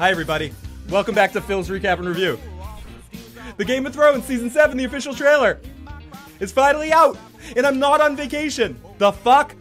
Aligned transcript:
Hi, 0.00 0.10
everybody. 0.10 0.50
Welcome 0.88 1.14
back 1.14 1.30
to 1.32 1.42
Phil's 1.42 1.68
Recap 1.68 1.98
and 1.98 2.08
Review. 2.08 2.40
The 3.58 3.66
Game 3.66 3.84
of 3.84 3.92
Thrones 3.92 4.24
Season 4.24 4.48
7, 4.48 4.74
the 4.78 4.84
official 4.84 5.12
trailer, 5.12 5.60
is 6.40 6.50
finally 6.50 6.90
out, 6.90 7.18
and 7.54 7.66
I'm 7.66 7.78
not 7.78 8.00
on 8.00 8.16
vacation. 8.16 8.80
The 8.96 9.12
fuck? 9.12 9.54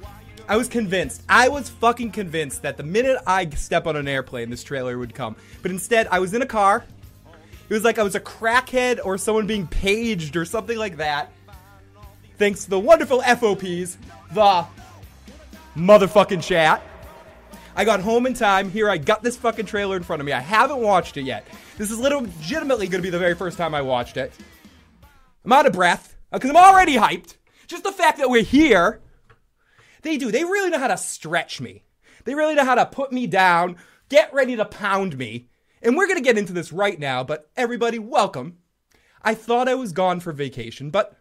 I 0.47 0.55
was 0.55 0.69
convinced. 0.69 1.23
I 1.27 1.49
was 1.49 1.67
fucking 1.67 2.11
convinced 2.11 2.61
that 2.61 2.77
the 2.77 2.83
minute 2.83 3.17
I 3.27 3.49
step 3.49 3.85
on 3.85 3.97
an 3.97 4.07
airplane, 4.07 4.49
this 4.49 4.63
trailer 4.63 4.97
would 4.97 5.13
come. 5.13 5.35
But 5.61 5.71
instead, 5.71 6.07
I 6.07 6.19
was 6.19 6.33
in 6.33 6.41
a 6.41 6.45
car. 6.45 6.85
It 7.67 7.73
was 7.73 7.83
like 7.83 7.99
I 7.99 8.03
was 8.03 8.15
a 8.15 8.21
crackhead 8.21 9.01
or 9.03 9.17
someone 9.17 9.45
being 9.45 9.67
paged 9.67 10.37
or 10.37 10.45
something 10.45 10.77
like 10.77 10.95
that. 10.95 11.33
Thanks 12.37 12.63
to 12.63 12.69
the 12.69 12.79
wonderful 12.79 13.21
FOPs, 13.23 13.97
the 14.31 14.65
motherfucking 15.75 16.41
chat. 16.41 16.81
I 17.75 17.85
got 17.85 18.01
home 18.01 18.25
in 18.25 18.33
time. 18.33 18.69
Here, 18.69 18.89
I 18.89 18.97
got 18.97 19.23
this 19.23 19.37
fucking 19.37 19.65
trailer 19.65 19.95
in 19.95 20.03
front 20.03 20.21
of 20.21 20.25
me. 20.25 20.31
I 20.31 20.39
haven't 20.39 20.79
watched 20.79 21.17
it 21.17 21.23
yet. 21.23 21.47
This 21.77 21.91
is 21.91 21.99
legitimately 21.99 22.87
going 22.87 23.01
to 23.01 23.07
be 23.07 23.09
the 23.09 23.19
very 23.19 23.35
first 23.35 23.57
time 23.57 23.73
I 23.73 23.81
watched 23.81 24.17
it. 24.17 24.33
I'm 25.45 25.53
out 25.53 25.65
of 25.65 25.73
breath 25.73 26.15
uh, 26.31 26.37
because 26.37 26.49
I'm 26.49 26.57
already 26.57 26.95
hyped. 26.95 27.37
Just 27.67 27.83
the 27.83 27.91
fact 27.91 28.17
that 28.17 28.29
we're 28.29 28.43
here. 28.43 29.01
They 30.01 30.17
do. 30.17 30.31
They 30.31 30.43
really 30.43 30.69
know 30.69 30.79
how 30.79 30.87
to 30.87 30.97
stretch 30.97 31.61
me. 31.61 31.83
They 32.25 32.35
really 32.35 32.55
know 32.55 32.65
how 32.65 32.75
to 32.75 32.85
put 32.85 33.11
me 33.11 33.27
down, 33.27 33.77
get 34.09 34.33
ready 34.33 34.55
to 34.55 34.65
pound 34.65 35.17
me. 35.17 35.47
And 35.81 35.95
we're 35.95 36.07
going 36.07 36.17
to 36.17 36.23
get 36.23 36.37
into 36.37 36.53
this 36.53 36.73
right 36.73 36.99
now, 36.99 37.23
but 37.23 37.49
everybody, 37.55 37.99
welcome. 37.99 38.57
I 39.21 39.33
thought 39.33 39.67
I 39.69 39.75
was 39.75 39.93
gone 39.93 40.19
for 40.19 40.33
vacation, 40.33 40.89
but 40.89 41.17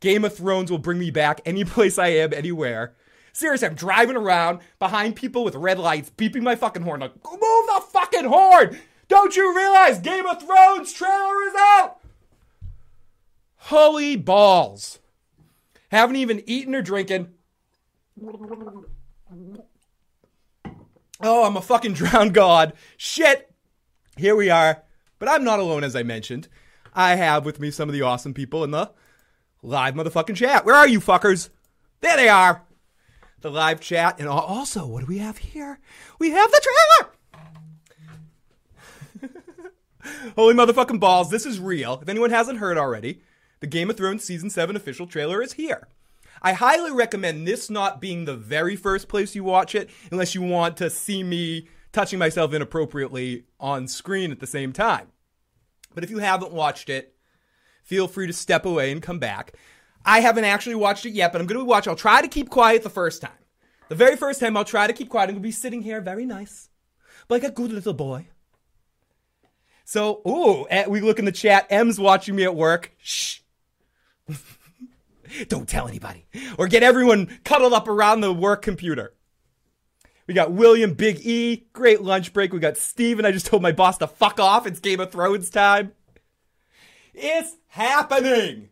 Game 0.00 0.24
of 0.24 0.34
Thrones 0.34 0.70
will 0.70 0.78
bring 0.78 0.98
me 0.98 1.10
back 1.10 1.40
any 1.44 1.64
place 1.66 1.98
I 1.98 2.08
am, 2.08 2.32
anywhere. 2.32 2.94
Seriously, 3.38 3.68
I'm 3.68 3.74
driving 3.76 4.16
around 4.16 4.58
behind 4.80 5.14
people 5.14 5.44
with 5.44 5.54
red 5.54 5.78
lights, 5.78 6.10
beeping 6.10 6.42
my 6.42 6.56
fucking 6.56 6.82
horn. 6.82 6.98
Like, 6.98 7.14
move 7.24 7.40
the 7.40 7.84
fucking 7.92 8.24
horn! 8.24 8.76
Don't 9.06 9.36
you 9.36 9.56
realize 9.56 10.00
Game 10.00 10.26
of 10.26 10.42
Thrones 10.42 10.92
trailer 10.92 11.42
is 11.46 11.54
out? 11.56 11.98
Holy 13.58 14.16
balls. 14.16 14.98
Haven't 15.92 16.16
even 16.16 16.42
eaten 16.46 16.74
or 16.74 16.82
drinking. 16.82 17.28
Oh, 21.20 21.44
I'm 21.44 21.56
a 21.56 21.62
fucking 21.62 21.92
drowned 21.94 22.34
god. 22.34 22.72
Shit. 22.96 23.54
Here 24.16 24.34
we 24.34 24.50
are. 24.50 24.82
But 25.20 25.28
I'm 25.28 25.44
not 25.44 25.60
alone, 25.60 25.84
as 25.84 25.94
I 25.94 26.02
mentioned. 26.02 26.48
I 26.92 27.14
have 27.14 27.44
with 27.44 27.60
me 27.60 27.70
some 27.70 27.88
of 27.88 27.92
the 27.92 28.02
awesome 28.02 28.34
people 28.34 28.64
in 28.64 28.72
the 28.72 28.90
live 29.62 29.94
motherfucking 29.94 30.34
chat. 30.34 30.64
Where 30.64 30.74
are 30.74 30.88
you 30.88 30.98
fuckers? 30.98 31.50
There 32.00 32.16
they 32.16 32.28
are 32.28 32.64
the 33.40 33.50
live 33.50 33.80
chat. 33.80 34.18
And 34.18 34.28
also, 34.28 34.86
what 34.86 35.00
do 35.00 35.06
we 35.06 35.18
have 35.18 35.38
here? 35.38 35.78
We 36.18 36.30
have 36.30 36.50
the 36.50 36.62
trailer! 36.62 37.12
Holy 40.36 40.54
motherfucking 40.54 41.00
balls, 41.00 41.30
this 41.30 41.46
is 41.46 41.60
real. 41.60 41.98
If 42.02 42.08
anyone 42.08 42.30
hasn't 42.30 42.58
heard 42.58 42.78
already, 42.78 43.22
the 43.60 43.66
Game 43.66 43.90
of 43.90 43.96
Thrones 43.96 44.24
Season 44.24 44.50
7 44.50 44.76
official 44.76 45.06
trailer 45.06 45.42
is 45.42 45.54
here. 45.54 45.88
I 46.40 46.52
highly 46.52 46.92
recommend 46.92 47.46
this 47.46 47.68
not 47.68 48.00
being 48.00 48.24
the 48.24 48.36
very 48.36 48.76
first 48.76 49.08
place 49.08 49.34
you 49.34 49.42
watch 49.42 49.74
it, 49.74 49.90
unless 50.10 50.34
you 50.34 50.42
want 50.42 50.76
to 50.78 50.90
see 50.90 51.22
me 51.22 51.68
touching 51.92 52.18
myself 52.18 52.52
inappropriately 52.52 53.44
on 53.58 53.88
screen 53.88 54.30
at 54.30 54.40
the 54.40 54.46
same 54.46 54.72
time. 54.72 55.08
But 55.94 56.04
if 56.04 56.10
you 56.10 56.18
haven't 56.18 56.52
watched 56.52 56.88
it, 56.88 57.16
feel 57.82 58.06
free 58.06 58.26
to 58.26 58.32
step 58.32 58.64
away 58.64 58.92
and 58.92 59.02
come 59.02 59.18
back. 59.18 59.54
I 60.08 60.20
haven't 60.20 60.44
actually 60.44 60.76
watched 60.76 61.04
it 61.04 61.10
yet, 61.10 61.32
but 61.32 61.40
I'm 61.42 61.46
going 61.46 61.58
to 61.58 61.64
watch. 61.66 61.86
I'll 61.86 61.94
try 61.94 62.22
to 62.22 62.28
keep 62.28 62.48
quiet 62.48 62.82
the 62.82 62.88
first 62.88 63.20
time. 63.20 63.30
The 63.90 63.94
very 63.94 64.16
first 64.16 64.40
time, 64.40 64.56
I'll 64.56 64.64
try 64.64 64.86
to 64.86 64.94
keep 64.94 65.10
quiet. 65.10 65.24
I'm 65.24 65.34
going 65.34 65.42
to 65.42 65.46
be 65.46 65.52
sitting 65.52 65.82
here 65.82 66.00
very 66.00 66.24
nice, 66.24 66.70
like 67.28 67.44
a 67.44 67.50
good 67.50 67.72
little 67.72 67.92
boy. 67.92 68.26
So, 69.84 70.22
ooh, 70.26 70.66
eh, 70.70 70.86
we 70.88 71.02
look 71.02 71.18
in 71.18 71.26
the 71.26 71.32
chat. 71.32 71.66
M's 71.68 72.00
watching 72.00 72.36
me 72.36 72.44
at 72.44 72.54
work. 72.54 72.94
Shh. 73.02 73.40
Don't 75.48 75.68
tell 75.68 75.86
anybody. 75.86 76.26
Or 76.56 76.68
get 76.68 76.82
everyone 76.82 77.38
cuddled 77.44 77.74
up 77.74 77.86
around 77.86 78.22
the 78.22 78.32
work 78.32 78.62
computer. 78.62 79.12
We 80.26 80.32
got 80.32 80.52
William 80.52 80.94
Big 80.94 81.20
E. 81.20 81.66
Great 81.74 82.00
lunch 82.00 82.32
break. 82.32 82.54
We 82.54 82.60
got 82.60 82.78
Steven. 82.78 83.26
I 83.26 83.32
just 83.32 83.44
told 83.44 83.60
my 83.60 83.72
boss 83.72 83.98
to 83.98 84.06
fuck 84.06 84.40
off. 84.40 84.66
It's 84.66 84.80
Game 84.80 85.00
of 85.00 85.12
Thrones 85.12 85.50
time. 85.50 85.92
It's 87.12 87.56
happening. 87.66 88.70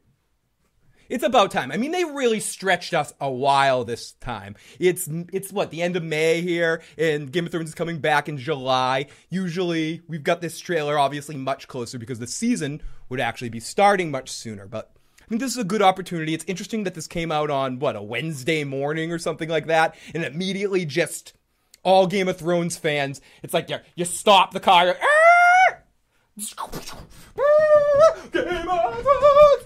It's 1.09 1.25
about 1.25 1.50
time. 1.50 1.71
I 1.71 1.77
mean, 1.77 1.93
they 1.93 2.05
really 2.05 2.41
stretched 2.41 2.94
us 2.94 3.12
a 3.21 3.31
while 3.31 3.84
this 3.84 4.12
time. 4.12 4.56
It's 4.78 5.09
it's 5.33 5.53
what 5.53 5.71
the 5.71 5.83
end 5.83 5.97
of 5.97 6.03
May 6.03 6.41
here, 6.41 6.83
and 6.99 7.31
Game 7.31 7.47
of 7.47 7.53
Thrones 7.53 7.69
is 7.69 7.75
coming 7.75 7.99
back 7.99 8.28
in 8.28 8.39
July. 8.39 9.06
Usually, 9.28 10.03
we've 10.09 10.25
got 10.25 10.41
this 10.41 10.59
trailer 10.59 10.99
obviously 10.99 11.37
much 11.37 11.69
closer 11.69 11.99
because 11.99 12.19
the 12.19 12.27
season 12.27 12.83
would 13.09 13.21
actually 13.21 13.50
be 13.50 13.61
starting 13.61 14.11
much 14.11 14.31
sooner. 14.31 14.67
But 14.67 14.93
I 15.22 15.28
think 15.28 15.41
this 15.41 15.53
is 15.53 15.59
a 15.59 15.65
good 15.65 15.83
opportunity. 15.83 16.34
It's 16.34 16.44
interesting 16.47 16.84
that 16.84 16.94
this 16.94 17.06
came 17.06 17.33
out 17.33 17.50
on 17.50 17.78
what 17.78 17.97
a 17.97 18.03
Wednesday 18.03 18.65
morning 18.65 19.12
or 19.12 19.19
something 19.19 19.49
like 19.49 19.67
that, 19.67 19.97
and 20.15 20.25
immediately 20.25 20.84
just 20.84 21.34
all 21.83 22.06
Game 22.06 22.28
of 22.28 22.37
Thrones 22.37 22.77
fans. 22.77 23.21
It's 23.43 23.55
like 23.55 23.71
you 23.71 23.78
you 23.94 24.05
stop 24.05 24.53
the 24.53 24.61
car. 24.61 24.97
Ah! 25.00 25.06
Ah! 27.38 28.17
Game 28.33 28.69
of 28.69 29.03
Thrones. 29.03 29.65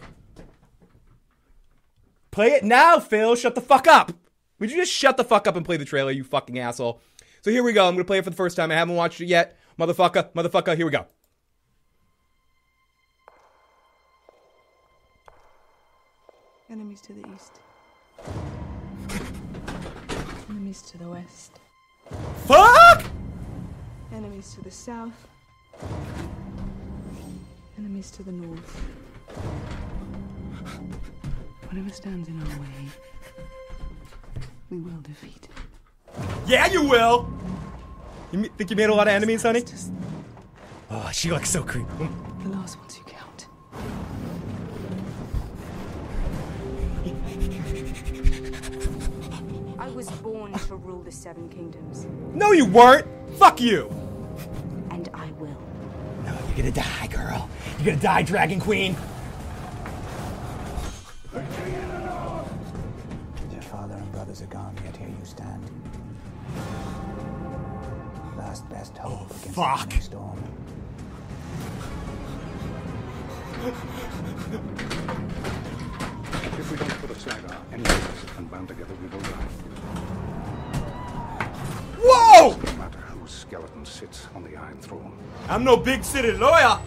Play 2.31 2.49
it 2.49 2.65
now, 2.65 3.01
Phil. 3.01 3.35
Shut 3.35 3.55
the 3.55 3.61
fuck 3.61 3.87
up. 3.87 4.13
Would 4.59 4.71
you 4.71 4.77
just 4.77 4.93
shut 4.93 5.17
the 5.17 5.25
fuck 5.25 5.47
up 5.47 5.57
and 5.57 5.65
play 5.65 5.77
the 5.77 5.85
trailer, 5.85 6.11
you 6.11 6.23
fucking 6.23 6.59
asshole? 6.59 7.01
So 7.43 7.51
here 7.51 7.63
we 7.63 7.73
go. 7.73 7.89
I'm 7.89 7.95
gonna 7.95 8.05
play 8.05 8.19
it 8.19 8.25
for 8.25 8.31
the 8.31 8.37
first 8.37 8.57
time. 8.57 8.71
I 8.71 8.75
haven't 8.75 8.95
watched 8.95 9.21
it 9.21 9.27
yet. 9.27 9.59
Motherfucker, 9.79 10.31
motherfucker, 10.33 10.77
here 10.77 10.85
we 10.85 10.93
go. 10.93 11.07
Enemies 16.71 17.01
to 17.01 17.15
the 17.15 17.25
east. 17.35 17.61
Enemies 20.51 20.83
to 20.83 20.99
the 20.99 21.09
west. 21.09 21.59
Fuck! 22.47 23.05
Enemies 24.13 24.55
to 24.55 24.63
the 24.63 24.71
south. 24.71 25.27
Enemies 27.79 28.11
to 28.11 28.23
the 28.23 28.33
north. 28.33 28.81
Whatever 31.71 31.91
stands 31.91 32.29
in 32.29 32.41
our 32.43 32.59
way, 32.61 32.89
we 34.71 34.79
will 34.79 35.01
defeat. 35.03 35.49
Yeah, 36.47 36.67
you 36.67 36.83
will. 36.83 37.29
You 38.33 38.45
think 38.57 38.71
you 38.71 38.77
made 38.77 38.91
a 38.91 38.95
lot 38.95 39.07
of 39.09 39.15
enemies, 39.15 39.43
honey? 39.43 39.63
Oh, 40.91 41.11
she 41.13 41.31
looks 41.31 41.49
so 41.51 41.63
creepy. 41.63 41.89
Oh. 42.01 42.09
The 42.43 42.49
last 42.51 42.79
ones 42.79 42.97
who 42.97 43.05
count. 43.05 43.47
I 49.79 49.89
was 49.91 50.11
born 50.23 50.53
to 50.53 50.77
rule 50.77 51.03
the 51.03 51.13
Seven 51.13 51.49
Kingdoms, 51.49 52.07
No, 52.35 52.53
you 52.53 52.65
weren't. 52.65 53.07
Fuck 53.39 53.61
you. 53.61 53.89
and 54.91 55.09
I 55.15 55.31
will. 55.33 55.57
No, 56.25 56.37
you're 56.49 56.57
gonna 56.57 56.71
die, 56.73 57.07
girl. 57.11 57.49
You're 57.79 57.87
gonna 57.87 58.03
die, 58.03 58.23
Dragon 58.23 58.61
Queen. 58.61 58.97
Fuck. 69.53 69.93
storm. 70.01 70.43
If 76.59 76.71
we 76.71 76.77
don't 76.77 76.91
put 77.01 77.11
aside 77.11 77.45
our 77.51 77.63
enemies 77.73 78.25
and 78.39 78.51
band 78.51 78.69
together, 78.69 78.95
we 79.03 79.09
will 79.09 79.21
die. 79.21 79.49
Whoa! 81.99 82.57
No 82.57 82.73
matter 82.75 82.99
whose 82.99 83.31
skeleton 83.31 83.85
sits 83.85 84.27
on 84.35 84.45
the 84.45 84.57
Iron 84.57 84.79
Throne. 84.79 85.13
I'm 85.49 85.65
no 85.65 85.77
big 85.77 86.05
city 86.05 86.33
lawyer. 86.33 86.79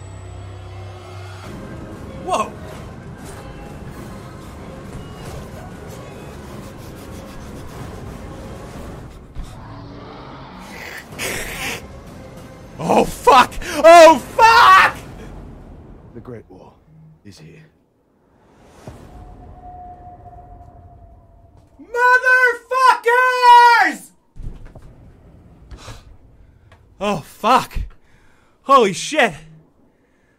Holy 28.74 28.92
shit. 28.92 29.32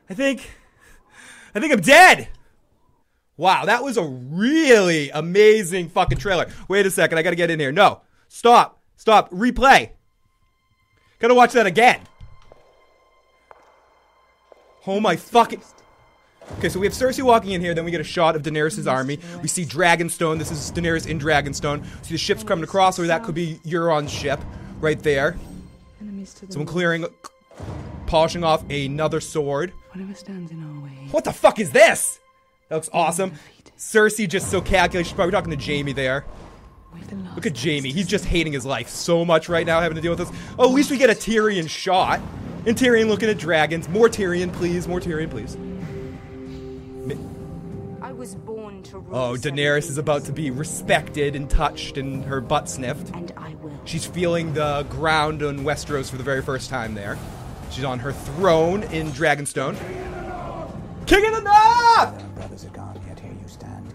I 0.09 0.13
think 0.13 0.41
I 1.55 1.61
think 1.61 1.71
I'm 1.71 1.79
dead. 1.79 2.27
Wow, 3.37 3.63
that 3.63 3.81
was 3.81 3.95
a 3.95 4.03
really 4.03 5.09
amazing 5.09 5.87
fucking 5.87 6.17
trailer. 6.17 6.47
Wait 6.67 6.85
a 6.85 6.91
second, 6.91 7.17
I 7.17 7.21
gotta 7.21 7.37
get 7.37 7.49
in 7.49 7.61
here. 7.61 7.71
No. 7.71 8.01
Stop. 8.27 8.81
Stop. 8.97 9.29
Replay. 9.31 9.91
Gotta 11.19 11.33
watch 11.33 11.53
that 11.53 11.65
again. 11.65 12.01
Oh 14.85 14.99
my 14.99 15.15
fucking. 15.15 15.61
Okay, 16.57 16.67
so 16.67 16.77
we 16.77 16.87
have 16.87 16.93
Cersei 16.93 17.23
walking 17.23 17.51
in 17.51 17.61
here, 17.61 17.73
then 17.73 17.85
we 17.85 17.91
get 17.91 18.01
a 18.01 18.03
shot 18.03 18.35
of 18.35 18.41
Daenerys' 18.41 18.91
army. 18.91 19.17
We 19.41 19.47
see 19.47 19.63
Dragonstone. 19.63 20.39
This 20.39 20.51
is 20.51 20.73
Daenerys 20.73 21.07
in 21.07 21.19
Dragonstone. 21.19 21.85
See 22.05 22.13
the 22.13 22.17
ships 22.17 22.43
coming 22.43 22.65
across, 22.65 22.99
or 22.99 23.07
that 23.07 23.23
could 23.23 23.33
be 23.33 23.61
Euron's 23.65 24.11
ship 24.11 24.41
right 24.81 25.01
there. 25.01 25.37
Enemies 26.01 26.33
to 26.33 26.47
the 26.47 26.51
Someone 26.51 26.67
clearing, 26.67 27.05
polishing 28.07 28.43
off 28.43 28.67
another 28.69 29.19
sword. 29.19 29.73
Whatever 29.91 30.13
stands 30.13 30.51
in 30.51 30.63
our 30.63 30.83
way. 30.83 31.07
What 31.11 31.23
the 31.23 31.33
fuck 31.33 31.59
is 31.59 31.71
this? 31.71 32.19
That 32.69 32.75
looks 32.75 32.89
awesome. 32.93 33.33
Cersei 33.77 34.27
just 34.27 34.49
so 34.49 34.61
calculated. 34.61 35.07
She's 35.07 35.15
probably 35.15 35.31
talking 35.31 35.55
to 35.57 35.63
Jaime 35.63 35.93
there. 35.93 36.25
We've 36.93 37.07
the 37.09 37.15
last 37.17 37.35
Look 37.35 37.45
at 37.45 37.57
Jaime. 37.57 37.91
He's 37.91 38.07
just 38.07 38.25
hating 38.25 38.53
his 38.53 38.65
life 38.65 38.87
so 38.87 39.25
much 39.25 39.49
right 39.49 39.65
now, 39.65 39.81
having 39.81 39.95
to 39.95 40.01
deal 40.01 40.15
with 40.15 40.19
this. 40.19 40.31
Oh, 40.57 40.69
at 40.69 40.73
least 40.73 40.89
we 40.89 40.97
get 40.97 41.09
a 41.09 41.13
Tyrion 41.13 41.69
shot. 41.69 42.21
And 42.65 42.75
Tyrion 42.75 43.09
looking 43.09 43.29
at 43.29 43.37
dragons. 43.37 43.87
More 43.89 44.07
Tyrion, 44.07 44.51
please. 44.53 44.87
More 44.87 44.99
Tyrion, 44.99 45.29
please. 45.29 45.57
I 48.01 48.11
was 48.11 48.35
born 48.35 48.81
to 48.83 48.99
rule 48.99 49.15
Oh, 49.15 49.33
the 49.33 49.43
Seven 49.43 49.57
Daenerys 49.59 49.89
is 49.89 49.97
about 49.97 50.23
to 50.25 50.31
be 50.31 50.51
respected 50.51 51.35
and 51.35 51.49
touched 51.49 51.97
and 51.97 52.23
her 52.25 52.39
butt 52.41 52.69
sniffed. 52.69 53.13
And 53.13 53.31
I 53.37 53.55
will. 53.55 53.79
She's 53.83 54.05
feeling 54.05 54.53
the 54.53 54.85
ground 54.89 55.43
on 55.43 55.59
Westeros 55.59 56.09
for 56.09 56.17
the 56.17 56.23
very 56.23 56.41
first 56.41 56.69
time 56.69 56.95
there. 56.95 57.19
She's 57.71 57.83
on 57.83 57.99
her 57.99 58.13
throne 58.13 58.83
in 58.83 59.11
Dragonstone. 59.11 59.75
King 61.05 61.25
of 61.25 61.35
the 61.35 61.41
North! 61.41 62.35
Brothers 62.35 62.65
are 62.65 62.69
gone, 62.69 62.99
yet 63.07 63.19
here 63.19 63.31
you 63.31 63.47
stand. 63.47 63.93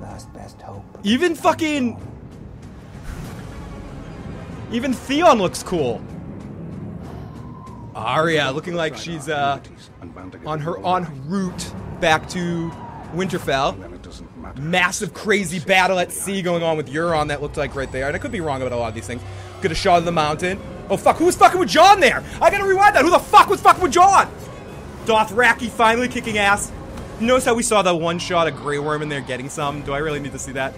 Last 0.00 0.32
best 0.32 0.60
hope. 0.60 0.84
Even 1.02 1.34
fucking. 1.34 2.00
Even 4.72 4.92
Theon 4.92 5.38
looks 5.38 5.62
cool. 5.62 6.02
Arya 7.94 8.50
looking 8.50 8.74
like 8.74 8.96
she's 8.96 9.28
uh 9.28 9.58
And 10.00 10.14
band 10.14 10.32
together 10.32 10.50
on 10.50 10.60
her 10.60 10.78
en 10.86 11.28
route 11.28 11.72
back 12.00 12.28
to 12.30 12.70
Winterfell. 13.14 13.80
Then 13.80 13.94
it 13.94 14.02
doesn't 14.02 14.36
matter. 14.36 14.60
Massive 14.60 15.14
crazy 15.14 15.58
battle 15.58 15.98
at 15.98 16.12
sea 16.12 16.42
going 16.42 16.62
on 16.62 16.76
with 16.76 16.88
Euron 16.90 17.28
that 17.28 17.40
looked 17.40 17.56
like 17.56 17.74
right 17.74 17.90
there. 17.90 18.06
And 18.06 18.14
I 18.14 18.18
could 18.18 18.32
be 18.32 18.40
wrong 18.40 18.60
about 18.60 18.72
a 18.72 18.76
lot 18.76 18.88
of 18.88 18.94
these 18.94 19.06
things. 19.06 19.22
Get 19.62 19.72
a 19.72 19.74
shot 19.74 19.98
of 19.98 20.04
the 20.04 20.12
mountain. 20.12 20.60
Oh 20.88 20.96
fuck, 20.96 21.16
who 21.16 21.26
was 21.26 21.36
fucking 21.36 21.58
with 21.58 21.68
Jon 21.68 22.00
there? 22.00 22.22
I 22.40 22.50
gotta 22.50 22.64
rewind 22.64 22.94
that. 22.96 23.04
Who 23.04 23.10
the 23.10 23.18
fuck 23.18 23.48
was 23.48 23.60
fucking 23.60 23.82
with 23.82 23.92
Jon? 23.92 24.32
Dothraki 25.04 25.68
finally 25.68 26.08
kicking 26.08 26.38
ass. 26.38 26.72
Notice 27.20 27.44
how 27.44 27.54
we 27.54 27.62
saw 27.62 27.82
that 27.82 27.94
one 27.94 28.18
shot 28.18 28.46
of 28.46 28.56
Grey 28.56 28.78
Worm 28.78 29.02
in 29.02 29.08
there 29.08 29.20
getting 29.20 29.48
some? 29.48 29.82
Do 29.82 29.92
I 29.92 29.98
really 29.98 30.20
need 30.20 30.32
to 30.32 30.38
see 30.38 30.52
that? 30.52 30.74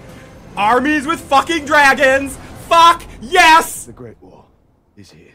Armies 0.57 1.07
with 1.07 1.21
fucking 1.21 1.65
dragons! 1.65 2.37
Fuck 2.69 3.03
yes! 3.21 3.87
The 3.87 3.93
Great 3.93 4.21
War 4.21 4.45
is 4.97 5.11
here. 5.11 5.35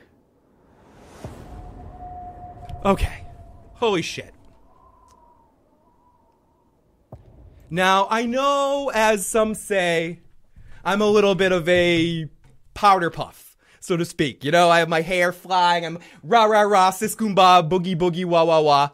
Okay. 2.86 3.24
Holy 3.76 4.02
shit. 4.02 4.34
Now, 7.70 8.08
I 8.10 8.26
know, 8.26 8.92
as 8.94 9.26
some 9.26 9.56
say, 9.56 10.20
I'm 10.86 11.02
a 11.02 11.08
little 11.08 11.36
bit 11.36 11.52
of 11.52 11.68
a 11.68 12.30
powder 12.76 13.10
puff, 13.10 13.43
so 13.84 13.98
to 13.98 14.06
speak. 14.06 14.46
You 14.46 14.52
know, 14.52 14.70
I 14.70 14.80
have 14.80 14.88
my 14.88 15.02
hair 15.02 15.34
flying, 15.34 15.86
I'm 15.86 16.00
rah 16.24 16.46
rah 16.46 16.62
rah, 16.62 16.92
siskumba, 16.92 17.68
boogie 17.70 17.98
boogie, 17.98 18.26
wah 18.26 18.44
wah 18.44 18.62
wah. 18.62 18.90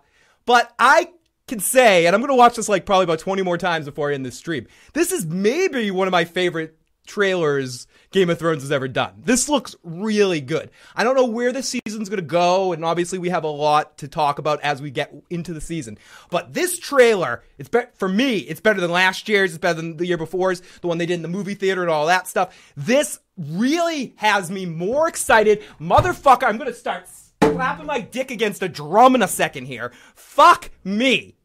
But 0.46 0.74
I 0.80 1.10
can 1.48 1.60
say, 1.60 2.08
and 2.08 2.16
I'm 2.16 2.22
gonna 2.22 2.36
watch 2.36 2.56
this 2.56 2.68
like 2.68 2.86
probably 2.86 3.04
about 3.04 3.20
20 3.20 3.44
more 3.44 3.58
times 3.58 3.86
before 3.86 4.10
I 4.10 4.16
end 4.16 4.26
this 4.26 4.38
stream, 4.38 4.68
this 4.94 5.12
is 5.12 5.26
maybe 5.28 5.92
one 5.92 6.08
of 6.08 6.12
my 6.12 6.26
favorite 6.26 6.76
trailers 7.06 7.86
Game 8.12 8.30
of 8.30 8.40
Thrones 8.40 8.64
has 8.64 8.72
ever 8.72 8.88
done. 8.88 9.22
This 9.24 9.48
looks 9.48 9.76
really 9.84 10.42
good. 10.42 10.72
I 10.96 11.04
don't 11.04 11.16
know 11.16 11.26
where 11.26 11.52
the 11.52 11.62
season's 11.62 12.10
going 12.10 12.18
to 12.18 12.24
go, 12.24 12.74
and 12.74 12.84
obviously 12.84 13.20
we 13.20 13.30
have 13.30 13.44
a 13.44 13.48
lot 13.50 14.00
to 14.00 14.08
talk 14.08 14.40
about 14.40 14.60
as 14.62 14.82
we 14.82 14.90
get 14.90 15.14
into 15.30 15.54
the 15.54 15.62
season. 15.62 15.98
But 16.32 16.54
this 16.54 16.80
trailer, 16.80 17.44
it's 17.60 17.70
be- 17.70 17.82
for 17.96 18.10
me, 18.10 18.40
it's 18.40 18.62
better 18.62 18.82
than 18.82 18.92
last 18.92 19.30
year's, 19.30 19.52
it's 19.52 19.60
better 19.60 19.76
than 19.76 19.98
the 19.98 20.08
year 20.08 20.18
before's, 20.18 20.62
the 20.82 20.88
one 20.88 20.98
they 20.98 21.06
did 21.06 21.16
in 21.16 21.22
the 21.22 21.28
movie 21.28 21.54
theater 21.54 21.82
and 21.82 21.92
all 21.92 22.08
that 22.08 22.28
stuff. 22.28 22.74
This 22.76 23.20
really 23.38 24.14
has 24.18 24.50
me 24.50 24.66
more 24.66 25.08
excited. 25.08 25.62
Motherfucker, 25.80 26.44
I'm 26.44 26.58
going 26.58 26.72
to 26.72 26.74
start 26.74 27.08
slapping 27.42 27.86
my 27.86 28.00
dick 28.00 28.32
against 28.32 28.64
a 28.64 28.70
drum 28.70 29.14
in 29.14 29.22
a 29.22 29.28
second 29.28 29.66
here. 29.66 29.92
Fuck 30.16 30.72
me. 30.84 31.36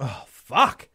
Oh, 0.00 0.24
fuck. 0.26 0.88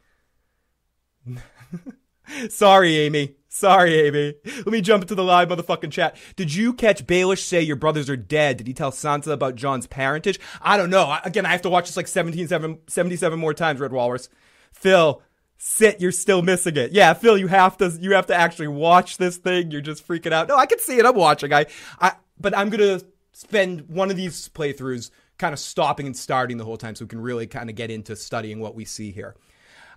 Sorry, 2.50 2.98
Amy. 2.98 3.36
Sorry, 3.50 4.08
Amy. 4.08 4.34
Let 4.46 4.68
me 4.68 4.82
jump 4.82 5.04
into 5.04 5.14
the 5.14 5.24
live 5.24 5.50
motherfucking 5.50 5.92
chat. 5.92 6.16
Did 6.36 6.56
you 6.56 6.74
catch 6.74 7.06
Baelish 7.06 7.44
say 7.44 7.62
your 7.62 7.76
brothers 7.76 8.10
are 8.10 8.18
dead? 8.18 8.58
Did 8.58 8.66
he 8.66 8.74
tell 8.74 8.92
Sansa 8.92 9.32
about 9.32 9.56
Jon's 9.56 9.86
parentage? 9.86 10.40
I 10.60 10.76
don't 10.76 10.90
know. 10.90 11.20
Again, 11.24 11.46
I 11.46 11.50
have 11.50 11.62
to 11.62 11.70
watch 11.70 11.86
this 11.86 11.96
like 11.96 12.08
17, 12.08 12.48
77 12.88 13.40
more 13.40 13.54
times, 13.54 13.80
Red 13.80 13.92
Walrus. 13.92 14.28
Phil, 14.72 15.22
sit. 15.58 16.02
You're 16.02 16.12
still 16.12 16.42
missing 16.42 16.78
it. 16.78 16.94
Yeah, 16.94 17.14
Phil, 17.14 17.38
you 17.38 17.48
have 17.48 17.78
to. 17.78 17.96
You 18.00 18.14
have 18.16 18.26
to 18.28 18.36
actually 18.36 18.70
watch 18.70 19.18
this 19.18 19.38
thing. 19.38 19.70
You're 19.70 19.82
just 19.82 20.08
freaking 20.08 20.32
out. 20.32 20.48
No, 20.48 20.58
I 20.58 20.66
can 20.66 20.80
see 20.80 20.98
it. 20.98 21.06
I'm 21.06 21.16
watching. 21.16 21.54
I, 21.54 21.68
I. 22.00 22.14
But 22.40 22.58
I'm 22.58 22.72
gonna 22.72 23.02
spend 23.34 23.88
one 23.88 24.10
of 24.10 24.18
these 24.18 24.50
playthroughs 24.50 25.12
kind 25.38 25.54
of 25.54 25.60
stopping 25.60 26.08
and 26.08 26.18
starting 26.18 26.58
the 26.58 26.66
whole 26.66 26.78
time, 26.78 26.96
so 26.96 27.06
we 27.06 27.10
can 27.10 27.22
really 27.22 27.46
kind 27.46 27.70
of 27.70 27.76
get 27.76 27.92
into 27.92 28.16
studying 28.16 28.60
what 28.60 28.74
we 28.74 28.84
see 28.84 29.12
here. 29.12 29.36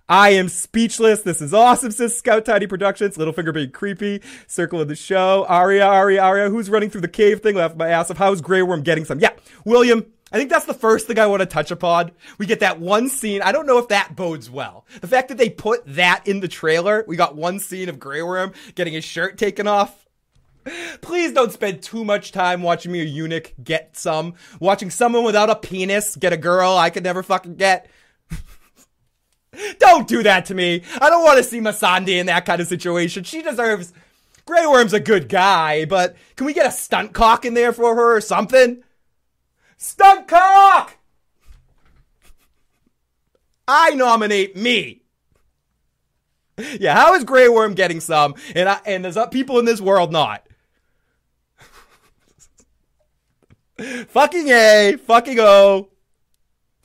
I 0.09 0.29
am 0.29 0.47
speechless. 0.47 1.21
This 1.23 1.41
is 1.41 1.53
awesome, 1.53 1.91
says 1.91 2.17
Scout 2.17 2.45
Tiny 2.45 2.65
Productions. 2.65 3.17
Littlefinger 3.17 3.53
being 3.53 3.71
creepy. 3.71 4.21
Circle 4.47 4.79
of 4.79 4.87
the 4.87 4.95
show. 4.95 5.45
Arya, 5.49 5.85
Arya, 5.85 6.21
Arya. 6.21 6.49
Who's 6.49 6.69
running 6.69 6.89
through 6.89 7.01
the 7.01 7.09
cave 7.09 7.41
thing? 7.41 7.55
Laugh 7.55 7.75
my 7.75 7.89
ass 7.89 8.09
off. 8.09 8.17
How's 8.17 8.39
Grey 8.39 8.61
Worm 8.61 8.83
getting 8.83 9.03
some? 9.03 9.19
Yeah, 9.19 9.31
William. 9.65 10.05
I 10.31 10.37
think 10.37 10.49
that's 10.49 10.65
the 10.65 10.73
first 10.73 11.07
thing 11.07 11.19
I 11.19 11.27
want 11.27 11.41
to 11.41 11.45
touch 11.45 11.71
upon. 11.71 12.11
We 12.37 12.45
get 12.45 12.61
that 12.61 12.79
one 12.79 13.09
scene. 13.09 13.41
I 13.41 13.51
don't 13.51 13.65
know 13.65 13.79
if 13.79 13.89
that 13.89 14.15
bodes 14.15 14.49
well. 14.49 14.85
The 15.01 15.07
fact 15.07 15.29
that 15.29 15.37
they 15.37 15.49
put 15.49 15.83
that 15.87 16.27
in 16.27 16.41
the 16.41 16.49
trailer, 16.49 17.03
we 17.07 17.15
got 17.15 17.35
one 17.35 17.59
scene 17.59 17.89
of 17.89 17.99
Grey 17.99 18.21
Worm 18.21 18.53
getting 18.75 18.93
his 18.93 19.05
shirt 19.05 19.37
taken 19.37 19.67
off. 19.67 20.05
Please 21.01 21.31
don't 21.31 21.51
spend 21.51 21.81
too 21.81 22.03
much 22.03 22.33
time 22.33 22.61
watching 22.61 22.91
me 22.91 23.01
a 23.01 23.05
eunuch 23.05 23.53
get 23.63 23.97
some. 23.97 24.35
Watching 24.59 24.89
someone 24.89 25.23
without 25.23 25.49
a 25.49 25.55
penis 25.55 26.15
get 26.15 26.33
a 26.33 26.37
girl 26.37 26.77
I 26.77 26.89
could 26.89 27.03
never 27.03 27.23
fucking 27.23 27.55
get. 27.55 27.89
Don't 29.79 30.07
do 30.07 30.23
that 30.23 30.45
to 30.45 30.55
me. 30.55 30.83
I 31.01 31.09
don't 31.09 31.23
want 31.23 31.37
to 31.37 31.43
see 31.43 31.59
Missandei 31.59 32.19
in 32.19 32.27
that 32.27 32.45
kind 32.45 32.61
of 32.61 32.67
situation. 32.67 33.23
She 33.23 33.41
deserves. 33.41 33.93
Grey 34.45 34.65
Worm's 34.65 34.93
a 34.93 34.99
good 34.99 35.27
guy, 35.27 35.83
but 35.85 36.15
can 36.37 36.45
we 36.45 36.53
get 36.53 36.67
a 36.67 36.71
stunt 36.71 37.13
cock 37.13 37.43
in 37.43 37.53
there 37.53 37.73
for 37.73 37.95
her 37.95 38.15
or 38.15 38.21
something? 38.21 38.81
Stunt 39.77 40.27
cock! 40.27 40.97
I 43.67 43.89
nominate 43.91 44.55
me. 44.55 45.01
Yeah, 46.79 46.95
how 46.95 47.13
is 47.13 47.23
Grey 47.25 47.49
Worm 47.49 47.75
getting 47.75 47.99
some, 47.99 48.33
and 48.55 48.69
I, 48.69 48.79
and 48.85 49.05
there's 49.05 49.17
people 49.31 49.59
in 49.59 49.65
this 49.65 49.81
world 49.81 50.11
not? 50.11 50.47
fucking 54.07 54.47
A, 54.47 54.95
fucking 55.05 55.39
O. 55.39 55.89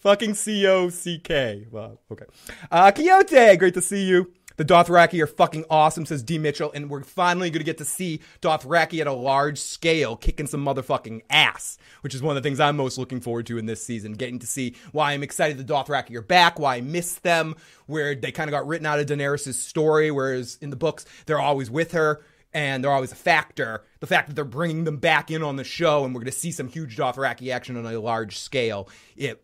Fucking 0.02 0.34
C 0.34 0.66
O 0.66 0.88
C 0.88 1.20
K. 1.20 1.68
Wow. 1.70 1.96
Okay. 2.10 2.24
Uh, 2.72 2.90
Quixote, 2.90 3.56
great 3.56 3.74
to 3.74 3.80
see 3.80 4.04
you. 4.04 4.32
The 4.56 4.64
Dothraki 4.64 5.22
are 5.22 5.28
fucking 5.28 5.64
awesome, 5.70 6.04
says 6.04 6.24
D. 6.24 6.38
Mitchell, 6.38 6.72
and 6.74 6.90
we're 6.90 7.04
finally 7.04 7.50
going 7.50 7.60
to 7.60 7.64
get 7.64 7.78
to 7.78 7.84
see 7.84 8.20
Dothraki 8.42 9.00
at 9.00 9.06
a 9.06 9.12
large 9.12 9.58
scale 9.58 10.16
kicking 10.16 10.48
some 10.48 10.64
motherfucking 10.64 11.22
ass, 11.30 11.78
which 12.00 12.16
is 12.16 12.20
one 12.20 12.36
of 12.36 12.42
the 12.42 12.46
things 12.46 12.58
I'm 12.58 12.76
most 12.76 12.98
looking 12.98 13.20
forward 13.20 13.46
to 13.46 13.58
in 13.58 13.66
this 13.66 13.86
season. 13.86 14.12
Getting 14.14 14.40
to 14.40 14.46
see 14.46 14.74
why 14.90 15.12
I'm 15.12 15.22
excited 15.22 15.56
the 15.56 15.72
Dothraki 15.72 16.16
are 16.16 16.22
back, 16.22 16.58
why 16.58 16.76
I 16.76 16.80
miss 16.80 17.14
them, 17.14 17.54
where 17.86 18.16
they 18.16 18.32
kind 18.32 18.48
of 18.48 18.52
got 18.52 18.66
written 18.66 18.86
out 18.86 18.98
of 18.98 19.06
Daenerys' 19.06 19.54
story, 19.54 20.10
whereas 20.10 20.58
in 20.60 20.70
the 20.70 20.76
books, 20.76 21.06
they're 21.26 21.40
always 21.40 21.70
with 21.70 21.92
her 21.92 22.22
and 22.52 22.82
they're 22.82 22.92
always 22.92 23.12
a 23.12 23.16
factor. 23.16 23.84
The 24.00 24.08
fact 24.08 24.28
that 24.28 24.34
they're 24.34 24.44
bringing 24.44 24.82
them 24.82 24.96
back 24.96 25.30
in 25.30 25.44
on 25.44 25.56
the 25.56 25.64
show 25.64 26.04
and 26.04 26.12
we're 26.12 26.22
going 26.22 26.32
to 26.32 26.38
see 26.38 26.50
some 26.50 26.68
huge 26.68 26.96
Dothraki 26.96 27.52
action 27.52 27.76
on 27.76 27.86
a 27.86 27.98
large 28.00 28.36
scale, 28.36 28.88
it 29.16 29.42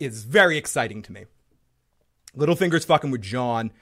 is 0.00 0.24
very 0.24 0.56
exciting 0.56 1.02
to 1.02 1.12
me. 1.12 1.24
Littlefinger's 2.36 2.84
fucking 2.84 3.10
with 3.10 3.22
Jon. 3.22 3.72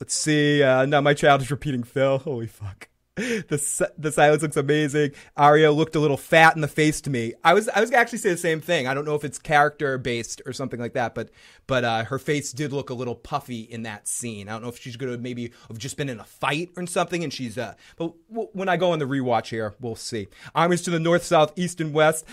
Let's 0.00 0.14
see. 0.14 0.62
Uh, 0.62 0.86
now 0.86 1.00
my 1.00 1.14
child 1.14 1.42
is 1.42 1.50
repeating 1.50 1.82
Phil. 1.82 2.18
Holy 2.18 2.46
fuck. 2.46 2.88
The 3.48 3.90
the 3.96 4.12
silence 4.12 4.42
looks 4.42 4.58
amazing. 4.58 5.12
Arya 5.38 5.72
looked 5.72 5.96
a 5.96 6.00
little 6.00 6.18
fat 6.18 6.54
in 6.54 6.60
the 6.60 6.68
face 6.68 7.00
to 7.02 7.10
me. 7.10 7.32
I 7.42 7.54
was 7.54 7.66
I 7.68 7.80
was 7.80 7.90
actually 7.90 8.18
say 8.18 8.30
the 8.30 8.36
same 8.36 8.60
thing. 8.60 8.86
I 8.86 8.92
don't 8.92 9.06
know 9.06 9.14
if 9.14 9.24
it's 9.24 9.38
character 9.38 9.96
based 9.96 10.42
or 10.44 10.52
something 10.52 10.78
like 10.78 10.92
that, 10.92 11.14
but 11.14 11.30
but 11.66 11.82
uh, 11.84 12.04
her 12.04 12.18
face 12.18 12.52
did 12.52 12.74
look 12.74 12.90
a 12.90 12.94
little 12.94 13.14
puffy 13.14 13.60
in 13.60 13.84
that 13.84 14.06
scene. 14.06 14.48
I 14.48 14.52
don't 14.52 14.62
know 14.62 14.68
if 14.68 14.78
she's 14.78 14.96
gonna 14.96 15.16
maybe 15.16 15.52
have 15.68 15.78
just 15.78 15.96
been 15.96 16.10
in 16.10 16.20
a 16.20 16.24
fight 16.24 16.70
or 16.76 16.86
something, 16.86 17.24
and 17.24 17.32
she's 17.32 17.56
uh. 17.56 17.74
But 17.96 18.12
w- 18.28 18.50
when 18.52 18.68
I 18.68 18.76
go 18.76 18.92
on 18.92 18.98
the 18.98 19.06
rewatch 19.06 19.48
here, 19.48 19.74
we'll 19.80 19.96
see. 19.96 20.28
Armies 20.54 20.82
to 20.82 20.90
the 20.90 21.00
north, 21.00 21.24
south, 21.24 21.54
east, 21.56 21.80
and 21.80 21.94
west. 21.94 22.26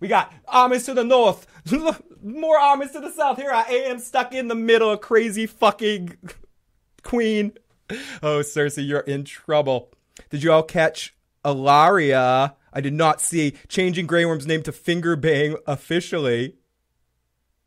We 0.00 0.08
got 0.08 0.32
armies 0.48 0.84
to 0.86 0.94
the 0.94 1.04
north, 1.04 1.46
more 2.22 2.58
armies 2.58 2.90
to 2.92 3.00
the 3.00 3.12
south. 3.12 3.36
Here 3.36 3.52
I 3.52 3.62
am 3.62 4.00
stuck 4.00 4.34
in 4.34 4.48
the 4.48 4.56
middle, 4.56 4.96
crazy 4.96 5.46
fucking 5.46 6.16
queen. 7.04 7.52
Oh, 8.20 8.40
Cersei, 8.40 8.86
you're 8.86 9.00
in 9.00 9.24
trouble. 9.24 9.92
Did 10.30 10.42
you 10.42 10.52
all 10.52 10.62
catch 10.62 11.14
Alaria 11.44 12.54
I 12.72 12.80
did 12.80 12.92
not 12.92 13.20
see 13.20 13.54
changing 13.68 14.06
Grey 14.06 14.24
Worm's 14.24 14.46
name 14.46 14.62
to 14.62 14.72
Finger 14.72 15.16
Bang 15.16 15.56
officially. 15.66 16.54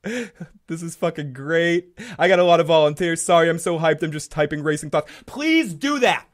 This 0.67 0.83
is 0.83 0.95
fucking 0.95 1.33
great. 1.33 1.99
I 2.17 2.29
got 2.29 2.39
a 2.39 2.45
lot 2.45 2.61
of 2.61 2.67
volunteers. 2.67 3.21
Sorry, 3.21 3.49
I'm 3.49 3.59
so 3.59 3.77
hyped. 3.77 4.01
I'm 4.03 4.11
just 4.13 4.31
typing 4.31 4.63
racing 4.63 4.89
thoughts. 4.89 5.11
Please 5.25 5.73
do 5.73 5.99
that. 5.99 6.25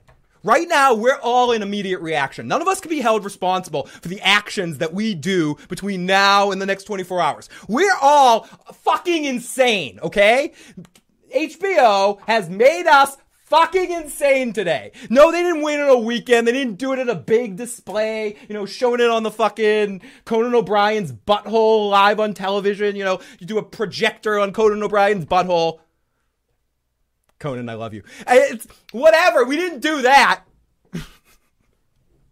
Right 0.43 0.67
now, 0.67 0.93
we're 0.93 1.17
all 1.23 1.51
in 1.51 1.63
immediate 1.63 2.01
reaction. 2.01 2.47
None 2.47 2.61
of 2.61 2.67
us 2.67 2.79
can 2.79 2.91
be 2.91 3.01
held 3.01 3.25
responsible 3.25 3.87
for 3.87 4.09
the 4.09 4.21
actions 4.21 4.77
that 4.77 4.93
we 4.93 5.15
do 5.15 5.57
between 5.69 6.05
now 6.05 6.51
and 6.51 6.61
the 6.61 6.67
next 6.67 6.83
24 6.83 7.19
hours. 7.19 7.49
We're 7.67 7.97
all 7.99 8.41
fucking 8.43 9.25
insane, 9.25 9.99
okay? 10.03 10.53
HBO 11.35 12.19
has 12.27 12.47
made 12.47 12.85
us 12.85 13.17
fucking 13.47 13.91
insane 13.91 14.51
today. 14.53 14.91
No, 15.09 15.31
they 15.31 15.41
didn't 15.41 15.61
wait 15.61 15.79
on 15.79 15.89
a 15.89 15.97
weekend. 15.97 16.47
They 16.47 16.51
didn't 16.51 16.75
do 16.75 16.93
it 16.93 16.99
at 16.99 17.09
a 17.09 17.15
big 17.15 17.55
display, 17.55 18.35
you 18.47 18.53
know, 18.53 18.65
showing 18.65 18.99
it 18.99 19.09
on 19.09 19.23
the 19.23 19.31
fucking 19.31 20.01
Conan 20.25 20.53
O'Brien's 20.53 21.11
butthole 21.13 21.89
live 21.89 22.19
on 22.19 22.33
television. 22.33 22.95
You 22.95 23.05
know, 23.05 23.19
you 23.39 23.47
do 23.47 23.57
a 23.57 23.63
projector 23.63 24.37
on 24.39 24.51
Conan 24.53 24.83
O'Brien's 24.83 25.25
butthole. 25.25 25.79
Conan, 27.39 27.69
I 27.69 27.75
love 27.75 27.93
you. 27.93 28.03
Eh, 28.25 28.47
it's 28.51 28.67
whatever. 28.91 29.45
We 29.45 29.55
didn't 29.55 29.79
do 29.79 30.01
that. 30.01 30.43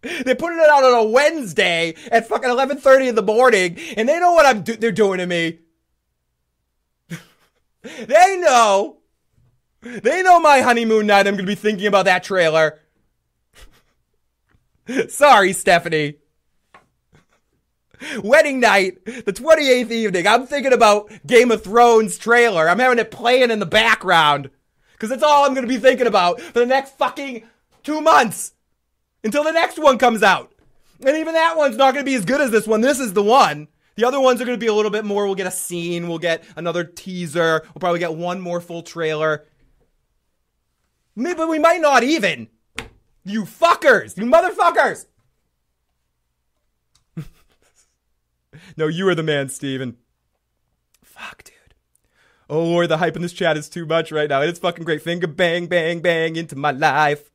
they 0.02 0.34
put 0.34 0.52
it 0.52 0.68
out 0.68 0.84
on 0.84 1.06
a 1.06 1.08
Wednesday 1.08 1.94
at 2.10 2.28
fucking 2.28 2.50
11:30 2.50 3.08
in 3.08 3.14
the 3.14 3.22
morning, 3.22 3.78
and 3.96 4.08
they 4.08 4.18
know 4.18 4.32
what 4.32 4.46
I'm 4.46 4.62
do- 4.62 4.76
they're 4.76 4.92
doing 4.92 5.18
to 5.18 5.26
me. 5.26 5.60
they 7.82 8.36
know. 8.38 8.98
They 9.82 10.22
know 10.22 10.40
my 10.40 10.60
honeymoon 10.60 11.06
night. 11.06 11.26
I'm 11.26 11.34
going 11.34 11.38
to 11.38 11.44
be 11.44 11.54
thinking 11.54 11.86
about 11.86 12.06
that 12.06 12.24
trailer. 12.24 12.80
Sorry, 15.08 15.52
Stephanie. 15.52 16.16
Wedding 18.22 18.60
night, 18.60 19.04
the 19.04 19.32
28th 19.32 19.90
evening. 19.90 20.26
I'm 20.26 20.46
thinking 20.46 20.72
about 20.72 21.10
Game 21.26 21.50
of 21.50 21.64
Thrones 21.64 22.18
trailer. 22.18 22.68
I'm 22.68 22.78
having 22.78 22.98
it 22.98 23.10
playing 23.10 23.50
in 23.50 23.58
the 23.58 23.66
background. 23.66 24.50
Because 24.92 25.10
that's 25.10 25.22
all 25.22 25.44
I'm 25.44 25.54
going 25.54 25.66
to 25.66 25.72
be 25.72 25.78
thinking 25.78 26.06
about 26.06 26.40
for 26.40 26.60
the 26.60 26.66
next 26.66 26.96
fucking 26.96 27.46
two 27.82 28.00
months. 28.00 28.52
Until 29.24 29.44
the 29.44 29.52
next 29.52 29.78
one 29.78 29.98
comes 29.98 30.22
out. 30.22 30.52
And 31.04 31.16
even 31.16 31.34
that 31.34 31.56
one's 31.56 31.76
not 31.76 31.92
going 31.92 32.04
to 32.04 32.10
be 32.10 32.14
as 32.14 32.24
good 32.24 32.40
as 32.40 32.50
this 32.50 32.66
one. 32.66 32.80
This 32.80 33.00
is 33.00 33.12
the 33.12 33.22
one. 33.22 33.68
The 33.96 34.04
other 34.04 34.20
ones 34.20 34.40
are 34.40 34.44
going 34.44 34.58
to 34.58 34.64
be 34.64 34.68
a 34.68 34.74
little 34.74 34.90
bit 34.90 35.04
more. 35.04 35.26
We'll 35.26 35.34
get 35.34 35.46
a 35.46 35.50
scene. 35.50 36.08
We'll 36.08 36.18
get 36.18 36.44
another 36.54 36.84
teaser. 36.84 37.62
We'll 37.64 37.80
probably 37.80 37.98
get 37.98 38.14
one 38.14 38.40
more 38.40 38.60
full 38.60 38.82
trailer. 38.82 39.46
Maybe 41.16 41.42
we 41.44 41.58
might 41.58 41.80
not 41.80 42.02
even. 42.02 42.48
You 43.24 43.44
fuckers! 43.44 44.18
You 44.18 44.26
motherfuckers! 44.26 45.06
no, 48.76 48.86
you 48.86 49.08
are 49.08 49.14
the 49.14 49.22
man, 49.22 49.48
Steven. 49.48 49.96
Fuck, 51.02 51.44
dude. 51.44 51.54
Oh 52.50 52.62
Lord, 52.62 52.90
the 52.90 52.98
hype 52.98 53.16
in 53.16 53.22
this 53.22 53.32
chat 53.32 53.56
is 53.56 53.70
too 53.70 53.86
much 53.86 54.12
right 54.12 54.28
now. 54.28 54.42
It's 54.42 54.58
fucking 54.58 54.84
great. 54.84 55.00
Finger 55.00 55.26
bang, 55.26 55.66
bang, 55.66 56.00
bang 56.00 56.36
into 56.36 56.54
my 56.54 56.70
life. 56.70 57.30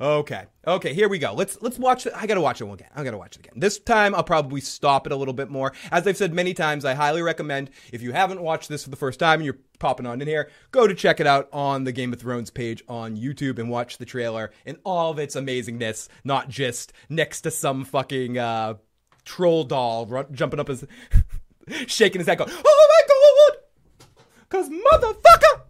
Okay. 0.00 0.44
Okay, 0.66 0.92
here 0.92 1.08
we 1.08 1.18
go. 1.18 1.32
Let's 1.32 1.60
let's 1.62 1.78
watch 1.78 2.06
it. 2.06 2.12
I 2.14 2.26
gotta 2.26 2.40
watch 2.40 2.60
it 2.60 2.70
again. 2.70 2.88
I 2.94 3.02
gotta 3.02 3.16
watch 3.16 3.36
it 3.36 3.46
again. 3.46 3.54
This 3.56 3.78
time 3.78 4.14
I'll 4.14 4.24
probably 4.24 4.60
stop 4.60 5.06
it 5.06 5.12
a 5.12 5.16
little 5.16 5.34
bit 5.34 5.48
more. 5.48 5.72
As 5.90 6.06
I've 6.06 6.16
said 6.16 6.34
many 6.34 6.54
times, 6.54 6.84
I 6.84 6.94
highly 6.94 7.22
recommend 7.22 7.70
if 7.92 8.02
you 8.02 8.12
haven't 8.12 8.42
watched 8.42 8.68
this 8.68 8.84
for 8.84 8.90
the 8.90 8.96
first 8.96 9.18
time 9.18 9.40
and 9.40 9.44
you're 9.44 9.58
popping 9.78 10.06
on 10.06 10.20
in 10.20 10.28
here, 10.28 10.50
go 10.70 10.86
to 10.86 10.94
check 10.94 11.20
it 11.20 11.26
out 11.26 11.48
on 11.52 11.84
the 11.84 11.92
Game 11.92 12.12
of 12.12 12.20
Thrones 12.20 12.50
page 12.50 12.82
on 12.88 13.16
YouTube 13.16 13.58
and 13.58 13.70
watch 13.70 13.98
the 13.98 14.04
trailer 14.04 14.50
in 14.64 14.76
all 14.84 15.10
of 15.10 15.18
its 15.18 15.36
amazingness, 15.36 16.08
not 16.24 16.48
just 16.48 16.92
next 17.08 17.42
to 17.42 17.50
some 17.50 17.84
fucking 17.84 18.36
uh, 18.36 18.74
troll 19.24 19.64
doll 19.64 20.06
run, 20.06 20.26
jumping 20.32 20.60
up 20.60 20.68
his 20.68 20.84
shaking 21.86 22.20
his 22.20 22.28
head 22.28 22.38
going, 22.38 22.50
Oh 22.52 22.88
my 22.90 23.02
god! 23.08 23.62
Cause 24.48 24.68
motherfucker! 24.68 25.62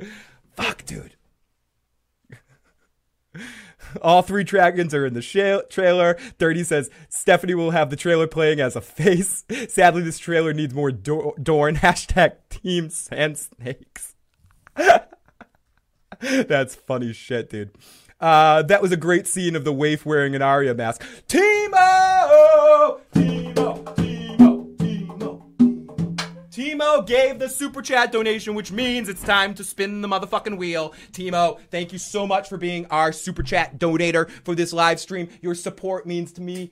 Fuck, 0.56 0.84
dude. 0.86 1.14
All 4.02 4.22
three 4.22 4.44
dragons 4.44 4.92
are 4.94 5.06
in 5.06 5.14
the 5.14 5.22
sh- 5.22 5.64
trailer. 5.70 6.14
30 6.38 6.64
says 6.64 6.90
Stephanie 7.08 7.54
will 7.54 7.70
have 7.70 7.90
the 7.90 7.96
trailer 7.96 8.26
playing 8.26 8.60
as 8.60 8.76
a 8.76 8.80
face. 8.80 9.44
Sadly, 9.68 10.02
this 10.02 10.18
trailer 10.18 10.52
needs 10.52 10.74
more 10.74 10.90
do- 10.90 11.34
Dorn. 11.42 11.76
Hashtag 11.78 12.32
Team 12.50 12.90
Sand 12.90 13.38
Snakes. 13.38 14.14
That's 16.20 16.74
funny 16.74 17.12
shit, 17.12 17.50
dude. 17.50 17.70
Uh, 18.20 18.62
that 18.62 18.82
was 18.82 18.90
a 18.90 18.96
great 18.96 19.28
scene 19.28 19.54
of 19.54 19.62
the 19.64 19.72
waif 19.72 20.04
wearing 20.04 20.34
an 20.34 20.42
Arya 20.42 20.74
mask. 20.74 21.04
Timo! 21.28 23.00
Timo 26.78 27.04
gave 27.04 27.38
the 27.38 27.48
super 27.48 27.82
chat 27.82 28.12
donation, 28.12 28.54
which 28.54 28.70
means 28.70 29.08
it's 29.08 29.22
time 29.22 29.54
to 29.54 29.64
spin 29.64 30.00
the 30.00 30.08
motherfucking 30.08 30.56
wheel. 30.56 30.94
Timo, 31.12 31.58
thank 31.70 31.92
you 31.92 31.98
so 31.98 32.26
much 32.26 32.48
for 32.48 32.56
being 32.56 32.86
our 32.86 33.10
super 33.10 33.42
chat 33.42 33.78
donator 33.78 34.30
for 34.44 34.54
this 34.54 34.72
live 34.72 35.00
stream. 35.00 35.28
Your 35.40 35.54
support 35.54 36.06
means 36.06 36.32
to 36.34 36.40
me, 36.40 36.70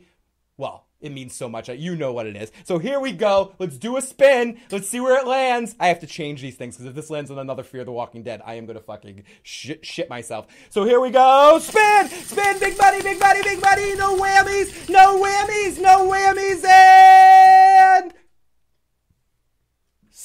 well, 0.57 0.87
it 1.01 1.13
means 1.13 1.35
so 1.35 1.49
much. 1.49 1.69
You 1.69 1.97
know 1.97 2.13
what 2.13 2.27
it 2.27 2.37
is. 2.37 2.53
So 2.65 2.79
here 2.79 3.01
we 3.01 3.13
go. 3.13 3.53
Let's 3.59 3.79
do 3.79 3.97
a 3.97 4.03
spin. 4.03 4.61
Let's 4.71 4.89
see 4.89 5.01
where 5.01 5.19
it 5.21 5.27
lands. 5.27 5.75
I 5.81 5.89
have 5.89 6.01
to 6.01 6.07
change 6.07 6.41
these 6.41 6.55
things 6.55 6.77
because 6.77 6.87
if 6.87 6.95
this 6.95 7.11
lands 7.11 7.31
on 7.31 7.39
another 7.39 7.65
Fear 7.65 7.85
the 7.85 7.93
Walking 7.93 8.23
Dead, 8.23 8.41
I 8.45 8.55
am 8.55 8.65
going 8.65 8.79
to 8.79 8.85
fucking 8.85 9.25
shit, 9.43 9.85
shit 9.85 10.09
myself. 10.09 10.47
So 10.71 10.85
here 10.85 11.01
we 11.01 11.11
go. 11.11 11.59
Spin! 11.61 12.09
Spin! 12.09 12.59
Big 12.61 12.79
money, 12.79 13.03
big 13.03 13.19
money, 13.19 13.43
big 13.43 13.61
money! 13.61 13.97
No 13.97 14.17
whammies! 14.17 14.89
No 14.89 15.21
whammies! 15.21 15.81
No 15.81 16.09
whammies! 16.09 16.65
And. 16.65 18.15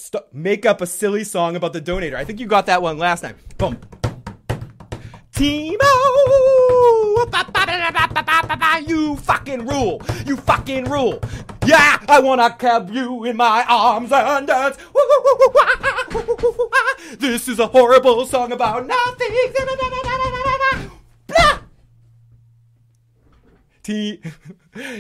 St- 0.01 0.33
make 0.33 0.65
up 0.65 0.81
a 0.81 0.87
silly 0.87 1.23
song 1.23 1.55
about 1.55 1.73
the 1.73 1.81
donator. 1.81 2.15
I 2.15 2.25
think 2.25 2.39
you 2.39 2.47
got 2.47 2.65
that 2.65 2.81
one 2.81 2.97
last 2.97 3.21
time. 3.21 3.35
Boom. 3.59 3.77
Timo! 5.31 5.77
You 8.87 9.15
fucking 9.17 9.67
rule! 9.67 10.01
You 10.25 10.37
fucking 10.37 10.85
rule! 10.85 11.19
Yeah, 11.67 11.99
I 12.09 12.19
wanna 12.19 12.57
have 12.59 12.91
you 12.91 13.25
in 13.25 13.37
my 13.37 13.63
arms 13.69 14.11
and 14.11 14.47
dance. 14.47 14.77
This 17.19 17.47
is 17.47 17.59
a 17.59 17.67
horrible 17.67 18.25
song 18.25 18.51
about 18.51 18.87
nothing. 18.87 19.27
T. 23.83 24.19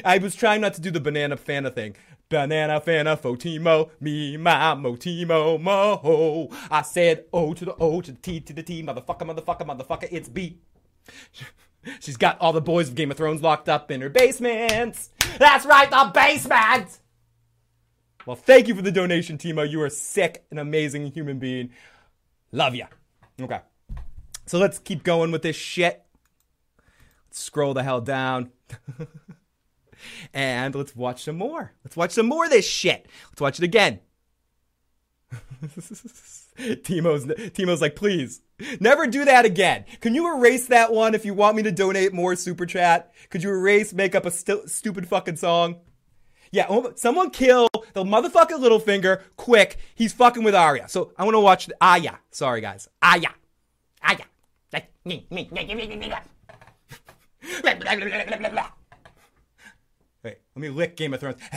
I 0.05 0.19
was 0.19 0.35
trying 0.35 0.61
not 0.61 0.75
to 0.75 0.81
do 0.81 0.91
the 0.91 0.99
banana 0.99 1.37
fana 1.37 1.73
thing. 1.73 1.95
Banana 2.31 2.79
fana 2.79 3.19
fo 3.19 3.35
Timo, 3.35 3.91
me 3.99 4.37
my 4.37 4.73
mo 4.73 4.95
Timo 4.95 5.61
mo. 5.61 6.49
I 6.71 6.81
said 6.81 7.25
O 7.33 7.53
to 7.53 7.65
the 7.65 7.75
O 7.75 7.99
to 7.99 8.11
the 8.13 8.17
T 8.17 8.39
to 8.39 8.53
the 8.53 8.63
T, 8.63 8.81
motherfucker, 8.81 9.23
motherfucker, 9.23 9.67
motherfucker, 9.67 10.07
it's 10.09 10.29
B. 10.29 10.57
She's 11.99 12.15
got 12.15 12.39
all 12.39 12.53
the 12.53 12.61
boys 12.61 12.87
of 12.87 12.95
Game 12.95 13.11
of 13.11 13.17
Thrones 13.17 13.41
locked 13.41 13.67
up 13.67 13.91
in 13.91 14.01
her 14.01 14.09
basement. 14.09 15.09
That's 15.37 15.65
right, 15.65 15.89
the 15.89 16.11
basement! 16.13 16.99
Well, 18.25 18.35
thank 18.35 18.67
you 18.67 18.75
for 18.75 18.81
the 18.81 18.91
donation, 18.91 19.37
Timo. 19.37 19.69
You 19.69 19.81
are 19.81 19.89
sick, 19.89 20.45
an 20.51 20.57
amazing 20.57 21.11
human 21.11 21.37
being. 21.37 21.71
Love 22.51 22.75
ya. 22.75 22.85
Okay. 23.41 23.59
So 24.45 24.57
let's 24.57 24.79
keep 24.79 25.03
going 25.03 25.31
with 25.31 25.41
this 25.41 25.55
shit. 25.55 26.03
Let's 27.27 27.39
scroll 27.39 27.73
the 27.73 27.83
hell 27.83 27.99
down. 27.99 28.51
and 30.33 30.75
let's 30.75 30.95
watch 30.95 31.23
some 31.23 31.37
more. 31.37 31.73
Let's 31.83 31.97
watch 31.97 32.11
some 32.11 32.27
more 32.27 32.45
of 32.45 32.51
this 32.51 32.67
shit. 32.67 33.07
Let's 33.29 33.41
watch 33.41 33.59
it 33.59 33.63
again. 33.63 33.99
Timo's 36.83 37.25
Timo's 37.53 37.81
like, 37.81 37.95
please, 37.95 38.41
never 38.79 39.07
do 39.07 39.25
that 39.25 39.45
again. 39.45 39.85
Can 40.01 40.15
you 40.15 40.35
erase 40.35 40.67
that 40.67 40.91
one 40.91 41.15
if 41.15 41.25
you 41.25 41.33
want 41.33 41.55
me 41.55 41.63
to 41.63 41.71
donate 41.71 42.13
more 42.13 42.35
super 42.35 42.65
chat? 42.65 43.13
Could 43.29 43.43
you 43.43 43.49
erase, 43.49 43.93
make 43.93 44.15
up 44.15 44.25
a 44.25 44.31
st- 44.31 44.69
stupid 44.69 45.07
fucking 45.07 45.37
song? 45.37 45.77
Yeah, 46.51 46.65
oh, 46.69 46.91
someone 46.95 47.29
kill 47.29 47.69
the 47.93 48.03
motherfucking 48.03 48.59
Littlefinger 48.59 49.21
quick. 49.37 49.77
He's 49.95 50.11
fucking 50.11 50.43
with 50.43 50.53
Arya. 50.53 50.89
So 50.89 51.13
I 51.17 51.23
want 51.23 51.35
to 51.35 51.39
watch 51.39 51.67
the 51.67 51.75
Aya. 51.79 52.15
Sorry 52.31 52.59
guys, 52.59 52.89
Aya, 53.01 53.29
Aya. 54.03 54.17
Wait, 60.23 60.37
let 60.55 60.61
me 60.61 60.69
lick 60.69 60.95
Game 60.95 61.13
of 61.13 61.19
Thrones. 61.19 61.37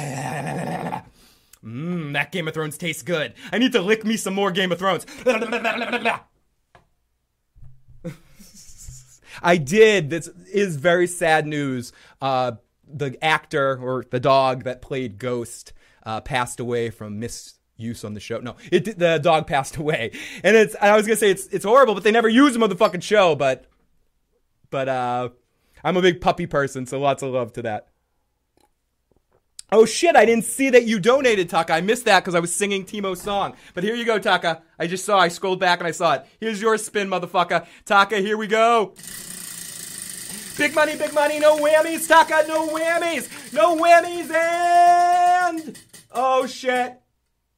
Mmm, 1.65 2.13
that 2.13 2.33
Game 2.33 2.49
of 2.49 2.55
Thrones 2.55 2.77
tastes 2.77 3.03
good. 3.03 3.35
I 3.53 3.59
need 3.59 3.73
to 3.73 3.81
lick 3.81 4.05
me 4.05 4.17
some 4.17 4.35
more 4.35 4.51
Game 4.51 4.73
of 4.73 4.79
Thrones. 4.79 5.07
I 9.43 9.57
did. 9.57 10.11
This 10.11 10.29
is 10.53 10.77
very 10.77 11.07
sad 11.07 11.47
news. 11.47 11.93
Uh, 12.21 12.53
the 12.87 13.17
actor 13.23 13.79
or 13.83 14.05
the 14.11 14.21
dog 14.21 14.65
that 14.65 14.83
played 14.83 15.19
Ghost 15.19 15.73
uh, 16.05 16.21
passed 16.21 16.61
away 16.61 16.91
from 16.91 17.19
misuse 17.19 18.05
on 18.05 18.15
the 18.15 18.21
show. 18.21 18.39
No, 18.41 18.57
it 18.71 18.99
the 18.99 19.19
dog 19.19 19.47
passed 19.49 19.77
away, 19.77 20.11
and 20.43 20.57
it's. 20.57 20.77
I 20.81 20.97
was 20.97 21.07
gonna 21.07 21.17
say 21.17 21.31
it's 21.31 21.47
it's 21.49 21.65
horrible, 21.65 21.95
but 21.95 22.05
they 22.05 22.13
never 22.13 22.29
use 22.29 22.55
him 22.55 22.63
on 22.63 22.69
the 22.69 22.77
fucking 22.77 23.01
show. 23.01 23.35
But 23.35 23.67
but 24.71 24.89
uh, 24.89 25.31
I'm 25.83 25.97
a 25.97 26.03
big 26.03 26.21
puppy 26.21 26.47
person, 26.47 26.87
so 26.87 27.01
lots 27.01 27.23
of 27.23 27.33
love 27.33 27.53
to 27.55 27.63
that. 27.63 27.89
Oh 29.73 29.85
shit, 29.85 30.15
I 30.15 30.25
didn't 30.25 30.45
see 30.45 30.71
that 30.71 30.85
you 30.85 31.01
donated, 31.01 31.49
Taka. 31.49 31.73
I 31.73 31.81
missed 31.81 32.05
that 32.05 32.21
because 32.21 32.35
I 32.35 32.41
was 32.41 32.55
singing 32.55 32.85
Timo's 32.85 33.21
song. 33.21 33.55
But 33.73 33.83
here 33.83 33.95
you 33.95 34.05
go, 34.05 34.19
Taka. 34.19 34.63
I 34.79 34.87
just 34.87 35.05
saw, 35.05 35.19
I 35.19 35.29
scrolled 35.29 35.59
back 35.59 35.81
and 35.81 35.89
I 35.89 35.91
saw 35.91 36.15
it. 36.15 36.27
Here's 36.39 36.61
your 36.61 36.79
spin, 36.79 37.09
motherfucker. 37.09 37.67
Taka, 37.85 38.19
here 38.19 38.37
we 38.37 38.47
go. 38.47 38.95
Big 40.57 40.75
money, 40.75 40.97
big 40.97 41.13
money, 41.13 41.41
no 41.41 41.57
whammies, 41.57 42.07
Taka, 42.07 42.45
no 42.47 42.69
whammies, 42.69 43.53
no 43.53 43.77
whammies, 43.77 44.31
and. 44.31 45.79
Oh 46.13 46.47
shit. 46.47 47.01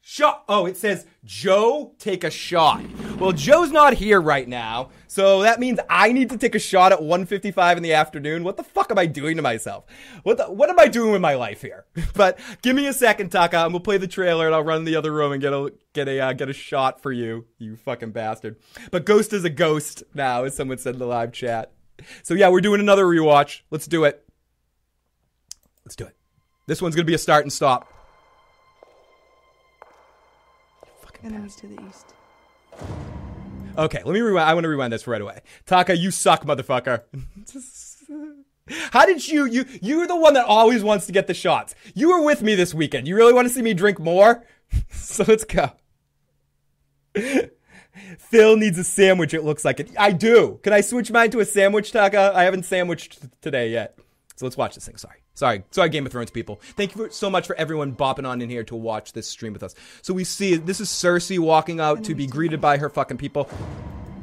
Shot. 0.09 0.45
Oh, 0.49 0.67
it 0.67 0.77
says 0.77 1.05
Joe 1.25 1.93
take 1.99 2.23
a 2.23 2.31
shot. 2.31 2.81
Well, 3.19 3.33
Joe's 3.33 3.73
not 3.73 3.95
here 3.95 4.21
right 4.21 4.47
now, 4.47 4.91
so 5.09 5.43
that 5.43 5.59
means 5.59 5.81
I 5.91 6.13
need 6.13 6.31
to 6.31 6.39
take 6.39 6.55
a 6.55 6.61
shot 6.61 6.93
at 6.93 7.01
1:55 7.01 7.79
in 7.79 7.83
the 7.83 7.93
afternoon. 7.93 8.45
What 8.45 8.57
the 8.57 8.63
fuck 8.63 8.93
am 8.93 9.01
I 9.01 9.07
doing 9.07 9.35
to 9.35 9.43
myself? 9.43 9.85
What 10.23 10.37
the, 10.37 10.45
what 10.45 10.71
am 10.71 10.79
I 10.79 10.87
doing 10.87 11.11
with 11.11 11.21
my 11.21 11.35
life 11.35 11.61
here? 11.61 11.87
But 12.15 12.39
give 12.63 12.77
me 12.77 12.87
a 12.87 12.93
second, 12.93 13.31
Taka, 13.31 13.65
and 13.65 13.73
we'll 13.73 13.81
play 13.81 13.99
the 13.99 14.07
trailer, 14.07 14.47
and 14.47 14.55
I'll 14.55 14.63
run 14.63 14.79
in 14.79 14.85
the 14.85 14.95
other 14.95 15.13
room 15.13 15.33
and 15.33 15.43
get 15.43 15.53
a 15.53 15.73
get 15.93 16.07
a 16.07 16.21
uh, 16.21 16.33
get 16.35 16.49
a 16.49 16.53
shot 16.53 17.03
for 17.03 17.11
you, 17.11 17.47
you 17.59 17.75
fucking 17.75 18.13
bastard. 18.13 18.59
But 18.93 19.07
Ghost 19.07 19.33
is 19.33 19.43
a 19.43 19.51
ghost 19.51 20.05
now, 20.15 20.45
as 20.45 20.55
someone 20.55 20.79
said 20.79 20.95
in 20.95 21.01
the 21.01 21.07
live 21.07 21.33
chat. 21.33 21.73
So 22.23 22.35
yeah, 22.35 22.49
we're 22.49 22.61
doing 22.61 22.79
another 22.79 23.07
rewatch. 23.07 23.63
Let's 23.73 23.89
do 23.89 24.05
it. 24.05 24.25
Let's 25.85 25.97
do 25.97 26.05
it. 26.05 26.15
This 26.67 26.81
one's 26.81 26.95
gonna 26.95 27.07
be 27.07 27.15
a 27.15 27.19
start 27.19 27.45
and 27.45 27.53
stop. 27.53 27.93
Enemies 31.27 31.57
to 31.57 31.67
the 31.67 31.77
east. 31.89 32.15
Okay, 33.77 34.01
let 34.05 34.13
me 34.15 34.21
rewind. 34.21 34.49
I 34.49 34.55
want 34.55 34.63
to 34.63 34.69
rewind 34.69 34.93
this 34.93 35.09
right 35.09 35.21
away. 35.21 35.41
Taka, 35.67 35.97
you 35.97 36.13
suck, 36.13 36.45
motherfucker. 36.45 37.03
How 38.93 39.07
did 39.07 39.27
you 39.27 39.45
you 39.47 39.65
you're 39.83 40.07
the 40.07 40.17
one 40.17 40.35
that 40.35 40.45
always 40.45 40.85
wants 40.85 41.07
to 41.07 41.13
get 41.13 41.27
the 41.27 41.35
shots. 41.35 41.75
You 41.95 42.11
were 42.11 42.23
with 42.23 42.43
me 42.43 42.55
this 42.55 42.73
weekend. 42.73 43.09
You 43.09 43.17
really 43.17 43.33
want 43.33 43.49
to 43.49 43.53
see 43.53 43.63
me 43.63 43.75
drink 43.75 43.99
more? 43.99 44.45
so 44.91 45.25
let's 45.27 45.45
go. 45.45 45.73
Phil 48.19 48.57
needs 48.57 48.79
a 48.79 48.85
sandwich, 48.85 49.35
it 49.35 49.43
looks 49.43 49.65
like 49.65 49.81
it. 49.81 49.91
I 49.99 50.13
do. 50.13 50.61
Can 50.63 50.73
I 50.73 50.81
switch 50.81 51.11
mine 51.11 51.31
to 51.31 51.41
a 51.41 51.45
sandwich, 51.45 51.91
Taka? 51.91 52.33
I 52.35 52.45
haven't 52.45 52.65
sandwiched 52.65 53.21
t- 53.21 53.29
today 53.41 53.71
yet. 53.71 53.99
So 54.37 54.47
let's 54.47 54.57
watch 54.57 54.75
this 54.75 54.87
thing. 54.87 54.97
Sorry. 54.97 55.19
Sorry. 55.37 55.63
Sorry, 55.71 55.91
Game 55.91 56.07
of 56.07 56.13
Thrones 56.13 56.31
people. 56.31 56.61
Thank 56.63 56.97
you 56.97 57.09
so 57.11 57.29
much 57.29 57.47
for 57.47 57.55
everyone 57.57 57.95
bopping 57.95 58.27
on 58.27 58.41
in 58.41 58.49
here 58.49 58.65
to 58.65 58.75
watch 58.75 59.13
this 59.13 59.29
stream 59.29 59.53
with 59.53 59.63
us. 59.63 59.75
So 60.01 60.15
we 60.15 60.25
see 60.25 60.57
this 60.57 60.81
is 60.81 60.89
Cersei 60.89 61.39
walking 61.39 61.79
out 61.79 62.03
to 62.05 62.15
be 62.15 62.27
greeted 62.27 62.59
by 62.59 62.79
her 62.79 62.89
fucking 62.89 63.19
people. 63.19 63.49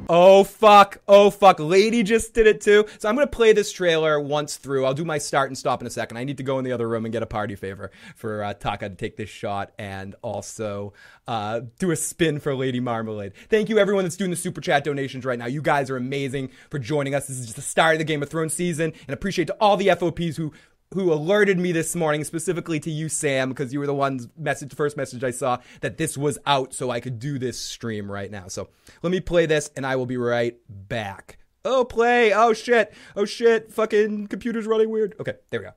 Oh 0.10 0.44
fuck. 0.44 1.02
Oh 1.08 1.30
fuck. 1.30 1.60
Lady 1.60 2.04
just 2.04 2.34
did 2.34 2.46
it 2.46 2.62
too. 2.62 2.86
So 2.98 3.08
I'm 3.08 3.16
to 3.16 3.28
play 3.28 3.54
this 3.54 3.72
trailer 3.72 4.20
once 4.20 4.58
through. 4.58 4.86
I'll 4.86 4.94
do 4.94 5.06
my 5.06 5.18
start 5.18 5.50
and 5.50 5.58
stop 5.58 5.82
in 5.82 5.88
a 5.88 5.90
second. 5.90 6.18
I 6.18 6.24
need 6.24 6.38
to 6.38 6.44
go 6.44 6.60
in 6.60 6.66
the 6.66 6.72
other 6.72 6.90
room 6.90 7.06
and 7.06 7.12
get 7.12 7.24
a 7.24 7.28
party 7.28 7.56
favor 7.56 7.92
for 8.16 8.44
uh, 8.44 8.54
Taka 8.54 8.90
to 8.90 8.96
take 8.96 9.16
this 9.16 9.30
shot 9.30 9.72
and 9.78 10.16
also 10.22 10.94
uh, 11.28 11.62
do 11.80 11.92
a 11.92 11.96
spin 11.96 12.40
for 12.40 12.54
Lady 12.54 12.80
Marmalade. 12.80 13.34
Thank 13.50 13.70
you 13.70 13.80
everyone 13.80 14.04
that's 14.04 14.18
doing 14.18 14.32
the 14.32 14.36
super 14.36 14.60
chat 14.60 14.84
donations 14.84 15.26
right 15.26 15.40
now. 15.40 15.46
You 15.46 15.62
guys 15.62 15.90
are 15.90 15.98
amazing 15.98 16.50
for 16.70 16.80
joining 16.80 17.16
us. 17.16 17.28
This 17.28 17.38
is 17.38 17.46
just 17.46 17.56
the 17.56 17.62
start 17.62 17.96
of 17.96 18.00
the 18.00 18.06
Game 18.06 18.22
of 18.22 18.30
Thrones 18.30 18.54
season 18.54 18.94
and 19.08 19.14
appreciate 19.14 19.46
to 19.48 19.54
all 19.62 19.78
the 19.78 19.90
FOPs 19.90 20.36
who 20.36 20.52
who 20.94 21.12
alerted 21.12 21.60
me 21.60 21.72
this 21.72 21.96
morning, 21.96 22.24
specifically 22.24 22.80
to 22.82 22.92
you, 22.92 23.10
Sam, 23.10 23.50
because 23.50 23.74
you 23.74 23.80
were 23.80 23.88
the 23.88 23.94
one's 23.94 24.28
message, 24.38 24.74
first 24.74 24.96
message 24.98 25.24
I 25.24 25.32
saw 25.32 25.60
that 25.82 25.98
this 25.98 26.18
was 26.18 26.38
out, 26.46 26.74
so 26.74 26.90
I 26.90 27.00
could 27.00 27.20
do 27.20 27.38
this 27.40 27.60
stream 27.60 28.12
right 28.12 28.32
now. 28.32 28.48
So 28.48 28.70
let 29.02 29.12
me 29.12 29.20
play 29.20 29.46
this, 29.46 29.72
and 29.76 29.86
I 29.86 29.96
will 29.96 30.06
be 30.06 30.18
right 30.18 30.58
back. 30.70 31.38
Oh, 31.66 31.86
play! 31.86 32.34
Oh 32.34 32.54
shit! 32.54 32.94
Oh 33.16 33.26
shit! 33.26 33.72
Fucking 33.72 34.28
computer's 34.28 34.68
running 34.68 34.90
weird. 34.90 35.16
Okay, 35.20 35.34
there 35.50 35.60
we 35.62 35.66
go. 35.66 35.72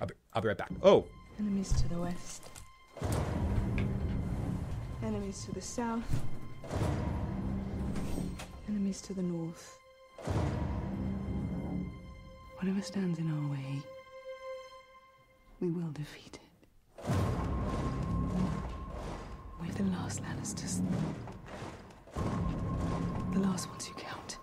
I'll 0.00 0.06
be, 0.06 0.14
I'll 0.32 0.42
be 0.42 0.48
right 0.48 0.56
back. 0.56 0.70
Oh, 0.82 1.06
Enemies 1.40 1.72
to 1.72 1.88
the 1.88 1.98
west. 1.98 2.50
Enemies 5.02 5.46
to 5.46 5.52
the 5.52 5.60
south. 5.62 6.04
Enemies 8.68 9.00
to 9.00 9.14
the 9.14 9.22
north. 9.22 9.78
Whatever 12.58 12.82
stands 12.82 13.18
in 13.18 13.30
our 13.32 13.50
way, 13.50 13.82
we 15.60 15.68
will 15.68 15.90
defeat 15.92 16.38
it. 16.42 17.10
We're 19.60 19.72
the 19.72 19.82
last 19.90 20.22
Lannisters. 20.22 20.80
The 23.34 23.40
last 23.40 23.68
ones 23.68 23.86
who 23.86 23.94
count. 23.94 24.38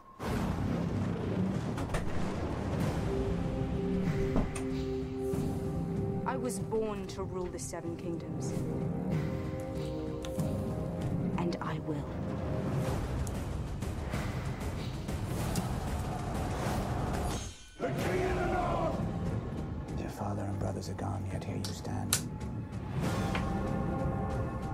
I 6.27 6.37
was 6.37 6.59
born 6.59 7.07
to 7.07 7.23
rule 7.23 7.47
the 7.47 7.59
Seven 7.59 7.95
Kingdoms. 7.97 8.53
And 11.39 11.57
I 11.61 11.79
will. 11.79 12.26
Father 20.77 20.89
and 20.89 20.89
brothers 20.89 20.89
are 20.89 20.93
gone, 20.93 21.23
yet 21.31 21.43
here 21.43 21.55
you 21.55 21.63
stand. 21.73 22.17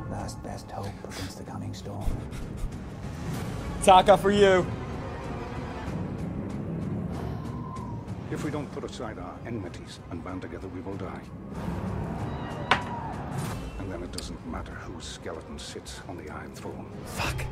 Last 0.10 0.42
best 0.44 0.70
hope 0.72 0.88
against 1.04 1.38
the 1.38 1.44
coming 1.44 1.74
storm. 1.74 2.06
Taka 3.84 4.18
for 4.18 4.32
you. 4.32 4.66
If 8.32 8.44
we 8.44 8.52
don't 8.52 8.72
put 8.72 8.84
aside 8.84 9.20
our 9.20 9.36
enmities 9.46 10.00
and 10.10 10.24
band 10.24 10.42
together, 10.42 10.68
we 10.70 10.82
will 10.82 10.96
die. 10.96 11.22
And 13.80 13.92
then 13.92 14.02
it 14.02 14.12
doesn't 14.12 14.48
matter 14.48 14.72
whose 14.72 15.06
skeleton 15.06 15.60
sits 15.60 16.02
on 16.08 16.18
the 16.18 16.30
Iron 16.32 16.54
Throne. 16.56 16.90
Fuck. 17.06 17.46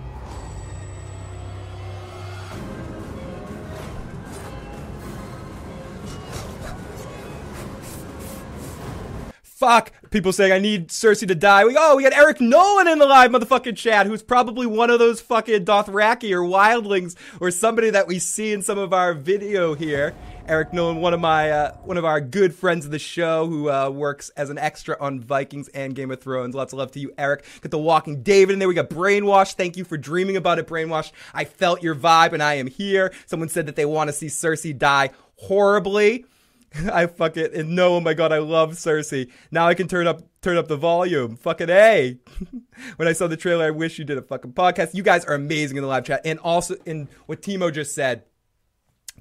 Fuck. 9.61 9.91
People 10.09 10.33
saying 10.33 10.51
I 10.51 10.57
need 10.57 10.87
Cersei 10.87 11.27
to 11.27 11.35
die. 11.35 11.65
We 11.65 11.75
oh, 11.77 11.95
we 11.95 12.01
got 12.01 12.13
Eric 12.13 12.41
Nolan 12.41 12.87
in 12.87 12.97
the 12.97 13.05
live 13.05 13.29
motherfucking 13.29 13.77
chat, 13.77 14.07
who's 14.07 14.23
probably 14.23 14.65
one 14.65 14.89
of 14.89 14.97
those 14.97 15.21
fucking 15.21 15.65
Dothraki 15.65 16.31
or 16.31 16.41
wildlings 16.41 17.15
or 17.39 17.51
somebody 17.51 17.91
that 17.91 18.07
we 18.07 18.17
see 18.17 18.53
in 18.53 18.63
some 18.63 18.79
of 18.79 18.91
our 18.91 19.13
video 19.13 19.75
here. 19.75 20.15
Eric 20.47 20.73
Nolan, 20.73 20.97
one 20.97 21.13
of 21.13 21.19
my 21.19 21.51
uh, 21.51 21.75
one 21.83 21.97
of 21.97 22.05
our 22.05 22.19
good 22.19 22.55
friends 22.55 22.85
of 22.85 22.91
the 22.91 22.97
show, 22.97 23.45
who 23.45 23.69
uh, 23.69 23.91
works 23.91 24.29
as 24.29 24.49
an 24.49 24.57
extra 24.57 24.97
on 24.99 25.19
Vikings 25.19 25.67
and 25.67 25.93
Game 25.93 26.09
of 26.09 26.19
Thrones. 26.19 26.55
Lots 26.55 26.73
of 26.73 26.79
love 26.79 26.91
to 26.93 26.99
you, 26.99 27.13
Eric. 27.19 27.45
Got 27.61 27.69
the 27.69 27.77
Walking 27.77 28.23
David 28.23 28.53
in 28.53 28.59
there. 28.59 28.67
We 28.67 28.73
got 28.73 28.89
Brainwash. 28.89 29.53
Thank 29.53 29.77
you 29.77 29.85
for 29.85 29.95
dreaming 29.95 30.37
about 30.37 30.57
it, 30.57 30.65
Brainwash. 30.65 31.11
I 31.35 31.45
felt 31.45 31.83
your 31.83 31.93
vibe, 31.93 32.33
and 32.33 32.41
I 32.41 32.55
am 32.55 32.65
here. 32.65 33.13
Someone 33.27 33.47
said 33.47 33.67
that 33.67 33.75
they 33.75 33.85
want 33.85 34.07
to 34.07 34.13
see 34.13 34.25
Cersei 34.25 34.75
die 34.75 35.11
horribly. 35.35 36.25
I 36.91 37.07
fuck 37.07 37.37
it 37.37 37.53
and 37.53 37.75
no, 37.75 37.95
oh 37.95 37.99
my 37.99 38.13
god, 38.13 38.31
I 38.31 38.39
love 38.39 38.73
Cersei. 38.73 39.29
Now 39.51 39.67
I 39.67 39.73
can 39.73 39.87
turn 39.87 40.07
up 40.07 40.21
turn 40.41 40.57
up 40.57 40.67
the 40.67 40.77
volume. 40.77 41.35
Fucking 41.37 41.69
A. 41.69 42.17
when 42.95 43.07
I 43.07 43.13
saw 43.13 43.27
the 43.27 43.37
trailer, 43.37 43.65
I 43.65 43.71
wish 43.71 43.99
you 43.99 44.05
did 44.05 44.17
a 44.17 44.21
fucking 44.21 44.53
podcast. 44.53 44.93
You 44.93 45.03
guys 45.03 45.25
are 45.25 45.33
amazing 45.33 45.77
in 45.77 45.83
the 45.83 45.89
live 45.89 46.05
chat. 46.05 46.21
And 46.25 46.39
also 46.39 46.75
in 46.85 47.09
what 47.25 47.41
Timo 47.41 47.71
just 47.73 47.93
said. 47.93 48.23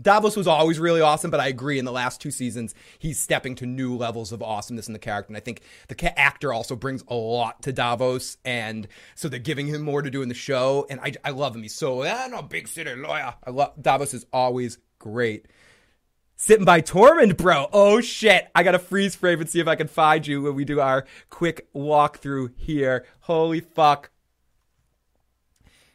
Davos 0.01 0.35
was 0.35 0.47
always 0.47 0.79
really 0.79 1.03
awesome, 1.03 1.31
but 1.31 1.41
I 1.41 1.49
agree. 1.49 1.79
In 1.79 1.85
the 1.85 1.93
last 1.93 2.23
two 2.23 2.31
seasons, 2.31 2.75
he's 2.99 3.19
stepping 3.19 3.55
to 3.57 3.67
new 3.67 3.97
levels 3.97 4.33
of 4.33 4.43
awesomeness 4.43 4.87
in 4.87 4.95
the 4.95 4.99
character, 4.99 5.29
and 5.29 5.37
I 5.37 5.41
think 5.41 5.61
the 5.89 5.95
ca- 5.95 6.15
actor 6.17 6.55
also 6.55 6.75
brings 6.75 7.05
a 7.09 7.15
lot 7.15 7.61
to 7.65 7.73
Davos, 7.73 8.39
and 8.43 8.89
so 9.15 9.29
they're 9.29 9.39
giving 9.39 9.67
him 9.67 9.83
more 9.83 10.01
to 10.01 10.11
do 10.11 10.23
in 10.23 10.31
the 10.31 10.35
show. 10.35 10.87
And 10.89 11.01
I, 11.01 11.13
I 11.23 11.31
love 11.31 11.55
him. 11.55 11.63
He's 11.63 11.75
so 11.75 12.03
ah, 12.05 12.25
I'm 12.25 12.33
a 12.33 12.43
big 12.43 12.67
city 12.67 12.95
lawyer. 12.95 13.35
I 13.45 13.51
love 13.51 13.75
Davos 13.83 14.15
is 14.15 14.25
always 14.33 14.79
great. 14.99 15.47
Sitting 16.43 16.65
by 16.65 16.81
Tormund, 16.81 17.37
bro. 17.37 17.69
Oh 17.71 18.01
shit. 18.01 18.49
I 18.55 18.63
gotta 18.63 18.79
freeze 18.79 19.15
frame 19.15 19.43
and 19.43 19.51
see 19.51 19.61
if 19.61 19.69
I 19.69 19.77
can 19.77 19.89
find 19.89 20.27
you 20.27 20.41
when 20.41 20.55
we 20.55 20.65
do 20.65 20.81
our 20.81 21.05
quick 21.29 21.71
walkthrough 21.75 22.53
here. 22.57 23.05
Holy 23.21 23.61
fuck. 23.61 24.09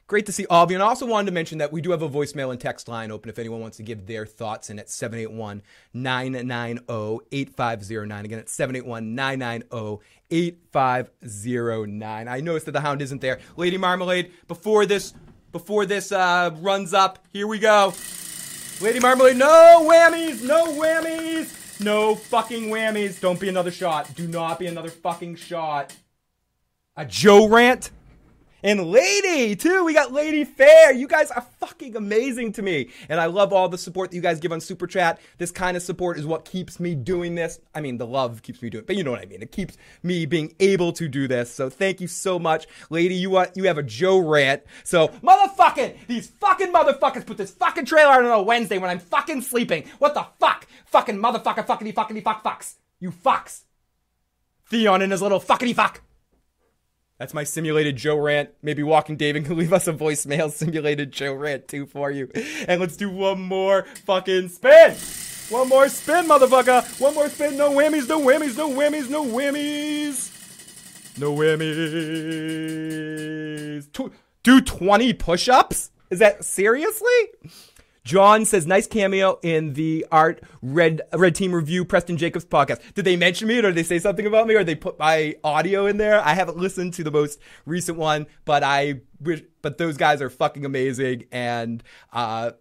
Great 0.06 0.28
to 0.28 0.32
see 0.32 0.46
all 0.46 0.64
of 0.64 0.70
you. 0.70 0.78
And 0.78 0.84
I 0.84 0.86
also 0.86 1.08
wanted 1.08 1.26
to 1.26 1.32
mention 1.32 1.58
that 1.58 1.74
we 1.74 1.82
do 1.82 1.90
have 1.90 2.04
a 2.04 2.10
voicemail 2.10 2.52
and 2.52 2.62
text 2.62 2.88
line 2.88 3.10
open 3.10 3.32
if 3.32 3.40
anyone 3.40 3.60
wants 3.60 3.78
to 3.78 3.84
give 3.84 4.06
their 4.06 4.28
thoughts 4.28 4.70
in 4.70 4.78
at 4.78 4.88
781 4.88 5.64
990 5.96 7.26
8509. 7.32 8.26
Again, 8.26 8.38
it's 8.38 8.54
781 8.54 9.16
990 9.16 10.06
8509. 10.30 12.28
I 12.28 12.40
noticed 12.40 12.68
that 12.68 12.74
the 12.74 12.82
hound 12.82 13.02
isn't 13.02 13.20
there. 13.20 13.40
Lady 13.58 13.80
Marmalade, 13.80 14.32
before 14.48 14.86
this 14.86 15.16
before 15.52 15.88
this 15.88 16.12
uh, 16.12 16.52
runs 16.60 16.94
up, 16.94 17.26
here 17.34 17.48
we 17.48 17.58
go. 17.58 17.96
Lady 18.82 19.00
Marmalade, 19.00 19.38
no 19.38 19.88
whammies, 19.90 20.44
no 20.44 20.66
whammies, 20.74 21.80
no 21.80 22.14
fucking 22.14 22.66
whammies. 22.70 23.20
Don't 23.22 23.40
be 23.40 23.48
another 23.48 23.72
shot. 23.72 24.14
Do 24.16 24.28
not 24.28 24.60
be 24.60 24.68
another 24.68 24.90
fucking 24.90 25.36
shot. 25.36 25.96
A 26.98 27.06
Joe 27.06 27.48
rant? 27.48 27.92
And 28.66 28.88
Lady, 28.88 29.56
too. 29.56 29.86
We 29.86 29.94
got 29.94 30.12
Lady 30.12 30.44
Fair. 30.44 30.92
You 30.92 31.08
guys 31.08 31.30
are 31.30 31.46
fucking 31.60 31.96
amazing 31.96 32.52
to 32.54 32.64
me. 32.64 32.90
And 33.10 33.20
I 33.20 33.28
love 33.28 33.54
all 33.54 33.70
the 33.70 33.78
support 33.78 34.10
that 34.10 34.16
you 34.16 34.24
guys 34.24 34.40
give 34.40 34.52
on 34.52 34.60
Super 34.60 34.88
Chat. 34.88 35.22
This 35.38 35.52
kind 35.52 35.78
of 35.78 35.84
support 35.84 36.18
is 36.18 36.26
what 36.26 36.46
keeps 36.46 36.80
me 36.80 36.96
doing 36.96 37.36
this. 37.36 37.60
I 37.76 37.82
mean, 37.82 38.00
the 38.00 38.08
love 38.08 38.42
keeps 38.42 38.64
me 38.64 38.72
doing 38.72 38.82
it, 38.82 38.88
but 38.88 38.96
you 38.96 39.04
know 39.04 39.12
what 39.12 39.22
I 39.22 39.26
mean. 39.26 39.44
It 39.44 39.52
keeps 39.52 39.78
me 40.02 40.26
being 40.26 40.52
able 40.60 40.92
to 40.94 41.08
do 41.08 41.28
this. 41.28 41.54
So 41.54 41.70
thank 41.70 42.02
you 42.02 42.08
so 42.08 42.40
much. 42.40 42.66
Lady, 42.90 43.14
you 43.14 43.30
want 43.30 43.52
you 43.56 43.66
have 43.66 43.78
a 43.78 43.84
Joe 43.84 44.18
rant. 44.18 44.64
So 44.84 45.10
motherfucking 45.10 46.08
these 46.08 46.26
fucking 46.28 46.74
motherfuckers 46.74 47.24
put 47.24 47.38
this 47.38 47.52
fucking 47.52 47.86
trailer 47.86 48.14
out 48.14 48.26
on 48.26 48.32
a 48.32 48.42
Wednesday 48.42 48.80
when 48.80 48.90
I'm 48.90 48.98
fucking 48.98 49.44
sleeping. 49.44 49.84
What 50.00 50.16
the 50.16 50.26
fuck? 50.40 50.66
Fucking 50.88 51.18
motherfucker 51.18 51.68
fuckity 51.68 51.94
fuckity 51.94 52.24
fuck 52.24 52.44
fucks. 52.44 52.78
You 53.00 53.12
fucks. 53.12 53.66
Theon 54.66 55.04
and 55.04 55.12
his 55.12 55.22
little 55.22 55.40
fuckity 55.40 55.76
fuck. 55.76 56.02
That's 57.18 57.34
my 57.34 57.44
simulated 57.46 57.96
Joe 57.96 58.18
rant. 58.18 58.50
Maybe 58.62 58.84
Walking 58.84 59.16
David 59.16 59.46
can 59.46 59.58
leave 59.60 59.74
us 59.74 59.88
a 59.88 59.94
voicemail 59.94 60.52
simulated 60.52 61.12
Joe 61.12 61.34
rant 61.34 61.68
too 61.68 61.86
for 61.86 62.12
you. 62.12 62.30
And 62.68 62.82
let's 62.82 62.98
do 62.98 63.10
one 63.10 63.42
more 63.42 63.84
fucking 64.06 64.50
spin. 64.50 64.96
One 65.50 65.70
more 65.70 65.88
spin, 65.90 66.26
motherfucker. 66.26 67.00
One 67.00 67.14
more 67.14 67.30
spin. 67.30 67.56
No 67.56 67.72
whammies, 67.72 68.10
no 68.10 68.20
whammies, 68.20 68.58
no 68.58 68.70
whammies, 68.70 69.10
no 69.10 69.24
whammies. 69.24 70.32
No 71.18 71.34
whammies. 71.36 71.72
Do 74.44 74.62
20 74.62 75.14
push 75.14 75.48
ups? 75.48 75.92
Is 76.10 76.20
that 76.20 76.44
seriously? 76.44 77.08
John 78.06 78.46
says, 78.46 78.68
nice 78.68 78.86
cameo 78.86 79.40
in 79.42 79.74
the 79.74 80.06
Art 80.12 80.44
Red 80.62 81.02
Red 81.12 81.34
Team 81.34 81.54
Review 81.54 81.84
Preston 81.84 82.18
Jacobs 82.18 82.46
podcast. 82.46 82.80
Did 82.94 83.04
they 83.04 83.18
mention 83.18 83.48
me 83.48 83.58
or 83.58 83.64
did 83.64 83.76
they 83.76 83.84
say 83.84 83.98
something 83.98 84.28
about 84.28 84.48
me 84.48 84.54
or 84.54 84.64
they 84.64 84.76
put 84.76 85.00
my 85.00 85.36
audio 85.44 85.88
in 85.88 85.98
there? 85.98 86.22
I 86.22 86.36
haven't 86.36 86.58
listened 86.58 86.94
to 86.94 87.04
the 87.04 87.10
most 87.10 87.40
recent 87.66 87.98
one, 87.98 88.28
but 88.46 88.64
I 88.64 89.02
wish, 89.20 89.42
but 89.64 89.80
those 89.80 89.98
guys 89.98 90.22
are 90.22 90.30
fucking 90.30 90.66
amazing 90.66 91.26
and, 91.32 91.84
uh, 92.14 92.52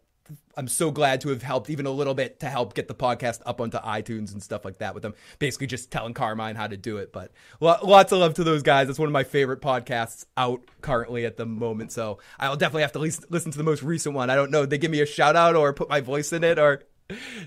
I'm 0.57 0.69
so 0.69 0.91
glad 0.91 1.21
to 1.23 1.31
have 1.31 1.43
helped 1.43 1.69
even 1.69 1.87
a 1.87 1.91
little 1.91 2.15
bit 2.15 2.41
to 2.41 2.49
help 2.49 2.75
get 2.75 2.89
the 2.89 2.95
podcast 2.95 3.43
up 3.45 3.61
onto 3.61 3.79
iTunes 3.79 4.33
and 4.33 4.43
stuff 4.43 4.65
like 4.65 4.79
that 4.79 4.95
with 4.95 5.03
them. 5.03 5.15
Basically, 5.39 5.67
just 5.67 5.91
telling 5.91 6.15
Carmine 6.15 6.57
how 6.57 6.67
to 6.67 6.77
do 6.77 6.99
it. 6.99 7.13
But 7.13 7.33
lots 7.61 8.13
of 8.13 8.19
love 8.19 8.35
to 8.35 8.45
those 8.45 8.63
guys. 8.63 8.87
That's 8.87 8.99
one 8.99 9.09
of 9.09 9.13
my 9.13 9.25
favorite 9.25 9.61
podcasts 9.61 10.25
out 10.37 10.63
currently 10.81 11.27
at 11.27 11.37
the 11.37 11.47
moment. 11.47 11.93
So 11.93 12.19
I'll 12.39 12.57
definitely 12.57 12.83
have 12.83 12.93
to 12.93 12.99
listen 12.99 13.53
to 13.53 13.59
the 13.59 13.65
most 13.65 13.83
recent 13.83 14.15
one. 14.15 14.31
I 14.31 14.35
don't 14.35 14.51
know. 14.51 14.63
Did 14.63 14.71
they 14.71 14.79
give 14.79 14.91
me 14.91 15.01
a 15.01 15.07
shout 15.07 15.37
out 15.37 15.57
or 15.57 15.73
put 15.73 15.89
my 15.89 16.01
voice 16.01 16.33
in 16.33 16.45
it 16.45 16.59
or 16.59 16.85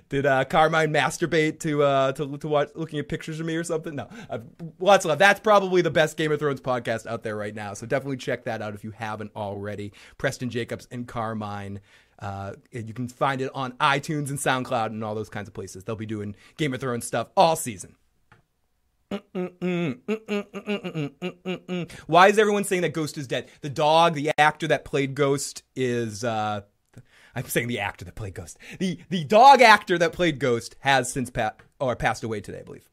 did 0.10 0.26
uh, 0.26 0.46
Carmine 0.46 0.94
masturbate 0.94 1.60
to 1.62 1.82
uh, 1.82 2.12
to 2.12 2.38
to 2.38 2.48
watch 2.48 2.70
looking 2.76 3.00
at 3.00 3.10
pictures 3.10 3.40
of 3.40 3.46
me 3.48 3.56
or 3.56 3.64
something? 3.64 3.96
No, 3.96 4.08
uh, 4.30 4.40
lots 4.80 5.04
of 5.04 5.10
love. 5.10 5.20
That's 5.20 5.40
probably 5.40 5.82
the 5.82 5.90
best 5.90 6.16
Game 6.16 6.32
of 6.32 6.40
Thrones 6.40 6.62
podcast 6.62 7.08
out 7.08 7.24
there 7.24 7.36
right 7.36 7.56
now. 7.56 7.74
So 7.74 7.88
definitely 7.88 8.18
check 8.18 8.44
that 8.44 8.62
out 8.62 8.76
if 8.76 8.84
you 8.84 8.92
haven't 8.92 9.32
already. 9.36 9.94
Preston 10.20 10.52
Jacobs 10.52 10.88
and 10.92 11.08
Carmine. 11.08 11.80
Uh, 12.20 12.54
you 12.72 12.94
can 12.94 13.08
find 13.08 13.42
it 13.42 13.52
on 13.54 13.74
iTunes 13.74 14.30
and 14.30 14.40
SoundCloud 14.40 14.88
and 14.88 15.04
all 15.04 15.14
those 15.16 15.30
kinds 15.30 15.48
of 15.48 15.54
places. 15.54 15.84
They'll 15.84 15.96
be 15.96 16.06
doing 16.06 16.36
Game 16.58 16.74
of 16.74 16.82
Thrones 16.82 17.06
stuff 17.06 17.30
all 17.38 17.56
season. 17.56 17.96
Why 22.08 22.28
is 22.28 22.38
everyone 22.38 22.64
saying 22.66 22.82
that 22.82 22.94
Ghost 22.94 23.18
is 23.18 23.28
dead? 23.28 23.50
The 23.62 23.70
dog, 23.70 24.16
the 24.16 24.32
actor 24.38 24.68
that 24.68 24.84
played 24.86 25.16
Ghost, 25.16 25.64
is. 25.76 26.24
Uh, 26.24 26.62
I'm 27.36 27.46
saying 27.46 27.68
the 27.68 27.80
actor 27.80 28.04
that 28.06 28.16
played 28.16 28.34
Ghost. 28.34 28.58
The 28.80 29.00
the 29.10 29.24
dog 29.24 29.62
actor 29.62 29.98
that 30.00 30.12
played 30.12 30.40
Ghost 30.40 30.76
has 30.80 31.12
since 31.12 31.30
pa- 31.30 31.54
or 31.80 31.96
passed 31.96 32.24
away 32.24 32.42
today, 32.42 32.60
I 32.60 32.64
believe. 32.64 32.90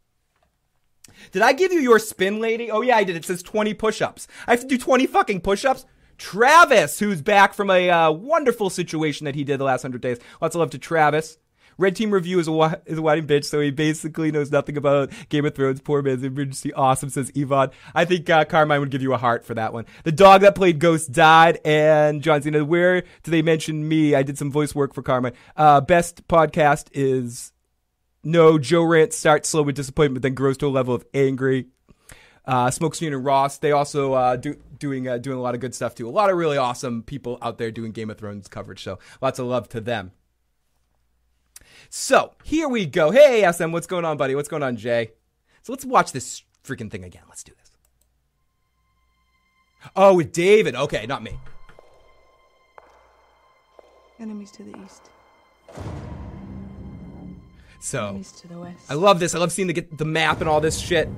Did 1.32 1.42
I 1.42 1.52
give 1.52 1.72
you 1.72 1.80
your 1.80 1.98
spin, 1.98 2.40
lady? 2.40 2.70
Oh 2.70 2.82
yeah, 2.82 2.96
I 2.96 3.04
did. 3.04 3.16
It 3.16 3.24
says 3.24 3.42
20 3.42 3.74
push-ups. 3.74 4.26
I 4.46 4.52
have 4.52 4.60
to 4.60 4.66
do 4.66 4.78
20 4.78 5.06
fucking 5.06 5.40
push-ups. 5.40 5.84
Travis, 6.18 6.98
who's 6.98 7.22
back 7.22 7.54
from 7.54 7.70
a 7.70 7.90
uh, 7.90 8.10
wonderful 8.10 8.70
situation 8.70 9.24
that 9.24 9.34
he 9.34 9.44
did 9.44 9.60
the 9.60 9.64
last 9.64 9.82
hundred 9.82 10.00
days. 10.00 10.18
Lots 10.40 10.54
of 10.54 10.60
love 10.60 10.70
to 10.70 10.78
Travis. 10.78 11.38
Red 11.76 11.96
Team 11.96 12.12
Review 12.12 12.38
is 12.38 12.48
a 12.48 12.82
is 12.86 12.98
a 12.98 13.02
whining 13.02 13.26
bitch, 13.26 13.44
so 13.44 13.60
he 13.60 13.70
basically 13.70 14.30
knows 14.30 14.50
nothing 14.50 14.76
about 14.76 15.10
Game 15.28 15.44
of 15.44 15.54
Thrones. 15.54 15.80
Poor 15.80 16.02
man's 16.02 16.22
emergency. 16.22 16.72
Awesome, 16.72 17.08
says 17.08 17.32
Yvonne. 17.34 17.70
I 17.94 18.04
think 18.04 18.30
uh, 18.30 18.44
Carmine 18.44 18.80
would 18.80 18.90
give 18.90 19.02
you 19.02 19.12
a 19.12 19.18
heart 19.18 19.44
for 19.44 19.54
that 19.54 19.72
one. 19.72 19.86
The 20.04 20.12
dog 20.12 20.42
that 20.42 20.54
played 20.54 20.78
Ghost 20.78 21.12
died, 21.12 21.60
and 21.64 22.22
John 22.22 22.42
Cena. 22.42 22.64
Where 22.64 23.02
do 23.22 23.30
they 23.30 23.42
mention 23.42 23.88
me? 23.88 24.14
I 24.14 24.22
did 24.22 24.38
some 24.38 24.52
voice 24.52 24.74
work 24.74 24.94
for 24.94 25.02
Carmine. 25.02 25.32
Uh, 25.56 25.80
best 25.80 26.26
podcast 26.28 26.88
is 26.92 27.52
no 28.22 28.58
Joe 28.58 28.84
Rant 28.84 29.12
starts 29.12 29.48
slow 29.48 29.62
with 29.62 29.74
disappointment, 29.76 30.22
then 30.22 30.34
grows 30.34 30.56
to 30.58 30.66
a 30.66 30.68
level 30.68 30.94
of 30.94 31.04
angry. 31.12 31.66
Uh, 32.46 32.66
Smokescreen 32.66 33.14
and 33.14 33.24
Ross, 33.24 33.58
they 33.58 33.72
also 33.72 34.12
uh, 34.12 34.36
do 34.36 34.56
doing 34.78 35.08
uh, 35.08 35.16
doing 35.16 35.38
a 35.38 35.40
lot 35.40 35.54
of 35.54 35.60
good 35.60 35.74
stuff 35.74 35.94
too. 35.94 36.08
A 36.08 36.10
lot 36.10 36.28
of 36.30 36.36
really 36.36 36.58
awesome 36.58 37.02
people 37.02 37.38
out 37.40 37.56
there 37.56 37.70
doing 37.70 37.92
Game 37.92 38.10
of 38.10 38.18
Thrones 38.18 38.48
coverage. 38.48 38.82
So 38.82 38.98
lots 39.22 39.38
of 39.38 39.46
love 39.46 39.68
to 39.70 39.80
them. 39.80 40.12
So 41.88 42.34
here 42.44 42.68
we 42.68 42.84
go. 42.86 43.10
Hey 43.10 43.50
SM, 43.50 43.70
what's 43.72 43.86
going 43.86 44.04
on, 44.04 44.16
buddy? 44.16 44.34
What's 44.34 44.48
going 44.48 44.62
on, 44.62 44.76
Jay? 44.76 45.12
So 45.62 45.72
let's 45.72 45.86
watch 45.86 46.12
this 46.12 46.42
freaking 46.62 46.90
thing 46.90 47.04
again. 47.04 47.22
Let's 47.28 47.42
do 47.42 47.52
this. 47.58 47.70
Oh, 49.96 50.14
with 50.14 50.32
David. 50.32 50.74
Okay, 50.74 51.06
not 51.06 51.22
me. 51.22 51.38
Enemies 54.20 54.50
to 54.52 54.62
the 54.62 54.74
east. 54.84 55.10
So 57.80 58.08
Enemies 58.08 58.32
to 58.32 58.48
the 58.48 58.58
west. 58.58 58.90
I 58.90 58.94
love 58.94 59.18
this. 59.18 59.34
I 59.34 59.38
love 59.38 59.52
seeing 59.52 59.68
the 59.68 59.80
the 59.80 60.04
map 60.04 60.40
and 60.40 60.48
all 60.48 60.60
this 60.60 60.78
shit. 60.78 61.08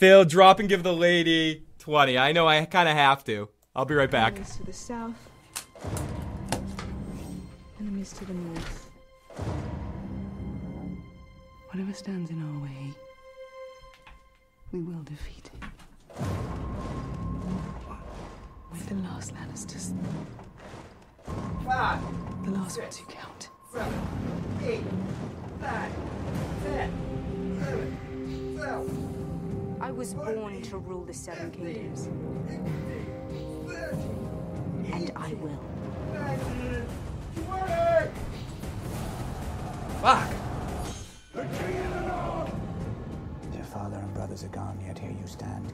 Phil, 0.00 0.24
drop 0.24 0.58
and 0.60 0.66
give 0.66 0.82
the 0.82 0.94
lady 0.94 1.64
20. 1.80 2.16
I 2.16 2.32
know 2.32 2.48
I 2.48 2.64
kind 2.64 2.88
of 2.88 2.96
have 2.96 3.22
to. 3.24 3.50
I'll 3.76 3.84
be 3.84 3.94
right 3.94 4.10
back. 4.10 4.32
Enemies 4.32 4.56
to 4.56 4.64
the 4.64 4.72
south. 4.72 5.30
Enemies 7.78 8.12
to 8.14 8.24
the 8.24 8.32
north. 8.32 8.90
Whatever 11.70 11.92
stands 11.92 12.30
in 12.30 12.42
our 12.42 12.62
way, 12.62 12.94
we 14.72 14.80
will 14.80 15.02
defeat 15.02 15.50
it. 15.52 16.24
We're 18.72 18.80
the 18.88 18.94
last 19.02 19.34
Lannisters. 19.34 19.92
Five, 21.66 22.00
The 22.46 22.52
last 22.52 22.78
ones 22.80 22.96
who 22.96 23.04
count. 23.04 23.50
seven, 23.70 23.92
eight, 24.64 24.80
nine, 25.60 25.92
ten, 26.64 26.90
eleven, 27.60 28.56
twelve. 28.56 29.19
I 29.80 29.90
was 29.90 30.12
born 30.12 30.60
to 30.62 30.76
rule 30.76 31.04
the 31.04 31.14
Seven 31.14 31.50
Kingdoms. 31.50 32.08
And 34.92 35.10
I 35.16 35.32
will. 35.34 35.58
Fuck. 40.02 40.32
Your 43.54 43.64
father 43.64 43.96
and 43.96 44.14
brothers 44.14 44.44
are 44.44 44.48
gone, 44.48 44.78
yet 44.84 44.98
here 44.98 45.10
you 45.18 45.26
stand. 45.26 45.72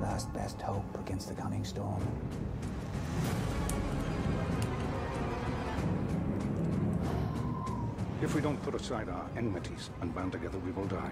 Last 0.00 0.32
best 0.32 0.60
hope 0.62 0.84
against 1.00 1.28
the 1.28 1.34
coming 1.34 1.64
storm. 1.64 2.00
If 8.22 8.36
we 8.36 8.40
don't 8.40 8.62
put 8.62 8.76
aside 8.76 9.08
our 9.08 9.28
enmities 9.36 9.90
and 10.00 10.14
band 10.14 10.30
together, 10.30 10.58
we 10.58 10.70
will 10.70 10.86
die. 10.86 11.10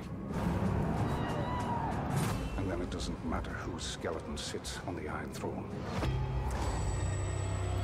And 2.57 2.71
then 2.71 2.81
it 2.81 2.91
doesn't 2.91 3.27
matter 3.27 3.51
whose 3.51 3.83
skeleton 3.83 4.37
sits 4.37 4.79
on 4.87 4.95
the 4.95 5.09
Iron 5.09 5.33
Throne. 5.33 5.69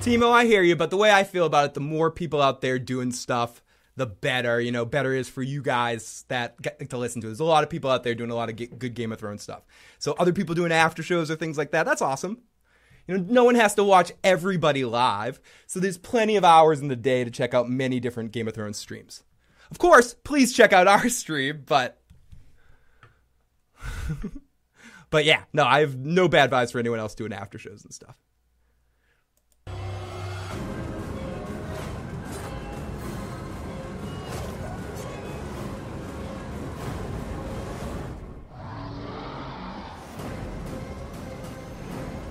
Timo, 0.00 0.30
I 0.30 0.44
hear 0.44 0.62
you, 0.62 0.76
but 0.76 0.90
the 0.90 0.96
way 0.96 1.10
I 1.10 1.24
feel 1.24 1.44
about 1.44 1.64
it, 1.64 1.74
the 1.74 1.80
more 1.80 2.10
people 2.10 2.40
out 2.40 2.60
there 2.60 2.78
doing 2.78 3.10
stuff, 3.10 3.64
the 3.96 4.06
better. 4.06 4.60
You 4.60 4.70
know, 4.70 4.84
better 4.84 5.12
is 5.12 5.28
for 5.28 5.42
you 5.42 5.60
guys 5.60 6.24
that 6.28 6.62
get 6.62 6.88
to 6.90 6.96
listen 6.96 7.20
to. 7.22 7.26
There's 7.26 7.40
a 7.40 7.44
lot 7.44 7.64
of 7.64 7.70
people 7.70 7.90
out 7.90 8.04
there 8.04 8.14
doing 8.14 8.30
a 8.30 8.36
lot 8.36 8.48
of 8.48 8.78
good 8.78 8.94
Game 8.94 9.10
of 9.10 9.18
Thrones 9.18 9.42
stuff. 9.42 9.62
So 9.98 10.14
other 10.20 10.32
people 10.32 10.54
doing 10.54 10.70
after 10.70 11.02
shows 11.02 11.32
or 11.32 11.36
things 11.36 11.58
like 11.58 11.72
that, 11.72 11.84
that's 11.84 12.02
awesome. 12.02 12.42
You 13.06 13.18
know, 13.18 13.24
no 13.28 13.44
one 13.44 13.54
has 13.54 13.74
to 13.76 13.84
watch 13.84 14.12
everybody 14.24 14.84
live, 14.84 15.40
so 15.66 15.78
there's 15.78 15.98
plenty 15.98 16.36
of 16.36 16.44
hours 16.44 16.80
in 16.80 16.88
the 16.88 16.96
day 16.96 17.24
to 17.24 17.30
check 17.30 17.54
out 17.54 17.68
many 17.68 18.00
different 18.00 18.32
Game 18.32 18.48
of 18.48 18.54
Thrones 18.54 18.78
streams. 18.78 19.22
Of 19.70 19.78
course, 19.78 20.14
please 20.24 20.52
check 20.52 20.72
out 20.72 20.88
our 20.88 21.08
stream, 21.08 21.62
but 21.66 22.00
but 25.10 25.24
yeah, 25.24 25.44
no, 25.52 25.64
I 25.64 25.80
have 25.80 25.96
no 25.96 26.28
bad 26.28 26.50
vibes 26.50 26.72
for 26.72 26.78
anyone 26.78 26.98
else 26.98 27.14
doing 27.14 27.32
after 27.32 27.58
shows 27.58 27.84
and 27.84 27.94
stuff. 27.94 28.16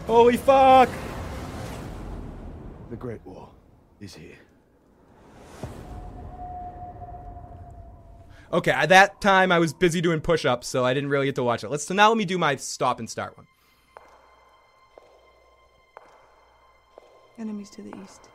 Holy 0.07 0.37
fuck! 0.37 0.89
The 2.91 2.95
Great 2.95 3.25
War 3.25 3.49
is 3.99 4.13
here. 4.13 4.35
Okay, 8.53 8.71
at 8.71 8.89
that 8.89 9.19
time 9.19 9.51
I 9.51 9.57
was 9.57 9.73
busy 9.73 10.01
doing 10.01 10.21
push-ups, 10.21 10.67
so 10.67 10.85
I 10.85 10.93
didn't 10.93 11.09
really 11.09 11.25
get 11.25 11.35
to 11.35 11.43
watch 11.43 11.63
it. 11.63 11.69
Let's 11.69 11.85
so 11.85 11.95
now 11.95 12.09
let 12.09 12.17
me 12.17 12.25
do 12.25 12.37
my 12.37 12.55
stop 12.55 12.99
and 12.99 13.09
start 13.09 13.35
one. 13.35 13.47
Enemies 17.39 17.69
to 17.71 17.81
the 17.81 17.91
east. 18.03 18.29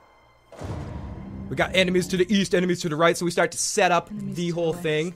We 1.48 1.56
got 1.56 1.74
enemies 1.74 2.06
to 2.08 2.16
the 2.16 2.32
east, 2.32 2.54
enemies 2.54 2.80
to 2.82 2.88
the 2.88 2.96
right, 2.96 3.16
so 3.16 3.24
we 3.24 3.30
start 3.30 3.52
to 3.52 3.58
set 3.58 3.92
up 3.92 4.10
Enemies 4.10 4.34
the 4.34 4.48
to 4.48 4.54
the 4.54 4.60
whole 4.60 4.72
thing. 4.72 5.14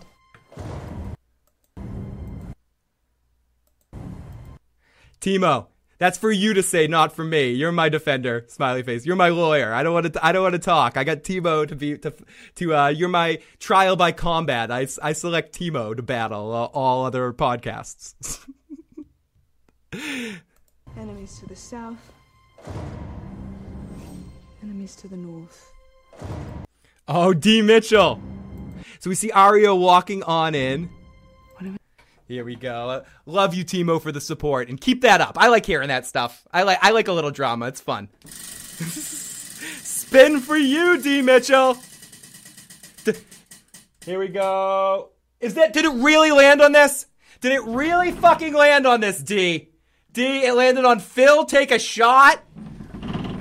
Timo, 5.20 5.66
that's 5.98 6.18
for 6.18 6.30
you 6.30 6.54
to 6.54 6.62
say, 6.62 6.86
not 6.86 7.14
for 7.14 7.24
me. 7.24 7.50
You're 7.50 7.72
my 7.72 7.88
defender, 7.88 8.44
smiley 8.48 8.82
face. 8.82 9.06
You're 9.06 9.16
my 9.16 9.28
lawyer. 9.28 9.72
I 9.72 9.82
don't 9.82 9.94
want 9.94 10.12
to. 10.12 10.24
I 10.24 10.32
don't 10.32 10.42
want 10.42 10.54
to 10.54 10.58
talk. 10.58 10.96
I 10.96 11.04
got 11.04 11.18
Timo 11.18 11.66
to 11.68 11.76
be 11.76 11.98
to 11.98 12.12
to. 12.56 12.74
Uh, 12.74 12.88
you're 12.88 13.08
my 13.08 13.38
trial 13.58 13.96
by 13.96 14.12
combat. 14.12 14.70
I, 14.70 14.86
I 15.02 15.12
select 15.12 15.58
Timo 15.58 15.94
to 15.96 16.02
battle 16.02 16.52
uh, 16.52 16.64
all 16.66 17.04
other 17.04 17.32
podcasts. 17.32 18.14
Enemies 20.96 21.38
to 21.40 21.46
the 21.46 21.56
south. 21.56 22.12
Enemies 24.62 24.96
to 24.96 25.08
the 25.08 25.16
north. 25.16 25.72
oh, 27.06 27.32
D 27.32 27.62
Mitchell. 27.62 28.20
So 28.98 29.10
we 29.10 29.14
see 29.14 29.30
Ario 29.30 29.78
walking 29.78 30.22
on 30.22 30.54
in. 30.54 30.88
Here 32.26 32.44
we 32.44 32.56
go. 32.56 33.02
Love 33.26 33.54
you, 33.54 33.64
Timo, 33.64 34.00
for 34.00 34.10
the 34.10 34.20
support, 34.20 34.68
and 34.68 34.80
keep 34.80 35.02
that 35.02 35.20
up. 35.20 35.36
I 35.38 35.48
like 35.48 35.66
hearing 35.66 35.88
that 35.88 36.06
stuff. 36.06 36.46
I 36.52 36.62
like 36.62 36.78
I 36.80 36.90
like 36.90 37.08
a 37.08 37.12
little 37.12 37.30
drama. 37.30 37.66
It's 37.66 37.80
fun. 37.80 38.08
Spin 39.82 40.40
for 40.40 40.56
you, 40.56 41.00
D 41.00 41.20
Mitchell. 41.22 41.76
D- 43.04 43.12
Here 44.04 44.18
we 44.18 44.28
go. 44.28 45.10
Is 45.40 45.54
that? 45.54 45.72
Did 45.74 45.84
it 45.84 45.92
really 45.92 46.30
land 46.32 46.62
on 46.62 46.72
this? 46.72 47.06
Did 47.40 47.52
it 47.52 47.62
really 47.64 48.10
fucking 48.12 48.54
land 48.54 48.86
on 48.86 49.00
this, 49.00 49.18
D? 49.22 49.68
D, 50.12 50.46
it 50.46 50.54
landed 50.54 50.84
on 50.86 51.00
Phil. 51.00 51.44
Take 51.44 51.70
a 51.70 51.78
shot. 51.78 52.40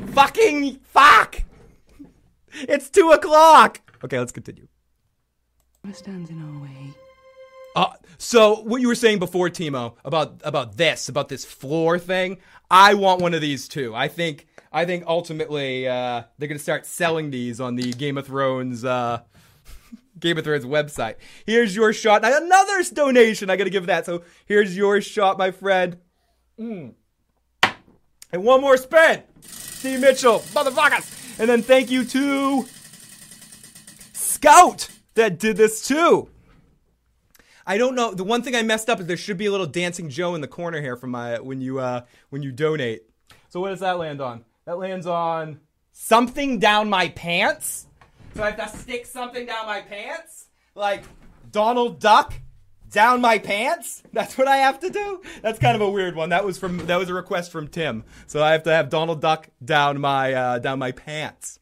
Fucking 0.08 0.80
fuck. 0.84 1.42
It's 2.54 2.90
two 2.90 3.12
o'clock. 3.12 3.80
Okay, 4.04 4.20
let's 4.20 4.32
continue. 4.34 4.68
Stands 5.94 6.30
in 6.30 6.42
our 6.42 6.62
way. 6.62 6.73
So 8.24 8.62
what 8.62 8.80
you 8.80 8.88
were 8.88 8.96
saying 8.96 9.20
before, 9.20 9.50
Timo, 9.50 9.96
about 10.06 10.42
about 10.46 10.78
this, 10.78 11.10
about 11.10 11.28
this 11.28 11.44
floor 11.44 12.00
thing, 12.00 12.38
I 12.72 12.94
want 12.94 13.22
one 13.22 13.34
of 13.34 13.42
these 13.42 13.68
too. 13.68 13.94
I 13.94 14.08
think 14.08 14.48
I 14.72 14.86
think 14.86 15.04
ultimately 15.06 15.90
uh, 15.90 16.24
they're 16.38 16.48
gonna 16.48 16.58
start 16.58 16.86
selling 16.86 17.32
these 17.32 17.60
on 17.60 17.76
the 17.76 17.92
Game 17.92 18.18
of 18.18 18.26
Thrones 18.26 18.86
uh, 18.86 19.20
Game 20.20 20.38
of 20.38 20.46
Thrones 20.46 20.64
website. 20.64 21.16
Here's 21.46 21.76
your 21.76 21.92
shot. 21.92 22.24
Another 22.24 22.82
donation. 22.94 23.50
I 23.50 23.58
gotta 23.58 23.70
give 23.70 23.88
that. 23.88 24.06
So 24.06 24.24
here's 24.46 24.76
your 24.76 25.02
shot, 25.02 25.38
my 25.38 25.52
friend. 25.52 25.98
Mm. 26.58 26.94
And 28.32 28.44
one 28.44 28.62
more 28.62 28.78
spin. 28.78 29.24
Steve 29.42 30.00
Mitchell, 30.00 30.40
motherfuckers. 30.40 31.40
And 31.40 31.50
then 31.50 31.62
thank 31.62 31.92
you 31.92 32.06
to 32.06 32.68
Scout 34.14 34.88
that 35.16 35.40
did 35.40 35.58
this 35.58 35.86
too. 35.86 36.30
I 37.66 37.78
don't 37.78 37.96
know. 37.96 38.14
The 38.14 38.24
one 38.24 38.42
thing 38.42 38.56
I 38.56 38.64
messed 38.64 38.90
up 38.90 39.00
is 39.00 39.06
there 39.06 39.18
should 39.18 39.38
be 39.38 39.46
a 39.46 39.52
little 39.52 39.66
dancing 39.66 40.10
Joe 40.10 40.36
in 40.36 40.42
the 40.42 40.48
corner 40.48 40.82
here 40.82 40.96
from 40.96 41.12
my 41.12 41.40
when 41.40 41.62
you 41.62 41.80
uh 41.80 42.02
when 42.30 42.44
you 42.44 42.52
donate. 42.52 43.04
So 43.50 43.60
what 43.60 43.70
does 43.70 43.80
that 43.82 43.98
land 43.98 44.22
on? 44.22 44.44
That 44.66 44.78
lands 44.78 45.08
on 45.08 45.60
something 45.92 46.60
down 46.60 46.90
my 46.90 47.10
pants. 47.10 47.88
So 48.36 48.44
I 48.44 48.52
have 48.52 48.72
to 48.72 48.78
stick 48.78 49.06
something 49.06 49.46
down 49.46 49.66
my 49.68 49.82
pants, 49.82 50.48
like 50.76 51.04
Donald 51.52 52.00
Duck 52.00 52.34
down 52.90 53.22
my 53.22 53.38
pants. 53.40 54.04
That's 54.14 54.38
what 54.38 54.48
I 54.48 54.58
have 54.58 54.80
to 54.80 54.90
do. 54.90 55.22
That's 55.42 55.60
kind 55.60 55.76
of 55.76 55.82
a 55.82 55.90
weird 55.90 56.16
one. 56.16 56.30
That 56.30 56.46
was 56.46 56.58
from 56.58 56.78
that 56.88 56.98
was 56.98 57.10
a 57.10 57.14
request 57.14 57.52
from 57.52 57.68
Tim. 57.68 58.04
So 58.28 58.44
I 58.44 58.54
have 58.54 58.64
to 58.64 58.72
have 58.72 58.90
Donald 58.90 59.22
Duck 59.22 59.50
down 59.64 60.00
my 60.02 60.34
uh, 60.34 60.60
down 60.60 60.80
my 60.80 60.92
pants. 60.92 61.60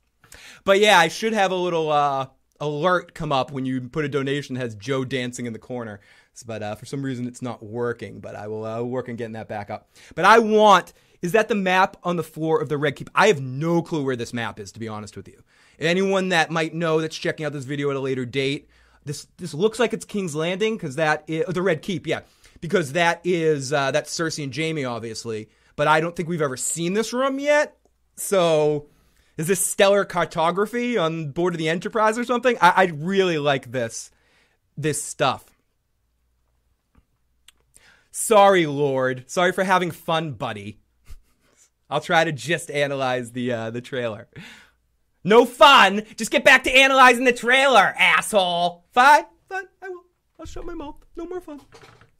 But 0.63 0.79
yeah, 0.79 0.97
I 0.97 1.07
should 1.07 1.33
have 1.33 1.51
a 1.51 1.55
little 1.55 1.91
uh, 1.91 2.27
alert 2.62 3.13
come 3.13 3.34
up 3.34 3.52
when 3.52 3.65
you 3.65 3.82
put 3.82 4.06
a 4.06 4.10
donation 4.10 4.56
that 4.56 4.62
has 4.62 4.76
Joe 4.76 5.04
dancing 5.04 5.45
in 5.45 5.54
the 5.54 5.60
corner. 5.60 6.00
But 6.45 6.63
uh, 6.63 6.76
for 6.76 6.86
some 6.86 7.04
reason, 7.04 7.28
it's 7.28 7.41
not 7.41 7.62
working. 7.62 8.21
But 8.21 8.36
I 8.36 8.47
will 8.47 8.65
uh, 8.65 8.82
work 8.84 9.10
on 9.10 9.17
getting 9.17 9.34
that 9.34 9.50
back 9.50 9.69
up. 9.69 9.89
But 10.15 10.24
I 10.24 10.39
want 10.39 10.93
is 11.21 11.34
that 11.34 11.47
the 11.47 11.56
map 11.56 11.97
on 12.04 12.15
the 12.15 12.24
floor 12.24 12.60
of 12.62 12.69
the 12.69 12.78
Red 12.78 12.95
Keep? 12.95 13.10
I 13.13 13.28
have 13.28 13.41
no 13.41 13.82
clue 13.82 14.04
where 14.04 14.15
this 14.15 14.34
map 14.34 14.60
is, 14.60 14.71
to 14.71 14.80
be 14.80 14.88
honest 14.88 15.15
with 15.15 15.28
you. 15.28 15.43
Anyone 15.80 16.30
that 16.30 16.50
might 16.50 16.74
know 16.74 17.00
that's 17.00 17.17
checking 17.17 17.45
out 17.45 17.54
this 17.54 17.65
video 17.65 17.89
at 17.89 17.95
a 17.95 18.00
later 18.00 18.26
date, 18.26 18.69
this 19.06 19.28
this 19.38 19.54
looks 19.54 19.80
like 19.80 19.93
it's 19.93 20.06
King's 20.06 20.36
Landing 20.36 20.76
because 20.76 20.95
that 20.95 21.24
is 21.28 21.45
the 21.45 21.62
Red 21.62 21.82
Keep, 21.82 22.08
yeah, 22.08 22.21
because 22.60 22.93
that 22.93 23.21
is 23.24 23.71
uh, 23.71 23.91
that's 23.91 24.15
Cersei 24.15 24.43
and 24.43 24.56
Jaime, 24.56 24.86
obviously. 24.86 25.50
But 25.76 25.88
I 25.88 26.02
don't 26.02 26.15
think 26.15 26.30
we've 26.30 26.41
ever 26.41 26.58
seen 26.58 26.93
this 26.93 27.13
room 27.13 27.39
yet. 27.39 27.78
So 28.15 28.88
is 29.41 29.47
this 29.47 29.65
stellar 29.65 30.06
cartography 30.06 30.99
on 30.99 31.32
board 31.32 31.56
of 31.56 31.58
the 31.58 31.67
Enterprise 31.67 32.17
or 32.17 32.23
something? 32.23 32.58
I, 32.62 32.69
I 32.69 32.84
really 32.93 33.39
like 33.39 33.71
this 33.71 34.12
this 34.77 35.04
stuff. 35.04 35.45
Sorry, 38.12 38.67
Lord. 38.67 39.30
Sorry 39.30 39.51
for 39.51 39.63
having 39.63 39.89
fun, 39.89 40.34
buddy. 40.34 40.80
I'll 41.89 42.01
try 42.01 42.23
to 42.23 42.32
just 42.32 42.69
analyze 42.69 43.32
the 43.32 43.51
uh, 43.51 43.69
the 43.71 43.82
trailer. 43.82 44.27
No 45.23 45.45
fun. 45.45 46.04
Just 46.17 46.30
get 46.30 46.43
back 46.43 46.63
to 46.65 46.75
analyzing 46.75 47.25
the 47.25 47.34
trailer, 47.34 47.95
asshole. 47.97 48.86
Fine, 48.91 49.25
fine. 49.49 49.65
I 49.82 49.89
will. 49.89 50.04
I'll 50.39 50.45
shut 50.45 50.65
my 50.65 50.75
mouth. 50.75 51.04
No 51.15 51.25
more 51.25 51.41
fun. 51.41 51.62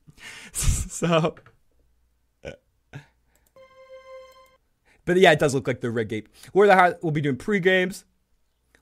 so. 0.54 1.36
But 5.06 5.18
yeah, 5.18 5.32
it 5.32 5.40
does 5.40 5.54
look 5.54 5.68
like 5.68 5.82
the 5.82 5.92
Red 5.92 6.10
Gate. 6.10 6.28
Where 6.54 6.68
the 6.68 6.76
heart 6.76 7.00
we'll 7.02 7.12
be 7.12 7.22
doing 7.22 7.38
pre 7.38 7.60
games. 7.60 8.06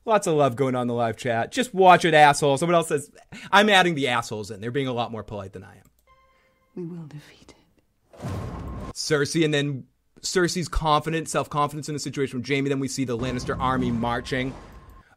Lots 0.04 0.26
of 0.26 0.34
love 0.34 0.56
going 0.56 0.74
on 0.74 0.82
in 0.82 0.88
the 0.88 0.94
live 0.94 1.16
chat. 1.16 1.52
Just 1.52 1.74
watch 1.74 2.04
it, 2.04 2.14
asshole. 2.14 2.56
Someone 2.56 2.74
else 2.74 2.88
says 2.88 3.10
I'm 3.52 3.68
adding 3.68 3.94
the 3.94 4.08
assholes 4.08 4.50
in. 4.50 4.60
They're 4.60 4.70
being 4.70 4.86
a 4.86 4.92
lot 4.92 5.12
more 5.12 5.22
polite 5.22 5.52
than 5.52 5.62
I 5.62 5.76
am. 5.76 5.90
We 6.74 6.86
will 6.86 7.06
defeat 7.06 7.54
it. 7.56 8.26
Cersei, 8.94 9.44
and 9.44 9.52
then 9.52 9.84
Cersei's 10.20 10.68
confident, 10.68 11.28
self 11.28 11.50
confidence 11.50 11.88
in 11.88 11.94
the 11.94 12.00
situation 12.00 12.38
with 12.38 12.48
Jaime. 12.48 12.68
Then 12.68 12.80
we 12.80 12.88
see 12.88 13.04
the 13.04 13.16
Lannister 13.16 13.58
army 13.58 13.90
marching. 13.90 14.54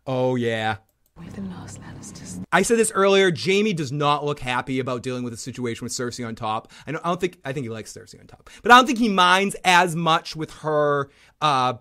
Oh 0.05 0.35
yeah. 0.35 0.77
We're 1.15 1.29
the 1.29 1.41
last 1.41 1.79
Lannisters. 1.79 2.43
I 2.51 2.63
said 2.63 2.77
this 2.79 2.91
earlier. 2.91 3.31
Jaime 3.35 3.73
does 3.73 3.91
not 3.91 4.25
look 4.25 4.39
happy 4.39 4.79
about 4.79 5.03
dealing 5.03 5.23
with 5.23 5.33
a 5.33 5.37
situation 5.37 5.85
with 5.85 5.91
Cersei 5.93 6.27
on 6.27 6.33
top. 6.35 6.71
I 6.87 6.91
don't, 6.91 7.05
I 7.05 7.09
don't 7.09 7.21
think 7.21 7.39
I 7.45 7.53
think 7.53 7.65
he 7.65 7.69
likes 7.69 7.93
Cersei 7.93 8.19
on 8.19 8.25
top, 8.27 8.49
but 8.63 8.71
I 8.71 8.77
don't 8.77 8.87
think 8.87 8.97
he 8.97 9.09
minds 9.09 9.55
as 9.63 9.95
much 9.95 10.35
with 10.35 10.51
her. 10.61 11.09
Uh, 11.39 11.75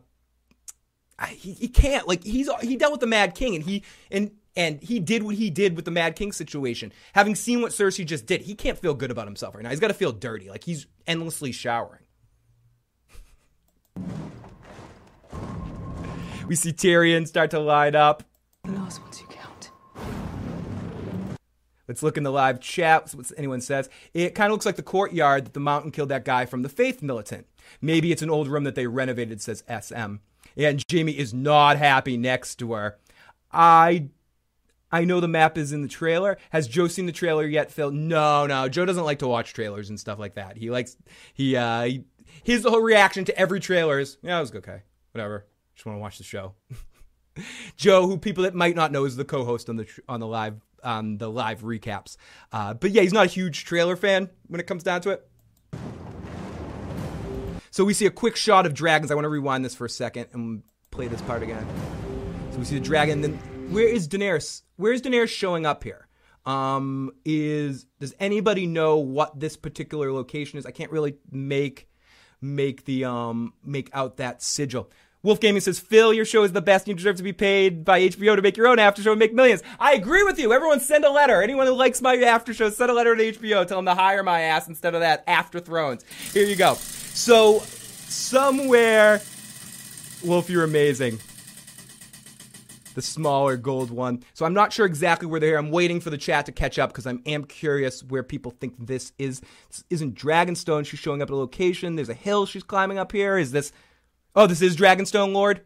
I- 1.19 1.27
he, 1.29 1.53
he 1.53 1.69
can't 1.69 2.07
like 2.07 2.25
he's 2.25 2.51
he 2.61 2.77
dealt 2.77 2.93
with 2.93 3.01
the 3.01 3.07
Mad 3.07 3.35
King 3.35 3.55
and 3.55 3.65
he 3.65 3.85
and 4.11 4.33
and 4.55 4.83
he 4.83 5.01
did 5.01 5.23
what 5.23 5.37
he 5.37 5.49
did 5.49 5.77
with 5.77 5.87
the 5.87 5.91
Mad 5.91 6.15
King 6.15 6.31
situation. 6.31 6.93
Having 7.15 7.37
seen 7.37 7.63
what 7.63 7.73
Cersei 7.73 8.05
just 8.05 8.27
did, 8.27 8.43
he 8.43 8.55
can't 8.55 8.77
feel 8.79 8.93
good 8.93 9.11
about 9.11 9.27
himself 9.27 9.55
right 9.55 9.65
now. 9.65 9.71
He's 9.71 9.81
got 9.81 9.89
to 9.89 9.95
feel 9.95 10.13
dirty, 10.13 10.51
like 10.51 10.65
he's 10.65 10.87
endlessly 11.07 11.53
showering. 11.53 12.03
We 16.47 16.55
see 16.57 16.73
Tyrion 16.73 17.27
start 17.27 17.51
to 17.53 17.61
line 17.61 17.95
up. 17.95 18.25
Let's 21.89 22.03
look 22.03 22.17
in 22.17 22.23
the 22.23 22.31
live 22.31 22.61
chat. 22.61 23.11
What 23.13 23.31
anyone 23.37 23.61
says? 23.61 23.89
It 24.15 24.35
kind 24.35 24.51
of 24.51 24.53
looks 24.53 24.67
like 24.67 24.77
the 24.77 24.83
courtyard 24.83 25.47
that 25.47 25.53
the 25.53 25.61
mountain 25.61 25.91
killed 25.91 26.11
that 26.11 26.25
guy 26.25 26.47
from 26.47 26.63
the 26.63 26.69
Faith 26.69 27.03
Militant. 27.03 27.47
Maybe 27.81 28.13
it's 28.13 28.23
an 28.23 28.31
old 28.31 28.49
room 28.49 28.65
that 28.65 28.75
they 28.75 28.87
renovated. 28.87 29.41
Says 29.41 29.65
SM. 29.69 30.17
And 30.57 30.85
Jaime 30.91 31.17
is 31.17 31.33
not 31.33 31.79
happy 31.79 32.17
next 32.17 32.57
to 32.57 32.73
her. 32.73 32.99
I, 33.51 34.09
I 34.91 35.05
know 35.05 35.21
the 35.21 35.29
map 35.29 35.59
is 35.59 35.73
in 35.73 35.83
the 35.83 35.89
trailer. 35.89 36.39
Has 36.51 36.69
Joe 36.69 36.89
seen 36.89 37.07
the 37.07 37.13
trailer 37.13 37.47
yet? 37.47 37.71
Phil? 37.71 37.91
No, 37.91 38.47
no. 38.47 38.69
Joe 38.69 38.85
doesn't 38.85 39.05
like 39.05 39.21
to 39.21 39.29
watch 39.29 39.55
trailers 39.55 39.89
and 39.89 39.99
stuff 39.99 40.19
like 40.19 40.35
that. 40.35 40.57
He 40.57 40.71
likes 40.71 40.97
he 41.35 41.57
uh 41.57 41.83
he, 41.85 42.05
his 42.43 42.65
whole 42.65 42.81
reaction 42.81 43.25
to 43.27 43.39
every 43.39 43.61
trailer 43.61 43.99
is 43.99 44.19
yeah, 44.23 44.39
it 44.39 44.41
was 44.41 44.55
okay, 44.55 44.83
whatever. 45.13 45.47
Just 45.75 45.87
want 45.87 45.97
to 45.97 46.01
watch 46.01 46.19
the 46.19 46.25
show. 46.25 46.55
Joe, 47.77 48.07
who 48.07 48.19
people 48.19 48.45
that 48.45 48.55
might 48.55 48.77
not 48.77 48.93
know 48.93 49.05
is 49.05 49.17
the 49.17 49.25
co-host 49.25 49.69
on 49.69 49.77
the 49.77 49.87
on 50.09 50.21
the 50.21 50.27
live 50.27 50.61
on 50.83 51.19
the 51.19 51.29
live 51.31 51.63
recaps. 51.63 52.17
Uh, 52.53 52.75
but 52.75 52.91
yeah, 52.91 53.03
he's 53.03 53.13
not 53.13 53.27
a 53.27 53.29
huge 53.31 53.65
trailer 53.65 53.97
fan 53.97 54.31
when 54.49 54.61
it 54.61 54.67
comes 54.67 54.83
down 54.83 55.01
to 55.03 55.11
it. 55.11 55.29
So 57.71 57.85
we 57.85 57.95
see 57.95 58.07
a 58.07 58.11
quick 58.11 58.37
shot 58.37 58.67
of 58.67 58.75
dragons. 58.75 59.11
I 59.11 59.15
want 59.15 59.25
to 59.25 59.31
rewind 59.31 59.65
this 59.65 59.75
for 59.75 59.87
a 59.87 59.91
second 59.91 60.27
and 60.33 60.63
play 60.91 61.09
this 61.09 61.23
part 61.23 61.43
again. 61.43 61.67
So 62.53 62.59
we 62.59 62.65
see 62.65 62.79
the 62.79 62.85
dragon. 62.85 63.23
Then 63.23 63.35
where 63.73 63.89
is 63.89 64.07
Daenerys? 64.07 64.63
Where 64.77 64.93
is 64.93 65.01
Daenerys 65.01 65.29
showing 65.29 65.65
up 65.65 65.83
here? 65.83 66.07
Um, 66.45 67.13
is 67.25 67.87
does 67.99 68.15
anybody 68.21 68.67
know 68.67 68.99
what 68.99 69.39
this 69.39 69.57
particular 69.57 70.13
location 70.13 70.59
is? 70.59 70.67
I 70.67 70.71
can't 70.71 70.91
really 70.91 71.17
make 71.31 71.89
make 72.43 72.85
the 72.85 73.05
um 73.05 73.55
make 73.65 73.89
out 73.95 74.19
that 74.19 74.43
sigil. 74.43 74.91
Wolf 75.25 75.39
Gaming 75.39 75.61
says, 75.61 75.79
Phil, 75.79 76.13
your 76.13 76.25
show 76.25 76.43
is 76.43 76.51
the 76.51 76.61
best. 76.61 76.89
You 76.89 76.95
deserve 76.95 77.17
to 77.17 77.23
be 77.23 77.33
paid 77.33 77.85
by 77.85 78.01
HBO 78.01 78.35
to 78.35 78.43
make 78.43 78.57
your 78.57 78.67
own 78.67 78.81
after 78.81 79.03
show 79.03 79.13
and 79.13 79.21
make 79.21 79.33
millions. 79.33 79.63
I 79.79 79.93
agree 79.93 80.25
with 80.25 80.37
you. 80.37 80.53
Everyone 80.53 80.81
send 80.81 81.05
a 81.05 81.11
letter. 81.11 81.41
Anyone 81.41 81.69
who 81.69 81.75
likes 81.75 82.03
my 82.03 82.17
after 82.17 82.53
show, 82.53 82.71
send 82.71 82.91
a 82.91 82.95
letter 82.95 83.15
to 83.15 83.33
HBO. 83.33 83.65
Tell 83.65 83.79
them 83.79 83.87
to 83.87 83.95
hire 83.95 84.25
my 84.25 84.41
ass 84.41 84.67
instead 84.67 84.95
of 84.95 85.01
that 85.01 85.23
after 85.29 85.61
Thrones. 85.61 86.05
Here 86.33 86.45
you 86.45 86.57
go. 86.57 86.75
So, 86.75 87.61
somewhere, 87.61 89.23
Wolf, 90.25 90.51
you're 90.51 90.65
amazing. 90.65 91.21
The 92.97 93.03
smaller 93.03 93.57
gold 93.57 93.93
one. 93.93 94.25
So 94.35 94.45
I'm 94.45 94.55
not 94.55 94.73
sure 94.73 94.87
exactly 94.87 95.29
where 95.29 95.39
they're 95.39 95.51
here. 95.51 95.59
I'm 95.59 95.71
waiting 95.71 96.01
for 96.01 96.11
the 96.11 96.19
chat 96.19 96.47
to 96.47 96.53
catch 96.53 96.81
up 96.81 96.91
because 96.91 97.07
I 97.07 97.15
am 97.27 97.45
curious 97.45 98.03
where 98.03 98.25
people 98.25 98.51
think 98.51 98.75
this 98.77 99.13
is. 99.21 99.41
This 99.69 99.85
isn't 99.89 100.17
Dragonstone. 100.17 100.85
She's 100.85 100.99
showing 100.99 101.23
up 101.23 101.31
at 101.31 101.33
a 101.33 101.37
location. 101.37 101.95
There's 101.95 102.09
a 102.09 102.15
hill 102.15 102.45
she's 102.45 102.65
climbing 102.65 102.99
up 102.99 103.13
here. 103.13 103.39
Is 103.39 103.53
this 103.53 103.73
Oh, 104.35 104.47
this 104.47 104.63
is 104.63 104.77
Dragonstone 104.77 105.35
Lord? 105.35 105.61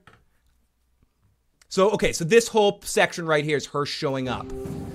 So, 1.69 1.91
okay, 1.91 2.13
so 2.13 2.25
this 2.25 2.49
whole 2.49 2.81
section 2.83 3.27
right 3.27 3.45
here 3.45 3.57
is 3.57 3.67
her 3.67 3.87
showing 3.87 4.29
up. 4.29 4.49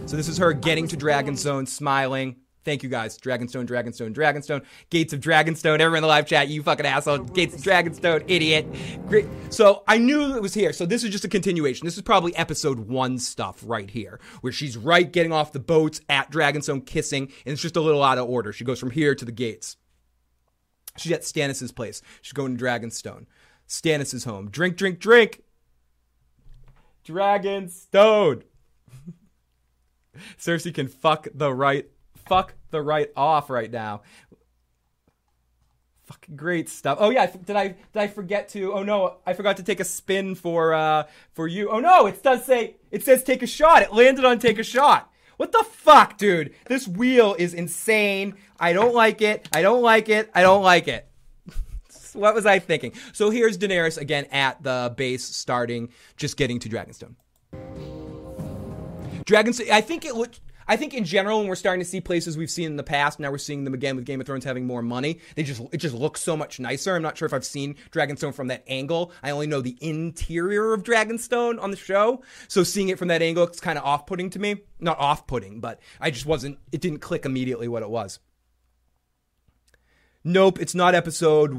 So 0.08 0.18
this 0.18 0.28
is 0.28 0.38
her 0.40 0.52
getting 0.52 0.88
to 0.90 0.98
Dragonstone, 0.98 1.68
smiling. 1.68 2.38
Thank 2.64 2.84
you 2.84 2.90
guys. 2.90 3.18
Dragonstone, 3.18 3.66
Dragonstone, 3.66 4.14
Dragonstone. 4.14 4.64
Gates 4.90 5.14
of 5.14 5.22
Dragonstone. 5.22 5.80
Everyone 5.80 5.98
in 5.98 6.02
the 6.04 6.08
live 6.08 6.28
chat, 6.28 6.50
you 6.50 6.62
fucking 6.62 6.86
asshole. 6.86 7.20
Gates 7.20 7.56
of 7.56 7.62
Dragonstone, 7.62 8.24
idiot. 8.28 8.68
Great. 9.08 9.26
So 9.50 9.84
I 9.88 9.98
knew 9.98 10.36
it 10.36 10.42
was 10.42 10.54
here. 10.54 10.74
So 10.74 10.86
this 10.86 11.04
is 11.04 11.10
just 11.10 11.24
a 11.24 11.30
continuation. 11.30 11.86
This 11.86 11.96
is 11.96 12.04
probably 12.04 12.36
episode 12.36 12.80
one 12.80 13.18
stuff 13.20 13.64
right 13.66 13.90
here, 13.90 14.20
where 14.42 14.54
she's 14.54 14.76
right 14.78 15.10
getting 15.12 15.32
off 15.32 15.54
the 15.54 15.60
boats 15.60 16.02
at 16.10 16.30
Dragonstone, 16.30 16.86
kissing, 16.86 17.32
and 17.46 17.54
it's 17.54 17.62
just 17.62 17.78
a 17.78 17.82
little 17.82 18.04
out 18.04 18.18
of 18.18 18.30
order. 18.30 18.52
She 18.52 18.66
goes 18.66 18.80
from 18.80 18.92
here 18.92 19.16
to 19.16 19.26
the 19.26 19.32
gates. 19.32 19.78
She's 20.98 21.14
at 21.14 21.22
Stannis' 21.22 21.74
place. 21.74 22.02
She's 22.22 22.34
going 22.34 22.58
to 22.58 22.64
Dragonstone. 22.64 23.26
Stannis 23.72 24.14
is 24.14 24.26
home. 24.26 24.50
Drink, 24.50 24.76
drink, 24.76 25.00
drink. 25.00 25.44
Dragonstone. 27.08 28.44
Cersei 30.38 30.74
can 30.74 30.90
fuck 30.90 31.30
the 31.34 31.54
right 31.54 31.90
fuck 32.26 32.54
the 32.70 32.82
right 32.82 33.10
off 33.16 33.50
right 33.50 33.72
now. 33.72 34.02
Fucking 36.04 36.36
great 36.36 36.68
stuff. 36.68 36.98
Oh 37.00 37.12
yeah, 37.12 37.28
did 37.28 37.56
I 37.56 37.70
did 37.70 37.96
I 37.96 38.08
forget 38.08 38.50
to? 38.50 38.74
Oh 38.74 38.84
no, 38.84 39.20
I 39.26 39.32
forgot 39.32 39.56
to 39.56 39.64
take 39.64 39.80
a 39.80 39.86
spin 39.86 40.36
for 40.36 40.74
uh 40.74 41.06
for 41.32 41.48
you. 41.48 41.70
Oh 41.70 41.80
no, 41.80 42.08
it 42.08 42.22
does 42.22 42.44
say 42.44 42.76
it 42.92 43.06
says 43.06 43.24
take 43.24 43.42
a 43.42 43.48
shot. 43.48 43.84
It 43.84 43.94
landed 43.94 44.26
on 44.26 44.38
take 44.38 44.60
a 44.60 44.64
shot. 44.64 45.10
What 45.38 45.54
the 45.54 45.64
fuck, 45.64 46.18
dude? 46.18 46.54
This 46.66 46.90
wheel 46.90 47.38
is 47.40 47.54
insane. 47.54 48.36
I 48.60 48.74
don't 48.74 48.94
like 48.94 49.22
it. 49.22 49.48
I 49.54 49.62
don't 49.62 49.82
like 49.82 50.10
it. 50.10 50.30
I 50.36 50.42
don't 50.42 50.62
like 50.62 50.90
it 50.90 51.08
what 52.13 52.36
was 52.36 52.45
I 52.45 52.60
thinking? 52.60 52.93
So 53.13 53.30
here's 53.30 53.58
Daenerys 53.58 53.97
again 53.97 54.26
at 54.32 54.62
the 54.63 54.93
base, 54.95 55.24
starting 55.24 55.89
just 56.17 56.38
getting 56.38 56.60
to 56.60 56.69
Dragonstone. 56.69 57.15
Dragonstone. 59.26 59.69
I 59.69 59.82
think 59.82 60.06
it 60.06 60.15
looked. 60.15 60.41
I 60.67 60.78
think 60.78 60.93
in 60.93 61.04
general, 61.04 61.39
when 61.39 61.47
we're 61.47 61.56
starting 61.56 61.84
to 61.84 61.89
see 61.89 62.00
places 62.00 62.38
we've 62.38 62.50
seen 62.50 62.67
in 62.67 62.76
the 62.78 62.84
past, 62.84 63.19
now 63.19 63.30
we're 63.30 63.39
seeing 63.39 63.65
them 63.65 63.74
again 63.74 63.95
with 63.95 64.06
Game 64.06 64.21
of 64.21 64.28
Thrones 64.28 64.45
having 64.45 64.65
more 64.65 64.82
money. 64.82 65.19
They 65.36 65.43
just 65.43 65.62
it 65.71 65.78
just 65.78 65.95
looks 65.95 66.21
so 66.21 66.38
much 66.38 66.60
nicer. 66.60 66.95
I'm 66.95 67.02
not 67.02 67.17
sure 67.17 67.26
if 67.26 67.34
I've 67.34 67.43
seen 67.43 67.76
Dragonstone 67.91 68.34
from 68.34 68.47
that 68.47 68.63
angle. 68.67 69.12
I 69.21 69.32
only 69.32 69.47
know 69.47 69.62
the 69.62 69.78
interior 69.82 70.74
of 70.74 70.84
Dragonstone 70.84 71.62
on 71.62 71.71
the 71.71 71.78
show, 71.78 72.24
so 72.47 72.63
seeing 72.63 72.89
it 72.89 73.00
from 73.00 73.10
that 73.10 73.21
angle, 73.21 73.43
it's 73.43 73.60
kind 73.60 73.78
of 73.78 73.84
off-putting 73.84 74.30
to 74.32 74.39
me. 74.39 74.62
Not 74.80 74.97
off-putting, 75.00 75.60
but 75.60 75.82
I 76.00 76.10
just 76.10 76.26
wasn't. 76.26 76.58
It 76.71 76.80
didn't 76.80 77.00
click 77.00 77.26
immediately 77.26 77.67
what 77.67 77.84
it 77.84 77.89
was. 77.89 78.19
Nope, 80.24 80.60
it's 80.62 80.76
not 80.76 80.93
episode 80.93 81.52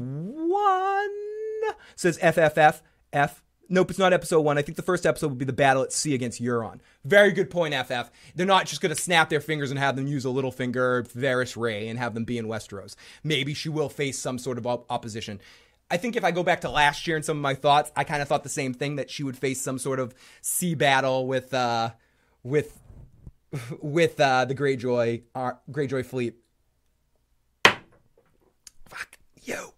one. 0.53 1.75
Says 1.95 2.17
FFF. 2.19 2.81
F. 3.11 3.43
Nope, 3.69 3.89
it's 3.89 3.99
not 3.99 4.13
episode 4.13 4.41
one. 4.41 4.57
I 4.57 4.61
think 4.61 4.75
the 4.75 4.83
first 4.83 5.05
episode 5.05 5.29
would 5.29 5.37
be 5.37 5.45
the 5.45 5.53
battle 5.53 5.83
at 5.83 5.93
sea 5.93 6.13
against 6.13 6.41
Euron. 6.41 6.79
Very 7.05 7.31
good 7.31 7.49
point, 7.49 7.73
FF. 7.73 8.11
They're 8.35 8.45
not 8.45 8.65
just 8.65 8.81
going 8.81 8.93
to 8.93 9.01
snap 9.01 9.29
their 9.29 9.39
fingers 9.39 9.71
and 9.71 9.79
have 9.79 9.95
them 9.95 10.05
use 10.05 10.25
a 10.25 10.29
little 10.29 10.51
finger, 10.51 11.03
Varys 11.03 11.55
Ray, 11.55 11.87
and 11.87 11.97
have 11.97 12.13
them 12.13 12.25
be 12.25 12.37
in 12.37 12.45
Westeros. 12.45 12.95
Maybe 13.23 13.53
she 13.53 13.69
will 13.69 13.89
face 13.89 14.19
some 14.19 14.37
sort 14.37 14.57
of 14.57 14.67
op- 14.67 14.85
opposition. 14.91 15.39
I 15.89 15.97
think 15.97 16.15
if 16.15 16.23
I 16.23 16.31
go 16.31 16.43
back 16.43 16.61
to 16.61 16.69
last 16.69 17.07
year 17.07 17.15
and 17.15 17.25
some 17.25 17.37
of 17.37 17.41
my 17.41 17.55
thoughts, 17.55 17.91
I 17.95 18.03
kind 18.03 18.21
of 18.21 18.27
thought 18.27 18.43
the 18.43 18.49
same 18.49 18.73
thing 18.73 18.97
that 18.97 19.09
she 19.09 19.23
would 19.23 19.37
face 19.37 19.61
some 19.61 19.79
sort 19.79 19.99
of 19.99 20.13
sea 20.41 20.75
battle 20.75 21.25
with 21.27 21.53
uh, 21.53 21.91
with 22.43 22.79
with 23.81 24.19
uh, 24.19 24.45
the 24.45 24.55
Greyjoy 24.55 25.23
uh, 25.35 25.51
Greyjoy 25.71 26.05
fleet 26.05 26.35
Fuck 28.93 29.17
you. 29.41 29.72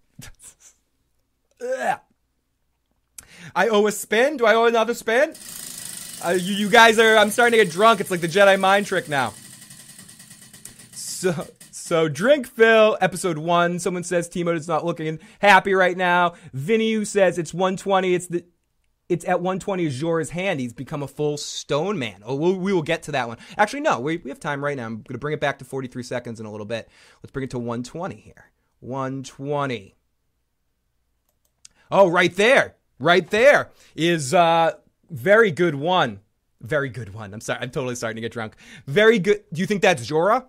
I 3.56 3.68
owe 3.70 3.88
a 3.88 3.92
spin. 3.92 4.38
Do 4.38 4.46
I 4.46 4.56
owe 4.56 4.66
another 4.66 4.94
spin? 4.94 5.34
Uh, 6.24 6.32
you, 6.32 6.56
you 6.56 6.70
guys 6.70 7.00
are. 7.00 7.18
I'm 7.18 7.30
starting 7.30 7.60
to 7.60 7.66
get 7.66 7.74
drunk. 7.74 8.00
It's 8.00 8.12
like 8.12 8.22
the 8.22 8.28
Jedi 8.28 8.60
mind 8.60 8.86
trick 8.86 9.10
now. 9.10 9.34
So, 10.92 11.48
so 11.72 12.10
drink 12.10 12.48
Phil, 12.48 12.98
episode 13.00 13.38
one. 13.38 13.80
Someone 13.80 14.04
says 14.04 14.30
Timo 14.30 14.56
is 14.56 14.68
not 14.68 14.86
looking 14.86 15.20
happy 15.40 15.74
right 15.74 15.96
now. 15.96 16.34
Vinny 16.54 17.06
says 17.06 17.38
it's 17.38 17.54
120. 17.54 18.14
It's 18.14 18.28
the 18.28 18.46
it's 19.08 19.24
at 19.26 19.40
120 19.40 19.86
is 19.86 20.02
Jorah's 20.02 20.32
hand. 20.32 20.60
He's 20.60 20.74
become 20.74 21.04
a 21.04 21.08
full 21.08 21.38
stone 21.38 22.00
man. 22.00 22.22
Oh, 22.26 22.36
we'll, 22.36 22.56
we 22.56 22.74
will 22.74 22.82
get 22.82 23.04
to 23.04 23.12
that 23.12 23.28
one. 23.28 23.38
Actually, 23.58 23.82
no, 23.82 24.00
we, 24.00 24.18
we 24.18 24.32
have 24.32 24.40
time 24.40 24.64
right 24.64 24.76
now. 24.76 24.88
I'm 24.88 24.96
going 24.96 25.14
to 25.14 25.20
bring 25.20 25.34
it 25.36 25.40
back 25.40 25.60
to 25.60 25.66
43 25.66 26.02
seconds 26.02 26.40
in 26.40 26.46
a 26.48 26.52
little 26.52 26.66
bit. 26.66 26.90
Let's 27.22 27.32
bring 27.32 27.44
it 27.44 27.52
to 27.52 27.60
120 27.60 28.16
here. 28.16 28.52
120. 28.80 29.96
Oh, 31.92 32.08
right 32.08 32.36
there. 32.36 32.76
Right 33.00 33.30
there 33.30 33.72
is 33.96 34.34
uh 34.34 34.74
very 35.10 35.52
good 35.52 35.76
one. 35.76 36.22
Very 36.62 36.90
good 36.90 37.14
one. 37.14 37.34
I'm 37.34 37.42
sorry. 37.42 37.60
I'm 37.62 37.70
totally 37.70 37.96
starting 37.96 38.16
to 38.16 38.22
get 38.22 38.32
drunk. 38.32 38.56
Very 38.88 39.20
good. 39.20 39.44
Do 39.54 39.62
you 39.62 39.68
think 39.68 39.82
that's 39.82 40.06
Jorah? 40.10 40.46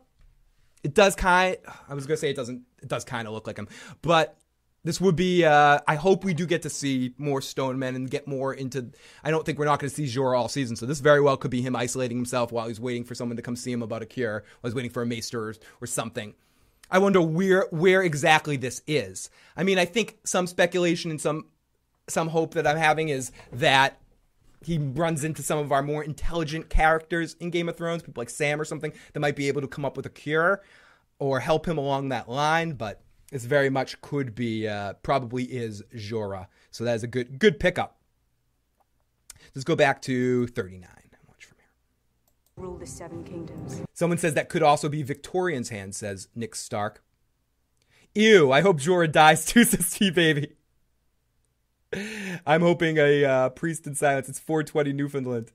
It 0.83 0.95
does 0.95 1.15
kind 1.15 1.57
I 1.89 1.95
was 1.95 2.07
going 2.07 2.17
to 2.17 2.21
say 2.21 2.31
it 2.31 2.37
doesn't 2.37 2.63
it 2.83 2.89
does 2.89 3.05
kind 3.05 3.27
of 3.27 3.35
look 3.35 3.47
like 3.47 3.59
him. 3.59 3.69
But 4.03 4.39
this 4.85 5.01
would 5.01 5.17
be 5.17 5.45
uh 5.45 5.81
I 5.89 5.97
hope 5.97 6.25
we 6.25 6.33
do 6.33 6.47
get 6.47 6.63
to 6.63 6.71
see 6.71 7.15
more 7.19 7.43
stone 7.43 7.79
men 7.79 7.97
and 7.97 8.09
get 8.09 8.29
more 8.29 8.55
into 8.55 8.93
I 9.25 9.33
don't 9.33 9.45
think 9.45 9.59
we're 9.59 9.65
not 9.65 9.81
going 9.81 9.91
to 9.91 9.97
see 9.97 10.05
Jorah 10.05 10.39
all 10.39 10.49
season. 10.49 10.77
So 10.77 10.87
this 10.87 11.01
very 11.01 11.21
well 11.21 11.37
could 11.37 11.51
be 11.51 11.63
him 11.63 11.75
isolating 11.75 12.17
himself 12.17 12.53
while 12.53 12.69
he's 12.69 12.81
waiting 12.81 13.03
for 13.05 13.17
someone 13.17 13.37
to 13.37 13.43
come 13.43 13.57
see 13.57 13.73
him 13.73 13.83
about 13.83 14.03
a 14.03 14.07
cure, 14.07 14.45
while 14.61 14.71
he's 14.71 14.77
waiting 14.77 14.93
for 14.93 15.03
a 15.03 15.07
maester 15.07 15.49
or, 15.49 15.55
or 15.81 15.87
something. 15.89 16.35
I 16.91 16.99
wonder 16.99 17.21
where 17.21 17.67
where 17.71 18.03
exactly 18.03 18.57
this 18.57 18.83
is. 18.87 19.31
I 19.57 19.63
mean, 19.63 19.79
I 19.79 19.85
think 19.85 20.19
some 20.25 20.47
speculation 20.47 21.11
and 21.11 21.21
some 21.21 21.47
some 22.09 22.29
hope 22.29 22.55
that 22.55 22.67
I'm 22.67 22.77
having 22.77 23.09
is 23.09 23.33
that 23.53 24.01
he 24.63 24.79
runs 24.79 25.25
into 25.25 25.43
some 25.43 25.59
of 25.59 25.73
our 25.73 25.83
more 25.83 26.03
intelligent 26.03 26.71
characters 26.71 27.37
in 27.41 27.51
Game 27.51 27.69
of 27.69 27.77
Thrones, 27.77 28.03
people 28.03 28.21
like 28.21 28.31
Sam 28.31 28.61
or 28.61 28.65
something, 28.65 28.93
that 29.13 29.21
might 29.21 29.37
be 29.37 29.49
able 29.49 29.61
to 29.61 29.69
come 29.69 29.85
up 29.85 29.97
with 29.97 30.07
a 30.07 30.11
cure 30.11 30.63
or 31.19 31.41
help 31.41 31.67
him 31.67 31.79
along 31.79 32.09
that 32.09 32.29
line. 32.29 32.73
But 32.73 33.03
it's 33.33 33.45
very 33.45 33.71
much 33.71 34.01
could 34.01 34.35
be, 34.35 34.69
uh, 34.69 34.95
probably 35.03 35.45
is 35.45 35.83
Jorah. 35.95 36.47
So 36.71 36.85
that 36.85 36.95
is 36.95 37.03
a 37.03 37.09
good 37.09 37.39
good 37.39 37.59
pickup. 37.59 37.99
Let's 39.55 39.65
go 39.65 39.77
back 39.77 40.03
to 40.03 40.47
39 40.49 40.89
rule 42.57 42.79
the 42.79 42.87
Seven 42.87 43.23
Kingdoms. 43.23 43.83
Someone 43.93 44.17
says 44.17 44.33
that 44.35 44.49
could 44.49 44.63
also 44.63 44.89
be 44.89 45.03
Victorian's 45.03 45.69
hand, 45.69 45.95
says 45.95 46.29
Nick 46.35 46.55
Stark. 46.55 47.03
Ew, 48.15 48.51
I 48.51 48.63
hope 48.63 48.81
Jorah 48.81 49.13
dies 49.13 49.45
too, 49.45 49.65
says 49.65 49.91
T 49.91 50.11
Baby. 50.11 50.55
I'm 52.47 52.63
hoping 52.63 52.97
a 52.97 53.25
uh, 53.25 53.49
priest 53.51 53.87
in 53.87 53.95
silence. 53.95 54.29
It's 54.29 54.39
420 54.39 54.93
Newfoundland. 54.95 55.53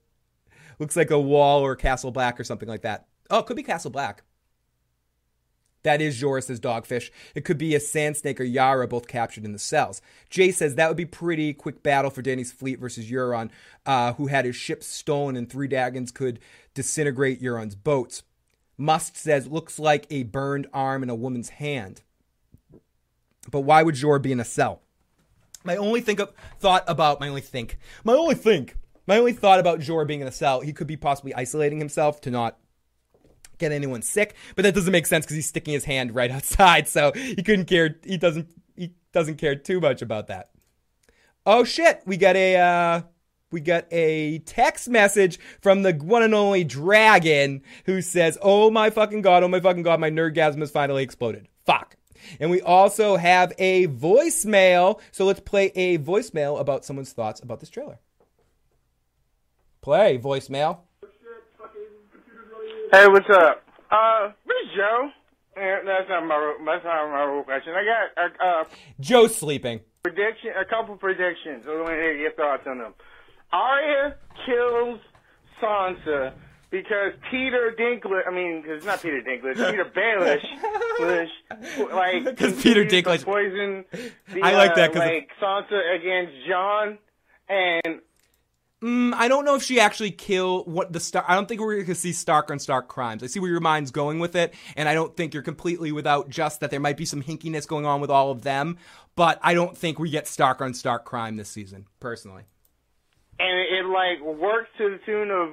Looks 0.78 0.96
like 0.96 1.12
a 1.12 1.20
wall 1.20 1.62
or 1.62 1.76
Castle 1.76 2.12
Black 2.12 2.40
or 2.40 2.44
something 2.44 2.70
like 2.70 2.82
that. 2.84 3.08
Oh, 3.30 3.40
it 3.40 3.46
could 3.48 3.58
be 3.58 3.64
Castle 3.64 3.92
Black. 3.92 4.24
That 5.84 6.02
is 6.02 6.18
Joris's 6.18 6.60
dogfish. 6.60 7.10
It 7.34 7.44
could 7.44 7.58
be 7.58 7.74
a 7.74 7.80
sand 7.80 8.18
snake 8.18 8.40
or 8.40 8.44
Yara, 8.44 8.88
both 8.88 9.08
captured 9.08 9.46
in 9.46 9.52
the 9.52 9.60
cells. 9.60 10.02
Jay 10.30 10.52
says 10.52 10.76
that 10.76 10.88
would 10.88 10.98
be 10.98 11.06
pretty 11.06 11.54
quick 11.54 11.82
battle 11.82 12.12
for 12.12 12.22
Dany's 12.22 12.52
fleet 12.52 12.80
versus 12.80 13.10
Euron, 13.10 13.50
uh, 13.86 14.14
who 14.14 14.28
had 14.28 14.46
his 14.46 14.56
ship 14.56 14.84
stolen 14.84 15.36
and 15.36 15.50
three 15.50 15.68
dragons 15.68 16.12
could 16.12 16.40
disintegrate 16.74 17.42
Euron's 17.42 17.76
boats. 17.76 18.24
Must 18.78 19.16
says 19.16 19.48
looks 19.48 19.78
like 19.78 20.08
a 20.10 20.24
burned 20.24 20.68
arm 20.74 21.04
in 21.04 21.10
a 21.10 21.16
woman's 21.16 21.50
hand. 21.50 22.02
But 23.50 23.62
why 23.62 23.84
would 23.84 23.96
Jor 23.96 24.20
be 24.20 24.32
in 24.32 24.40
a 24.40 24.46
cell? 24.46 24.82
My 25.64 25.76
only 25.76 26.02
think 26.02 26.20
of, 26.20 26.34
thought 26.60 26.84
about 26.88 27.20
my 27.20 27.28
only 27.28 27.42
think 27.42 27.78
my 28.04 28.14
only 28.14 28.36
think 28.36 28.76
my 29.06 29.18
only 29.18 29.34
thought 29.34 29.60
about 29.60 29.80
Jor 29.80 30.06
being 30.06 30.22
in 30.22 30.28
a 30.28 30.32
cell, 30.32 30.62
he 30.62 30.74
could 30.74 30.88
be 30.88 30.98
possibly 30.98 31.34
isolating 31.36 31.80
himself 31.80 32.22
to 32.22 32.32
not 32.32 32.58
get 33.58 33.72
anyone 33.72 34.02
sick, 34.02 34.36
but 34.56 34.64
that 34.64 34.76
doesn't 34.76 34.92
make 34.92 35.06
sense 35.06 35.26
because 35.26 35.36
he's 35.36 35.48
sticking 35.48 35.74
his 35.74 35.86
hand 35.86 36.14
right 36.14 36.32
outside, 36.38 36.88
so 36.88 37.12
he 37.14 37.44
couldn't 37.44 37.66
care. 37.66 37.98
He 38.04 38.18
doesn't. 38.18 38.50
He 38.76 38.94
doesn't 39.14 39.38
care 39.38 39.56
too 39.56 39.80
much 39.80 40.02
about 40.02 40.28
that. 40.28 40.50
Oh 41.46 41.64
shit! 41.64 42.02
We 42.06 42.18
got 42.18 42.36
a 42.36 42.56
uh, 42.58 43.02
we 43.52 43.62
got 43.62 43.86
a 43.92 44.40
text 44.40 44.90
message 44.90 45.40
from 45.62 45.84
the 45.84 45.94
one 45.94 46.24
and 46.24 46.34
only 46.34 46.64
Dragon 46.64 47.62
who 47.86 48.02
says, 48.02 48.38
"Oh 48.42 48.72
my 48.72 48.90
fucking 48.90 49.22
god! 49.22 49.44
Oh 49.44 49.48
my 49.48 49.60
fucking 49.60 49.84
god! 49.84 50.00
My 50.00 50.10
nerdgasm 50.10 50.60
has 50.60 50.72
finally 50.72 51.04
exploded. 51.04 51.48
Fuck." 51.66 51.96
And 52.40 52.52
we 52.52 52.62
also 52.62 53.18
have 53.18 53.52
a 53.58 53.88
voicemail. 53.88 55.00
So 55.12 55.26
let's 55.26 55.40
play 55.40 55.72
a 55.76 55.98
voicemail 55.98 56.60
about 56.60 56.86
someone's 56.86 57.14
thoughts 57.14 57.42
about 57.42 57.60
this 57.60 57.70
trailer. 57.70 58.00
Play 59.82 60.18
voicemail. 60.20 60.80
Hey, 62.92 63.08
what's 63.08 63.30
up? 63.34 63.64
Uh, 63.90 64.28
this 64.46 64.56
is 64.66 64.76
Joe. 64.76 65.10
Yeah, 65.58 65.80
that's 65.86 66.10
not 66.10 66.26
my 66.26 66.56
that's 66.66 66.84
not 66.84 67.12
my 67.12 67.24
real 67.24 67.44
question. 67.44 67.74
I 67.74 67.84
got 67.84 68.24
a, 68.24 68.46
a 68.46 68.66
Joe's 69.00 69.36
sleeping. 69.36 69.82
prediction, 70.04 70.52
a 70.60 70.66
couple 70.66 70.96
predictions. 70.96 71.66
I 71.68 71.76
want 71.76 71.88
to 71.88 71.94
hear 71.96 72.16
your 72.16 72.32
thoughts 72.34 72.64
on 72.68 72.78
them. 72.80 72.94
Arya 73.54 74.16
kills 74.46 75.00
Sansa 75.62 76.34
because 76.70 77.14
Peter 77.30 77.74
Dinklage. 77.78 78.28
I 78.28 78.32
mean, 78.32 78.62
because 78.62 78.86
not 78.86 79.02
Peter 79.02 79.22
Dinklage, 79.22 79.56
Peter 79.56 79.86
Baelish, 81.00 81.30
like 82.26 82.38
'Cause 82.38 82.62
Peter 82.62 82.86
Dinklage- 82.86 83.24
poison. 83.26 83.86
The, 84.34 84.42
I 84.42 84.54
like 84.54 84.76
that 84.76 84.92
uh, 84.92 84.94
'cause 84.94 85.00
like 85.00 85.30
Sansa 85.42 85.96
against 85.96 86.34
Jon, 86.48 86.98
and 87.50 88.00
Mm, 88.84 89.14
I 89.14 89.28
don't 89.28 89.46
know 89.46 89.54
if 89.54 89.62
she 89.62 89.80
actually 89.80 90.10
kill 90.10 90.64
what 90.64 90.92
the 90.92 91.00
star. 91.00 91.24
I 91.28 91.36
don't 91.36 91.48
think 91.48 91.62
we're 91.62 91.76
going 91.76 91.86
to 91.86 91.94
see 91.94 92.14
Stark 92.14 92.50
on 92.50 92.58
Stark 92.58 92.88
crimes. 92.88 93.22
I 93.22 93.28
see 93.28 93.40
where 93.40 93.52
your 93.52 93.60
mind's 93.60 93.92
going 93.92 94.18
with 94.18 94.36
it, 94.36 94.56
and 94.76 94.90
I 94.90 94.96
don't 94.96 95.16
think 95.16 95.36
you're 95.36 95.44
completely 95.44 95.92
without 95.92 96.30
just 96.30 96.62
that 96.62 96.72
there 96.72 96.80
might 96.80 96.98
be 96.98 97.06
some 97.06 97.22
hinkiness 97.22 97.68
going 97.68 97.86
on 97.86 98.02
with 98.02 98.10
all 98.10 98.32
of 98.32 98.42
them. 98.42 98.80
But 99.16 99.38
I 99.44 99.54
don't 99.54 99.78
think 99.78 100.00
we 100.00 100.10
get 100.10 100.28
Stark 100.28 100.62
on 100.62 100.74
Stark 100.74 101.06
crime 101.06 101.36
this 101.36 101.48
season, 101.50 101.86
personally. 102.00 102.46
And 103.42 103.60
it, 103.60 103.80
it 103.80 103.86
like 103.90 104.22
works 104.22 104.70
to 104.78 104.92
the 104.92 105.00
tune 105.04 105.32
of 105.32 105.50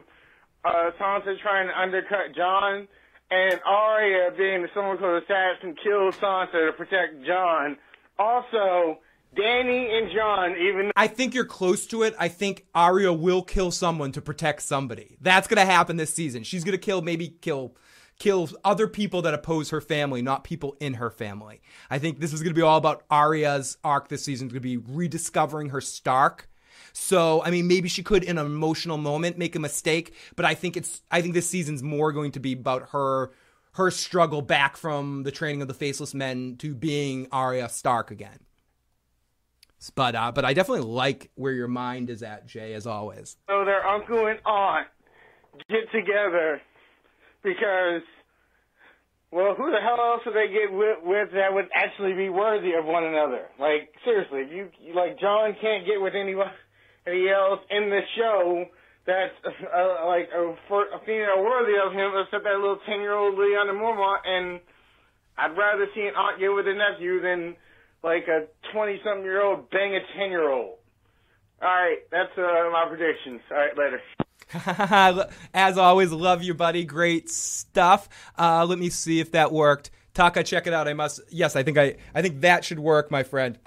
uh, 0.65 0.91
Sansa 1.01 1.41
trying 1.41 1.69
to 1.69 1.81
undercut 1.81 2.35
Jon, 2.37 2.87
and 3.31 3.61
Arya 3.65 4.33
being 4.37 4.63
the 4.63 4.69
someone 4.75 4.99
called 4.99 5.23
assassin 5.23 5.75
kills 5.83 6.15
Sansa 6.17 6.69
to 6.69 6.73
protect 6.77 7.25
Jon. 7.25 7.79
Also, 8.19 8.99
Dany 9.37 9.91
and 9.91 10.11
Jon, 10.15 10.57
even 10.59 10.91
I 10.97 11.07
think 11.07 11.35
you're 11.35 11.45
close 11.45 11.87
to 11.89 12.03
it. 12.03 12.15
I 12.19 12.29
think 12.29 12.67
Arya 12.75 13.13
will 13.13 13.43
kill 13.43 13.71
someone 13.71 14.13
to 14.13 14.21
protect 14.21 14.63
somebody. 14.63 15.17
That's 15.21 15.47
going 15.47 15.65
to 15.65 15.71
happen 15.71 15.97
this 15.97 16.13
season. 16.13 16.43
She's 16.43 16.65
going 16.65 16.73
to 16.73 16.85
kill, 16.85 17.03
maybe 17.03 17.37
kill, 17.41 17.77
kill 18.19 18.49
other 18.65 18.89
people 18.89 19.23
that 19.23 19.35
oppose 19.35 19.71
her 19.71 19.81
family, 19.81 20.23
not 20.23 20.45
people 20.45 20.77
in 20.81 20.95
her 20.95 21.11
family. 21.11 21.61
I 21.91 21.99
think 21.99 22.21
this 22.21 22.33
is 22.33 22.43
going 22.43 22.55
to 22.55 22.59
be 22.59 22.63
all 22.63 22.79
about 22.79 23.05
Arya's 23.11 23.77
arc 23.85 24.09
this 24.09 24.25
season. 24.25 24.49
Going 24.49 24.55
to 24.55 24.61
be 24.61 24.77
rediscovering 24.79 25.71
her 25.71 25.81
Stark. 25.81 26.49
So, 26.93 27.43
I 27.45 27.51
mean, 27.51 27.67
maybe 27.69 27.89
she 27.89 28.03
could, 28.03 28.25
in 28.25 28.39
an 28.39 28.47
emotional 28.47 28.99
moment, 28.99 29.39
make 29.39 29.55
a 29.57 29.61
mistake. 29.61 30.15
But 30.37 30.45
I 30.45 30.55
think 30.55 30.77
it's, 30.77 31.03
I 31.11 31.23
think 31.23 31.35
this 31.35 31.49
season's 31.49 31.83
more 31.83 32.13
going 32.13 32.33
to 32.33 32.41
be 32.41 32.53
about 32.55 32.91
her, 32.91 33.31
her 33.73 33.91
struggle 33.91 34.43
back 34.43 34.77
from 34.77 35.23
the 35.23 35.31
training 35.31 35.63
of 35.63 35.69
the 35.69 35.75
Faceless 35.75 36.15
Men 36.15 36.57
to 36.59 36.75
being 36.75 37.29
Arya 37.33 37.69
Stark 37.69 38.11
again. 38.11 38.41
But 39.95 40.17
uh, 40.17 40.33
but 40.33 40.45
I 40.45 40.55
definitely 40.55 40.89
like 40.91 41.31
where 41.37 41.53
your 41.53 41.69
mind 41.69 42.11
is 42.11 42.25
at, 42.25 42.47
Jay, 42.47 42.75
as 42.75 42.85
always. 42.85 43.37
though 43.47 43.65
their 43.65 43.87
uncle 43.87 44.27
and 44.27 44.41
aunt 44.45 44.89
get 45.71 45.91
together 45.93 46.61
because, 47.45 48.03
well, 49.31 49.55
who 49.55 49.71
the 49.71 49.79
hell 49.81 49.99
else 50.01 50.23
would 50.27 50.35
they 50.35 50.49
get 50.53 50.73
with, 50.77 50.99
with 51.05 51.29
that 51.33 51.55
would 51.55 51.69
actually 51.77 52.15
be 52.15 52.29
worthy 52.29 52.73
of 52.75 52.87
one 52.87 53.05
another? 53.05 53.47
Like 53.61 53.91
seriously, 54.05 54.49
you 54.53 54.69
you- 54.81 54.95
like 54.95 55.21
Jon 55.21 55.55
can't 55.61 55.87
get 55.87 56.01
with 56.03 56.15
anyone 56.21 56.49
else 57.09 57.61
in 57.71 57.91
the 57.91 58.01
show 58.17 58.67
that's 59.07 59.33
uh, 59.47 60.07
like 60.07 60.29
a, 60.37 60.55
for, 60.69 60.85
a 60.93 61.01
female 61.07 61.43
worthy 61.43 61.81
of 61.81 61.93
him 61.93 62.13
except 62.21 62.45
that 62.45 62.61
little 62.61 62.79
ten 62.85 63.01
year 63.01 63.15
old 63.15 63.35
Lyanna 63.35 63.73
Mormont, 63.73 64.21
and 64.27 64.61
I'd 65.39 65.57
rather 65.57 65.87
see 65.95 66.03
an 66.03 66.15
aunt 66.15 66.39
get 66.39 66.49
with 66.49 66.67
a 66.69 66.75
nephew 66.75 67.21
than 67.23 67.57
like 68.05 68.29
a 68.29 68.47
twenty 68.73 69.01
something 69.03 69.25
year 69.25 69.43
old 69.43 69.71
bang 69.71 69.97
a 69.97 70.01
ten 70.17 70.31
year 70.31 70.51
old. 70.51 70.77
All 71.61 71.69
right, 71.69 71.99
that's 72.11 72.37
uh, 72.37 72.71
my 72.71 72.85
predictions. 72.87 73.41
All 73.51 73.57
right, 73.57 73.77
later. 73.77 74.01
as 75.55 75.79
always, 75.79 76.13
love 76.13 76.43
you, 76.43 76.55
buddy. 76.55 76.85
Great 76.85 77.29
stuff. 77.31 78.09
Uh, 78.39 78.65
let 78.65 78.79
me 78.79 78.91
see 78.91 79.21
if 79.21 79.33
that 79.33 79.53
worked. 79.53 79.91
Taka, 80.15 80.43
check 80.43 80.67
it 80.67 80.73
out. 80.73 80.87
I 80.87 80.93
must. 80.93 81.21
Yes, 81.31 81.57
I 81.57 81.63
think 81.63 81.79
I. 81.79 81.97
I 82.15 82.23
think 82.23 82.43
that 82.43 82.65
should 82.65 82.79
work, 82.79 83.11
my 83.11 83.23
friend. 83.23 83.59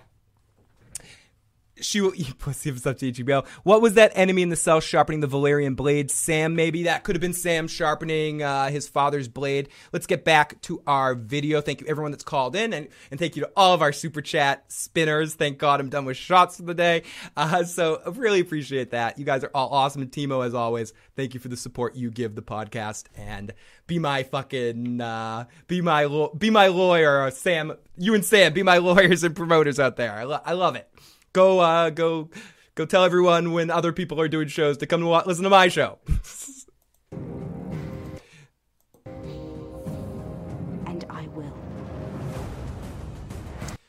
She 1.82 2.02
will 2.02 2.14
eat 2.16 2.38
pussy 2.40 2.70
if 2.70 2.78
it's 2.78 2.86
up 2.86 2.98
to 3.00 3.12
HBO. 3.12 3.46
What 3.64 3.82
was 3.82 3.96
that 3.96 4.12
enemy 4.16 4.42
in 4.42 4.50
the 4.50 4.56
cell 4.56 4.80
sharpening 4.80 5.20
the 5.20 5.28
Valyrian 5.28 5.76
blade? 5.76 6.12
Sam, 6.12 6.56
maybe 6.56 6.84
that 6.84 7.04
could 7.04 7.16
have 7.16 7.22
been 7.22 7.34
Sam 7.34 7.68
sharpening 7.68 8.44
uh, 8.44 8.70
his 8.70 8.88
father's 8.88 9.28
blade. 9.28 9.70
Let's 9.92 10.08
get 10.08 10.24
back 10.24 10.62
to 10.64 10.82
our 10.88 11.16
video. 11.16 11.62
Thank 11.62 11.82
you 11.82 11.88
everyone 11.88 12.12
that's 12.12 12.24
called 12.24 12.56
in, 12.56 12.74
and, 12.74 12.88
and 13.10 13.20
thank 13.20 13.36
you 13.36 13.44
to 13.44 13.52
all 13.56 13.74
of 13.74 13.82
our 13.82 13.92
super 13.94 14.22
chat 14.22 14.64
spinners. 14.72 15.36
Thank 15.36 15.58
God 15.58 15.80
I'm 15.80 15.90
done 15.90 16.06
with 16.06 16.18
shots 16.18 16.58
for 16.58 16.64
the 16.64 16.74
day. 16.74 17.04
Uh, 17.36 17.64
so 17.64 18.02
really 18.16 18.40
appreciate 18.40 18.92
that. 18.92 19.18
You 19.18 19.26
guys 19.26 19.44
are 19.44 19.52
all 19.54 19.70
awesome, 19.70 20.02
and 20.02 20.12
Timo, 20.12 20.46
as 20.46 20.54
always, 20.54 20.94
thank 21.16 21.34
you 21.34 21.40
for 21.40 21.48
the 21.48 21.58
support 21.58 21.96
you 21.96 22.12
give 22.12 22.36
the 22.36 22.42
podcast. 22.42 23.06
And 23.16 23.54
be 23.88 24.00
my 24.00 24.24
fucking 24.24 25.02
uh, 25.02 25.46
be 25.68 25.82
my 25.82 26.06
law- 26.06 26.34
be 26.34 26.50
my 26.50 26.68
lawyer, 26.68 27.30
Sam. 27.32 27.74
You 27.98 28.14
and 28.14 28.24
Sam, 28.26 28.54
be 28.54 28.64
my 28.64 28.78
lawyers 28.80 29.24
and 29.24 29.36
promoters 29.36 29.80
out 29.80 29.96
there. 29.98 30.14
I, 30.14 30.24
lo- 30.24 30.42
I 30.46 30.54
love 30.54 30.76
it 30.76 30.88
go 31.34 31.60
uh 31.60 31.90
go 31.90 32.30
go 32.76 32.86
tell 32.86 33.04
everyone 33.04 33.52
when 33.52 33.70
other 33.70 33.92
people 33.94 34.20
are 34.20 34.28
doing 34.28 34.48
shows 34.48 34.78
to 34.78 34.86
come 34.88 35.02
to 35.02 35.08
wa- 35.08 35.24
listen 35.26 35.44
to 35.44 35.50
my 35.50 35.68
show 35.68 35.98
And 40.86 41.06
I 41.10 41.28
will. 41.28 41.54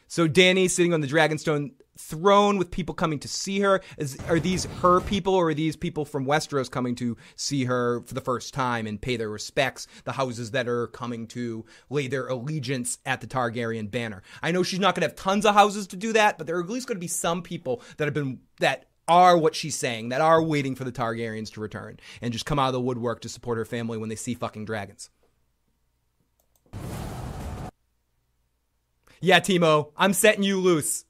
so 0.09 0.27
danny 0.29 0.69
sitting 0.69 0.93
on 0.95 1.01
the 1.01 1.07
dragonstone 1.09 1.71
throne 2.03 2.59
with 2.59 2.71
people 2.71 2.95
coming 2.95 3.19
to 3.21 3.29
see 3.29 3.61
her? 3.61 3.81
Is, 3.99 4.19
are 4.29 4.41
these 4.41 4.65
her 4.83 5.01
people 5.01 5.35
or 5.35 5.51
are 5.51 5.55
these 5.55 5.77
people 5.77 6.05
from 6.05 6.27
westeros 6.27 6.71
coming 6.71 6.95
to 6.97 7.17
see 7.37 7.65
her 7.65 8.03
for 8.03 8.15
the 8.15 8.21
first 8.21 8.53
time 8.53 8.87
and 8.87 9.01
pay 9.01 9.17
their 9.17 9.31
respects 9.31 9.87
the 10.05 10.13
houses 10.13 10.51
that 10.51 10.69
are 10.69 10.89
coming 10.89 11.27
to 11.29 11.65
lay 11.91 12.07
their 12.09 12.27
allegiance 12.27 12.99
at 13.07 13.21
the 13.21 13.27
targaryen 13.27 13.91
banner? 13.91 14.23
I 14.43 14.53
know 14.53 14.63
she's 14.63 14.81
not 14.81 14.95
going 14.95 15.03
to 15.03 15.09
have 15.09 15.17
tons 15.17 15.47
of 15.47 15.55
houses 15.55 15.87
to 15.89 15.97
do 15.97 16.13
that 16.13 16.39
but 16.39 16.47
there 16.47 16.57
are 16.57 16.63
at 16.63 16.69
least 16.69 16.87
going 16.87 16.97
to 16.97 17.01
be 17.01 17.07
some 17.09 17.43
people 17.43 17.83
that 17.97 18.07
have 18.07 18.15
been 18.15 18.41
that 18.61 18.87
are 19.09 19.37
what 19.37 19.55
she's 19.55 19.77
saying 19.77 20.11
that 20.11 20.21
are 20.21 20.43
waiting 20.43 20.75
for 20.75 20.85
the 20.85 20.93
targaryens 20.93 21.53
to 21.53 21.61
return 21.61 21.99
and 22.21 22.33
just 22.33 22.47
come 22.47 22.59
out 22.59 22.69
of 22.69 22.73
the 22.73 22.81
woodwork 22.81 23.21
to 23.21 23.29
support 23.29 23.59
her 23.59 23.65
family 23.65 23.99
when 23.99 24.09
they 24.09 24.17
see 24.17 24.35
fucking 24.35 24.65
dragons. 24.65 25.11
Yeah 29.21 29.39
timo 29.39 29.93
i'm 29.97 30.13
setting 30.15 30.43
you 30.43 30.59
loose 30.61 31.05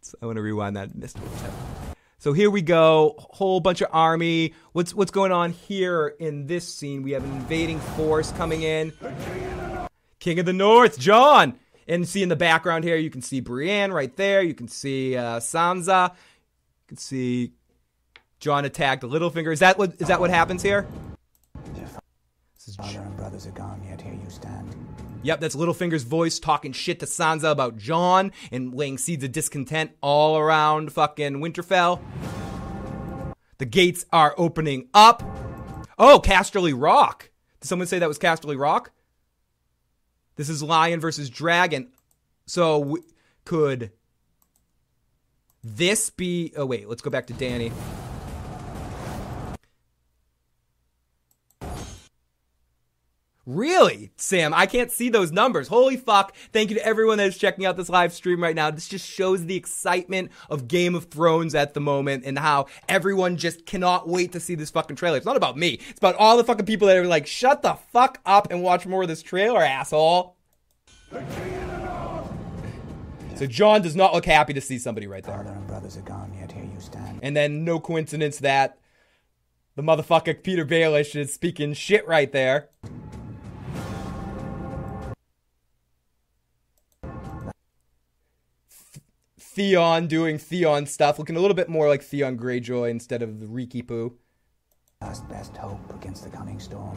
So 0.00 0.16
I 0.22 0.26
want 0.26 0.36
to 0.36 0.42
rewind 0.42 0.76
that. 0.76 0.94
Missed 0.94 1.18
what. 1.18 1.96
So 2.18 2.32
here 2.32 2.50
we 2.50 2.62
go, 2.62 3.14
whole 3.18 3.60
bunch 3.60 3.82
of 3.82 3.88
army. 3.92 4.54
What's 4.72 4.94
what's 4.94 5.10
going 5.10 5.32
on 5.32 5.52
here 5.52 6.14
in 6.18 6.46
this 6.46 6.66
scene? 6.66 7.02
We 7.02 7.12
have 7.12 7.22
an 7.22 7.30
invading 7.32 7.78
force 7.78 8.32
coming 8.32 8.62
in. 8.62 8.92
King 10.18 10.40
of 10.40 10.46
the 10.46 10.52
North, 10.52 10.98
Jon. 10.98 11.58
And 11.88 12.08
see 12.08 12.22
in 12.24 12.28
the 12.28 12.34
background 12.34 12.82
here, 12.82 12.96
you 12.96 13.10
can 13.10 13.22
see 13.22 13.38
Brienne 13.38 13.92
right 13.92 14.14
there. 14.16 14.42
You 14.42 14.54
can 14.54 14.66
see 14.66 15.16
uh, 15.16 15.38
Sansa. 15.38 16.10
You 16.10 16.88
can 16.88 16.96
see 16.96 17.52
Jon 18.40 18.64
attacked 18.64 19.04
Littlefinger. 19.04 19.52
Is 19.52 19.60
that 19.60 19.78
what 19.78 19.94
is 20.00 20.08
that 20.08 20.18
what 20.18 20.30
happens 20.30 20.62
here? 20.62 20.88
Father 22.74 22.98
and 22.98 23.16
brothers 23.16 23.46
are 23.46 23.52
gone, 23.52 23.80
yet 23.88 24.00
here 24.00 24.12
you 24.12 24.28
stand. 24.28 24.74
Yep, 25.22 25.40
that's 25.40 25.54
Littlefinger's 25.54 26.02
voice 26.02 26.40
talking 26.40 26.72
shit 26.72 26.98
to 27.00 27.06
Sansa 27.06 27.50
about 27.50 27.76
Jon 27.76 28.32
and 28.50 28.74
laying 28.74 28.98
seeds 28.98 29.22
of 29.22 29.30
discontent 29.32 29.92
all 30.00 30.36
around 30.36 30.92
fucking 30.92 31.34
Winterfell. 31.36 32.00
The 33.58 33.66
gates 33.66 34.04
are 34.12 34.34
opening 34.36 34.88
up. 34.92 35.22
Oh, 35.98 36.20
Casterly 36.22 36.74
Rock. 36.76 37.30
Did 37.60 37.68
someone 37.68 37.86
say 37.86 37.98
that 38.00 38.08
was 38.08 38.18
Casterly 38.18 38.58
Rock? 38.58 38.90
This 40.34 40.48
is 40.48 40.62
Lion 40.62 41.00
versus 41.00 41.30
Dragon. 41.30 41.88
So 42.46 42.80
w- 42.80 43.04
could 43.44 43.92
this 45.62 46.10
be? 46.10 46.52
Oh 46.56 46.66
wait, 46.66 46.88
let's 46.88 47.02
go 47.02 47.10
back 47.10 47.26
to 47.28 47.32
Dany. 47.34 47.72
Really, 53.46 54.10
Sam? 54.16 54.52
I 54.52 54.66
can't 54.66 54.90
see 54.90 55.08
those 55.08 55.30
numbers. 55.30 55.68
Holy 55.68 55.96
fuck. 55.96 56.34
Thank 56.52 56.70
you 56.70 56.76
to 56.76 56.84
everyone 56.84 57.18
that 57.18 57.28
is 57.28 57.38
checking 57.38 57.64
out 57.64 57.76
this 57.76 57.88
live 57.88 58.12
stream 58.12 58.42
right 58.42 58.56
now. 58.56 58.72
This 58.72 58.88
just 58.88 59.08
shows 59.08 59.46
the 59.46 59.54
excitement 59.54 60.32
of 60.50 60.66
Game 60.66 60.96
of 60.96 61.04
Thrones 61.04 61.54
at 61.54 61.72
the 61.72 61.78
moment 61.78 62.24
and 62.26 62.36
how 62.36 62.66
everyone 62.88 63.36
just 63.36 63.64
cannot 63.64 64.08
wait 64.08 64.32
to 64.32 64.40
see 64.40 64.56
this 64.56 64.70
fucking 64.70 64.96
trailer. 64.96 65.16
It's 65.16 65.24
not 65.24 65.36
about 65.36 65.56
me. 65.56 65.78
It's 65.88 65.98
about 65.98 66.16
all 66.16 66.36
the 66.36 66.42
fucking 66.42 66.66
people 66.66 66.88
that 66.88 66.96
are 66.96 67.06
like, 67.06 67.28
shut 67.28 67.62
the 67.62 67.74
fuck 67.92 68.18
up 68.26 68.48
and 68.50 68.64
watch 68.64 68.84
more 68.84 69.02
of 69.02 69.08
this 69.08 69.22
trailer, 69.22 69.62
asshole. 69.62 70.34
So 73.36 73.46
Jon 73.46 73.80
does 73.80 73.94
not 73.94 74.12
look 74.12 74.24
happy 74.24 74.54
to 74.54 74.60
see 74.60 74.78
somebody 74.78 75.06
right 75.06 75.22
there. 75.22 75.36
Father 75.36 75.50
and 75.50 75.66
brothers 75.68 75.96
are 75.96 76.02
gone, 76.02 76.32
yet 76.36 76.50
here 76.50 76.64
you 76.64 76.80
stand. 76.80 77.20
And 77.22 77.36
then 77.36 77.64
no 77.64 77.78
coincidence 77.78 78.38
that 78.38 78.78
the 79.76 79.82
motherfucker 79.82 80.42
Peter 80.42 80.66
Baelish 80.66 81.14
is 81.14 81.32
speaking 81.32 81.74
shit 81.74 82.08
right 82.08 82.32
there. 82.32 82.70
Theon 89.56 90.06
doing 90.06 90.36
Theon 90.36 90.84
stuff, 90.84 91.18
looking 91.18 91.34
a 91.34 91.40
little 91.40 91.54
bit 91.54 91.70
more 91.70 91.88
like 91.88 92.02
Theon 92.02 92.36
Greyjoy 92.36 92.90
instead 92.90 93.22
of 93.22 93.40
the 93.40 93.46
Riki 93.46 93.80
Poo. 93.80 94.18
Last 95.00 95.26
best 95.30 95.56
hope 95.56 95.80
against 95.94 96.24
the 96.24 96.28
coming 96.28 96.60
storm. 96.60 96.94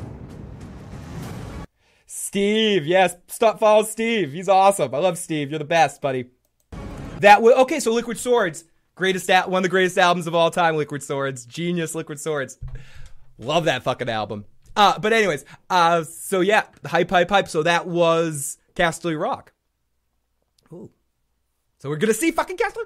Steve, 2.05 2.86
yes, 2.86 3.16
stop 3.28 3.60
follow 3.60 3.84
Steve. 3.84 4.34
He's 4.34 4.49
awesome. 4.49 4.93
I 4.93 4.97
love 4.97 5.18
Steve. 5.18 5.49
You're 5.49 5.60
the 5.60 5.64
best, 5.64 6.01
buddy. 6.01 6.32
That 7.22 7.41
was 7.41 7.53
okay. 7.60 7.80
So 7.80 7.93
Liquid 7.93 8.18
Swords, 8.18 8.66
greatest 8.93 9.30
one 9.30 9.60
of 9.60 9.64
the 9.64 9.70
greatest 9.70 9.97
albums 9.97 10.28
of 10.28 10.36
all 10.36 10.51
time. 10.51 10.76
Liquid 10.76 11.01
Swords, 11.01 11.45
genius. 11.45 11.95
Liquid 11.95 12.20
Swords, 12.20 12.60
love 13.38 13.64
that 13.66 13.84
fucking 13.84 14.10
album. 14.10 14.43
Uh, 14.76 14.99
but 14.99 15.14
anyways, 15.14 15.45
uh, 15.70 16.03
so 16.03 16.41
yeah, 16.41 16.66
hype, 16.86 17.10
hype, 17.10 17.30
hype. 17.30 17.47
So 17.47 17.64
that 17.64 17.88
was 17.88 18.57
Castle 18.76 19.14
Rock. 19.14 19.53
So 21.80 21.89
we're 21.89 21.97
gonna 21.97 22.13
see 22.13 22.32
fucking 22.32 22.57
Castle. 22.57 22.84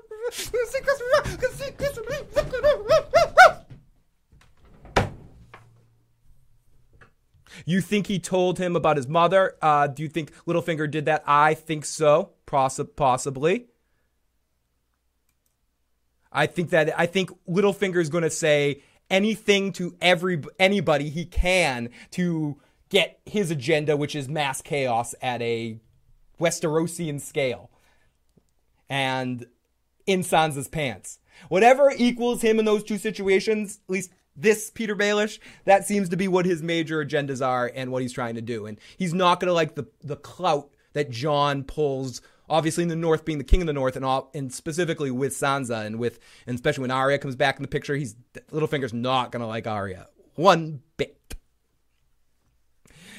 You 7.65 7.81
think 7.81 8.07
he 8.07 8.19
told 8.19 8.57
him 8.57 8.75
about 8.75 8.97
his 8.97 9.07
mother? 9.07 9.55
Uh, 9.61 9.87
do 9.87 10.03
you 10.03 10.09
think 10.09 10.33
Littlefinger 10.45 10.89
did 10.89 11.05
that? 11.05 11.23
I 11.25 11.53
think 11.53 11.85
so, 11.85 12.31
Poss- 12.45 12.79
possibly. 12.95 13.67
I 16.31 16.47
think 16.47 16.71
that 16.71 16.97
I 16.99 17.05
think 17.05 17.29
Littlefinger 17.47 18.01
is 18.01 18.09
going 18.09 18.23
to 18.23 18.29
say 18.29 18.81
anything 19.09 19.71
to 19.73 19.95
every 20.01 20.41
anybody 20.59 21.09
he 21.09 21.25
can 21.25 21.89
to 22.11 22.59
get 22.89 23.19
his 23.25 23.51
agenda, 23.51 23.95
which 23.95 24.15
is 24.15 24.27
mass 24.27 24.61
chaos 24.61 25.13
at 25.21 25.41
a 25.43 25.79
Westerosian 26.39 27.21
scale, 27.21 27.69
and 28.93 29.47
in 30.05 30.19
Sansa's 30.19 30.67
pants. 30.67 31.17
Whatever 31.49 31.91
equals 31.97 32.43
him 32.43 32.59
in 32.59 32.65
those 32.65 32.83
two 32.83 32.99
situations, 32.99 33.79
at 33.89 33.91
least 33.91 34.11
this 34.35 34.69
Peter 34.69 34.95
Baelish, 34.95 35.39
that 35.65 35.87
seems 35.87 36.09
to 36.09 36.15
be 36.15 36.27
what 36.27 36.45
his 36.45 36.61
major 36.61 37.03
agendas 37.03 37.43
are 37.43 37.71
and 37.73 37.91
what 37.91 38.03
he's 38.03 38.13
trying 38.13 38.35
to 38.35 38.41
do. 38.41 38.67
And 38.67 38.79
he's 38.95 39.15
not 39.15 39.39
going 39.39 39.47
to 39.47 39.53
like 39.53 39.73
the 39.73 39.87
the 40.03 40.15
clout 40.15 40.69
that 40.93 41.09
Jon 41.09 41.63
pulls. 41.63 42.21
Obviously, 42.47 42.83
in 42.83 42.89
the 42.89 42.95
North, 42.95 43.25
being 43.25 43.39
the 43.39 43.43
king 43.43 43.61
of 43.61 43.67
the 43.67 43.73
North, 43.73 43.95
and 43.95 44.05
all, 44.05 44.29
and 44.35 44.53
specifically 44.53 45.09
with 45.09 45.33
Sansa, 45.33 45.85
and 45.85 45.97
with 45.97 46.19
and 46.45 46.53
especially 46.53 46.83
when 46.83 46.91
Arya 46.91 47.17
comes 47.17 47.35
back 47.35 47.55
in 47.55 47.63
the 47.63 47.67
picture, 47.67 47.95
he's 47.95 48.15
Littlefinger's 48.51 48.93
not 48.93 49.31
going 49.31 49.41
to 49.41 49.47
like 49.47 49.65
Arya 49.65 50.07
one 50.35 50.83
bit. 50.97 51.35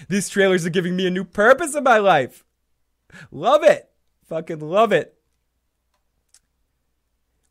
These 0.08 0.28
trailers 0.28 0.64
are 0.66 0.70
giving 0.70 0.94
me 0.94 1.08
a 1.08 1.10
new 1.10 1.24
purpose 1.24 1.74
in 1.74 1.82
my 1.82 1.98
life. 1.98 2.44
Love 3.32 3.64
it, 3.64 3.90
fucking 4.28 4.60
love 4.60 4.92
it. 4.92 5.18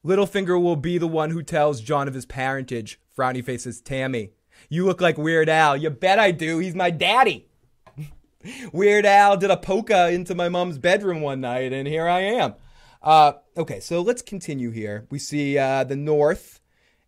Littlefinger 0.06 0.62
will 0.62 0.76
be 0.76 0.98
the 0.98 1.08
one 1.08 1.30
who 1.32 1.42
tells 1.42 1.80
Jon 1.80 2.10
of 2.10 2.14
his 2.14 2.26
parentage. 2.26 3.00
Frowny 3.18 3.44
faces 3.44 3.80
Tammy. 3.80 4.32
You 4.70 4.86
look 4.86 5.00
like 5.00 5.18
Weird 5.18 5.48
Al. 5.48 5.78
You 5.78 5.90
bet 5.90 6.20
I 6.20 6.32
do. 6.32 6.60
He's 6.60 6.76
my 6.76 6.90
daddy. 6.90 7.48
Weird 8.74 9.06
Al 9.06 9.38
did 9.38 9.50
a 9.50 9.58
polka 9.58 10.10
into 10.10 10.36
my 10.36 10.50
mom's 10.50 10.78
bedroom 10.78 11.22
one 11.22 11.40
night, 11.40 11.72
and 11.72 11.88
here 11.88 12.08
I 12.08 12.20
am. 12.20 12.56
Uh, 13.02 13.34
okay, 13.56 13.80
so 13.80 14.02
let's 14.02 14.22
continue 14.22 14.72
here. 14.72 15.08
We 15.10 15.20
see 15.20 15.58
uh, 15.58 15.86
the 15.86 15.96
North, 15.96 16.60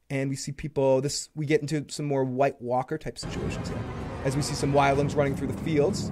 and 0.10 0.30
we 0.30 0.38
see 0.38 0.54
people. 0.54 1.02
This 1.02 1.30
we 1.36 1.46
get 1.46 1.62
into 1.62 1.86
some 1.89 2.06
more 2.06 2.24
White 2.24 2.62
Walker 2.62 2.98
type 2.98 3.18
situations 3.18 3.68
here, 3.68 3.84
as 4.24 4.38
we 4.38 4.41
see 4.41 4.56
some 4.56 4.72
wildlings 4.72 5.16
running 5.16 5.36
through 5.36 5.48
the 5.48 5.64
fields. 5.64 6.12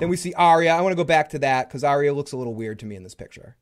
Then 0.00 0.08
we 0.08 0.16
see 0.16 0.34
Arya. 0.34 0.74
I 0.74 0.80
want 0.80 0.92
to 0.92 0.96
go 0.96 1.04
back 1.04 1.28
to 1.30 1.38
that 1.40 1.68
because 1.68 1.84
Arya 1.84 2.12
looks 2.12 2.32
a 2.32 2.36
little 2.36 2.54
weird 2.54 2.80
to 2.80 2.86
me 2.86 2.96
in 2.96 3.04
this 3.04 3.14
picture. 3.14 3.56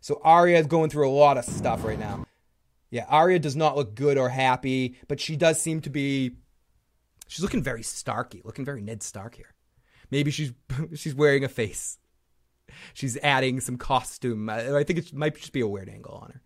So 0.00 0.20
Arya 0.22 0.58
is 0.58 0.66
going 0.66 0.90
through 0.90 1.08
a 1.08 1.12
lot 1.12 1.38
of 1.38 1.44
stuff 1.44 1.84
right 1.84 1.98
now. 1.98 2.24
Yeah, 2.90 3.04
Arya 3.08 3.38
does 3.38 3.56
not 3.56 3.76
look 3.76 3.94
good 3.94 4.16
or 4.16 4.28
happy, 4.28 4.96
but 5.08 5.20
she 5.20 5.36
does 5.36 5.60
seem 5.60 5.80
to 5.82 5.90
be. 5.90 6.36
She's 7.26 7.42
looking 7.42 7.62
very 7.62 7.82
Starky, 7.82 8.40
looking 8.44 8.64
very 8.64 8.80
Ned 8.80 9.02
Stark 9.02 9.34
here. 9.34 9.54
Maybe 10.10 10.30
she's 10.30 10.52
she's 10.94 11.14
wearing 11.14 11.44
a 11.44 11.48
face. 11.48 11.98
She's 12.94 13.16
adding 13.18 13.60
some 13.60 13.76
costume. 13.76 14.48
I 14.48 14.84
think 14.84 14.98
it 14.98 15.12
might 15.12 15.36
just 15.36 15.52
be 15.52 15.60
a 15.60 15.66
weird 15.66 15.88
angle 15.88 16.14
on 16.14 16.30
her, 16.30 16.42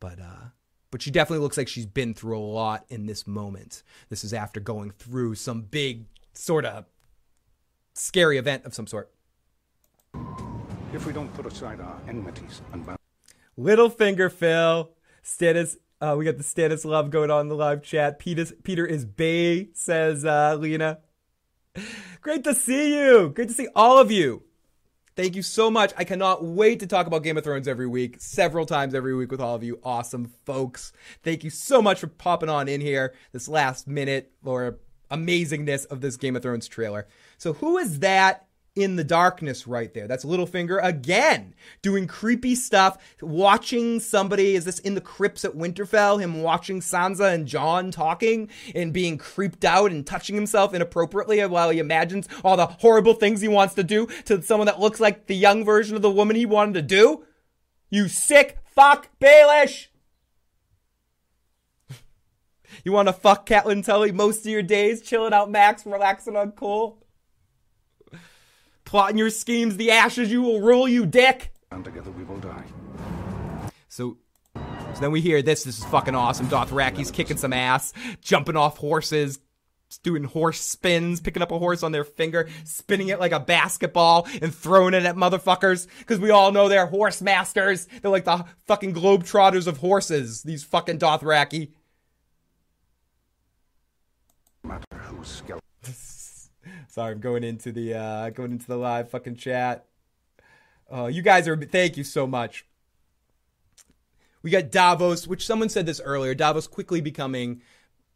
but 0.00 0.18
uh, 0.20 0.46
but 0.90 1.02
she 1.02 1.10
definitely 1.10 1.42
looks 1.42 1.56
like 1.56 1.68
she's 1.68 1.86
been 1.86 2.14
through 2.14 2.38
a 2.38 2.40
lot 2.40 2.84
in 2.88 3.06
this 3.06 3.26
moment. 3.26 3.82
This 4.08 4.24
is 4.24 4.32
after 4.32 4.60
going 4.60 4.90
through 4.90 5.34
some 5.34 5.62
big 5.62 6.06
sort 6.32 6.64
of 6.64 6.86
scary 7.94 8.38
event 8.38 8.64
of 8.64 8.74
some 8.74 8.86
sort. 8.86 9.12
If 10.92 11.06
we 11.06 11.12
don't 11.12 11.32
put 11.34 11.46
aside 11.46 11.80
our 11.80 12.00
enmities 12.08 12.62
and 12.72 12.86
band 12.86 12.98
Littlefinger 13.58 14.30
Phil. 14.30 14.90
status. 15.22 15.76
uh, 16.00 16.14
we 16.16 16.24
got 16.24 16.36
the 16.36 16.42
status 16.42 16.84
love 16.84 17.10
going 17.10 17.30
on 17.30 17.42
in 17.42 17.48
the 17.48 17.54
live 17.54 17.82
chat. 17.82 18.18
Peter, 18.18 18.44
Peter 18.62 18.86
is 18.86 19.04
Bay, 19.04 19.68
says 19.72 20.24
uh, 20.24 20.56
Lena. 20.58 20.98
Great 22.20 22.44
to 22.44 22.54
see 22.54 22.98
you. 22.98 23.30
Great 23.30 23.48
to 23.48 23.54
see 23.54 23.68
all 23.74 23.98
of 23.98 24.10
you. 24.10 24.42
Thank 25.16 25.34
you 25.34 25.42
so 25.42 25.70
much. 25.70 25.92
I 25.96 26.04
cannot 26.04 26.44
wait 26.44 26.80
to 26.80 26.86
talk 26.86 27.06
about 27.06 27.22
Game 27.22 27.38
of 27.38 27.44
Thrones 27.44 27.66
every 27.66 27.86
week, 27.86 28.16
several 28.18 28.66
times 28.66 28.94
every 28.94 29.14
week 29.14 29.30
with 29.30 29.40
all 29.40 29.54
of 29.54 29.64
you 29.64 29.80
awesome 29.82 30.30
folks. 30.44 30.92
Thank 31.22 31.42
you 31.42 31.50
so 31.50 31.80
much 31.80 32.00
for 32.00 32.06
popping 32.06 32.50
on 32.50 32.68
in 32.68 32.82
here 32.82 33.14
this 33.32 33.48
last 33.48 33.88
minute 33.88 34.32
or 34.44 34.78
amazingness 35.10 35.86
of 35.86 36.02
this 36.02 36.18
Game 36.18 36.36
of 36.36 36.42
Thrones 36.42 36.68
trailer. 36.68 37.06
So, 37.38 37.54
who 37.54 37.78
is 37.78 38.00
that 38.00 38.45
in 38.76 38.96
the 38.96 39.04
darkness 39.04 39.66
right 39.66 39.92
there. 39.94 40.06
That's 40.06 40.24
Littlefinger 40.24 40.78
again 40.82 41.54
doing 41.82 42.06
creepy 42.06 42.54
stuff, 42.54 42.98
watching 43.20 43.98
somebody. 43.98 44.54
Is 44.54 44.66
this 44.66 44.78
in 44.80 44.94
the 44.94 45.00
crypts 45.00 45.44
at 45.44 45.54
Winterfell? 45.54 46.20
Him 46.20 46.42
watching 46.42 46.80
Sansa 46.80 47.32
and 47.32 47.48
Jon 47.48 47.90
talking 47.90 48.50
and 48.74 48.92
being 48.92 49.16
creeped 49.16 49.64
out 49.64 49.90
and 49.90 50.06
touching 50.06 50.36
himself 50.36 50.74
inappropriately 50.74 51.44
while 51.46 51.70
he 51.70 51.78
imagines 51.78 52.28
all 52.44 52.56
the 52.56 52.66
horrible 52.66 53.14
things 53.14 53.40
he 53.40 53.48
wants 53.48 53.74
to 53.74 53.82
do 53.82 54.06
to 54.26 54.42
someone 54.42 54.66
that 54.66 54.78
looks 54.78 55.00
like 55.00 55.26
the 55.26 55.34
young 55.34 55.64
version 55.64 55.96
of 55.96 56.02
the 56.02 56.10
woman 56.10 56.36
he 56.36 56.46
wanted 56.46 56.74
to 56.74 56.82
do? 56.82 57.24
You 57.88 58.08
sick 58.08 58.58
fuck, 58.66 59.08
Baelish! 59.18 59.88
You 62.84 62.92
want 62.92 63.08
to 63.08 63.12
fuck 63.12 63.48
Catelyn 63.48 63.84
Tully 63.84 64.12
most 64.12 64.40
of 64.40 64.46
your 64.52 64.62
days, 64.62 65.00
chilling 65.00 65.32
out, 65.32 65.50
Max, 65.50 65.86
relaxing 65.86 66.36
on 66.36 66.52
cool? 66.52 67.05
Plotting 68.86 69.18
your 69.18 69.28
schemes, 69.30 69.76
the 69.76 69.90
ashes 69.90 70.30
you 70.30 70.40
will 70.40 70.62
rule, 70.62 70.88
you 70.88 71.04
dick. 71.04 71.52
and 71.70 71.84
together 71.84 72.10
we 72.12 72.24
will 72.24 72.38
die. 72.38 72.64
So, 73.88 74.16
so 74.54 75.00
then 75.00 75.10
we 75.10 75.20
hear 75.20 75.42
this. 75.42 75.64
This 75.64 75.78
is 75.78 75.84
fucking 75.86 76.14
awesome. 76.14 76.48
Dothraki's 76.48 77.10
kicking 77.10 77.36
some 77.36 77.52
ass, 77.52 77.92
jumping 78.22 78.56
off 78.56 78.78
horses, 78.78 79.38
doing 80.02 80.24
horse 80.24 80.60
spins, 80.60 81.20
picking 81.20 81.42
up 81.42 81.50
a 81.50 81.58
horse 81.58 81.82
on 81.82 81.92
their 81.92 82.04
finger, 82.04 82.48
spinning 82.64 83.08
it 83.08 83.20
like 83.20 83.32
a 83.32 83.40
basketball, 83.40 84.26
and 84.40 84.54
throwing 84.54 84.94
it 84.94 85.04
at 85.04 85.16
motherfuckers. 85.16 85.86
Because 85.98 86.18
we 86.18 86.30
all 86.30 86.52
know 86.52 86.68
they're 86.68 86.86
horse 86.86 87.20
masters. 87.20 87.86
They're 88.00 88.10
like 88.10 88.24
the 88.24 88.44
fucking 88.66 88.94
globetrotters 88.94 89.66
of 89.66 89.78
horses. 89.78 90.42
These 90.42 90.64
fucking 90.64 90.98
Dothraki. 90.98 91.72
No 94.62 94.70
matter 94.70 94.84
whose 95.04 95.28
skeleton. 95.28 95.65
Sorry, 96.96 97.12
I'm 97.12 97.20
going 97.20 97.44
into 97.44 97.72
the 97.72 97.92
uh 97.92 98.30
going 98.30 98.52
into 98.52 98.66
the 98.66 98.78
live 98.78 99.10
fucking 99.10 99.36
chat. 99.36 99.84
Uh, 100.90 101.08
you 101.08 101.20
guys 101.20 101.46
are 101.46 101.54
thank 101.54 101.98
you 101.98 102.04
so 102.04 102.26
much. 102.26 102.64
We 104.42 104.50
got 104.50 104.70
Davos, 104.70 105.26
which 105.26 105.44
someone 105.44 105.68
said 105.68 105.84
this 105.84 106.00
earlier. 106.02 106.34
Davos 106.34 106.66
quickly 106.66 107.02
becoming, 107.02 107.60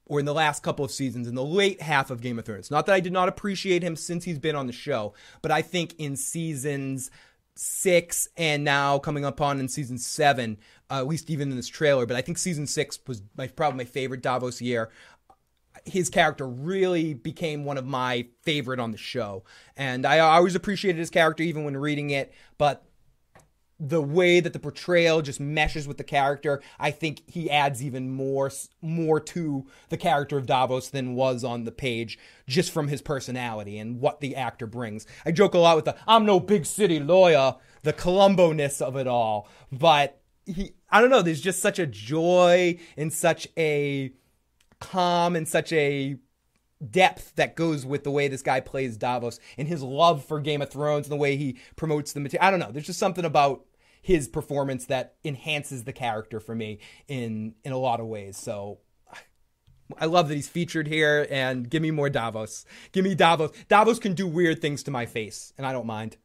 or 0.06 0.18
in 0.18 0.24
the 0.24 0.32
last 0.32 0.62
couple 0.62 0.82
of 0.82 0.90
seasons, 0.90 1.28
in 1.28 1.34
the 1.34 1.44
late 1.44 1.82
half 1.82 2.10
of 2.10 2.22
Game 2.22 2.38
of 2.38 2.46
Thrones. 2.46 2.70
Not 2.70 2.86
that 2.86 2.94
I 2.94 3.00
did 3.00 3.12
not 3.12 3.28
appreciate 3.28 3.82
him 3.82 3.96
since 3.96 4.24
he's 4.24 4.38
been 4.38 4.56
on 4.56 4.66
the 4.66 4.72
show, 4.72 5.12
but 5.42 5.50
I 5.50 5.60
think 5.60 5.96
in 5.98 6.16
seasons 6.16 7.10
six 7.54 8.30
and 8.38 8.64
now 8.64 8.98
coming 8.98 9.26
up 9.26 9.42
on 9.42 9.60
in 9.60 9.68
season 9.68 9.98
seven, 9.98 10.56
uh, 10.90 11.00
at 11.00 11.06
least 11.06 11.28
even 11.28 11.50
in 11.50 11.56
this 11.58 11.68
trailer. 11.68 12.06
But 12.06 12.16
I 12.16 12.22
think 12.22 12.38
season 12.38 12.66
six 12.66 12.98
was 13.06 13.20
my 13.36 13.46
probably 13.48 13.76
my 13.76 13.84
favorite 13.84 14.22
Davos 14.22 14.62
year 14.62 14.90
his 15.84 16.08
character 16.08 16.48
really 16.48 17.14
became 17.14 17.64
one 17.64 17.78
of 17.78 17.86
my 17.86 18.26
favorite 18.42 18.80
on 18.80 18.90
the 18.90 18.98
show. 18.98 19.44
And 19.76 20.06
I 20.06 20.18
always 20.18 20.54
appreciated 20.54 20.98
his 20.98 21.10
character 21.10 21.42
even 21.42 21.64
when 21.64 21.76
reading 21.76 22.10
it, 22.10 22.32
but 22.58 22.84
the 23.82 24.02
way 24.02 24.40
that 24.40 24.52
the 24.52 24.58
portrayal 24.58 25.22
just 25.22 25.40
meshes 25.40 25.88
with 25.88 25.96
the 25.96 26.04
character, 26.04 26.60
I 26.78 26.90
think 26.90 27.22
he 27.26 27.50
adds 27.50 27.82
even 27.82 28.10
more 28.10 28.50
more 28.82 29.18
to 29.20 29.66
the 29.88 29.96
character 29.96 30.36
of 30.36 30.44
Davos 30.44 30.90
than 30.90 31.14
was 31.14 31.42
on 31.42 31.64
the 31.64 31.72
page 31.72 32.18
just 32.46 32.70
from 32.72 32.88
his 32.88 33.00
personality 33.00 33.78
and 33.78 33.98
what 33.98 34.20
the 34.20 34.36
actor 34.36 34.66
brings. 34.66 35.06
I 35.24 35.32
joke 35.32 35.54
a 35.54 35.58
lot 35.58 35.76
with 35.76 35.86
the 35.86 35.96
I'm 36.06 36.26
no 36.26 36.38
big 36.38 36.66
city 36.66 37.00
lawyer, 37.00 37.56
the 37.82 37.94
Columbo-ness 37.94 38.82
of 38.82 38.96
it 38.96 39.06
all, 39.06 39.48
but 39.72 40.20
he 40.44 40.74
I 40.90 41.00
don't 41.00 41.10
know, 41.10 41.22
there's 41.22 41.40
just 41.40 41.62
such 41.62 41.78
a 41.78 41.86
joy 41.86 42.78
and 42.98 43.10
such 43.10 43.48
a 43.56 44.12
calm 44.80 45.36
and 45.36 45.46
such 45.46 45.72
a 45.72 46.16
depth 46.88 47.34
that 47.36 47.56
goes 47.56 47.84
with 47.84 48.04
the 48.04 48.10
way 48.10 48.28
this 48.28 48.42
guy 48.42 48.60
plays 48.60 48.96
Davos 48.96 49.38
and 49.58 49.68
his 49.68 49.82
love 49.82 50.24
for 50.24 50.40
Game 50.40 50.62
of 50.62 50.70
Thrones 50.70 51.06
and 51.06 51.12
the 51.12 51.16
way 51.16 51.36
he 51.36 51.58
promotes 51.76 52.12
the 52.12 52.20
material. 52.20 52.46
I 52.46 52.50
don't 52.50 52.60
know. 52.60 52.72
There's 52.72 52.86
just 52.86 52.98
something 52.98 53.24
about 53.24 53.64
his 54.02 54.28
performance 54.28 54.86
that 54.86 55.16
enhances 55.24 55.84
the 55.84 55.92
character 55.92 56.40
for 56.40 56.54
me 56.54 56.78
in 57.06 57.54
in 57.64 57.72
a 57.72 57.78
lot 57.78 58.00
of 58.00 58.06
ways. 58.06 58.36
So 58.36 58.78
I 59.98 60.06
love 60.06 60.28
that 60.28 60.34
he's 60.34 60.48
featured 60.48 60.86
here 60.86 61.26
and 61.30 61.68
give 61.68 61.82
me 61.82 61.90
more 61.90 62.08
Davos. 62.08 62.64
Give 62.92 63.04
me 63.04 63.14
Davos. 63.14 63.50
Davos 63.68 63.98
can 63.98 64.14
do 64.14 64.26
weird 64.26 64.62
things 64.62 64.82
to 64.84 64.90
my 64.90 65.04
face 65.04 65.52
and 65.58 65.66
I 65.66 65.72
don't 65.72 65.86
mind. 65.86 66.16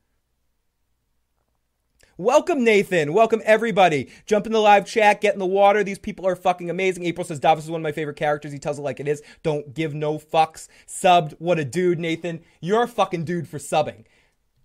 Welcome, 2.17 2.63
Nathan. 2.63 3.11
Welcome, 3.11 3.41
everybody. 3.43 4.09
Jump 4.25 4.45
in 4.45 4.53
the 4.53 4.61
live 4.61 4.85
chat, 4.85 5.19
get 5.19 5.33
in 5.33 5.39
the 5.39 5.45
water. 5.45 5.83
These 5.83 5.99
people 5.99 6.25
are 6.25 6.37
fucking 6.37 6.69
amazing. 6.69 7.03
April 7.03 7.25
says 7.25 7.41
Davos 7.41 7.65
is 7.65 7.69
one 7.69 7.81
of 7.81 7.83
my 7.83 7.91
favorite 7.91 8.15
characters. 8.15 8.53
He 8.53 8.57
tells 8.57 8.79
it 8.79 8.83
like 8.83 9.01
it 9.01 9.07
is. 9.09 9.21
Don't 9.43 9.73
give 9.73 9.93
no 9.93 10.17
fucks. 10.17 10.69
Subbed. 10.87 11.33
What 11.39 11.59
a 11.59 11.65
dude, 11.65 11.99
Nathan. 11.99 12.39
You're 12.61 12.83
a 12.83 12.87
fucking 12.87 13.25
dude 13.25 13.49
for 13.49 13.57
subbing. 13.57 14.05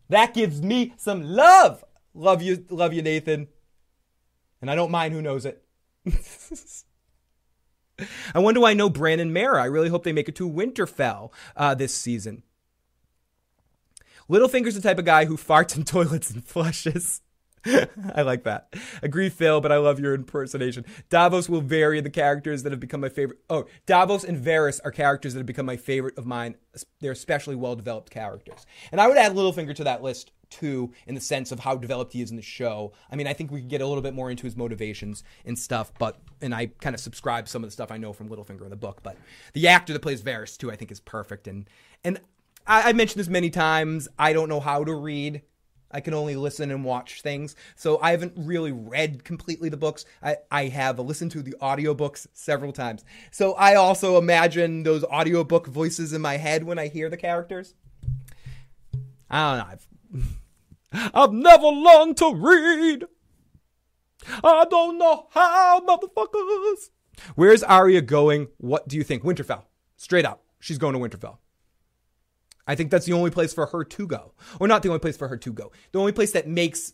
That 0.09 0.33
gives 0.33 0.63
me 0.63 0.95
some 0.97 1.25
love. 1.25 1.85
Love 2.15 2.41
you, 2.41 2.65
love 2.71 2.93
you, 2.93 3.03
Nathan. 3.03 3.49
And 4.61 4.71
I 4.71 4.77
don't 4.77 4.93
mind 4.93 5.13
who 5.13 5.23
knows 5.23 5.45
it. 5.45 5.65
I 8.33 8.39
wonder 8.39 8.61
why 8.61 8.71
I 8.71 8.75
know 8.75 8.89
Bran 8.91 9.19
and 9.19 9.35
Meera. 9.35 9.61
I 9.61 9.65
really 9.65 9.89
hope 9.89 10.05
they 10.05 10.13
make 10.13 10.29
it 10.29 10.37
to 10.37 10.49
Winterfell 10.49 11.33
uh, 11.57 11.75
this 11.75 11.97
season. 11.97 12.45
Littlefinger's 14.29 14.77
the 14.77 14.81
type 14.81 15.01
of 15.01 15.05
guy 15.05 15.25
who 15.25 15.37
farts 15.37 15.77
in 15.77 15.83
toilets 15.87 16.31
and 16.31 16.45
flushes. 16.45 17.23
I 18.15 18.23
like 18.23 18.45
that. 18.45 18.75
Agree, 19.03 19.29
Phil, 19.29 19.61
but 19.61 19.73
I 19.73 19.77
love 19.77 20.01
your 20.01 20.15
impersonation. 20.15 20.85
Davos 21.09 21.49
will 21.49 21.61
vary 21.61 22.01
the 22.01 22.11
characters 22.11 22.63
that 22.63 22.73
have 22.73 22.81
become 22.81 23.01
my 23.01 23.09
favorite. 23.09 23.41
Oh, 23.51 23.67
Davos 23.87 24.25
and 24.25 24.43
Varys 24.43 24.81
are 24.85 24.91
characters 24.91 25.35
that 25.35 25.41
have 25.41 25.47
become 25.47 25.67
my 25.67 25.77
favorite 25.77 26.17
of 26.17 26.27
mine. 26.27 26.57
They're 27.01 27.13
especially 27.13 27.57
well 27.57 27.77
developed 27.77 28.11
characters. 28.11 28.67
And 28.93 29.01
I 29.01 29.09
would 29.09 29.19
add 29.19 29.35
Littlefinger 29.35 29.75
to 29.77 29.85
that 29.85 30.03
list 30.03 30.33
too, 30.51 30.93
in 31.07 31.15
the 31.15 31.21
sense 31.21 31.53
of 31.53 31.61
how 31.61 31.77
developed 31.77 32.13
he 32.13 32.23
is 32.23 32.31
in 32.31 32.37
the 32.37 32.43
show. 32.43 32.93
I 33.11 33.17
mean, 33.17 33.27
I 33.27 33.33
think 33.33 33.51
we 33.51 33.61
could 33.61 33.71
get 33.71 33.81
a 33.81 33.87
little 33.87 34.03
bit 34.03 34.15
more 34.15 34.31
into 34.31 34.45
his 34.45 34.57
motivations 34.57 35.23
and 35.45 35.59
stuff, 35.59 35.93
but 35.99 36.19
and 36.41 36.55
I 36.55 36.67
kind 36.67 36.95
of 36.95 37.01
subscribe 37.01 37.49
some 37.49 37.63
of 37.63 37.69
the 37.69 37.73
stuff 37.73 37.93
I 37.93 37.99
know 37.99 38.13
from 38.13 38.29
Littlefinger 38.29 38.65
in 38.65 38.71
the 38.71 38.77
book. 38.77 39.01
But 39.03 39.17
the 39.53 39.69
actor 39.69 39.93
that 39.93 40.03
plays 40.03 40.23
Varys 40.23 40.59
too, 40.59 40.71
I 40.71 40.77
think, 40.77 40.91
is 40.91 41.01
perfect. 41.01 41.47
And 41.47 41.69
and 42.05 42.21
I, 42.67 42.91
I 42.91 42.93
mentioned 42.93 43.21
this 43.21 43.29
many 43.29 43.51
times. 43.51 44.09
I 44.19 44.33
don't 44.33 44.49
know 44.49 44.61
how 44.61 44.85
to 44.85 44.95
read. 44.95 45.43
I 45.91 46.01
can 46.01 46.15
only 46.15 46.37
listen 46.37 46.71
and 46.71 46.85
watch 46.85 47.23
things. 47.23 47.57
So 47.75 47.99
I 48.01 48.13
haven't 48.13 48.35
really 48.37 48.73
read 48.73 49.25
completely 49.25 49.69
the 49.69 49.77
books. 49.77 50.05
I, 50.23 50.37
I 50.51 50.65
have 50.67 50.99
listened 50.99 51.33
to 51.33 51.43
the 51.43 51.57
audiobooks 51.61 52.27
several 52.33 52.73
times. 52.73 53.05
So 53.31 53.55
I 53.55 53.75
also 53.75 54.19
imagine 54.19 54.83
those 54.83 55.05
audiobook 55.05 55.67
voices 55.67 56.13
in 56.13 56.21
my 56.21 56.37
head 56.37 56.65
when 56.65 56.79
I 56.79 56.89
hear 56.89 57.09
the 57.09 57.17
characters. 57.17 57.75
I 59.29 59.57
don't 59.57 59.59
know. 59.59 60.25
I've, 60.93 61.11
I've 61.15 61.33
never 61.33 61.67
learned 61.67 62.17
to 62.19 62.35
read. 62.35 63.05
I 64.45 64.65
don't 64.71 64.99
know 64.99 65.29
how, 65.31 65.81
motherfuckers. 65.81 66.91
Where's 67.35 67.63
Arya 67.63 68.03
going? 68.03 68.49
What 68.59 68.89
do 68.89 68.97
you 68.97 69.05
think? 69.05 69.23
Winterfell. 69.23 69.65
Straight 69.97 70.25
up. 70.25 70.45
She's 70.59 70.79
going 70.79 70.95
to 70.95 70.99
Winterfell. 70.99 71.39
I 72.71 72.77
think 72.77 72.93
that's 72.93 73.07
the 73.07 73.15
only 73.15 73.33
place 73.33 73.53
for 73.53 73.67
her 73.67 73.83
to 73.83 74.07
go. 74.07 74.33
Or 74.61 74.69
not 74.69 74.85
the 74.85 74.91
only 74.91 75.01
place 75.01 75.17
for 75.17 75.27
her 75.27 75.37
to 75.39 75.53
go. 75.53 75.73
The 75.91 75.99
only 75.99 76.13
place 76.13 76.31
that 76.33 76.47
makes 76.47 76.93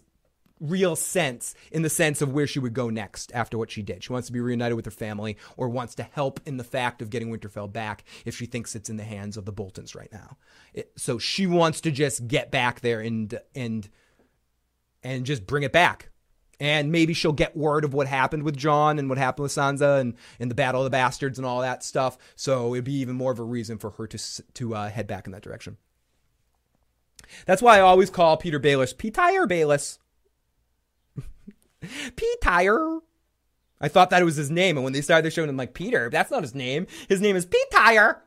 real 0.58 0.96
sense 0.96 1.54
in 1.70 1.82
the 1.82 1.90
sense 1.90 2.22
of 2.22 2.32
where 2.32 2.46
she 2.46 2.58
would 2.58 2.72
go 2.72 2.88
next 2.88 3.30
after 3.34 3.58
what 3.58 3.70
she 3.70 3.82
did. 3.82 4.02
She 4.02 4.10
wants 4.10 4.28
to 4.28 4.32
be 4.32 4.40
reunited 4.40 4.74
with 4.74 4.86
her 4.86 4.90
family 4.90 5.36
or 5.58 5.68
wants 5.68 5.94
to 5.96 6.02
help 6.02 6.40
in 6.46 6.56
the 6.56 6.64
fact 6.64 7.02
of 7.02 7.10
getting 7.10 7.28
Winterfell 7.28 7.70
back 7.70 8.04
if 8.24 8.34
she 8.34 8.46
thinks 8.46 8.74
it's 8.74 8.88
in 8.88 8.96
the 8.96 9.04
hands 9.04 9.36
of 9.36 9.44
the 9.44 9.52
Boltons 9.52 9.94
right 9.94 10.10
now. 10.10 10.38
It, 10.72 10.92
so 10.96 11.18
she 11.18 11.46
wants 11.46 11.82
to 11.82 11.90
just 11.90 12.26
get 12.26 12.50
back 12.50 12.80
there 12.80 13.00
and 13.00 13.38
and 13.54 13.86
and 15.02 15.26
just 15.26 15.46
bring 15.46 15.62
it 15.62 15.72
back. 15.72 16.08
And 16.58 16.90
maybe 16.90 17.12
she'll 17.12 17.32
get 17.32 17.56
word 17.56 17.84
of 17.84 17.92
what 17.92 18.06
happened 18.06 18.42
with 18.42 18.56
Jon 18.56 18.98
and 18.98 19.08
what 19.08 19.18
happened 19.18 19.42
with 19.42 19.52
Sansa 19.52 20.00
and, 20.00 20.14
and 20.40 20.50
the 20.50 20.54
Battle 20.54 20.80
of 20.80 20.86
the 20.86 20.90
Bastards 20.90 21.38
and 21.38 21.46
all 21.46 21.60
that 21.60 21.84
stuff. 21.84 22.16
So 22.34 22.74
it'd 22.74 22.84
be 22.84 22.94
even 22.94 23.14
more 23.14 23.32
of 23.32 23.38
a 23.38 23.44
reason 23.44 23.78
for 23.78 23.90
her 23.90 24.06
to 24.06 24.42
to 24.54 24.74
uh, 24.74 24.88
head 24.88 25.06
back 25.06 25.26
in 25.26 25.32
that 25.32 25.42
direction. 25.42 25.76
That's 27.44 27.60
why 27.62 27.76
I 27.76 27.80
always 27.80 28.08
call 28.08 28.36
Peter 28.36 28.58
Baelish 28.58 28.96
Peter 28.96 29.46
Baelish. 29.46 29.98
Peter. 32.16 33.00
I 33.78 33.88
thought 33.88 34.08
that 34.10 34.24
was 34.24 34.36
his 34.36 34.50
name, 34.50 34.78
and 34.78 34.84
when 34.84 34.94
they 34.94 35.02
started 35.02 35.26
the 35.26 35.30
show, 35.30 35.44
I'm 35.44 35.56
like, 35.56 35.74
Peter, 35.74 36.08
that's 36.08 36.30
not 36.30 36.42
his 36.42 36.54
name. 36.54 36.86
His 37.08 37.20
name 37.20 37.36
is 37.36 37.44
Peter. 37.44 38.22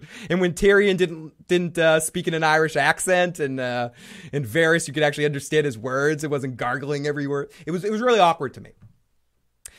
and 0.30 0.40
when 0.40 0.52
Tyrion 0.52 0.96
didn't 0.96 1.48
didn't 1.48 1.78
uh, 1.78 2.00
speak 2.00 2.28
in 2.28 2.34
an 2.34 2.44
Irish 2.44 2.76
accent, 2.76 3.40
and 3.40 3.58
uh, 3.58 3.90
and 4.32 4.44
Varys, 4.44 4.86
you 4.86 4.94
could 4.94 5.02
actually 5.02 5.26
understand 5.26 5.66
his 5.66 5.78
words. 5.78 6.24
It 6.24 6.30
wasn't 6.30 6.56
gargling 6.56 7.06
every 7.06 7.26
word. 7.26 7.50
It 7.66 7.70
was 7.70 7.84
it 7.84 7.90
was 7.90 8.00
really 8.00 8.20
awkward 8.20 8.54
to 8.54 8.60
me. 8.60 8.70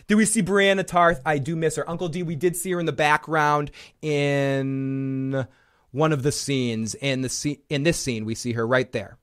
Do 0.07 0.17
we 0.17 0.25
see 0.25 0.41
Brienne 0.41 0.83
Tarth? 0.85 1.21
I 1.25 1.37
do 1.37 1.55
miss 1.55 1.75
her. 1.75 1.87
Uncle 1.89 2.09
D, 2.09 2.23
we 2.23 2.35
did 2.35 2.55
see 2.55 2.71
her 2.71 2.79
in 2.79 2.87
the 2.87 2.91
background 2.91 3.69
in 4.01 5.47
one 5.91 6.11
of 6.11 6.23
the 6.23 6.31
scenes. 6.31 6.95
In 6.95 7.21
the 7.21 7.29
scene, 7.29 7.59
in 7.69 7.83
this 7.83 7.99
scene, 7.99 8.25
we 8.25 8.35
see 8.35 8.53
her 8.53 8.65
right 8.65 8.91
there. 8.91 9.17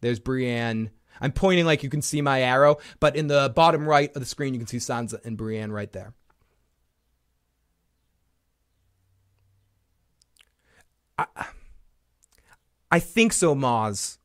There's 0.00 0.18
Brienne. 0.18 0.90
I'm 1.20 1.32
pointing 1.32 1.64
like 1.64 1.84
you 1.84 1.88
can 1.88 2.02
see 2.02 2.20
my 2.20 2.42
arrow, 2.42 2.78
but 2.98 3.14
in 3.14 3.28
the 3.28 3.52
bottom 3.54 3.88
right 3.88 4.14
of 4.14 4.20
the 4.20 4.26
screen, 4.26 4.52
you 4.52 4.58
can 4.58 4.66
see 4.66 4.78
Sansa 4.78 5.24
and 5.24 5.36
Brienne 5.36 5.70
right 5.70 5.92
there. 5.92 6.12
I, 11.18 11.26
I 12.90 12.98
think 12.98 13.32
so, 13.32 13.54
Moz. 13.54 14.18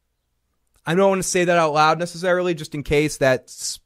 I 0.85 0.95
don't 0.95 1.09
want 1.09 1.23
to 1.23 1.27
say 1.27 1.45
that 1.45 1.57
out 1.57 1.73
loud 1.73 1.99
necessarily, 1.99 2.53
just 2.53 2.75
in 2.75 2.83
case 2.83 3.17
that's. 3.17 3.79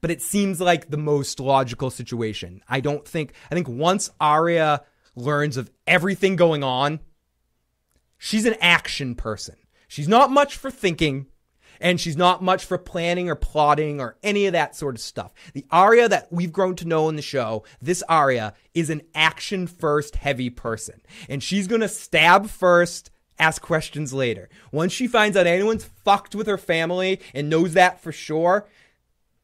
But 0.00 0.10
it 0.10 0.22
seems 0.22 0.60
like 0.60 0.90
the 0.90 0.96
most 0.96 1.40
logical 1.40 1.90
situation. 1.90 2.62
I 2.68 2.80
don't 2.80 3.06
think. 3.06 3.32
I 3.50 3.54
think 3.54 3.68
once 3.68 4.10
Arya 4.20 4.82
learns 5.14 5.56
of 5.56 5.70
everything 5.86 6.36
going 6.36 6.62
on, 6.62 7.00
she's 8.16 8.44
an 8.44 8.56
action 8.60 9.14
person. 9.14 9.56
She's 9.88 10.08
not 10.08 10.30
much 10.30 10.56
for 10.56 10.70
thinking, 10.70 11.26
and 11.80 12.00
she's 12.00 12.16
not 12.16 12.42
much 12.42 12.64
for 12.64 12.78
planning 12.78 13.28
or 13.28 13.34
plotting 13.34 14.00
or 14.00 14.16
any 14.22 14.46
of 14.46 14.52
that 14.52 14.76
sort 14.76 14.94
of 14.94 15.00
stuff. 15.00 15.32
The 15.52 15.66
Arya 15.70 16.08
that 16.08 16.32
we've 16.32 16.52
grown 16.52 16.76
to 16.76 16.88
know 16.88 17.08
in 17.08 17.16
the 17.16 17.22
show, 17.22 17.64
this 17.80 18.02
Arya 18.08 18.54
is 18.74 18.90
an 18.90 19.02
action 19.14 19.66
first 19.66 20.16
heavy 20.16 20.50
person, 20.50 21.00
and 21.28 21.42
she's 21.42 21.66
gonna 21.66 21.88
stab 21.88 22.48
first. 22.48 23.10
Ask 23.40 23.62
questions 23.62 24.12
later. 24.12 24.48
Once 24.72 24.92
she 24.92 25.06
finds 25.06 25.36
out 25.36 25.46
anyone's 25.46 25.84
fucked 25.84 26.34
with 26.34 26.48
her 26.48 26.58
family 26.58 27.20
and 27.32 27.48
knows 27.48 27.74
that 27.74 28.00
for 28.00 28.10
sure, 28.10 28.66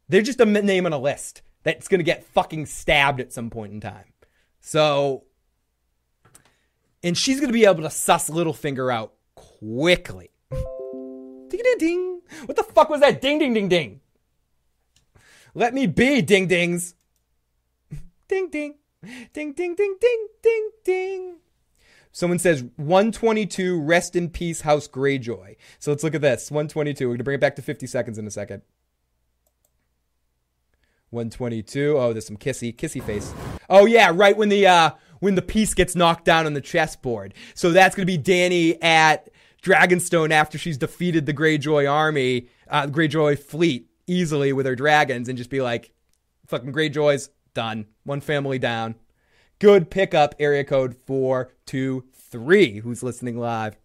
they're 0.08 0.20
just 0.20 0.40
a 0.40 0.44
name 0.44 0.86
on 0.86 0.92
a 0.92 0.98
list 0.98 1.42
that's 1.62 1.88
going 1.88 1.98
to 1.98 2.04
get 2.04 2.24
fucking 2.24 2.66
stabbed 2.66 3.20
at 3.20 3.32
some 3.32 3.50
point 3.50 3.72
in 3.72 3.80
time. 3.80 4.12
So, 4.60 5.24
and 7.02 7.16
she's 7.18 7.40
going 7.40 7.48
to 7.48 7.54
be 7.54 7.64
able 7.64 7.82
to 7.82 7.90
suss 7.90 8.30
Littlefinger 8.30 8.92
out 8.92 9.14
quickly. 9.34 10.30
ding, 10.50 11.60
ding, 11.62 11.78
ding. 11.78 12.13
What 12.46 12.56
the 12.56 12.62
fuck 12.62 12.88
was 12.88 13.00
that? 13.00 13.20
Ding, 13.20 13.38
ding, 13.38 13.54
ding, 13.54 13.68
ding. 13.68 14.00
Let 15.54 15.74
me 15.74 15.86
be, 15.86 16.20
ding, 16.22 16.46
dings. 16.46 16.94
ding, 18.28 18.50
ding. 18.50 18.76
Ding, 19.32 19.52
ding, 19.52 19.74
ding, 19.74 19.96
ding, 20.00 20.26
ding, 20.42 20.70
ding. 20.84 21.36
Someone 22.10 22.38
says 22.38 22.64
122, 22.76 23.80
rest 23.80 24.14
in 24.14 24.30
peace, 24.30 24.60
House 24.60 24.86
Greyjoy. 24.86 25.56
So 25.78 25.90
let's 25.90 26.04
look 26.04 26.14
at 26.14 26.22
this. 26.22 26.50
122. 26.50 27.06
We're 27.06 27.10
going 27.10 27.18
to 27.18 27.24
bring 27.24 27.34
it 27.34 27.40
back 27.40 27.56
to 27.56 27.62
50 27.62 27.86
seconds 27.86 28.18
in 28.18 28.26
a 28.26 28.30
second. 28.30 28.62
122. 31.10 31.96
Oh, 31.96 32.12
there's 32.12 32.26
some 32.26 32.36
kissy, 32.36 32.74
kissy 32.74 33.02
face. 33.02 33.32
Oh 33.70 33.86
yeah, 33.86 34.10
right 34.12 34.36
when 34.36 34.48
the 34.48 34.66
uh 34.66 34.90
when 35.20 35.36
the 35.36 35.42
piece 35.42 35.72
gets 35.72 35.94
knocked 35.94 36.24
down 36.24 36.44
on 36.44 36.54
the 36.54 36.60
chessboard. 36.60 37.34
So 37.54 37.70
that's 37.70 37.94
gonna 37.94 38.04
be 38.04 38.18
Dany 38.18 38.82
at 38.82 39.28
Dragonstone 39.64 40.30
after 40.30 40.58
she's 40.58 40.76
defeated 40.76 41.26
the 41.26 41.34
Greyjoy 41.34 41.90
army, 41.90 42.48
uh 42.68 42.86
Greyjoy 42.86 43.38
fleet 43.38 43.88
easily 44.06 44.52
with 44.52 44.66
her 44.66 44.76
dragons 44.76 45.28
and 45.28 45.38
just 45.38 45.50
be 45.50 45.62
like, 45.62 45.92
fucking 46.46 46.72
Greyjoys, 46.72 47.30
done. 47.54 47.86
One 48.04 48.20
family 48.20 48.58
down. 48.58 48.96
Good 49.58 49.90
pickup, 49.90 50.34
area 50.38 50.64
code 50.64 50.94
423, 50.94 52.80
who's 52.80 53.02
listening 53.02 53.38
live. 53.38 53.78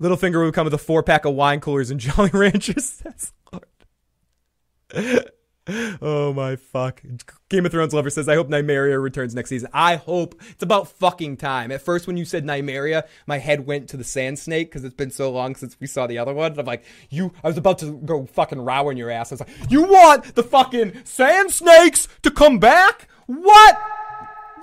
Littlefinger 0.00 0.44
would 0.44 0.54
come 0.54 0.64
with 0.64 0.74
a 0.74 0.78
four 0.78 1.02
pack 1.02 1.24
of 1.24 1.34
wine 1.34 1.60
coolers 1.60 1.90
and 1.90 1.98
Jolly 2.00 2.30
Ranchers. 2.30 3.02
That's 3.02 3.32
oh 6.02 6.32
my 6.32 6.56
fuck. 6.56 7.02
Game 7.48 7.64
of 7.64 7.72
Thrones 7.72 7.94
lover 7.94 8.10
says, 8.10 8.28
I 8.28 8.34
hope 8.34 8.48
Nymeria 8.48 9.00
returns 9.00 9.34
next 9.34 9.50
season. 9.50 9.68
I 9.72 9.96
hope 9.96 10.34
it's 10.50 10.62
about 10.62 10.88
fucking 10.88 11.36
time. 11.36 11.70
At 11.70 11.82
first, 11.82 12.06
when 12.06 12.16
you 12.16 12.24
said 12.24 12.44
Nymeria, 12.44 13.04
my 13.26 13.38
head 13.38 13.66
went 13.66 13.88
to 13.90 13.96
the 13.96 14.04
Sand 14.04 14.38
Snake 14.38 14.70
because 14.70 14.82
it's 14.84 14.94
been 14.94 15.12
so 15.12 15.30
long 15.30 15.54
since 15.54 15.76
we 15.78 15.86
saw 15.86 16.06
the 16.06 16.18
other 16.18 16.34
one. 16.34 16.52
And 16.52 16.60
I'm 16.60 16.66
like, 16.66 16.84
you, 17.10 17.32
I 17.44 17.48
was 17.48 17.56
about 17.56 17.78
to 17.78 17.92
go 18.04 18.26
fucking 18.26 18.60
row 18.60 18.90
in 18.90 18.96
your 18.96 19.10
ass. 19.10 19.30
I 19.30 19.34
was 19.34 19.40
like, 19.40 19.70
you 19.70 19.82
want 19.82 20.34
the 20.34 20.42
fucking 20.42 21.04
Sand 21.04 21.52
Snakes 21.52 22.08
to 22.22 22.30
come 22.30 22.58
back? 22.58 23.08
What 23.26 23.80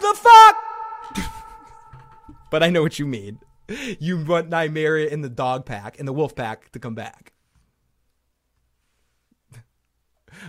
the 0.02 0.18
fuck? 0.18 1.26
but 2.52 2.62
I 2.62 2.70
know 2.70 2.82
what 2.82 3.00
you 3.00 3.08
mean. 3.08 3.40
You 4.00 4.26
want 4.26 4.50
Nymeria 4.50 5.08
in 5.10 5.22
the 5.22 5.30
dog 5.30 5.66
pack, 5.66 5.98
in 5.98 6.06
the 6.06 6.14
wolf 6.14 6.36
pack 6.36 6.72
to 6.72 6.80
come 6.80 6.96
back. 6.96 7.32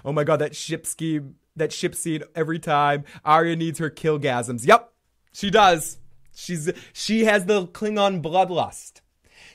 Oh 0.04 0.12
my 0.12 0.24
god, 0.24 0.38
that 0.38 0.56
ship 0.56 0.86
scheme, 0.86 1.36
that 1.56 1.72
ship 1.72 1.94
scene 1.94 2.22
every 2.34 2.58
time 2.58 3.04
Arya 3.24 3.56
needs 3.56 3.78
her 3.78 3.90
killgasms. 3.90 4.66
Yep, 4.66 4.92
she 5.32 5.50
does. 5.50 5.98
She's 6.34 6.70
she 6.92 7.24
has 7.24 7.46
the 7.46 7.66
Klingon 7.66 8.22
bloodlust. 8.22 9.00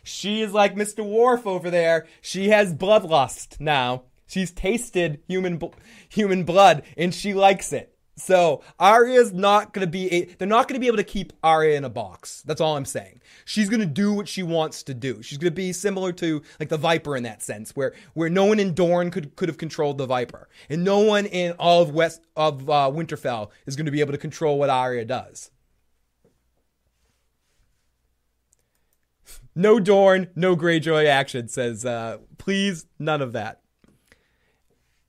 She 0.03 0.41
is 0.41 0.53
like 0.53 0.75
Mr. 0.75 1.03
Worf 1.03 1.47
over 1.47 1.71
there. 1.71 2.05
She 2.21 2.49
has 2.49 2.73
bloodlust 2.73 3.59
now. 3.59 4.03
She's 4.27 4.51
tasted 4.51 5.21
human 5.27 5.59
human 6.09 6.43
blood 6.43 6.83
and 6.97 7.13
she 7.13 7.33
likes 7.33 7.73
it. 7.73 7.94
So 8.17 8.63
Arya's 8.79 9.33
not 9.33 9.73
gonna 9.73 9.87
be 9.87 10.11
a, 10.11 10.25
they're 10.25 10.47
not 10.47 10.67
gonna 10.67 10.79
be 10.79 10.87
able 10.87 10.97
to 10.97 11.03
keep 11.03 11.33
Arya 11.43 11.75
in 11.75 11.83
a 11.83 11.89
box. 11.89 12.41
That's 12.45 12.61
all 12.61 12.77
I'm 12.77 12.85
saying. 12.85 13.21
She's 13.43 13.69
gonna 13.69 13.85
do 13.85 14.13
what 14.13 14.29
she 14.29 14.41
wants 14.41 14.83
to 14.83 14.93
do. 14.93 15.21
She's 15.21 15.37
gonna 15.37 15.51
be 15.51 15.73
similar 15.73 16.13
to 16.13 16.41
like 16.59 16.69
the 16.69 16.77
Viper 16.77 17.17
in 17.17 17.23
that 17.23 17.41
sense, 17.43 17.75
where 17.75 17.93
where 18.13 18.29
no 18.29 18.45
one 18.45 18.59
in 18.59 18.73
Dorne 18.73 19.11
could 19.11 19.35
could 19.35 19.49
have 19.49 19.57
controlled 19.57 19.97
the 19.97 20.05
Viper, 20.05 20.47
and 20.69 20.83
no 20.83 20.99
one 20.99 21.25
in 21.25 21.53
all 21.53 21.81
of 21.81 21.91
West 21.91 22.21
of 22.37 22.69
uh, 22.69 22.89
Winterfell 22.93 23.49
is 23.65 23.75
gonna 23.75 23.91
be 23.91 23.99
able 23.99 24.13
to 24.13 24.17
control 24.17 24.59
what 24.59 24.69
Arya 24.69 25.03
does. 25.03 25.51
No 29.53 29.79
Dorne, 29.79 30.29
no 30.35 30.55
Greyjoy 30.55 31.05
action. 31.05 31.49
Says 31.49 31.85
uh, 31.85 32.19
please, 32.37 32.85
none 32.97 33.21
of 33.21 33.33
that. 33.33 33.61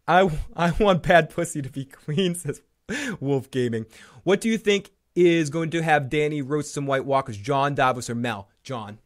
I 0.08 0.30
I 0.56 0.72
want 0.72 1.04
bad 1.04 1.30
pussy 1.30 1.62
to 1.62 1.70
be 1.70 1.84
queen. 1.84 2.34
Says 2.34 2.62
Wolf 3.20 3.50
Gaming. 3.50 3.86
What 4.22 4.40
do 4.40 4.48
you 4.48 4.58
think 4.58 4.90
is 5.14 5.50
going 5.50 5.70
to 5.70 5.82
have 5.82 6.04
Dany 6.04 6.42
roast 6.44 6.72
some 6.72 6.86
White 6.86 7.04
Walkers? 7.04 7.36
Jon 7.36 7.74
Davos 7.74 8.10
or 8.10 8.14
Mel? 8.14 8.48
Jon. 8.62 8.98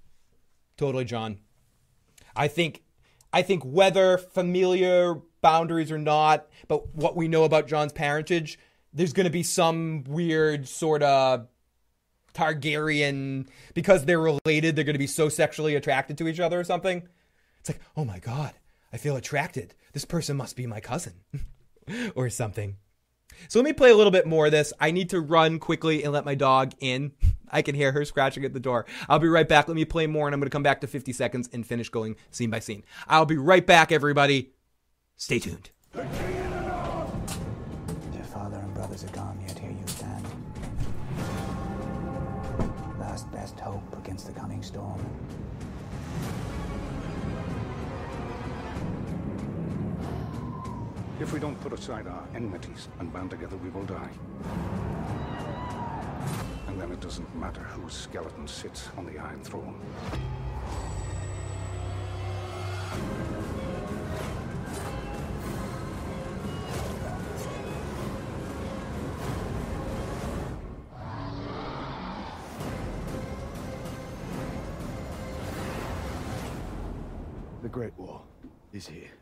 Totally 0.76 1.04
Jon. 1.04 1.38
I 2.34 2.48
think 2.48 2.82
I 3.32 3.42
think 3.42 3.62
whether 3.64 4.18
familiar 4.18 5.20
boundaries 5.40 5.92
or 5.92 5.98
not, 5.98 6.48
but 6.68 6.94
what 6.94 7.16
we 7.16 7.28
know 7.28 7.44
about 7.44 7.68
Jon's 7.68 7.92
parentage, 7.92 8.58
there's 8.92 9.12
going 9.12 9.24
to 9.24 9.30
be 9.30 9.42
some 9.42 10.04
weird 10.04 10.66
sort 10.68 11.02
of 11.02 11.46
Targaryen 12.34 13.48
because 13.74 14.04
they're 14.04 14.20
related, 14.20 14.76
they're 14.76 14.84
going 14.84 14.94
to 14.94 14.98
be 14.98 15.06
so 15.06 15.28
sexually 15.28 15.74
attracted 15.74 16.18
to 16.18 16.28
each 16.28 16.40
other 16.40 16.58
or 16.58 16.64
something. 16.64 17.08
It's 17.60 17.70
like, 17.70 17.80
"Oh 17.96 18.04
my 18.04 18.18
god, 18.18 18.54
I 18.92 18.96
feel 18.96 19.16
attracted. 19.16 19.74
This 19.92 20.04
person 20.04 20.36
must 20.36 20.56
be 20.56 20.66
my 20.66 20.80
cousin." 20.80 21.14
or 22.14 22.30
something. 22.30 22.76
So 23.48 23.58
let 23.58 23.64
me 23.64 23.72
play 23.72 23.90
a 23.90 23.96
little 23.96 24.10
bit 24.10 24.26
more 24.26 24.46
of 24.46 24.52
this. 24.52 24.72
I 24.80 24.90
need 24.90 25.10
to 25.10 25.20
run 25.20 25.58
quickly 25.58 26.02
and 26.04 26.12
let 26.12 26.24
my 26.24 26.34
dog 26.34 26.72
in. 26.80 27.12
I 27.52 27.62
can 27.62 27.74
hear 27.74 27.90
her 27.90 28.04
scratching 28.04 28.44
at 28.44 28.54
the 28.54 28.60
door. 28.60 28.86
I'll 29.08 29.18
be 29.18 29.26
right 29.26 29.48
back. 29.48 29.66
Let 29.66 29.74
me 29.74 29.84
play 29.84 30.06
more 30.06 30.28
and 30.28 30.34
I'm 30.34 30.40
going 30.40 30.48
to 30.48 30.54
come 30.54 30.62
back 30.62 30.80
to 30.82 30.86
50 30.86 31.12
seconds 31.12 31.48
and 31.52 31.66
finish 31.66 31.88
going 31.88 32.14
scene 32.30 32.48
by 32.50 32.60
scene. 32.60 32.84
I'll 33.08 33.26
be 33.26 33.36
right 33.36 33.66
back, 33.66 33.90
everybody. 33.90 34.52
Stay 35.16 35.40
tuned. 35.40 35.70
Their 35.92 36.06
father 38.32 38.58
and 38.58 38.72
brothers 38.72 39.02
are 39.02 39.08
gone, 39.08 39.38
yet 39.46 39.58
here 39.58 39.70
you 39.70 39.86
stand. 39.86 40.24
Last 43.00 43.30
best 43.32 43.58
hope 43.58 43.82
against 43.98 44.26
the 44.26 44.32
coming 44.32 44.62
storm. 44.62 45.04
If 51.20 51.34
we 51.34 51.38
don't 51.38 51.60
put 51.60 51.74
aside 51.74 52.06
our 52.06 52.26
enmities 52.34 52.88
and 52.98 53.12
band 53.12 53.30
together, 53.30 53.58
we 53.58 53.68
will 53.68 53.84
die. 53.84 54.08
And 56.66 56.80
then 56.80 56.90
it 56.90 57.00
doesn't 57.00 57.36
matter 57.36 57.60
whose 57.60 57.92
skeleton 57.92 58.48
sits 58.48 58.88
on 58.96 59.04
the 59.04 59.18
Iron 59.18 59.42
Throne. 59.42 59.78
The 77.62 77.68
Great 77.68 77.92
War 77.98 78.22
is 78.72 78.86
here. 78.86 79.19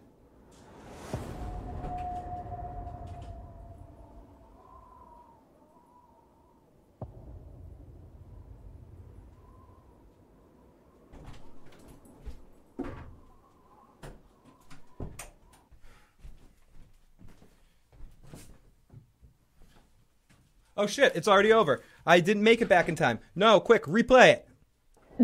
Oh 20.78 20.86
shit, 20.86 21.16
it's 21.16 21.26
already 21.26 21.52
over. 21.52 21.82
I 22.06 22.20
didn't 22.20 22.44
make 22.44 22.62
it 22.62 22.68
back 22.68 22.88
in 22.88 22.94
time. 22.94 23.18
No, 23.34 23.58
quick, 23.58 23.82
replay 23.82 24.34
it. 24.34 24.48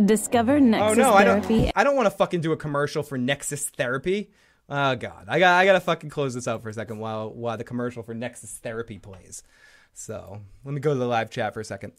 Discover 0.07 0.59
Nexus 0.59 0.99
oh 0.99 1.01
no, 1.01 1.15
I 1.15 1.23
don't. 1.23 1.73
I 1.77 1.85
don't 1.85 1.95
want 1.95 2.07
to 2.07 2.11
fucking 2.11 2.41
do 2.41 2.51
a 2.51 2.57
commercial 2.57 3.05
for 3.05 3.17
Nexus 3.17 3.71
Therapy. 3.71 4.33
Oh 4.69 4.97
god, 4.97 5.27
I 5.29 5.39
got. 5.39 5.55
I 5.55 5.65
gotta 5.65 5.79
fucking 5.79 6.11
close 6.11 6.35
this 6.35 6.49
out 6.49 6.63
for 6.63 6.69
a 6.69 6.75
second 6.75 6.99
while 6.99 7.31
while 7.31 7.57
the 7.57 7.63
commercial 7.63 8.03
for 8.03 8.13
Nexus 8.15 8.59
Therapy 8.59 8.99
plays. 8.99 9.45
So 9.93 10.41
let 10.65 10.75
me 10.75 10.81
go 10.81 10.93
to 10.93 10.99
the 10.99 11.07
live 11.07 11.31
chat 11.31 11.55
for 11.55 11.61
a 11.61 11.65
second. 11.65 11.93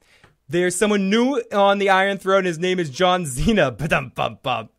There's 0.49 0.75
someone 0.75 1.09
new 1.09 1.41
on 1.53 1.79
the 1.79 1.89
Iron 1.89 2.17
Throne. 2.17 2.43
His 2.43 2.59
name 2.59 2.77
is 2.77 2.89
John 2.89 3.25
Cena. 3.25 3.71
Ba-dum 3.77 4.11
bum 4.13 4.39
bum. 4.43 4.69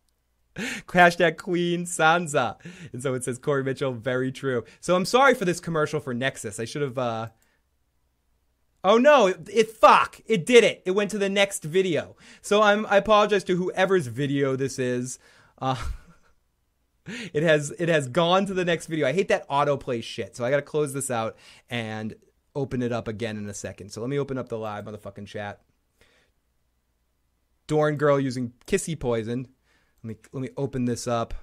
Hashtag 0.57 1.39
Queen 1.39 1.87
Sansa. 1.87 2.57
And 2.93 3.03
so 3.03 3.15
it 3.15 3.25
says 3.25 3.39
Corey 3.39 3.65
Mitchell. 3.65 3.93
Very 3.93 4.31
true. 4.31 4.65
So 4.81 4.95
I'm 4.95 5.07
sorry 5.07 5.35
for 5.35 5.47
this 5.47 5.61
commercial 5.61 5.99
for 6.01 6.13
Nexus. 6.13 6.61
I 6.61 6.67
should 6.67 6.83
have. 6.83 6.99
uh 6.99 7.29
Oh 8.87 8.99
no, 8.99 9.27
it, 9.27 9.49
it 9.53 9.71
fuck. 9.73 10.21
It 10.27 10.47
did 10.47 10.63
it. 10.63 10.81
It 10.87 10.93
went 10.93 11.11
to 11.11 11.19
the 11.19 11.29
next 11.29 11.65
video. 11.65 12.15
So 12.41 12.63
I'm 12.63 12.87
I 12.87 12.99
apologize 12.99 13.43
to 13.45 13.57
whoever's 13.57 14.07
video 14.07 14.55
this 14.55 14.79
is. 14.79 15.19
Uh 15.59 15.75
it 17.07 17.43
has 17.43 17.73
it 17.81 17.89
has 17.89 18.07
gone 18.07 18.47
to 18.47 18.55
the 18.55 18.65
next 18.65 18.87
video. 18.87 19.09
I 19.09 19.13
hate 19.13 19.27
that 19.27 19.49
autoplay 19.49 20.05
shit. 20.05 20.37
So 20.37 20.45
I 20.45 20.51
got 20.51 20.59
to 20.59 20.63
close 20.63 20.93
this 20.93 21.11
out 21.11 21.37
and 21.69 22.15
open 22.55 22.81
it 22.81 22.93
up 22.93 23.09
again 23.09 23.37
in 23.37 23.49
a 23.49 23.55
second. 23.55 23.91
So 23.91 24.01
let 24.01 24.09
me 24.09 24.21
open 24.21 24.39
up 24.39 24.49
the 24.49 24.57
live 24.57 24.85
motherfucking 24.85 25.27
chat. 25.27 25.63
Dorne 27.67 27.97
girl 27.97 28.21
using 28.21 28.53
kissy 28.69 28.97
poison. 28.97 29.49
Let 30.05 30.09
me 30.09 30.17
let 30.31 30.43
me 30.43 30.51
open 30.57 30.85
this 30.85 31.09
up. 31.09 31.35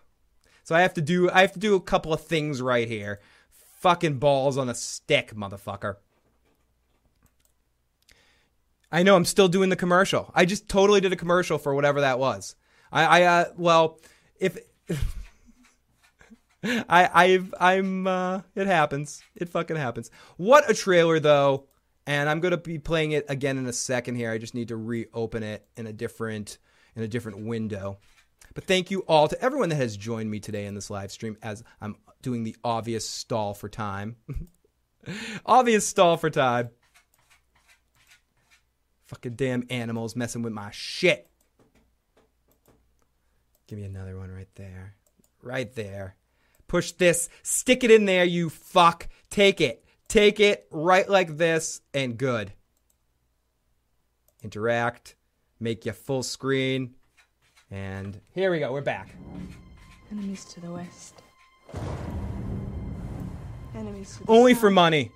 So 0.64 0.76
I 0.76 0.82
have 0.82 0.94
to 0.94 1.02
do 1.02 1.30
I 1.30 1.42
have 1.42 1.52
to 1.52 1.60
do 1.60 1.76
a 1.76 1.82
couple 1.82 2.14
of 2.14 2.22
things 2.22 2.62
right 2.62 2.88
here. 2.88 3.20
Fucking 3.82 4.20
balls 4.20 4.58
on 4.58 4.70
a 4.70 4.74
stick, 4.74 5.36
motherfucker. 5.36 5.96
I 8.94 9.02
know 9.02 9.16
I'm 9.16 9.26
still 9.26 9.48
doing 9.48 9.70
the 9.70 9.76
commercial. 9.76 10.32
I 10.36 10.46
just 10.46 10.70
totally 10.70 11.02
did 11.02 11.12
a 11.12 11.16
commercial 11.16 11.58
for 11.58 11.74
whatever 11.74 12.02
that 12.02 12.20
was. 12.20 12.56
I, 12.92 13.06
I 13.06 13.24
uh, 13.24 13.46
well, 13.58 14.00
if 14.40 14.56
I, 16.64 17.10
I've, 17.12 17.56
I'm, 17.60 18.06
uh, 18.06 18.42
it 18.54 18.68
happens. 18.68 19.24
It 19.36 19.50
fucking 19.50 19.78
happens. 19.78 20.12
What 20.38 20.70
a 20.70 20.76
trailer 20.76 21.20
though. 21.20 21.66
And 22.06 22.30
I'm 22.30 22.40
gonna 22.40 22.58
be 22.58 22.78
playing 22.78 23.14
it 23.14 23.26
again 23.30 23.58
in 23.58 23.66
a 23.66 23.74
second 23.74 24.14
here. 24.14 24.32
I 24.32 24.38
just 24.38 24.54
need 24.54 24.68
to 24.68 24.78
reopen 24.78 25.42
it 25.42 25.66
in 25.76 25.88
a 25.88 25.94
different, 25.94 26.60
in 26.96 27.02
a 27.02 27.08
different 27.08 27.48
window. 27.48 27.98
But 28.54 28.66
thank 28.66 28.92
you 28.92 29.00
all 29.08 29.28
to 29.28 29.42
everyone 29.42 29.70
that 29.70 29.78
has 29.78 29.98
joined 29.98 30.30
me 30.30 30.40
today 30.40 30.68
in 30.68 30.76
this 30.76 30.92
live 30.92 31.12
stream 31.12 31.36
as 31.42 31.64
I'm 31.82 31.96
doing 32.22 32.44
the 32.44 32.56
obvious 32.64 33.10
stall 33.10 33.56
for 33.56 33.70
time. 33.70 34.18
obvious 35.48 35.88
stall 35.88 36.16
for 36.18 36.30
time. 36.30 36.70
Fucking 39.06 39.36
damn 39.36 39.64
animals 39.70 40.16
messing 40.16 40.42
with 40.42 40.54
my 40.54 40.70
shit. 40.72 41.28
Give 43.68 43.78
me 43.80 43.86
another 43.86 44.18
one 44.18 44.32
right 44.32 44.48
there. 44.56 44.96
Right 45.42 45.74
there. 45.76 46.16
Push 46.68 46.94
this. 46.94 47.30
Stick 47.44 47.84
it 47.84 47.92
in 47.92 48.06
there, 48.06 48.24
you 48.24 48.50
fuck. 48.50 49.08
Take 49.30 49.62
it. 49.62 49.84
Take 50.08 50.40
it 50.40 50.68
right 50.72 51.08
like 51.10 51.38
this, 51.38 51.82
and 51.94 52.18
good. 52.18 52.54
Interact. 54.44 55.16
Make 55.60 55.86
you 55.86 55.94
full 55.94 56.24
screen. 56.24 56.96
And 57.72 58.20
here 58.34 58.52
we 58.52 58.60
go. 58.60 58.72
We're 58.72 58.82
back. 58.82 59.16
Enemies 60.12 60.46
to 60.46 60.60
the 60.60 60.72
west. 60.72 61.22
Enemies 63.76 64.18
to 64.18 64.26
the 64.26 64.32
Only 64.32 64.54
south. 64.54 64.62
for 64.62 64.70
money. 64.70 65.12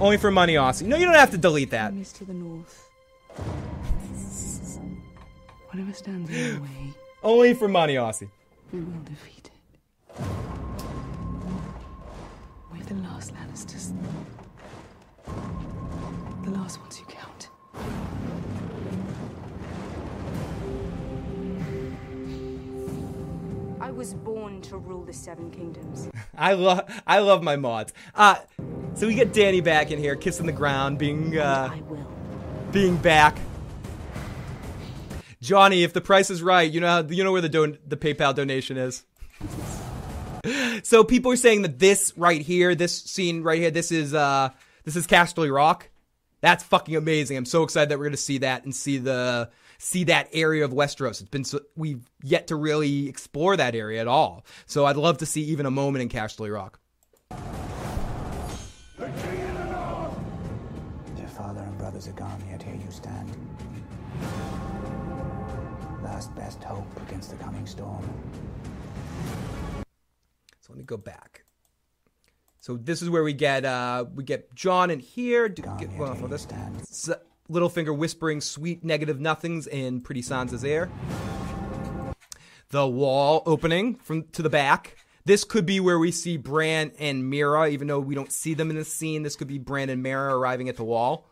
Only 0.00 0.16
for 0.18 0.30
money, 0.30 0.54
Aussie. 0.54 0.82
No, 0.86 0.96
you 0.96 1.04
don't 1.06 1.14
have 1.14 1.30
to 1.30 1.38
delete 1.38 1.70
that. 1.70 1.88
Enemies 1.88 2.12
to 2.14 2.24
the 2.24 2.34
north. 2.34 2.88
Whatever 5.70 5.92
stands 5.92 6.30
in 6.30 6.56
our 6.56 6.62
way, 6.62 6.92
Only 7.22 7.54
for 7.54 7.68
money, 7.68 7.94
Aussie. 7.94 8.28
we 8.72 8.80
will 8.80 9.00
defeat 9.04 9.50
it. 9.54 10.22
We're 12.72 12.82
the 12.84 12.94
last 13.02 13.32
Lannisters. 13.34 13.92
The 16.44 16.50
last 16.50 16.80
ones 16.80 16.96
who 16.98 17.06
count. 17.06 17.48
I 23.80 23.90
was 23.90 24.14
born 24.14 24.60
to 24.62 24.76
rule 24.76 25.04
the 25.04 25.12
Seven 25.12 25.50
Kingdoms. 25.50 26.08
I 26.36 26.52
love 26.54 26.82
I 27.06 27.18
love 27.18 27.42
my 27.42 27.56
mods. 27.56 27.92
Uh 28.14 28.36
so 28.94 29.06
we 29.06 29.14
get 29.14 29.32
Dany 29.32 29.62
back 29.64 29.90
in 29.90 29.98
here, 29.98 30.16
kissing 30.16 30.46
the 30.46 30.52
ground, 30.52 30.98
being 30.98 31.36
uh 31.38 31.70
I 31.72 31.80
will. 31.82 32.11
Being 32.72 32.96
back. 32.96 33.38
Johnny, 35.40 35.82
if 35.82 35.92
the 35.92 36.00
price 36.00 36.30
is 36.30 36.42
right, 36.42 36.70
you 36.70 36.80
know 36.80 36.86
how, 36.86 37.02
you 37.02 37.24
know 37.24 37.32
where 37.32 37.40
the 37.40 37.48
don- 37.48 37.78
the 37.86 37.96
PayPal 37.96 38.34
donation 38.34 38.76
is. 38.76 39.04
so 40.82 41.04
people 41.04 41.32
are 41.32 41.36
saying 41.36 41.62
that 41.62 41.78
this 41.78 42.12
right 42.16 42.40
here, 42.40 42.74
this 42.74 42.96
scene 43.02 43.42
right 43.42 43.60
here, 43.60 43.70
this 43.70 43.92
is 43.92 44.14
uh 44.14 44.50
this 44.84 44.96
is 44.96 45.06
Casterly 45.06 45.52
Rock. 45.52 45.90
That's 46.40 46.64
fucking 46.64 46.96
amazing. 46.96 47.36
I'm 47.36 47.44
so 47.44 47.62
excited 47.62 47.88
that 47.88 47.98
we're 47.98 48.06
gonna 48.06 48.16
see 48.16 48.38
that 48.38 48.64
and 48.64 48.74
see 48.74 48.98
the 48.98 49.50
see 49.78 50.04
that 50.04 50.28
area 50.32 50.64
of 50.64 50.70
Westeros. 50.70 51.20
It's 51.20 51.22
been 51.22 51.44
so, 51.44 51.60
we've 51.76 52.08
yet 52.22 52.46
to 52.48 52.56
really 52.56 53.08
explore 53.08 53.56
that 53.56 53.74
area 53.74 54.00
at 54.00 54.06
all. 54.06 54.44
So 54.66 54.86
I'd 54.86 54.96
love 54.96 55.18
to 55.18 55.26
see 55.26 55.42
even 55.42 55.66
a 55.66 55.72
moment 55.72 56.02
in 56.02 56.08
Casterly 56.08 56.54
Rock. 56.54 56.78
Your 61.18 61.28
father 61.28 61.60
and 61.62 61.78
brothers 61.78 62.06
are 62.06 62.12
gone, 62.12 62.41
Last 66.22 66.36
best 66.36 66.62
hope 66.62 66.86
against 67.08 67.30
the 67.30 67.36
coming 67.36 67.66
storm. 67.66 68.08
So 70.60 70.68
let 70.68 70.78
me 70.78 70.84
go 70.84 70.96
back. 70.96 71.42
So 72.60 72.76
this 72.76 73.02
is 73.02 73.10
where 73.10 73.24
we 73.24 73.32
get 73.32 73.64
uh 73.64 74.04
we 74.14 74.22
get 74.22 74.54
Jon 74.54 74.92
in 74.92 75.00
here. 75.00 75.48
Do, 75.48 75.62
Gone, 75.62 75.78
get, 75.78 75.92
well, 75.98 76.14
for 76.14 76.28
this. 76.28 76.46
S- 76.82 77.10
Littlefinger 77.50 77.96
whispering 77.96 78.40
sweet 78.40 78.84
negative 78.84 79.18
nothings 79.18 79.66
in 79.66 80.00
Pretty 80.00 80.22
Sansa's 80.22 80.62
ear. 80.62 80.88
The 82.68 82.86
wall 82.86 83.42
opening 83.44 83.96
from 83.96 84.28
to 84.28 84.42
the 84.42 84.50
back. 84.50 84.98
This 85.24 85.42
could 85.42 85.66
be 85.66 85.80
where 85.80 85.98
we 85.98 86.12
see 86.12 86.36
Bran 86.36 86.92
and 87.00 87.24
Meera, 87.24 87.68
even 87.68 87.88
though 87.88 87.98
we 87.98 88.14
don't 88.14 88.30
see 88.30 88.54
them 88.54 88.70
in 88.70 88.76
the 88.76 88.84
scene. 88.84 89.24
This 89.24 89.34
could 89.34 89.48
be 89.48 89.58
Bran 89.58 89.90
and 89.90 90.04
Meera 90.04 90.30
arriving 90.30 90.68
at 90.68 90.76
the 90.76 90.84
wall. 90.84 91.26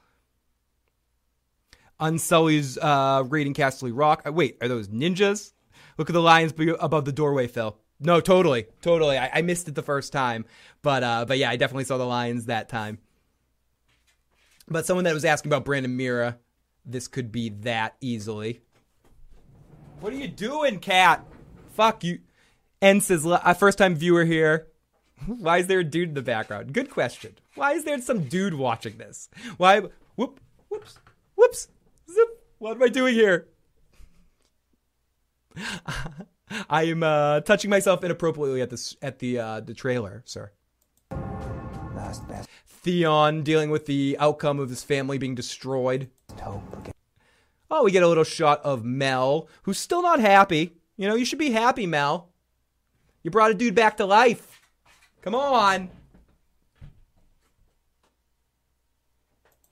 Unsully's 2.00 2.78
uh, 2.78 3.24
raiding 3.28 3.54
Casterly 3.54 3.92
Rock. 3.94 4.22
Uh, 4.26 4.32
wait, 4.32 4.56
are 4.60 4.68
those 4.68 4.88
ninjas? 4.88 5.52
Look 5.98 6.08
at 6.08 6.14
the 6.14 6.22
lions 6.22 6.54
above 6.80 7.04
the 7.04 7.12
doorway, 7.12 7.46
Phil. 7.46 7.76
No, 8.00 8.20
totally, 8.20 8.66
totally. 8.80 9.18
I, 9.18 9.30
I 9.34 9.42
missed 9.42 9.68
it 9.68 9.74
the 9.74 9.82
first 9.82 10.12
time, 10.12 10.46
but 10.80 11.02
uh, 11.02 11.26
but 11.26 11.36
yeah, 11.36 11.50
I 11.50 11.56
definitely 11.56 11.84
saw 11.84 11.98
the 11.98 12.06
lions 12.06 12.46
that 12.46 12.70
time. 12.70 12.98
But 14.66 14.86
someone 14.86 15.04
that 15.04 15.12
was 15.12 15.24
asking 15.24 15.50
about 15.50 15.64
Bran 15.64 15.84
and 15.84 15.98
Meera, 15.98 16.36
this 16.86 17.08
could 17.08 17.30
be 17.30 17.50
that 17.50 17.96
easily. 18.00 18.62
What 20.00 20.14
are 20.14 20.16
you 20.16 20.28
doing, 20.28 20.78
cat? 20.78 21.26
Fuck 21.74 22.04
you. 22.04 22.20
N 22.80 23.02
says, 23.02 23.26
a 23.26 23.54
first 23.54 23.76
time 23.76 23.94
viewer 23.94 24.24
here. 24.24 24.68
Why 25.26 25.58
is 25.58 25.66
there 25.66 25.80
a 25.80 25.84
dude 25.84 26.10
in 26.10 26.14
the 26.14 26.22
background? 26.22 26.72
Good 26.72 26.88
question. 26.88 27.36
Why 27.54 27.72
is 27.72 27.84
there 27.84 28.00
some 28.00 28.24
dude 28.24 28.54
watching 28.54 28.96
this? 28.96 29.28
Why? 29.58 29.82
Whoop, 30.16 30.40
whoops, 30.68 30.98
whoops, 31.34 31.68
zip. 32.12 32.44
What 32.58 32.76
am 32.76 32.82
I 32.82 32.88
doing 32.88 33.14
here? 33.14 33.48
I 36.68 36.84
am 36.84 37.02
uh, 37.02 37.40
touching 37.40 37.70
myself 37.70 38.02
inappropriately 38.04 38.60
at 38.60 38.70
this 38.70 38.96
at 39.02 39.18
the 39.18 39.38
uh, 39.38 39.60
the 39.60 39.74
trailer, 39.74 40.22
sir. 40.26 40.50
Last 41.94 42.26
best 42.28 42.48
Theon 42.82 43.42
dealing 43.42 43.70
with 43.70 43.86
the 43.86 44.16
outcome 44.18 44.58
of 44.58 44.70
his 44.70 44.82
family 44.82 45.18
being 45.18 45.34
destroyed. 45.34 46.08
Oh, 47.70 47.84
we 47.84 47.92
get 47.92 48.02
a 48.02 48.08
little 48.08 48.24
shot 48.24 48.60
of 48.64 48.84
Mel, 48.84 49.48
who's 49.62 49.78
still 49.78 50.02
not 50.02 50.18
happy. 50.18 50.76
You 50.96 51.08
know, 51.08 51.14
you 51.14 51.24
should 51.24 51.38
be 51.38 51.50
happy, 51.50 51.86
Mel. 51.86 52.30
You 53.22 53.30
brought 53.30 53.50
a 53.50 53.54
dude 53.54 53.74
back 53.74 53.98
to 53.98 54.06
life. 54.06 54.60
Come 55.22 55.34
on. 55.34 55.90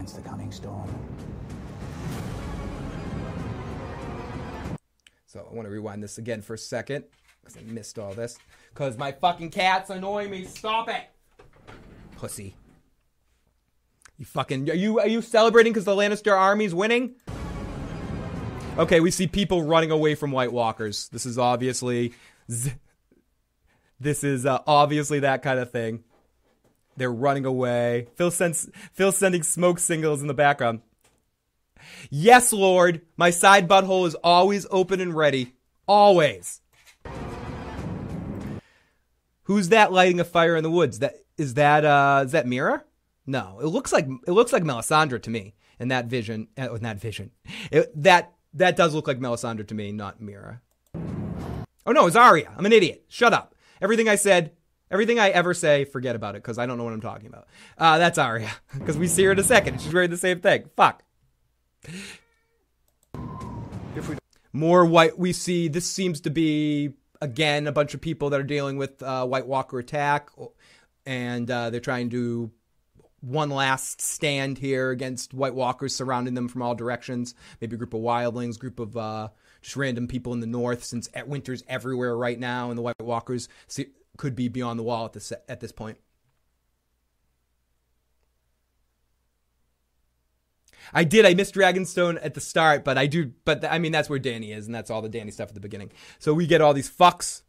It's 0.00 0.12
the 0.12 0.22
coming 0.22 0.52
storm. 0.52 0.87
So 5.38 5.46
I 5.48 5.54
want 5.54 5.66
to 5.66 5.70
rewind 5.70 6.02
this 6.02 6.18
again 6.18 6.42
for 6.42 6.54
a 6.54 6.58
second 6.58 7.04
because 7.40 7.56
I 7.56 7.60
missed 7.60 7.96
all 7.96 8.12
this. 8.12 8.36
Because 8.74 8.98
my 8.98 9.12
fucking 9.12 9.50
cat's 9.50 9.88
annoying 9.88 10.30
me. 10.30 10.44
Stop 10.46 10.88
it, 10.88 11.02
pussy. 12.16 12.56
You 14.16 14.24
fucking 14.24 14.68
are 14.68 14.74
you 14.74 14.98
are 14.98 15.06
you 15.06 15.22
celebrating 15.22 15.72
because 15.72 15.84
the 15.84 15.94
Lannister 15.94 16.36
army's 16.36 16.74
winning? 16.74 17.14
Okay, 18.78 18.98
we 18.98 19.12
see 19.12 19.28
people 19.28 19.62
running 19.62 19.92
away 19.92 20.16
from 20.16 20.32
White 20.32 20.52
Walkers. 20.52 21.08
This 21.10 21.24
is 21.24 21.38
obviously, 21.38 22.14
this 24.00 24.24
is 24.24 24.44
uh, 24.44 24.58
obviously 24.66 25.20
that 25.20 25.42
kind 25.42 25.60
of 25.60 25.70
thing. 25.70 26.02
They're 26.96 27.12
running 27.12 27.44
away. 27.44 28.08
Phil 28.16 28.32
sends 28.32 28.68
Phil 28.92 29.12
sending 29.12 29.44
smoke 29.44 29.78
signals 29.78 30.20
in 30.20 30.26
the 30.26 30.34
background. 30.34 30.80
Yes, 32.10 32.52
Lord, 32.52 33.02
my 33.16 33.30
side 33.30 33.68
butthole 33.68 34.06
is 34.06 34.14
always 34.16 34.66
open 34.70 35.00
and 35.00 35.14
ready. 35.14 35.54
Always. 35.86 36.60
Who's 39.44 39.70
that 39.70 39.92
lighting 39.92 40.20
a 40.20 40.24
fire 40.24 40.56
in 40.56 40.62
the 40.62 40.70
woods? 40.70 40.98
That 40.98 41.14
is 41.38 41.54
that 41.54 41.84
uh 41.84 42.22
is 42.26 42.32
that 42.32 42.46
Meera? 42.46 42.82
No, 43.26 43.58
it 43.60 43.66
looks 43.66 43.92
like 43.92 44.06
it 44.26 44.32
looks 44.32 44.52
like 44.52 44.62
Melisandre 44.62 45.22
to 45.22 45.30
me 45.30 45.54
in 45.78 45.88
that 45.88 46.06
vision. 46.06 46.48
Uh, 46.58 46.74
in 46.74 46.82
that 46.82 47.00
vision, 47.00 47.30
it, 47.70 47.90
that 48.02 48.34
that 48.54 48.76
does 48.76 48.94
look 48.94 49.06
like 49.06 49.20
Melisandre 49.20 49.66
to 49.66 49.74
me, 49.74 49.92
not 49.92 50.20
Meera. 50.20 50.60
Oh 50.94 51.92
no, 51.92 52.06
it's 52.06 52.16
Arya. 52.16 52.52
I'm 52.56 52.66
an 52.66 52.72
idiot. 52.72 53.04
Shut 53.08 53.32
up. 53.32 53.54
Everything 53.80 54.08
I 54.08 54.16
said, 54.16 54.52
everything 54.90 55.18
I 55.18 55.30
ever 55.30 55.54
say, 55.54 55.84
forget 55.84 56.16
about 56.16 56.34
it 56.34 56.42
because 56.42 56.58
I 56.58 56.66
don't 56.66 56.76
know 56.76 56.84
what 56.84 56.92
I'm 56.92 57.00
talking 57.00 57.28
about. 57.28 57.46
Uh, 57.78 57.96
that's 57.96 58.18
Arya 58.18 58.50
because 58.78 58.98
we 58.98 59.06
see 59.06 59.24
her 59.24 59.32
in 59.32 59.38
a 59.38 59.42
second. 59.42 59.80
She's 59.80 59.94
wearing 59.94 60.10
the 60.10 60.18
same 60.18 60.40
thing. 60.40 60.68
Fuck. 60.76 61.02
If 63.96 64.08
we 64.08 64.16
more 64.52 64.84
white 64.84 65.18
we 65.18 65.32
see 65.32 65.68
this 65.68 65.86
seems 65.86 66.20
to 66.22 66.30
be 66.30 66.94
again 67.20 67.66
a 67.66 67.72
bunch 67.72 67.94
of 67.94 68.00
people 68.00 68.30
that 68.30 68.40
are 68.40 68.44
dealing 68.44 68.76
with 68.76 69.02
uh, 69.02 69.26
white 69.26 69.46
walker 69.46 69.78
attack 69.78 70.30
and 71.06 71.50
uh, 71.50 71.70
they're 71.70 71.80
trying 71.80 72.10
to 72.10 72.50
one 73.20 73.50
last 73.50 74.00
stand 74.00 74.58
here 74.58 74.90
against 74.90 75.34
white 75.34 75.54
walkers 75.54 75.94
surrounding 75.94 76.34
them 76.34 76.48
from 76.48 76.62
all 76.62 76.74
directions. 76.74 77.34
Maybe 77.60 77.74
a 77.74 77.78
group 77.78 77.94
of 77.94 78.00
wildlings 78.00 78.58
group 78.58 78.78
of 78.78 78.96
uh, 78.96 79.28
just 79.60 79.76
random 79.76 80.06
people 80.06 80.32
in 80.32 80.40
the 80.40 80.46
north 80.46 80.84
since 80.84 81.08
winter's 81.26 81.64
everywhere 81.68 82.16
right 82.16 82.38
now 82.38 82.70
and 82.70 82.78
the 82.78 82.82
white 82.82 83.00
walkers 83.00 83.48
see, 83.66 83.86
could 84.16 84.36
be 84.36 84.48
beyond 84.48 84.78
the 84.78 84.84
wall 84.84 85.04
at 85.04 85.12
this 85.12 85.32
at 85.48 85.60
this 85.60 85.72
point 85.72 85.98
I 90.92 91.04
did. 91.04 91.24
I 91.26 91.34
missed 91.34 91.54
Dragonstone 91.54 92.18
at 92.22 92.34
the 92.34 92.40
start, 92.40 92.84
but 92.84 92.98
I 92.98 93.06
do. 93.06 93.32
But 93.44 93.64
I 93.64 93.78
mean, 93.78 93.92
that's 93.92 94.08
where 94.08 94.18
Dany 94.18 94.56
is, 94.56 94.66
and 94.66 94.74
that's 94.74 94.90
all 94.90 95.02
the 95.02 95.08
Dany 95.08 95.32
stuff 95.32 95.48
at 95.48 95.54
the 95.54 95.60
beginning. 95.60 95.92
So 96.18 96.34
we 96.34 96.46
get 96.46 96.60
all 96.60 96.74
these 96.74 96.90
fucks. 96.90 97.42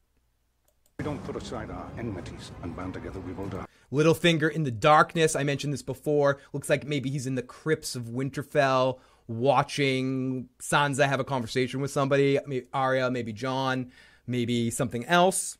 we 0.97 1.05
don't 1.05 1.23
put 1.23 1.35
aside 1.35 1.69
our 1.69 1.89
enmities 1.97 2.51
and 2.63 2.75
band 2.75 2.93
together, 2.93 3.19
we 3.19 3.33
will 3.33 3.47
die. 3.47 3.65
Littlefinger 3.91 4.51
in 4.51 4.63
the 4.63 4.71
darkness. 4.71 5.35
I 5.35 5.43
mentioned 5.43 5.73
this 5.73 5.81
before. 5.81 6.39
Looks 6.53 6.69
like 6.69 6.85
maybe 6.85 7.09
he's 7.09 7.25
in 7.25 7.35
the 7.35 7.41
crypts 7.41 7.95
of 7.95 8.03
Winterfell, 8.03 8.99
watching 9.27 10.49
Sansa 10.59 11.07
have 11.07 11.19
a 11.19 11.23
conversation 11.23 11.81
with 11.81 11.91
somebody. 11.91 12.39
Maybe 12.45 12.67
Arya, 12.73 13.09
maybe 13.09 13.33
Jon, 13.33 13.91
maybe 14.27 14.69
something 14.69 15.05
else. 15.05 15.57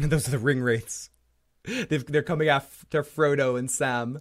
And 0.00 0.10
those 0.10 0.28
are 0.28 0.32
the 0.32 0.38
ring 0.38 0.60
wraiths. 0.60 1.10
They've, 1.64 2.04
they're 2.04 2.22
coming 2.22 2.48
after 2.48 3.02
Frodo 3.02 3.58
and 3.58 3.70
Sam, 3.70 4.20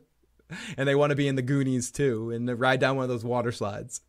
and 0.78 0.88
they 0.88 0.96
want 0.96 1.12
to 1.12 1.16
be 1.16 1.28
in 1.28 1.36
the 1.36 1.42
Goonies 1.42 1.92
too, 1.92 2.32
and 2.32 2.48
ride 2.60 2.80
down 2.80 2.96
one 2.96 3.04
of 3.04 3.10
those 3.10 3.24
water 3.24 3.52
slides. 3.52 4.02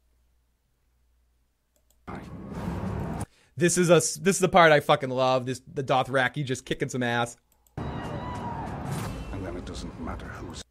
This 3.57 3.79
is 3.79 3.89
a 3.89 3.95
this 3.95 4.37
is 4.37 4.39
the 4.39 4.49
part 4.49 4.73
I 4.73 4.81
fucking 4.81 5.11
love. 5.11 5.47
This 5.47 5.61
the 5.73 5.85
Dothraki 5.85 6.45
just 6.45 6.65
kicking 6.65 6.89
some 6.89 7.03
ass. 7.03 7.37
And 7.77 9.45
then 9.45 9.57
it 9.57 9.65
doesn't 9.65 10.01
matter 10.01 10.27
who's 10.27 10.65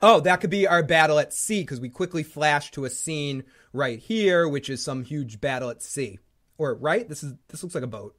Oh, 0.00 0.18
that 0.20 0.40
could 0.40 0.50
be 0.50 0.66
our 0.66 0.82
battle 0.82 1.20
at 1.20 1.32
sea 1.32 1.62
because 1.62 1.80
we 1.80 1.88
quickly 1.88 2.24
flash 2.24 2.72
to 2.72 2.84
a 2.84 2.90
scene 2.90 3.44
right 3.72 4.00
here, 4.00 4.48
which 4.48 4.68
is 4.68 4.82
some 4.82 5.04
huge 5.04 5.40
battle 5.40 5.70
at 5.70 5.80
sea. 5.80 6.18
Or 6.58 6.74
right? 6.74 7.08
This 7.08 7.22
is 7.22 7.34
this 7.48 7.62
looks 7.62 7.74
like 7.74 7.84
a 7.84 7.88
boat 7.88 8.16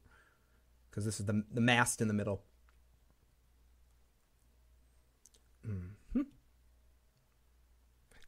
because 0.90 1.04
this 1.04 1.20
is 1.20 1.26
the 1.26 1.44
the 1.52 1.60
mast 1.60 2.00
in 2.00 2.08
the 2.08 2.14
middle. 2.14 2.42
hmm 5.64 5.93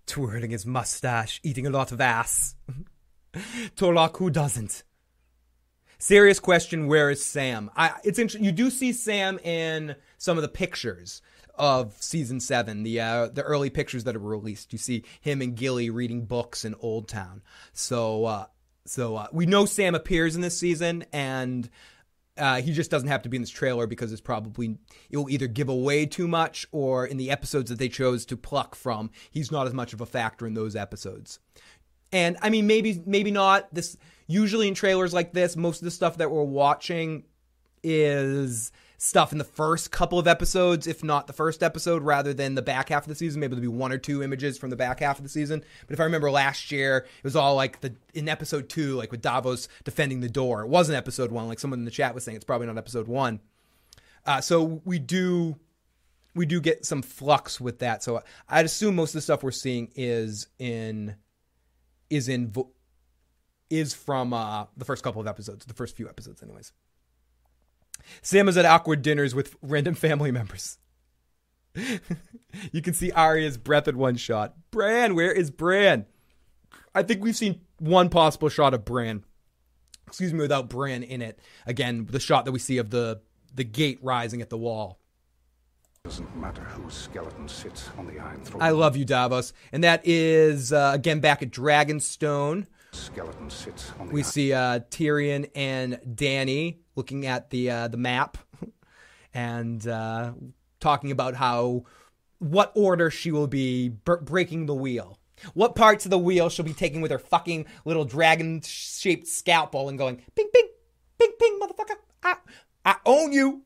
Twirling 0.07 0.51
his 0.51 0.67
mustache, 0.67 1.41
eating 1.43 1.67
a 1.67 1.71
lot 1.71 1.93
of 1.93 2.01
ass. 2.01 2.55
Torlock, 3.77 4.17
who 4.19 4.31
doesn't? 4.31 4.85
Serious 5.99 6.39
question: 6.39 6.87
Where 6.87 7.11
is 7.11 7.25
Sam? 7.25 7.71
I, 7.77 7.95
it's 8.05 8.19
interesting. 8.19 8.45
You 8.45 8.53
do 8.53 8.71
see 8.71 8.93
Sam 8.93 9.39
in 9.39 9.97
some 10.19 10.39
of 10.39 10.43
the 10.43 10.49
pictures 10.49 11.23
of 11.55 11.95
season 12.01 12.41
seven, 12.41 12.83
the 12.83 13.01
uh, 13.01 13.29
the 13.29 13.43
early 13.43 13.71
pictures 13.71 14.05
that 14.05 14.15
are 14.15 14.21
released. 14.21 14.73
You 14.73 14.79
see 14.79 15.05
him 15.21 15.41
and 15.41 15.57
Gilly 15.57 15.91
reading 15.91 16.27
books 16.27 16.65
in 16.65 16.75
Oldtown. 16.75 17.41
So 17.73 18.27
uh, 18.27 18.47
so 18.85 19.17
uh, 19.17 19.27
we 19.33 19.47
know 19.47 19.65
Sam 19.65 19.95
appears 19.95 20.37
in 20.37 20.43
this 20.43 20.59
season, 20.59 21.05
and 21.13 21.69
Uh, 22.39 22.61
he 22.61 22.73
just 22.73 22.91
doesn't 22.91 23.09
have 23.09 23.23
to 23.23 23.29
be 23.29 23.37
in 23.37 23.43
this 23.43 23.51
trailer 23.51 23.87
because 23.87 24.13
it's 24.13 24.21
probably 24.21 24.77
it 25.11 25.17
will 25.17 25.31
either 25.31 25.47
give 25.47 25.69
away 25.69 26.05
too 26.07 26.29
much 26.29 26.67
or 26.71 27.07
in 27.07 27.17
the 27.17 27.31
episodes 27.31 27.71
that 27.71 27.79
they 27.79 27.89
chose 27.89 28.27
to 28.27 28.37
pluck 28.37 28.75
from, 28.75 29.11
he's 29.31 29.51
not 29.51 29.67
as 29.67 29.73
much 29.73 29.93
of 29.93 30.01
a 30.01 30.07
factor 30.07 30.47
in 30.47 30.55
those 30.55 30.77
episodes. 30.77 31.39
And 32.13 32.37
I 32.43 32.51
mean, 32.51 32.67
maybe 32.67 33.03
maybe 33.07 33.31
not. 33.31 33.73
This 33.75 33.97
usually 34.27 34.69
in 34.69 34.75
trailers 34.75 35.15
like 35.15 35.33
this, 35.33 35.57
most 35.57 35.81
of 35.81 35.85
the 35.85 35.91
stuff 35.91 36.19
that 36.19 36.31
we're 36.31 36.43
watching 36.45 37.25
is 37.83 38.73
stuff 38.99 39.33
in 39.33 39.39
the 39.39 39.45
first 39.45 39.91
couple 39.91 40.19
of 40.19 40.27
episodes, 40.27 40.87
if 40.87 41.05
not 41.05 41.27
the 41.27 41.33
first 41.33 41.63
episode, 41.63 42.03
rather 42.03 42.33
than 42.33 42.55
the 42.55 42.63
back 42.63 42.89
half 42.89 43.05
of 43.05 43.09
the 43.09 43.15
season. 43.15 43.41
Maybe 43.41 43.55
there'll 43.55 43.73
be 43.73 43.77
one 43.77 43.93
or 43.93 43.99
two 43.99 44.23
images 44.23 44.59
from 44.59 44.71
the 44.71 44.77
back 44.77 45.01
half 45.01 45.19
of 45.19 45.23
the 45.23 45.29
season. 45.29 45.63
But 45.87 45.95
if 45.95 46.01
I 46.01 46.05
remember 46.05 46.31
last 46.31 46.73
year, 46.73 46.99
it 46.99 47.25
was 47.25 47.37
all 47.37 47.55
like 47.55 47.81
the 47.81 47.95
in 48.15 48.29
episode 48.29 48.69
two, 48.69 48.95
like 48.95 49.11
with 49.11 49.23
Davos 49.23 49.69
defending 49.85 50.21
the 50.21 50.29
door. 50.29 50.63
It 50.63 50.69
wasn't 50.69 50.97
episode 50.97 51.31
one, 51.31 51.49
like 51.49 51.59
someone 51.59 51.81
in 51.81 51.85
the 51.85 51.91
chat 51.91 52.15
was 52.15 52.25
saying. 52.25 52.37
It's 52.37 52.45
probably 52.45 52.67
not 52.67 52.79
episode 52.79 53.09
one. 53.09 53.41
Uh, 54.25 54.41
so 54.41 54.81
we 54.85 54.99
do 54.99 55.57
we 56.35 56.47
do 56.47 56.61
get 56.61 56.85
some 56.85 57.03
flux 57.03 57.61
with 57.61 57.79
that. 57.81 58.03
So 58.03 58.23
I'd 58.49 58.67
assume 58.67 58.95
most 58.95 59.11
of 59.11 59.15
the 59.15 59.23
stuff 59.23 59.43
we're 59.43 59.51
seeing 59.51 59.91
is 59.95 60.49
in 60.59 61.17
is 62.11 62.29
in 62.29 62.53
is 63.71 63.95
from 63.95 64.33
uh, 64.33 64.67
the 64.77 64.85
first 64.85 65.03
couple 65.03 65.21
of 65.21 65.27
episodes, 65.27 65.65
the 65.65 65.75
first 65.75 65.97
few 65.97 66.09
episodes, 66.09 66.43
anyways. 66.43 66.73
Sam 68.23 68.49
is 68.49 68.57
at 68.57 68.65
awkward 68.65 69.03
dinners 69.03 69.35
with 69.35 69.57
random 69.63 69.95
family 69.95 70.31
members. 70.31 70.79
you 72.73 72.83
can 72.83 72.95
see 72.95 73.13
Arya's 73.13 73.59
breath 73.59 73.89
in 73.89 73.99
one 73.99 74.17
shot. 74.17 74.55
Bran, 74.71 75.15
where 75.15 75.33
is 75.33 75.51
Bran? 75.51 76.07
I 76.95 77.03
think 77.03 77.23
we've 77.23 77.37
seen 77.37 77.61
one 77.79 78.09
possible 78.09 78.49
shot 78.49 78.75
of 78.75 78.85
Bran. 78.85 79.25
Excuse 80.07 80.33
me, 80.33 80.41
without 80.41 80.69
Bran 80.69 81.03
in 81.03 81.21
it. 81.21 81.39
Again, 81.67 82.07
the 82.11 82.21
shot 82.21 82.45
that 82.45 82.53
we 82.53 82.59
see 82.59 82.79
of 82.79 82.91
the 82.91 83.21
the 83.55 83.65
gate 83.65 83.99
rising 84.03 84.43
at 84.43 84.51
the 84.51 84.59
wall. 84.59 85.01
Doesn't 86.05 86.37
matter 86.37 86.63
whose 86.63 86.95
skeleton 86.95 87.49
sits 87.49 87.91
on 87.99 88.07
the 88.07 88.21
Iron 88.21 88.41
Throne. 88.45 88.63
I 88.63 88.71
love 88.71 88.97
you, 88.97 89.05
Davos. 89.05 89.53
And 89.73 89.83
that 89.83 90.03
is 90.05 90.73
uh, 90.73 90.93
again 90.95 91.21
back 91.21 91.43
at 91.43 91.51
Dragonstone. 91.51 92.67
Skeleton 92.97 93.51
sits 93.51 93.93
on 93.99 94.09
the 94.09 94.15
We 94.15 94.23
see 94.23 94.53
uh, 94.53 94.81
Tyrion 94.91 95.51
and 95.55 96.01
Dany 96.07 96.79
looking 96.95 97.27
at 97.27 97.51
the 97.51 97.71
uh, 97.71 97.89
the 97.89 97.97
map 97.97 98.39
and 99.35 99.87
uh, 99.87 100.33
talking 100.81 101.11
about 101.11 101.35
how 101.35 101.85
what 102.39 102.73
order 102.75 103.11
she 103.11 103.31
will 103.31 103.47
be 103.47 103.89
b- 103.91 104.13
breaking 104.23 104.67
the 104.67 104.75
wheel. 104.75 105.19
What 105.55 105.75
parts 105.75 106.07
of 106.07 106.11
the 106.11 106.19
wheel 106.19 106.49
she'll 106.49 106.65
be 106.65 106.73
taking 106.73 107.01
with 107.01 107.11
her 107.11 107.19
fucking 107.19 107.67
little 107.85 108.05
dragon 108.05 108.63
shaped 108.63 109.27
scalpel 109.27 109.89
and 109.89 109.99
going 109.99 110.23
ping 110.35 110.49
ping 110.53 110.69
ping 111.19 111.33
ping 111.39 111.61
motherfucker 111.61 111.97
I 112.23 112.37
I 112.85 112.97
own 113.05 113.33
you. 113.33 113.63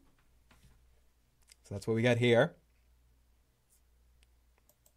So 1.65 1.75
that's 1.75 1.87
what 1.87 1.95
we 1.95 2.03
got 2.03 2.19
here. 2.19 2.55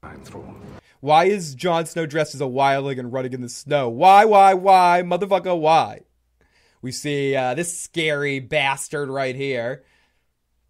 Iron 0.01 0.21
Throne. 0.23 0.72
Why 1.03 1.25
is 1.25 1.53
Jon 1.53 1.85
Snow 1.85 2.05
dressed 2.05 2.33
as 2.33 2.39
a 2.39 2.45
wildling 2.45 2.97
and 2.97 3.11
running 3.11 3.33
in 3.33 3.41
the 3.41 3.49
snow? 3.49 3.89
Why, 3.89 4.23
why, 4.23 4.53
why, 4.53 5.01
motherfucker, 5.03 5.59
why? 5.59 6.03
We 6.81 6.93
see 6.93 7.35
uh, 7.35 7.55
this 7.55 7.77
scary 7.77 8.39
bastard 8.39 9.09
right 9.09 9.35
here 9.35 9.83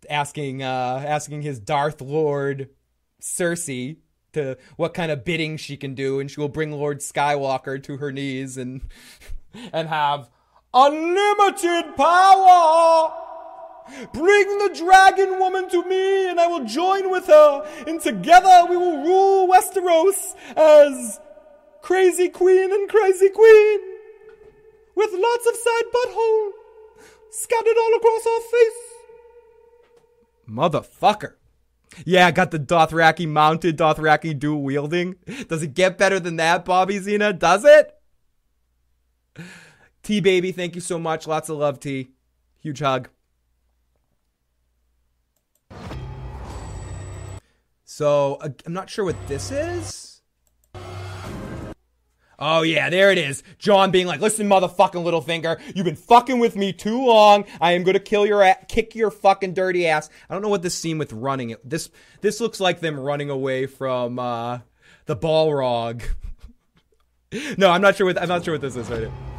asking 0.09 0.63
uh, 0.63 1.03
asking 1.05 1.43
his 1.43 1.59
Darth 1.59 2.01
Lord 2.01 2.69
Cersei 3.21 3.97
to 4.31 4.57
what 4.75 4.95
kind 4.95 5.11
of 5.11 5.23
bidding 5.23 5.55
she 5.57 5.77
can 5.77 5.93
do, 5.93 6.19
and 6.19 6.31
she 6.31 6.41
will 6.41 6.49
bring 6.49 6.71
Lord 6.71 7.01
Skywalker 7.01 7.83
to 7.83 7.97
her 7.97 8.11
knees 8.11 8.57
and 8.57 8.81
and 9.71 9.87
have 9.87 10.31
unlimited 10.73 11.95
power. 11.95 13.22
Bring 14.13 14.57
the 14.57 14.73
dragon 14.75 15.39
woman 15.39 15.69
to 15.69 15.83
me, 15.83 16.29
and 16.29 16.39
I 16.39 16.47
will 16.47 16.65
join 16.65 17.11
with 17.11 17.27
her, 17.27 17.67
and 17.87 17.99
together 18.01 18.65
we 18.69 18.77
will 18.77 19.03
rule 19.03 19.47
Westeros 19.47 20.35
as 20.55 21.19
crazy 21.81 22.29
queen 22.29 22.71
and 22.71 22.89
crazy 22.89 23.29
queen, 23.29 23.79
with 24.95 25.11
lots 25.13 25.47
of 25.47 25.55
side 25.55 25.85
butthole 25.93 26.51
scattered 27.29 27.77
all 27.77 27.95
across 27.95 28.25
our 28.25 28.41
face. 28.41 28.93
Motherfucker. 30.49 31.33
Yeah, 32.05 32.27
I 32.27 32.31
got 32.31 32.51
the 32.51 32.59
Dothraki 32.59 33.27
mounted, 33.27 33.77
Dothraki 33.77 34.37
dual 34.37 34.63
wielding. 34.63 35.15
Does 35.47 35.61
it 35.61 35.73
get 35.73 35.97
better 35.97 36.19
than 36.19 36.37
that, 36.37 36.65
Bobby 36.65 36.99
Zena? 36.99 37.33
Does 37.33 37.65
it? 37.65 37.93
T 40.01 40.19
baby, 40.19 40.51
thank 40.51 40.75
you 40.75 40.81
so 40.81 40.97
much. 40.99 41.27
Lots 41.27 41.49
of 41.49 41.57
love, 41.57 41.79
T. 41.79 42.09
Huge 42.59 42.79
hug. 42.79 43.09
So 47.93 48.39
uh, 48.41 48.49
I'm 48.65 48.73
not 48.73 48.89
sure 48.89 49.05
what 49.05 49.27
this 49.27 49.51
is. 49.51 50.21
Oh 52.39 52.63
yeah, 52.63 52.89
there 52.89 53.11
it 53.11 53.19
is. 53.19 53.43
Jon 53.59 53.91
being 53.91 54.07
like, 54.07 54.19
"Listen, 54.19 54.49
motherfucking 54.49 55.03
Littlefinger, 55.03 55.61
you've 55.75 55.85
been 55.85 55.95
fucking 55.95 56.39
with 56.39 56.55
me 56.55 56.73
too 56.73 57.05
long. 57.05 57.45
I 57.61 57.73
am 57.73 57.83
gonna 57.83 57.99
kill 57.99 58.25
your 58.25 58.41
ass, 58.41 58.65
kick 58.67 58.95
your 58.95 59.11
fucking 59.11 59.53
dirty 59.53 59.85
ass." 59.85 60.09
I 60.27 60.33
don't 60.33 60.41
know 60.41 60.49
what 60.49 60.63
this 60.63 60.73
scene 60.73 60.97
with 60.97 61.13
running 61.13 61.51
it. 61.51 61.69
This 61.69 61.91
this 62.21 62.41
looks 62.41 62.59
like 62.59 62.79
them 62.79 62.99
running 62.99 63.29
away 63.29 63.67
from 63.67 64.17
uh, 64.17 64.61
the 65.05 65.15
Balrog. 65.15 66.03
no, 67.59 67.69
I'm 67.69 67.81
not 67.81 67.95
sure 67.95 68.07
what 68.07 68.19
I'm 68.19 68.27
not 68.27 68.43
sure 68.43 68.55
what 68.55 68.61
this 68.61 68.75
is 68.75 68.89
right 68.89 69.01
here. 69.01 69.32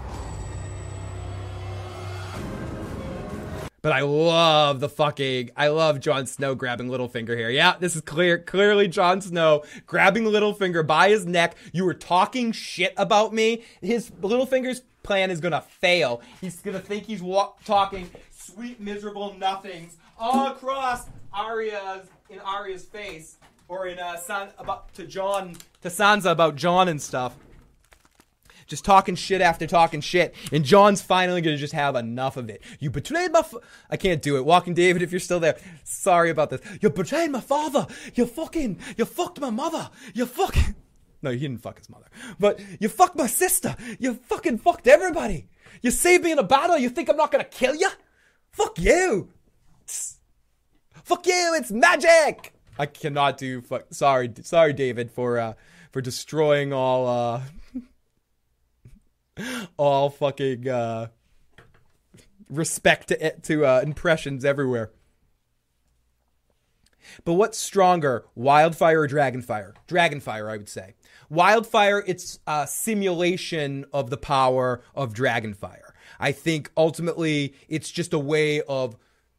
But 3.85 3.93
I 3.93 4.01
love 4.01 4.81
the 4.81 4.89
fucking 4.89 5.51
I 5.59 5.69
love 5.69 6.01
Jon 6.01 6.25
Snow 6.25 6.55
grabbing 6.55 6.89
Littlefinger 6.89 7.37
here. 7.37 7.51
Yeah, 7.51 7.77
this 7.79 7.95
is 7.95 8.01
clear 8.01 8.39
clearly 8.39 8.89
Jon 8.89 9.21
Snow 9.21 9.63
grabbing 9.87 10.25
Littlefinger 10.25 10.87
by 10.87 11.11
his 11.11 11.27
neck. 11.27 11.55
You 11.75 11.85
were 11.85 11.93
talking 11.93 12.51
shit 12.53 12.95
about 12.97 13.35
me. 13.35 13.63
His 13.83 14.11
Littlefinger's 14.23 14.81
plan 15.03 15.31
is 15.31 15.39
gonna 15.39 15.61
fail. 15.61 16.23
He's 16.41 16.63
gonna 16.63 16.81
think 16.81 17.05
he's 17.05 17.23
talking 17.67 18.09
sweet 18.31 18.81
miserable 18.81 19.35
nothings 19.35 19.99
all 20.19 20.47
across 20.47 21.11
Arya's 21.35 22.07
in 22.31 22.41
Arya's 22.41 22.87
face 22.87 23.37
or 23.69 23.89
in 23.89 23.99
uh 23.99 24.17
San, 24.17 24.49
about 24.57 24.95
to 24.95 25.07
Jon 25.07 25.59
to 25.83 25.89
Sansa 25.91 26.31
about 26.31 26.57
Jon 26.57 26.89
and 26.89 27.03
stuff 27.03 27.37
just 28.67 28.85
talking 28.85 29.15
shit 29.15 29.41
after 29.41 29.67
talking 29.67 30.01
shit. 30.01 30.35
And 30.53 30.65
Jon's 30.65 31.03
finally 31.03 31.41
gonna 31.41 31.57
just 31.57 31.73
have 31.73 31.97
enough 31.97 32.37
of 32.37 32.49
it. 32.49 32.63
You 32.81 32.91
betrayed 32.91 33.33
my. 33.33 33.43
Fa- 33.43 33.61
I 33.91 33.97
can't 33.97 34.23
do 34.23 34.37
it. 34.37 34.45
Walking 34.45 34.75
David, 34.75 35.03
if 35.03 35.11
you're 35.11 35.21
still 35.21 35.41
there, 35.41 35.57
sorry 35.85 36.31
about 36.31 36.51
this. 36.51 36.61
You 36.81 36.91
betrayed 36.91 37.31
my 37.31 37.41
father. 37.41 37.87
You 38.15 38.27
fucking. 38.27 38.79
You 38.97 39.05
fucked 39.05 39.41
my 39.41 39.51
mother. 39.51 39.91
You 40.15 40.27
fucking. 40.27 40.75
No, 41.23 41.31
he 41.31 41.39
didn't 41.39 41.63
fuck 41.63 41.79
his 41.79 41.89
mother. 41.89 42.07
But 42.39 42.61
you 42.81 42.89
fucked 42.89 43.17
my 43.17 43.27
sister. 43.27 43.75
You 43.99 44.15
fucking 44.15 44.59
fucked 44.59 44.87
everybody. 44.87 45.49
You 45.81 45.91
saved 45.91 46.25
me 46.25 46.33
in 46.33 46.39
a 46.39 46.43
battle. 46.43 46.77
You 46.77 46.91
think 46.91 47.09
I'm 47.09 47.17
not 47.17 47.33
gonna 47.33 47.45
kill 47.45 47.75
you? 47.75 47.89
Fuck 48.53 48.79
you. 48.79 49.31
Fuck 51.05 51.27
you. 51.27 51.55
It's 51.57 51.71
magic. 51.71 52.53
I 52.79 52.87
cannot 52.87 53.39
do. 53.39 53.61
Fuck. 53.61 53.87
Sorry, 53.91 54.33
sorry, 54.43 54.73
David, 54.73 55.11
for 55.11 55.39
uh 55.39 55.55
for 55.93 56.01
destroying 56.01 56.73
all 56.73 57.07
uh 57.07 57.43
all 59.77 60.11
fucking 60.11 60.69
uh, 60.69 61.09
respect 62.49 63.09
to 63.09 63.31
to 63.41 63.67
uh, 63.67 63.81
impressions 63.83 64.45
everywhere. 64.45 64.91
But 67.25 67.35
what's 67.35 67.59
stronger, 67.59 68.25
wildfire 68.35 69.03
or 69.03 69.09
dragonfire? 69.09 69.75
Dragonfire, 69.87 70.51
I 70.51 70.57
would 70.57 70.69
say. 70.69 70.95
Wildfire, 71.29 72.03
it's 72.07 72.39
a 72.47 72.67
simulation 72.67 73.85
of 73.93 74.11
the 74.11 74.17
power 74.17 74.83
of 74.95 75.13
dragonfire. 75.13 75.93
I 76.19 76.33
think 76.33 76.71
ultimately 76.77 77.55
it's 77.69 77.91
just 77.91 78.13
a 78.13 78.19
way 78.19 78.63
of 78.63 78.97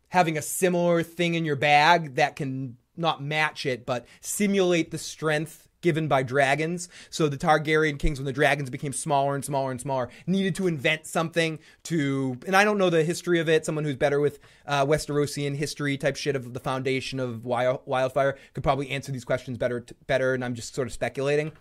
having 0.10 0.38
a 0.38 0.42
similar 0.42 1.04
thing 1.04 1.34
in 1.34 1.46
your 1.46 1.56
bag 1.56 2.16
that 2.16 2.36
can 2.36 2.78
not 2.96 3.22
match 3.22 3.66
it, 3.66 3.86
but 3.86 4.06
simulate 4.22 4.92
the 4.92 4.98
strength 4.98 5.68
given 5.86 6.08
by 6.08 6.24
dragons. 6.24 6.90
So 7.12 7.30
the 7.30 7.38
Targaryen 7.38 8.00
kings, 8.00 8.18
when 8.18 8.26
the 8.26 8.34
dragons 8.34 8.72
became 8.72 8.92
smaller 8.92 9.36
and 9.36 9.46
smaller 9.46 9.70
and 9.70 9.80
smaller, 9.80 10.10
needed 10.26 10.56
to 10.56 10.66
invent 10.66 11.06
something 11.06 11.60
to. 11.84 12.40
And 12.48 12.56
I 12.56 12.64
don't 12.66 12.80
know 12.80 12.90
the 12.90 13.04
history 13.04 13.40
of 13.40 13.48
it. 13.48 13.68
Someone 13.68 13.84
who's 13.84 13.96
better 13.96 14.20
with 14.20 14.40
uh, 14.66 14.84
Westerosian 14.84 15.56
history 15.56 15.96
type 15.96 16.16
shit 16.16 16.36
of 16.36 16.56
the 16.56 16.60
foundation 16.60 17.20
of 17.20 17.46
wild, 17.46 17.82
wildfire 17.86 18.36
could 18.56 18.64
probably 18.64 18.90
answer 18.90 19.12
these 19.12 19.24
questions 19.24 19.60
better. 19.60 19.86
Better, 20.08 20.34
and 20.34 20.44
I'm 20.44 20.56
just 20.56 20.74
sort 20.74 20.88
of 20.88 20.94
speculating 20.94 21.52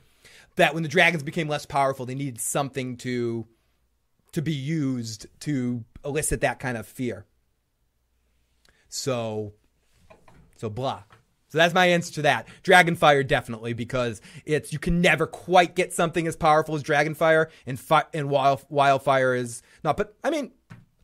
that 0.57 0.72
when 0.72 0.83
the 0.83 0.89
dragons 0.89 1.22
became 1.22 1.49
less 1.49 1.66
powerful, 1.66 2.07
they 2.07 2.14
needed 2.14 2.41
something 2.41 2.97
to 2.99 3.47
to 4.33 4.41
be 4.41 4.55
used 4.55 5.27
to 5.41 5.85
elicit 6.03 6.41
that 6.41 6.59
kind 6.59 6.79
of 6.79 6.87
fear. 6.87 7.27
So, 8.89 9.53
so 10.57 10.70
blah. 10.70 11.03
So 11.55 11.59
that's 11.59 11.73
my 11.73 11.87
answer 11.87 12.13
to 12.15 12.23
that. 12.23 12.49
Dragonfire 12.65 13.25
definitely 13.25 13.75
because 13.75 14.21
it's 14.45 14.73
you 14.73 14.81
can 14.81 15.01
never 15.01 15.25
quite 15.25 15.77
get 15.77 15.93
something 15.93 16.27
as 16.27 16.35
powerful 16.35 16.75
as 16.75 16.83
Dragonfire, 16.83 17.47
and 17.65 17.79
fi- 17.79 18.07
and 18.13 18.29
wild, 18.29 18.65
Wildfire 18.71 19.37
is 19.37 19.63
not. 19.85 19.97
But 19.97 20.17
I 20.25 20.31
mean, 20.31 20.51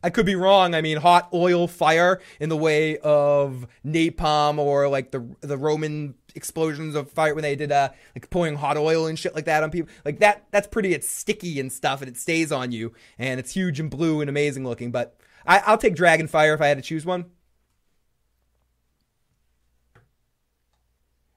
I 0.03 0.09
could 0.09 0.25
be 0.25 0.35
wrong. 0.35 0.75
I 0.75 0.81
mean, 0.81 0.97
hot 0.97 1.29
oil 1.33 1.69
fire 1.69 2.19
in 2.41 2.49
the 2.49 2.57
way 2.57 2.97
of 2.97 3.65
napalm 3.87 4.57
or 4.57 4.89
like 4.89 5.11
the 5.11 5.25
the 5.39 5.57
Roman 5.57 6.15
explosions 6.35 6.95
of 6.95 7.09
fire 7.09 7.33
when 7.33 7.43
they 7.43 7.55
did 7.55 7.71
uh 7.71 7.87
like 8.13 8.29
pouring 8.29 8.55
hot 8.57 8.75
oil 8.75 9.05
and 9.07 9.17
shit 9.17 9.33
like 9.33 9.45
that 9.45 9.63
on 9.63 9.71
people. 9.71 9.89
Like 10.03 10.19
that 10.19 10.47
that's 10.51 10.67
pretty 10.67 10.93
it's 10.93 11.07
sticky 11.07 11.61
and 11.61 11.71
stuff 11.71 12.01
and 12.01 12.09
it 12.09 12.17
stays 12.17 12.51
on 12.51 12.73
you 12.73 12.91
and 13.17 13.39
it's 13.39 13.53
huge 13.53 13.79
and 13.79 13.89
blue 13.89 14.19
and 14.19 14.29
amazing 14.29 14.65
looking, 14.65 14.91
but 14.91 15.15
I, 15.47 15.59
I'll 15.59 15.77
take 15.77 15.95
dragon 15.95 16.27
fire 16.27 16.53
if 16.53 16.59
I 16.59 16.67
had 16.67 16.77
to 16.77 16.83
choose 16.83 17.05
one. 17.05 17.27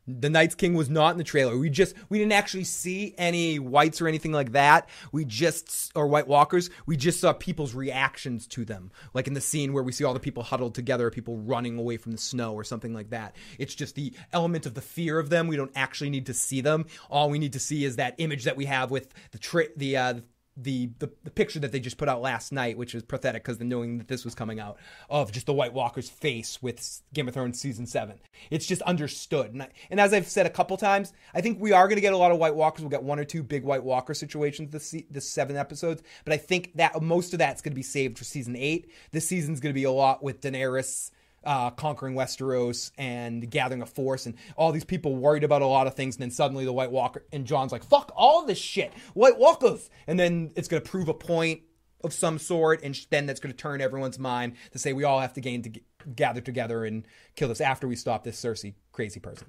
The 0.06 0.28
Night's 0.28 0.54
King 0.54 0.74
was 0.74 0.90
not 0.90 1.12
in 1.12 1.18
the 1.18 1.24
trailer. 1.24 1.56
We 1.56 1.70
just 1.70 1.94
we 2.08 2.18
didn't 2.18 2.32
actually 2.32 2.64
see 2.64 3.14
any 3.16 3.58
whites 3.58 4.00
or 4.00 4.08
anything 4.08 4.32
like 4.32 4.52
that. 4.52 4.88
We 5.12 5.24
just 5.24 5.92
or 5.94 6.06
White 6.06 6.28
Walkers. 6.28 6.70
We 6.86 6.96
just 6.96 7.20
saw 7.20 7.32
people's 7.32 7.74
reactions 7.74 8.46
to 8.48 8.64
them, 8.64 8.90
like 9.14 9.26
in 9.26 9.34
the 9.34 9.40
scene 9.40 9.72
where 9.72 9.82
we 9.82 9.92
see 9.92 10.04
all 10.04 10.14
the 10.14 10.20
people 10.20 10.42
huddled 10.42 10.74
together, 10.74 11.10
people 11.10 11.36
running 11.38 11.78
away 11.78 11.96
from 11.96 12.12
the 12.12 12.18
snow 12.18 12.52
or 12.54 12.64
something 12.64 12.92
like 12.92 13.10
that. 13.10 13.34
It's 13.58 13.74
just 13.74 13.94
the 13.94 14.12
element 14.32 14.66
of 14.66 14.74
the 14.74 14.82
fear 14.82 15.18
of 15.18 15.30
them. 15.30 15.48
We 15.48 15.56
don't 15.56 15.72
actually 15.74 16.10
need 16.10 16.26
to 16.26 16.34
see 16.34 16.60
them. 16.60 16.86
All 17.08 17.30
we 17.30 17.38
need 17.38 17.54
to 17.54 17.60
see 17.60 17.84
is 17.84 17.96
that 17.96 18.14
image 18.18 18.44
that 18.44 18.56
we 18.56 18.66
have 18.66 18.90
with 18.90 19.12
the 19.32 19.38
tra- 19.38 19.74
the 19.76 19.96
uh, 19.96 20.14
the, 20.56 20.90
the 20.98 21.10
the 21.24 21.30
picture 21.30 21.58
that 21.60 21.72
they 21.72 21.80
just 21.80 21.98
put 21.98 22.08
out 22.08 22.22
last 22.22 22.52
night, 22.52 22.78
which 22.78 22.94
is 22.94 23.02
pathetic 23.02 23.42
because 23.42 23.58
the 23.58 23.64
knowing 23.64 23.98
that 23.98 24.08
this 24.08 24.24
was 24.24 24.34
coming 24.34 24.60
out 24.60 24.76
of 25.10 25.32
just 25.32 25.46
the 25.46 25.52
White 25.52 25.72
Walker's 25.72 26.08
face 26.08 26.62
with 26.62 27.02
Game 27.12 27.26
of 27.28 27.34
Thrones 27.34 27.60
season 27.60 27.86
seven. 27.86 28.20
It's 28.50 28.66
just 28.66 28.82
understood, 28.82 29.52
and, 29.52 29.62
I, 29.64 29.68
and 29.90 30.00
as 30.00 30.12
I've 30.12 30.28
said 30.28 30.46
a 30.46 30.50
couple 30.50 30.76
times, 30.76 31.12
I 31.34 31.40
think 31.40 31.60
we 31.60 31.72
are 31.72 31.88
going 31.88 31.96
to 31.96 32.02
get 32.02 32.12
a 32.12 32.16
lot 32.18 32.30
of 32.30 32.38
White 32.38 32.54
Walkers. 32.54 32.82
We'll 32.82 32.90
get 32.90 33.02
one 33.02 33.18
or 33.18 33.24
two 33.24 33.42
big 33.42 33.64
White 33.64 33.82
Walker 33.82 34.14
situations 34.14 34.70
this 34.70 34.94
this 35.10 35.28
seven 35.28 35.56
episodes, 35.56 36.02
but 36.24 36.32
I 36.32 36.36
think 36.36 36.76
that 36.76 37.00
most 37.02 37.32
of 37.32 37.38
that's 37.38 37.62
going 37.62 37.72
to 37.72 37.76
be 37.76 37.82
saved 37.82 38.18
for 38.18 38.24
season 38.24 38.54
eight. 38.56 38.90
This 39.10 39.26
season's 39.26 39.60
going 39.60 39.72
to 39.72 39.78
be 39.78 39.84
a 39.84 39.90
lot 39.90 40.22
with 40.22 40.40
Daenerys 40.40 41.10
uh, 41.44 41.70
conquering 41.70 42.14
Westeros 42.14 42.90
and 42.98 43.50
gathering 43.50 43.82
a 43.82 43.86
force, 43.86 44.26
and 44.26 44.34
all 44.56 44.72
these 44.72 44.84
people 44.84 45.16
worried 45.16 45.44
about 45.44 45.62
a 45.62 45.66
lot 45.66 45.86
of 45.86 45.94
things. 45.94 46.16
And 46.16 46.22
then 46.22 46.30
suddenly 46.30 46.64
the 46.64 46.72
White 46.72 46.90
Walker 46.90 47.24
and 47.32 47.46
Jon's 47.46 47.72
like, 47.72 47.84
"Fuck 47.84 48.12
all 48.16 48.44
this 48.44 48.58
shit, 48.58 48.92
White 49.14 49.38
Walkers!" 49.38 49.90
And 50.06 50.18
then 50.18 50.52
it's 50.56 50.68
going 50.68 50.82
to 50.82 50.88
prove 50.88 51.08
a 51.08 51.14
point 51.14 51.62
of 52.02 52.12
some 52.12 52.38
sort, 52.38 52.82
and 52.82 52.98
then 53.10 53.26
that's 53.26 53.40
going 53.40 53.52
to 53.52 53.56
turn 53.56 53.80
everyone's 53.80 54.18
mind 54.18 54.54
to 54.72 54.78
say 54.78 54.92
we 54.92 55.04
all 55.04 55.20
have 55.20 55.32
to 55.34 55.40
gain 55.40 55.62
to 55.62 55.70
g- 55.70 55.82
gather 56.14 56.40
together 56.40 56.84
and 56.84 57.06
kill 57.34 57.48
this 57.48 57.60
after 57.60 57.88
we 57.88 57.96
stop 57.96 58.24
this 58.24 58.40
Cersei 58.40 58.74
crazy 58.92 59.20
person. 59.20 59.48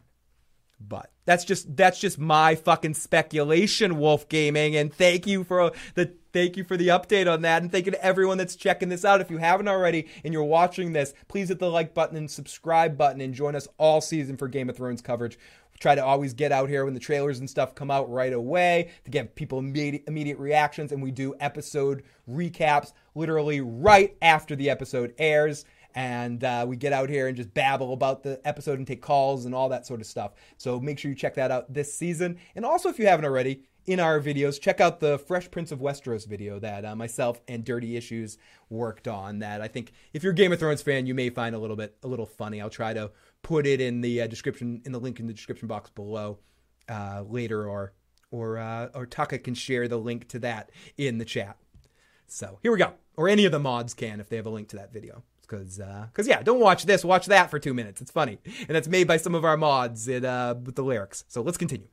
But 0.81 1.11
that's 1.27 1.45
just 1.45 1.77
that's 1.77 2.01
just 2.01 2.19
my 2.19 2.55
fucking 2.55 2.95
speculation, 2.95 3.99
Wolf 3.99 4.29
Gaming. 4.29 4.77
And 4.77 4.93
thank 4.93 5.27
you 5.27 5.45
for 5.45 5.73
the 5.95 6.15
thank 6.33 6.57
you 6.57 6.65
for 6.65 6.77
the 6.77 6.89
update 6.89 7.31
on 7.31 7.43
that. 7.43 7.63
And 7.63 7.71
thank 7.71 7.87
you 7.87 7.93
to 7.93 8.05
everyone 8.05 8.39
that's 8.39 8.57
checking 8.57 8.89
this 8.89 9.05
out. 9.05 9.21
If 9.21 9.31
you 9.31 9.37
haven't 9.37 9.69
already 9.69 10.09
and 10.25 10.33
you're 10.33 10.43
watching 10.43 10.93
this, 10.93 11.13
please 11.29 11.49
hit 11.49 11.59
the 11.59 11.71
like 11.71 11.93
button 11.93 12.17
and 12.17 12.31
subscribe 12.31 12.97
button 12.97 13.21
and 13.21 13.35
join 13.35 13.55
us 13.55 13.69
all 13.77 14.01
season 14.01 14.37
for 14.37 14.49
Game 14.49 14.71
of 14.71 14.77
Thrones 14.77 15.03
coverage. 15.03 15.39
Try 15.81 15.95
to 15.95 16.05
always 16.05 16.35
get 16.35 16.53
out 16.53 16.69
here 16.69 16.85
when 16.85 16.93
the 16.93 17.01
trailers 17.01 17.39
and 17.39 17.49
stuff 17.49 17.75
come 17.75 17.91
out 17.91 18.11
right 18.11 18.35
away 18.35 18.91
to 19.05 19.11
give 19.11 19.35
people 19.35 19.59
immediate, 19.59 20.05
immediate 20.07 20.39
reactions. 20.39 20.93
And 20.93 21.03
we 21.03 21.11
do 21.11 21.35
episode 21.41 22.03
recaps 22.29 22.93
literally 23.15 23.63
right 23.63 24.15
after 24.21 24.55
the 24.55 24.69
episode 24.69 25.15
airs 25.17 25.65
and 25.95 26.43
uh, 26.45 26.65
we 26.69 26.77
get 26.77 26.93
out 26.93 27.09
here 27.09 27.27
and 27.27 27.37
just 27.37 27.53
babble 27.55 27.93
about 27.93 28.23
the 28.23 28.41
episode 28.47 28.79
and 28.79 28.87
take 28.87 29.03
calls 29.03 29.45
and 29.45 29.55
all 29.55 29.69
that 29.69 29.87
sort 29.87 30.01
of 30.01 30.07
stuff. 30.07 30.33
So 30.57 30.81
make 30.81 30.99
sure 30.99 31.11
you 31.11 31.17
check 31.17 31.35
that 31.35 31.51
out 31.51 31.73
this 31.73 31.93
season. 31.93 32.39
And 32.55 32.65
also, 32.65 32.89
if 32.89 32.99
you 32.99 33.07
haven't 33.07 33.25
already, 33.25 33.65
in 33.87 33.99
our 33.99 34.21
videos, 34.21 34.61
check 34.61 34.81
out 34.81 35.01
the 35.01 35.19
Fresh 35.19 35.51
Prince 35.51 35.73
of 35.73 35.81
Westeros 35.81 36.27
video 36.27 36.59
that 36.61 36.85
uh, 36.85 36.95
myself 36.95 37.41
and 37.49 37.65
Dirty 37.65 37.97
Issues 37.97 38.39
worked 38.69 39.09
on. 39.09 39.41
That 39.41 39.61
I 39.61 39.69
think, 39.69 39.93
if 40.13 40.23
you're 40.23 40.33
a 40.33 40.37
Game 40.37 40.53
of 40.53 40.59
Thrones 40.59 40.83
fan, 40.83 41.07
you 41.07 41.15
may 41.15 41.31
find 41.31 41.55
a 41.55 41.59
little 41.59 41.77
bit 41.77 41.97
a 42.03 42.09
little 42.09 42.27
funny. 42.27 42.61
I'll 42.61 42.71
try 42.71 42.93
to 42.93 43.11
put 43.43 43.67
it 43.67 43.81
in 43.81 44.01
the 44.01 44.23
uh, 44.23 44.27
description, 44.27 44.83
in 44.85 44.93
the 44.93 45.01
link 45.01 45.19
in 45.19 45.27
the 45.27 45.33
description 45.33 45.67
box 45.67 45.91
below 45.91 46.39
uh, 46.89 47.25
later, 47.27 47.69
or 47.69 47.93
or 48.31 48.59
uh, 48.59 48.89
or 48.95 49.07
Taka 49.07 49.39
can 49.39 49.55
share 49.55 49.89
the 49.89 49.99
link 49.99 50.29
to 50.29 50.39
that 50.41 50.71
in 50.97 51.19
the 51.19 51.25
chat. 51.25 51.57
So 52.27 52.59
here 52.63 52.71
we 52.71 52.79
go, 52.79 52.93
or 53.17 53.29
any 53.29 53.45
of 53.45 53.53
the 53.53 53.59
mods 53.59 53.95
can 53.95 54.21
if 54.21 54.29
they 54.29 54.37
have 54.37 54.47
a 54.47 54.51
link 54.51 54.69
to 54.69 54.77
that 54.77 54.93
video 54.93 55.25
because 55.51 55.81
uh, 55.81 56.07
yeah, 56.25 56.43
don't 56.43 56.61
watch 56.61 56.85
this, 56.87 57.05
watch 57.05 57.27
that 57.27 57.51
for 57.51 57.59
two 57.59 57.75
minutes. 57.75 58.01
It's 58.01 58.11
funny, 58.11 58.39
and 58.45 58.69
that's 58.69 58.89
made 58.89 59.07
by 59.09 59.17
some 59.17 59.35
of 59.35 59.45
our 59.45 59.57
mods 59.57 60.09
it, 60.09 60.25
uh, 60.25 60.55
with 60.65 60.77
the 60.77 60.83
lyrics. 60.83 61.25
So 61.29 61.43
let's 61.43 61.59
continue. 61.59 61.89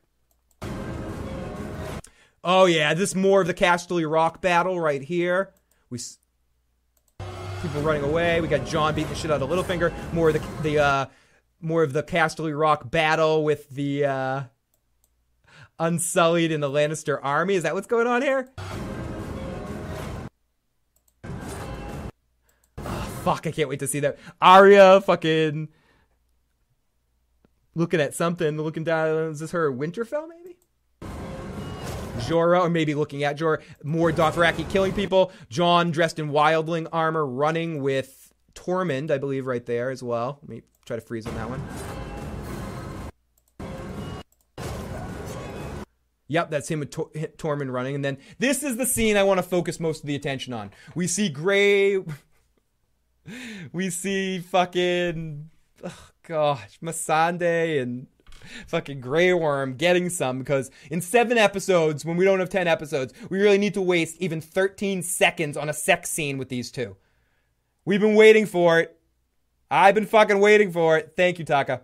Oh 2.43 2.65
yeah, 2.65 2.93
this 2.93 3.09
is 3.09 3.15
more 3.15 3.41
of 3.41 3.47
the 3.47 3.53
Casterly 3.53 4.09
Rock 4.09 4.41
battle 4.41 4.79
right 4.79 5.01
here. 5.01 5.53
We 5.89 5.97
s- 5.97 6.19
people 7.61 7.81
running 7.81 8.03
away. 8.03 8.39
We 8.39 8.47
got 8.47 8.65
Jon 8.65 8.95
beating 8.95 9.09
the 9.09 9.15
shit 9.17 9.31
out 9.31 9.41
of 9.41 9.49
Littlefinger. 9.49 9.91
More 10.13 10.29
of 10.29 10.35
the 10.35 10.61
the 10.61 10.79
uh, 10.79 11.05
more 11.59 11.83
of 11.83 11.93
the 11.93 12.03
Casterly 12.03 12.57
Rock 12.57 12.89
battle 12.89 13.43
with 13.43 13.69
the 13.69 14.05
uh, 14.05 14.43
Unsullied 15.79 16.51
in 16.51 16.61
the 16.61 16.69
Lannister 16.69 17.19
army. 17.21 17.55
Is 17.55 17.63
that 17.63 17.73
what's 17.73 17.87
going 17.87 18.07
on 18.07 18.21
here? 18.21 18.49
Fuck, 23.27 23.45
I 23.45 23.51
can't 23.51 23.67
wait 23.67 23.79
to 23.79 23.87
see 23.87 23.99
that. 23.99 24.17
Arya 24.41 25.01
fucking 25.01 25.67
looking 27.75 27.99
at 27.99 28.13
something, 28.13 28.55
looking 28.55 28.85
down. 28.85 29.31
Is 29.31 29.41
this 29.41 29.51
her 29.51 29.69
Winterfell, 29.69 30.29
maybe? 30.29 30.55
Jorah, 32.19 32.61
or 32.61 32.69
maybe 32.69 32.95
looking 32.95 33.25
at 33.25 33.37
Jorah. 33.37 33.61
More 33.83 34.13
Dothraki 34.13 34.69
killing 34.69 34.93
people. 34.93 35.33
Jon 35.49 35.91
dressed 35.91 36.19
in 36.19 36.29
wildling 36.29 36.87
armor, 36.93 37.25
running 37.25 37.81
with 37.81 38.33
Tormund, 38.55 39.11
I 39.11 39.17
believe, 39.17 39.45
right 39.45 39.65
there 39.65 39.89
as 39.89 40.01
well. 40.01 40.39
Let 40.43 40.49
me 40.49 40.61
try 40.85 40.95
to 40.95 41.01
freeze 41.01 41.27
on 41.27 41.35
that 41.35 41.49
one. 41.49 41.61
Yep, 46.29 46.49
that's 46.49 46.69
him 46.69 46.79
with 46.79 46.91
Tor- 46.91 47.09
Tormund 47.37 47.73
running. 47.73 47.95
And 47.95 48.05
then 48.05 48.19
this 48.39 48.63
is 48.63 48.77
the 48.77 48.85
scene 48.85 49.17
I 49.17 49.23
want 49.23 49.39
to 49.39 49.43
focus 49.43 49.81
most 49.81 50.03
of 50.03 50.07
the 50.07 50.15
attention 50.15 50.53
on. 50.53 50.71
We 50.95 51.07
see 51.07 51.27
Grey 51.27 51.99
we 53.71 53.89
see 53.89 54.39
fucking 54.39 55.49
oh 55.83 56.09
gosh, 56.23 56.79
Missandei 56.81 57.81
and 57.81 58.07
fucking 58.67 59.01
Grey 59.01 59.33
Worm 59.33 59.75
getting 59.75 60.09
some 60.09 60.39
because 60.39 60.71
in 60.89 61.01
seven 61.01 61.37
episodes, 61.37 62.05
when 62.05 62.17
we 62.17 62.25
don't 62.25 62.39
have 62.39 62.49
10 62.49 62.67
episodes, 62.67 63.13
we 63.29 63.39
really 63.39 63.57
need 63.57 63.73
to 63.73 63.81
waste 63.81 64.17
even 64.19 64.41
13 64.41 65.01
seconds 65.01 65.57
on 65.57 65.69
a 65.69 65.73
sex 65.73 66.09
scene 66.09 66.37
with 66.37 66.49
these 66.49 66.71
two. 66.71 66.95
We've 67.85 68.01
been 68.01 68.15
waiting 68.15 68.45
for 68.45 68.79
it. 68.79 68.99
I've 69.69 69.95
been 69.95 70.05
fucking 70.05 70.39
waiting 70.39 70.71
for 70.71 70.97
it. 70.97 71.13
Thank 71.15 71.39
you, 71.39 71.45
Taka. 71.45 71.81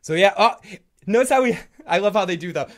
So 0.00 0.14
yeah, 0.14 0.32
oh, 0.36 0.54
notice 1.06 1.30
how 1.30 1.42
we, 1.42 1.58
I 1.86 1.98
love 1.98 2.14
how 2.14 2.24
they 2.24 2.36
do 2.36 2.52
the, 2.52 2.68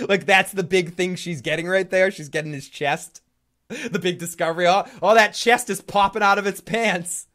like 0.08 0.26
that's 0.26 0.52
the 0.52 0.62
big 0.62 0.94
thing 0.94 1.16
she's 1.16 1.40
getting 1.40 1.66
right 1.66 1.88
there. 1.88 2.10
She's 2.10 2.28
getting 2.28 2.52
his 2.52 2.68
chest. 2.68 3.22
the 3.90 3.98
big 3.98 4.18
discovery. 4.18 4.66
All, 4.66 4.86
that 5.02 5.34
chest 5.34 5.70
is 5.70 5.80
popping 5.80 6.22
out 6.22 6.38
of 6.38 6.46
its 6.46 6.60
pants. 6.60 7.26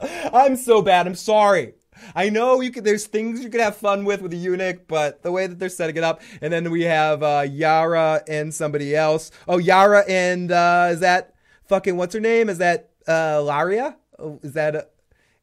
I'm 0.02 0.56
so 0.56 0.82
bad. 0.82 1.06
I'm 1.06 1.14
sorry. 1.14 1.74
I 2.14 2.30
know 2.30 2.60
you 2.60 2.70
could. 2.70 2.84
There's 2.84 3.06
things 3.06 3.42
you 3.42 3.50
could 3.50 3.60
have 3.60 3.76
fun 3.76 4.04
with 4.04 4.22
with 4.22 4.32
a 4.32 4.36
eunuch, 4.36 4.88
but 4.88 5.22
the 5.22 5.30
way 5.30 5.46
that 5.46 5.58
they're 5.58 5.68
setting 5.68 5.96
it 5.96 6.02
up, 6.02 6.22
and 6.40 6.50
then 6.50 6.70
we 6.70 6.82
have 6.84 7.22
uh, 7.22 7.46
Yara 7.48 8.22
and 8.26 8.54
somebody 8.54 8.96
else. 8.96 9.30
Oh, 9.46 9.58
Yara 9.58 10.04
and 10.08 10.50
uh, 10.50 10.88
is 10.90 11.00
that 11.00 11.34
fucking 11.66 11.98
what's 11.98 12.14
her 12.14 12.20
name? 12.20 12.48
Is 12.48 12.58
that 12.58 12.90
uh, 13.06 13.40
Laria? 13.40 13.96
Oh, 14.18 14.40
is 14.42 14.54
that 14.54 14.74
uh, 14.74 14.82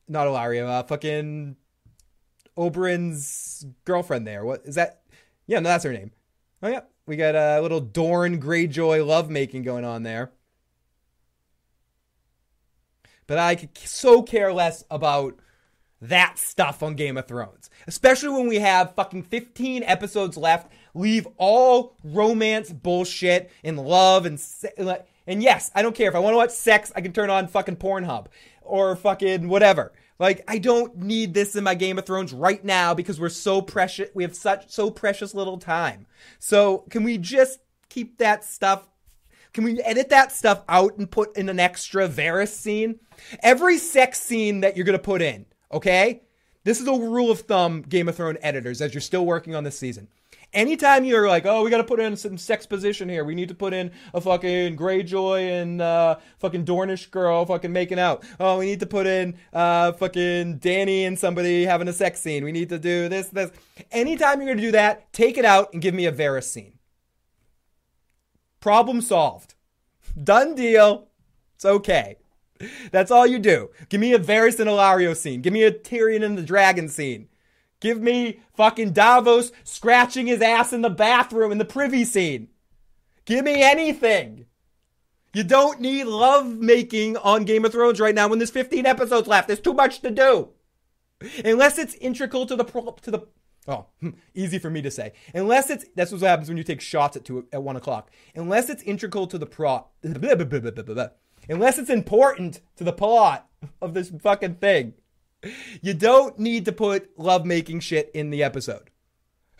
not 0.08 0.28
Ilaria? 0.28 0.68
Uh, 0.68 0.84
fucking 0.84 1.58
Oberyn's 2.58 3.66
girlfriend 3.86 4.26
there. 4.26 4.44
What 4.44 4.64
is 4.66 4.76
that? 4.76 5.02
Yeah, 5.46 5.60
no, 5.60 5.70
that's 5.70 5.84
her 5.84 5.94
name. 5.94 6.12
Oh 6.64 6.70
yeah, 6.70 6.82
we 7.08 7.16
got 7.16 7.36
a 7.36 7.62
little 7.62 7.80
Dorne 7.80 8.40
Greyjoy 8.40 9.06
lovemaking 9.06 9.64
going 9.64 9.86
on 9.86 10.04
there. 10.04 10.32
But 13.26 13.40
I 13.40 13.56
could 13.56 13.78
so 13.78 14.22
care 14.22 14.54
less 14.54 14.84
about 14.92 15.40
that 16.02 16.38
stuff 16.38 16.84
on 16.84 16.96
Game 16.96 17.18
of 17.18 17.28
Thrones. 17.28 17.70
Especially 17.88 18.30
when 18.30 18.48
we 18.48 18.58
have 18.60 18.94
fucking 18.94 19.24
15 19.24 19.84
episodes 19.84 20.38
left. 20.38 20.72
Leave 20.94 21.28
all 21.38 21.96
romance 22.04 22.72
bullshit 22.72 23.52
and 23.64 23.80
love 23.80 24.26
and 24.26 24.40
se- 24.40 24.74
and 25.28 25.44
yes, 25.44 25.72
I 25.76 25.82
don't 25.82 25.96
care 25.96 26.10
if 26.10 26.16
I 26.16 26.20
want 26.20 26.34
to 26.34 26.38
watch 26.38 26.52
sex, 26.52 26.92
I 26.96 27.02
can 27.02 27.12
turn 27.12 27.30
on 27.30 27.48
fucking 27.48 27.76
Pornhub 27.78 28.28
or 28.62 28.96
fucking 28.96 29.50
whatever. 29.50 29.92
Like 30.20 30.44
I 30.48 30.58
don't 30.58 30.98
need 30.98 31.34
this 31.34 31.56
in 31.56 31.64
my 31.64 31.76
Game 31.76 31.98
of 31.98 32.06
Thrones 32.06 32.34
right 32.34 32.64
now 32.64 32.94
because 32.94 33.20
we're 33.20 33.30
so 33.30 33.62
precious. 33.62 34.10
We 34.14 34.24
have 34.24 34.36
such 34.36 34.72
so 34.72 34.90
precious 34.90 35.34
little 35.34 35.58
time. 35.58 36.08
So 36.40 36.86
can 36.90 37.04
we 37.04 37.18
just 37.18 37.60
keep 37.90 38.18
that 38.18 38.44
stuff? 38.44 38.88
Can 39.54 39.64
we 39.64 39.82
edit 39.82 40.10
that 40.10 40.32
stuff 40.32 40.64
out 40.68 40.98
and 40.98 41.10
put 41.10 41.36
in 41.38 41.50
an 41.50 41.60
extra 41.60 42.08
Varys 42.08 42.50
scene? 42.50 43.00
Every 43.42 43.78
sex 43.78 44.20
scene 44.20 44.62
that 44.62 44.76
you're 44.76 44.86
gonna 44.86 45.00
put 45.00 45.22
in, 45.22 45.46
okay? 45.72 46.22
This 46.64 46.82
is 46.82 46.88
a 46.88 46.92
rule 46.92 47.32
of 47.32 47.42
thumb, 47.42 47.82
Game 47.84 48.10
of 48.10 48.16
Thrones 48.16 48.40
editors, 48.42 48.82
as 48.82 48.94
you're 48.94 49.02
still 49.02 49.26
working 49.26 49.56
on 49.56 49.64
this 49.64 49.78
season. 49.78 50.08
Anytime 50.54 51.04
you're 51.04 51.28
like, 51.28 51.46
oh, 51.46 51.64
we 51.64 51.70
got 51.70 51.78
to 51.78 51.84
put 51.84 52.00
in 52.00 52.16
some 52.16 52.38
sex 52.38 52.66
position 52.66 53.10
here. 53.10 53.26
We 53.26 53.36
need 53.36 53.50
to 53.50 53.56
put 53.56 53.74
in 53.74 53.92
a 54.14 54.22
fucking 54.22 54.78
Greyjoy 54.78 55.62
and 55.62 55.82
uh, 55.82 56.18
fucking 56.40 56.66
Dornish 56.66 57.12
girl 57.12 57.46
fucking 57.46 57.72
making 57.74 58.00
out. 58.00 58.24
Oh, 58.40 58.60
we 58.60 58.66
need 58.66 58.80
to 58.80 58.86
put 58.86 59.08
in 59.08 59.38
uh, 59.54 59.92
fucking 59.92 60.60
Dany 60.60 61.02
and 61.06 61.20
somebody 61.20 61.66
having 61.66 61.88
a 61.88 61.94
sex 61.94 62.22
scene. 62.22 62.44
We 62.44 62.54
need 62.54 62.70
to 62.70 62.80
do 62.80 63.10
this, 63.10 63.28
this. 63.28 63.52
Anytime 63.92 64.40
you're 64.40 64.48
going 64.48 64.58
to 64.58 64.64
do 64.64 64.72
that, 64.72 65.12
take 65.12 65.38
it 65.38 65.46
out 65.46 65.74
and 65.74 65.82
give 65.82 65.94
me 65.94 66.06
a 66.06 66.12
Varys 66.12 66.46
scene. 66.46 66.80
Problem 68.60 69.02
solved. 69.02 69.56
Done 70.22 70.56
deal. 70.56 71.10
It's 71.56 71.66
okay. 71.66 72.18
That's 72.92 73.12
all 73.12 73.28
you 73.28 73.38
do. 73.38 73.70
Give 73.90 74.02
me 74.02 74.14
a 74.14 74.20
Varys 74.20 74.60
and 74.60 74.70
Ilario 74.70 75.14
scene. 75.14 75.42
Give 75.42 75.54
me 75.54 75.64
a 75.64 75.72
Tyrion 75.72 76.24
and 76.24 76.38
the 76.38 76.44
dragon 76.44 76.90
scene. 76.90 77.28
Give 77.80 78.02
me 78.02 78.42
fucking 78.56 78.92
Davos 78.92 79.52
scratching 79.64 80.28
his 80.28 80.42
ass 80.42 80.74
in 80.74 80.82
the 80.82 80.90
bathroom 80.90 81.52
in 81.52 81.58
the 81.58 81.66
privy 81.66 82.04
scene. 82.06 82.50
Give 83.26 83.46
me 83.46 83.62
anything. 83.62 84.46
You 85.34 85.44
don't 85.44 85.80
need 85.80 86.06
love 86.06 86.48
making 86.48 87.18
on 87.18 87.46
Game 87.46 87.66
of 87.66 87.72
Thrones 87.72 88.00
right 88.00 88.16
now 88.16 88.28
when 88.28 88.40
there's 88.40 88.50
15 88.50 88.86
episodes 88.86 89.28
left. 89.28 89.48
There's 89.48 89.60
too 89.60 89.74
much 89.74 90.00
to 90.02 90.10
do. 90.10 90.50
Unless 91.44 91.78
it's 91.78 91.94
integral 91.96 92.46
to 92.46 92.56
the 92.56 92.64
pro- 92.64 92.96
to 93.02 93.12
the 93.12 93.28
oh 93.68 93.86
hmm, 94.00 94.12
easy 94.34 94.60
for 94.60 94.70
me 94.70 94.82
to 94.82 94.92
say. 94.92 95.14
Unless 95.34 95.70
it's 95.70 95.86
that's 95.96 96.12
what 96.12 96.22
happens 96.22 96.48
when 96.48 96.58
you 96.58 96.64
take 96.64 96.82
shots 96.82 97.18
at 97.18 97.26
two 97.26 97.48
at 97.52 97.62
one 97.62 97.76
o'clock. 97.76 98.12
Unless 98.36 98.70
it's 98.70 98.84
integral 98.84 99.28
to 99.28 99.38
the 99.38 99.46
pro. 99.46 99.88
Unless 101.50 101.78
it's 101.78 101.90
important 101.90 102.62
to 102.76 102.84
the 102.84 102.94
plot 102.94 103.48
of 103.82 103.94
this 103.94 104.10
fucking 104.10 104.56
thing. 104.56 104.94
You 105.82 105.94
don't 105.94 106.40
need 106.40 106.66
to 106.66 106.72
put 106.72 107.18
lovemaking 107.18 107.80
shit 107.82 108.12
in 108.14 108.30
the 108.30 108.44
episode. 108.44 108.90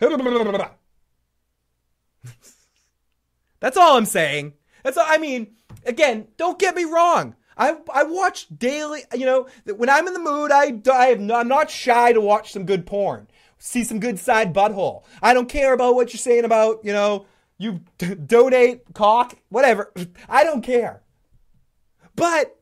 That's 3.60 3.76
all 3.76 3.96
I'm 3.96 4.06
saying. 4.06 4.54
That's 4.82 4.96
all, 4.96 5.06
I 5.06 5.18
mean, 5.18 5.56
again, 5.84 6.28
don't 6.36 6.58
get 6.58 6.74
me 6.74 6.84
wrong. 6.84 7.34
I 7.56 7.76
I 7.92 8.04
watch 8.04 8.46
daily, 8.56 9.02
you 9.12 9.26
know, 9.26 9.48
when 9.76 9.90
I'm 9.90 10.06
in 10.06 10.14
the 10.14 10.20
mood, 10.20 10.52
I, 10.52 10.80
I 10.92 11.06
have 11.06 11.18
no, 11.20 11.34
I'm 11.34 11.48
not 11.48 11.70
shy 11.70 12.12
to 12.12 12.20
watch 12.20 12.52
some 12.52 12.64
good 12.64 12.86
porn. 12.86 13.26
See 13.58 13.82
some 13.82 13.98
good 13.98 14.20
side 14.20 14.54
butthole. 14.54 15.02
I 15.20 15.34
don't 15.34 15.48
care 15.48 15.72
about 15.72 15.96
what 15.96 16.12
you're 16.12 16.18
saying 16.18 16.44
about, 16.44 16.84
you 16.84 16.92
know, 16.92 17.26
you 17.58 17.80
d- 17.98 18.14
donate 18.14 18.94
cock, 18.94 19.36
whatever. 19.48 19.92
I 20.28 20.44
don't 20.44 20.62
care. 20.62 21.02
But 22.14 22.56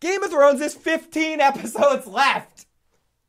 Game 0.00 0.22
of 0.24 0.30
Thrones 0.30 0.60
is 0.60 0.74
15 0.74 1.40
episodes 1.40 2.06
left. 2.08 2.59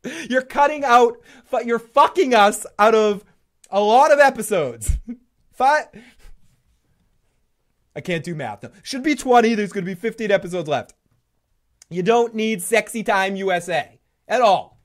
You're 0.28 0.42
cutting 0.42 0.84
out, 0.84 1.18
but 1.50 1.66
you're 1.66 1.78
fucking 1.78 2.34
us 2.34 2.66
out 2.78 2.94
of 2.94 3.24
a 3.70 3.80
lot 3.80 4.12
of 4.12 4.18
episodes. 4.18 4.96
Five. 5.52 5.86
I 7.94 8.00
can't 8.00 8.24
do 8.24 8.34
math. 8.34 8.62
No. 8.62 8.70
Should 8.82 9.02
be 9.02 9.14
20. 9.14 9.54
There's 9.54 9.72
going 9.72 9.84
to 9.84 9.90
be 9.90 10.00
15 10.00 10.30
episodes 10.30 10.68
left. 10.68 10.94
You 11.90 12.02
don't 12.02 12.34
need 12.34 12.62
Sexy 12.62 13.02
Time 13.02 13.36
USA 13.36 14.00
at 14.26 14.40
all. 14.40 14.80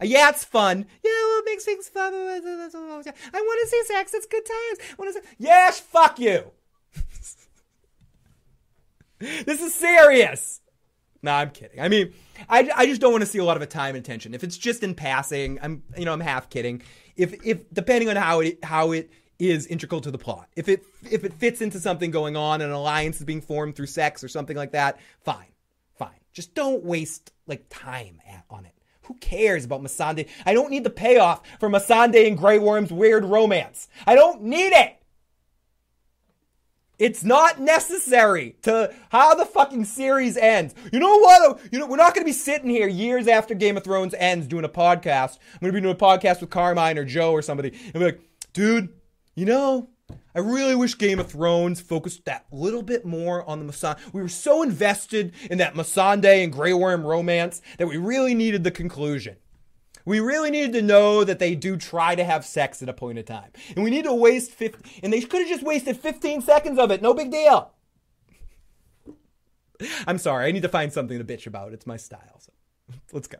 Uh, 0.00 0.06
yeah, 0.06 0.28
it's 0.28 0.44
fun. 0.44 0.86
Yeah, 1.02 1.10
well, 1.10 1.38
it 1.38 1.44
makes 1.46 1.64
things 1.64 1.88
fun. 1.88 2.12
I 2.12 2.40
want 2.40 3.60
to 3.62 3.68
see 3.68 3.84
sex. 3.84 4.12
It's 4.12 4.26
good 4.26 4.44
times. 4.44 4.78
I 4.90 4.94
want 4.98 5.14
to 5.14 5.20
see. 5.20 5.26
Yes, 5.38 5.80
fuck 5.80 6.18
you. 6.18 6.50
this 9.18 9.62
is 9.62 9.72
serious. 9.72 10.60
No, 11.22 11.32
I'm 11.32 11.50
kidding. 11.50 11.80
I 11.80 11.88
mean, 11.88 12.12
I, 12.48 12.70
I 12.74 12.86
just 12.86 13.00
don't 13.00 13.12
want 13.12 13.22
to 13.22 13.26
see 13.26 13.38
a 13.38 13.44
lot 13.44 13.56
of 13.56 13.62
a 13.62 13.66
time 13.66 13.94
and 13.94 14.04
attention. 14.04 14.34
If 14.34 14.44
it's 14.44 14.56
just 14.56 14.82
in 14.82 14.94
passing, 14.94 15.58
I'm 15.62 15.82
you 15.96 16.04
know 16.04 16.12
I'm 16.12 16.20
half 16.20 16.50
kidding. 16.50 16.82
If 17.16 17.34
if 17.44 17.68
depending 17.72 18.08
on 18.08 18.16
how 18.16 18.40
it 18.40 18.64
how 18.64 18.92
it 18.92 19.10
is 19.38 19.66
integral 19.66 20.00
to 20.02 20.10
the 20.10 20.18
plot, 20.18 20.48
if 20.56 20.68
it 20.68 20.84
if 21.10 21.24
it 21.24 21.32
fits 21.34 21.60
into 21.60 21.80
something 21.80 22.10
going 22.10 22.36
on, 22.36 22.60
an 22.60 22.70
alliance 22.70 23.18
is 23.18 23.24
being 23.24 23.40
formed 23.40 23.76
through 23.76 23.86
sex 23.86 24.22
or 24.22 24.28
something 24.28 24.56
like 24.56 24.72
that, 24.72 24.98
fine, 25.24 25.52
fine. 25.94 26.20
Just 26.32 26.54
don't 26.54 26.84
waste 26.84 27.32
like 27.46 27.66
time 27.70 28.20
at, 28.28 28.44
on 28.50 28.66
it. 28.66 28.72
Who 29.02 29.14
cares 29.14 29.64
about 29.64 29.82
Missandei? 29.82 30.28
I 30.44 30.52
don't 30.52 30.70
need 30.70 30.84
the 30.84 30.90
payoff 30.90 31.42
for 31.60 31.68
Missandei 31.68 32.26
and 32.26 32.36
Grey 32.36 32.58
Worm's 32.58 32.92
weird 32.92 33.24
romance. 33.24 33.88
I 34.06 34.16
don't 34.16 34.42
need 34.42 34.72
it. 34.72 34.96
It's 36.98 37.22
not 37.22 37.60
necessary 37.60 38.56
to 38.62 38.92
how 39.10 39.34
the 39.34 39.44
fucking 39.44 39.84
series 39.84 40.36
ends. 40.36 40.74
You 40.92 40.98
know 40.98 41.18
what? 41.18 41.60
You 41.70 41.78
know, 41.78 41.86
we're 41.86 41.96
not 41.96 42.14
going 42.14 42.24
to 42.24 42.28
be 42.28 42.32
sitting 42.32 42.70
here 42.70 42.88
years 42.88 43.28
after 43.28 43.54
Game 43.54 43.76
of 43.76 43.84
Thrones 43.84 44.14
ends 44.14 44.46
doing 44.46 44.64
a 44.64 44.68
podcast. 44.68 45.38
I'm 45.54 45.60
going 45.60 45.72
to 45.72 45.76
be 45.76 45.80
doing 45.82 45.94
a 45.94 45.98
podcast 45.98 46.40
with 46.40 46.50
Carmine 46.50 46.96
or 46.96 47.04
Joe 47.04 47.32
or 47.32 47.42
somebody 47.42 47.72
and 47.84 47.92
be 47.94 48.04
like, 48.04 48.20
dude, 48.54 48.88
you 49.34 49.44
know, 49.44 49.90
I 50.34 50.40
really 50.40 50.74
wish 50.74 50.96
Game 50.96 51.18
of 51.18 51.30
Thrones 51.30 51.80
focused 51.80 52.24
that 52.26 52.46
little 52.50 52.82
bit 52.82 53.04
more 53.04 53.46
on 53.48 53.66
the 53.66 53.72
Missandei. 53.72 53.98
We 54.12 54.22
were 54.22 54.28
so 54.28 54.62
invested 54.62 55.32
in 55.50 55.58
that 55.58 55.74
Missandei 55.74 56.44
and 56.44 56.52
Grey 56.52 56.72
Worm 56.72 57.04
romance 57.04 57.60
that 57.78 57.86
we 57.86 57.96
really 57.96 58.34
needed 58.34 58.64
the 58.64 58.70
conclusion. 58.70 59.36
We 60.06 60.20
really 60.20 60.50
needed 60.50 60.72
to 60.74 60.82
know 60.82 61.24
that 61.24 61.40
they 61.40 61.56
do 61.56 61.76
try 61.76 62.14
to 62.14 62.24
have 62.24 62.46
sex 62.46 62.80
at 62.80 62.88
a 62.88 62.92
point 62.92 63.18
in 63.18 63.24
time. 63.24 63.50
And 63.74 63.84
we 63.84 63.90
need 63.90 64.04
to 64.04 64.14
waste 64.14 64.52
50, 64.52 65.00
and 65.02 65.12
they 65.12 65.20
could 65.20 65.42
have 65.42 65.48
just 65.48 65.64
wasted 65.64 65.98
15 65.98 66.42
seconds 66.42 66.78
of 66.78 66.92
it. 66.92 67.02
No 67.02 67.12
big 67.12 67.30
deal. 67.30 67.72
I'm 70.06 70.18
sorry. 70.18 70.46
I 70.46 70.52
need 70.52 70.62
to 70.62 70.68
find 70.68 70.92
something 70.92 71.18
to 71.18 71.24
bitch 71.24 71.46
about. 71.46 71.72
It's 71.72 71.86
my 71.86 71.96
style. 71.96 72.40
So 72.40 72.52
let's 73.12 73.26
go. 73.26 73.38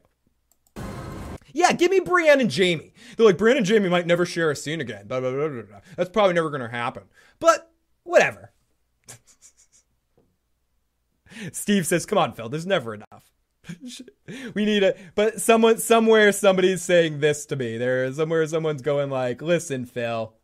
Yeah, 1.53 1.73
give 1.73 1.91
me 1.91 2.01
Brienne 2.01 2.41
and 2.41 2.55
Jaime. 2.55 2.93
They're 3.17 3.25
like, 3.25 3.39
Brienne 3.39 3.59
and 3.59 3.67
Jaime 3.67 3.89
might 3.89 4.07
never 4.07 4.27
share 4.27 4.51
a 4.51 4.57
scene 4.57 4.81
again. 4.81 5.07
Blah, 5.07 5.21
blah, 5.21 5.31
blah, 5.31 5.63
That's 5.97 6.11
probably 6.11 6.35
never 6.35 6.51
going 6.51 6.61
to 6.61 6.69
happen. 6.69 7.05
But 7.39 7.71
whatever. 8.03 8.53
Steve 11.53 11.87
says, 11.87 12.05
come 12.05 12.19
on, 12.19 12.33
Phil, 12.33 12.51
there's 12.51 12.67
never 12.67 12.93
enough. 12.93 13.36
we 14.55 14.65
need 14.65 14.83
a 14.83 14.95
but 15.15 15.41
someone 15.41 15.79
somewhere 15.79 16.33
somebody's 16.33 16.83
saying 16.83 17.21
this 17.21 17.47
to 17.47 17.57
me. 17.57 17.79
There 17.79 18.11
somewhere 18.13 18.47
someone's 18.47 18.83
going 18.83 19.11
like, 19.11 19.43
"Listen, 19.43 19.85
Phil." 19.85 20.35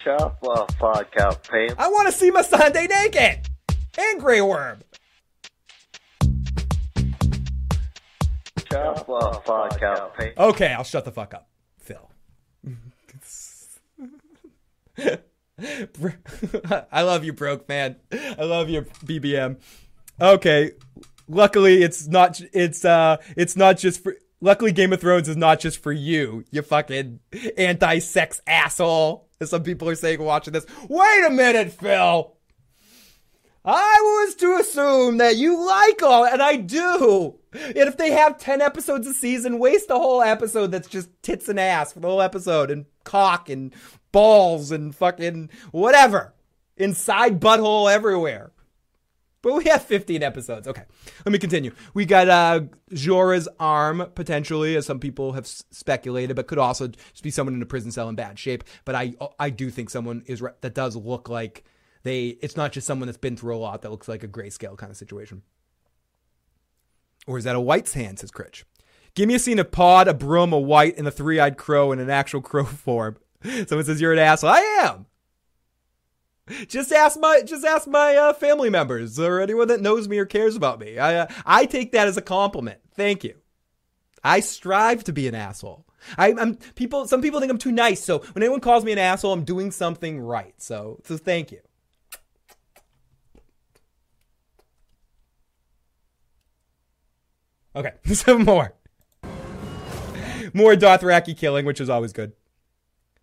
Chop 0.00 0.38
off 0.44 0.72
fuck 0.76 1.12
out, 1.18 1.48
pain. 1.48 1.70
I 1.78 1.88
want 1.88 2.06
to 2.06 2.12
see 2.12 2.30
Missandei 2.30 2.88
naked 2.88 3.48
and 3.98 4.20
Grey 4.20 4.40
Worm. 4.40 4.80
Chop 8.70 9.08
off 9.08 9.48
out, 9.48 10.16
pain. 10.16 10.32
Okay, 10.38 10.72
I'll 10.72 10.84
shut 10.84 11.04
the 11.04 11.12
fuck 11.12 11.34
up, 11.34 11.48
Phil. 11.80 12.08
I 16.92 17.02
love 17.02 17.24
you, 17.24 17.32
broke 17.32 17.68
man. 17.68 17.96
I 18.12 18.44
love 18.44 18.68
you, 18.68 18.82
BBM. 18.82 19.58
Okay, 20.20 20.72
luckily 21.28 21.82
it's 21.82 22.06
not 22.06 22.40
it's 22.52 22.84
uh 22.84 23.16
it's 23.36 23.56
not 23.56 23.78
just 23.78 24.02
for 24.02 24.16
luckily 24.40 24.72
Game 24.72 24.92
of 24.92 25.00
Thrones 25.00 25.28
is 25.28 25.36
not 25.36 25.60
just 25.60 25.82
for 25.82 25.92
you, 25.92 26.44
you 26.50 26.62
fucking 26.62 27.20
anti-sex 27.56 28.40
asshole. 28.46 29.28
As 29.38 29.50
some 29.50 29.62
people 29.62 29.88
are 29.88 29.94
saying 29.94 30.22
watching 30.22 30.54
this. 30.54 30.66
Wait 30.88 31.24
a 31.26 31.30
minute, 31.30 31.72
Phil. 31.72 32.32
I 33.66 33.98
was 34.00 34.34
to 34.36 34.56
assume 34.56 35.16
that 35.18 35.36
you 35.36 35.66
like 35.66 36.02
all, 36.02 36.24
and 36.24 36.40
I 36.40 36.56
do. 36.56 37.34
And 37.52 37.76
if 37.76 37.96
they 37.96 38.12
have 38.12 38.38
10 38.38 38.62
episodes 38.62 39.08
a 39.08 39.12
season, 39.12 39.58
waste 39.58 39.88
the 39.88 39.98
whole 39.98 40.22
episode 40.22 40.70
that's 40.70 40.88
just 40.88 41.08
tits 41.22 41.48
and 41.48 41.58
ass 41.58 41.92
for 41.92 42.00
the 42.00 42.08
whole 42.08 42.22
episode, 42.22 42.70
and 42.70 42.86
cock, 43.02 43.48
and 43.48 43.74
balls, 44.12 44.70
and 44.70 44.94
fucking 44.94 45.50
whatever. 45.72 46.32
Inside 46.76 47.40
butthole 47.40 47.92
everywhere. 47.92 48.52
But 49.46 49.58
we 49.58 49.64
have 49.66 49.84
15 49.84 50.24
episodes. 50.24 50.66
Okay, 50.66 50.82
let 51.24 51.30
me 51.32 51.38
continue. 51.38 51.70
We 51.94 52.04
got 52.04 52.28
uh, 52.28 52.62
Jorah's 52.90 53.48
arm, 53.60 54.10
potentially, 54.16 54.74
as 54.74 54.86
some 54.86 54.98
people 54.98 55.34
have 55.34 55.44
s- 55.44 55.62
speculated, 55.70 56.34
but 56.34 56.48
could 56.48 56.58
also 56.58 56.88
just 56.88 57.22
be 57.22 57.30
someone 57.30 57.54
in 57.54 57.62
a 57.62 57.66
prison 57.66 57.92
cell 57.92 58.08
in 58.08 58.16
bad 58.16 58.40
shape. 58.40 58.64
But 58.84 58.96
I 58.96 59.14
I 59.38 59.50
do 59.50 59.70
think 59.70 59.88
someone 59.88 60.24
is 60.26 60.42
re- 60.42 60.50
that 60.62 60.74
does 60.74 60.96
look 60.96 61.28
like 61.28 61.62
they, 62.02 62.38
it's 62.42 62.56
not 62.56 62.72
just 62.72 62.88
someone 62.88 63.06
that's 63.06 63.18
been 63.18 63.36
through 63.36 63.54
a 63.54 63.58
lot 63.58 63.82
that 63.82 63.92
looks 63.92 64.08
like 64.08 64.24
a 64.24 64.28
grayscale 64.28 64.76
kind 64.76 64.90
of 64.90 64.96
situation. 64.96 65.42
Or 67.28 67.38
is 67.38 67.44
that 67.44 67.54
a 67.54 67.60
white's 67.60 67.94
hand, 67.94 68.18
says 68.18 68.32
Critch. 68.32 68.64
Give 69.14 69.28
me 69.28 69.36
a 69.36 69.38
scene 69.38 69.60
of 69.60 69.70
Pod, 69.70 70.08
a 70.08 70.14
broom, 70.14 70.52
a 70.52 70.58
white, 70.58 70.98
and 70.98 71.06
a 71.06 71.12
three 71.12 71.38
eyed 71.38 71.56
crow 71.56 71.92
in 71.92 72.00
an 72.00 72.10
actual 72.10 72.40
crow 72.40 72.64
form. 72.64 73.16
Someone 73.68 73.84
says, 73.84 74.00
You're 74.00 74.12
an 74.12 74.18
asshole. 74.18 74.50
I 74.50 74.58
am. 74.82 75.06
Just 76.68 76.92
ask 76.92 77.18
my 77.18 77.42
just 77.44 77.64
ask 77.64 77.88
my 77.88 78.14
uh, 78.14 78.32
family 78.32 78.70
members 78.70 79.18
or 79.18 79.40
anyone 79.40 79.68
that 79.68 79.80
knows 79.80 80.06
me 80.06 80.18
or 80.18 80.24
cares 80.24 80.54
about 80.54 80.78
me. 80.78 80.98
I 80.98 81.16
uh, 81.16 81.26
I 81.44 81.66
take 81.66 81.92
that 81.92 82.06
as 82.06 82.16
a 82.16 82.22
compliment. 82.22 82.78
Thank 82.94 83.24
you. 83.24 83.34
I 84.22 84.40
strive 84.40 85.02
to 85.04 85.12
be 85.12 85.26
an 85.26 85.34
asshole. 85.34 85.86
I, 86.16 86.30
am 86.30 86.56
people. 86.76 87.08
Some 87.08 87.20
people 87.20 87.40
think 87.40 87.50
I'm 87.50 87.58
too 87.58 87.72
nice. 87.72 88.02
So 88.02 88.18
when 88.18 88.42
anyone 88.42 88.60
calls 88.60 88.84
me 88.84 88.92
an 88.92 88.98
asshole, 88.98 89.32
I'm 89.32 89.44
doing 89.44 89.72
something 89.72 90.20
right. 90.20 90.54
So 90.58 91.00
so 91.04 91.16
thank 91.16 91.50
you. 91.50 91.60
Okay, 97.74 97.92
some 98.14 98.44
more. 98.44 98.72
More 100.54 100.74
Dothraki 100.74 101.36
killing, 101.36 101.66
which 101.66 101.80
is 101.80 101.90
always 101.90 102.12
good. 102.12 102.32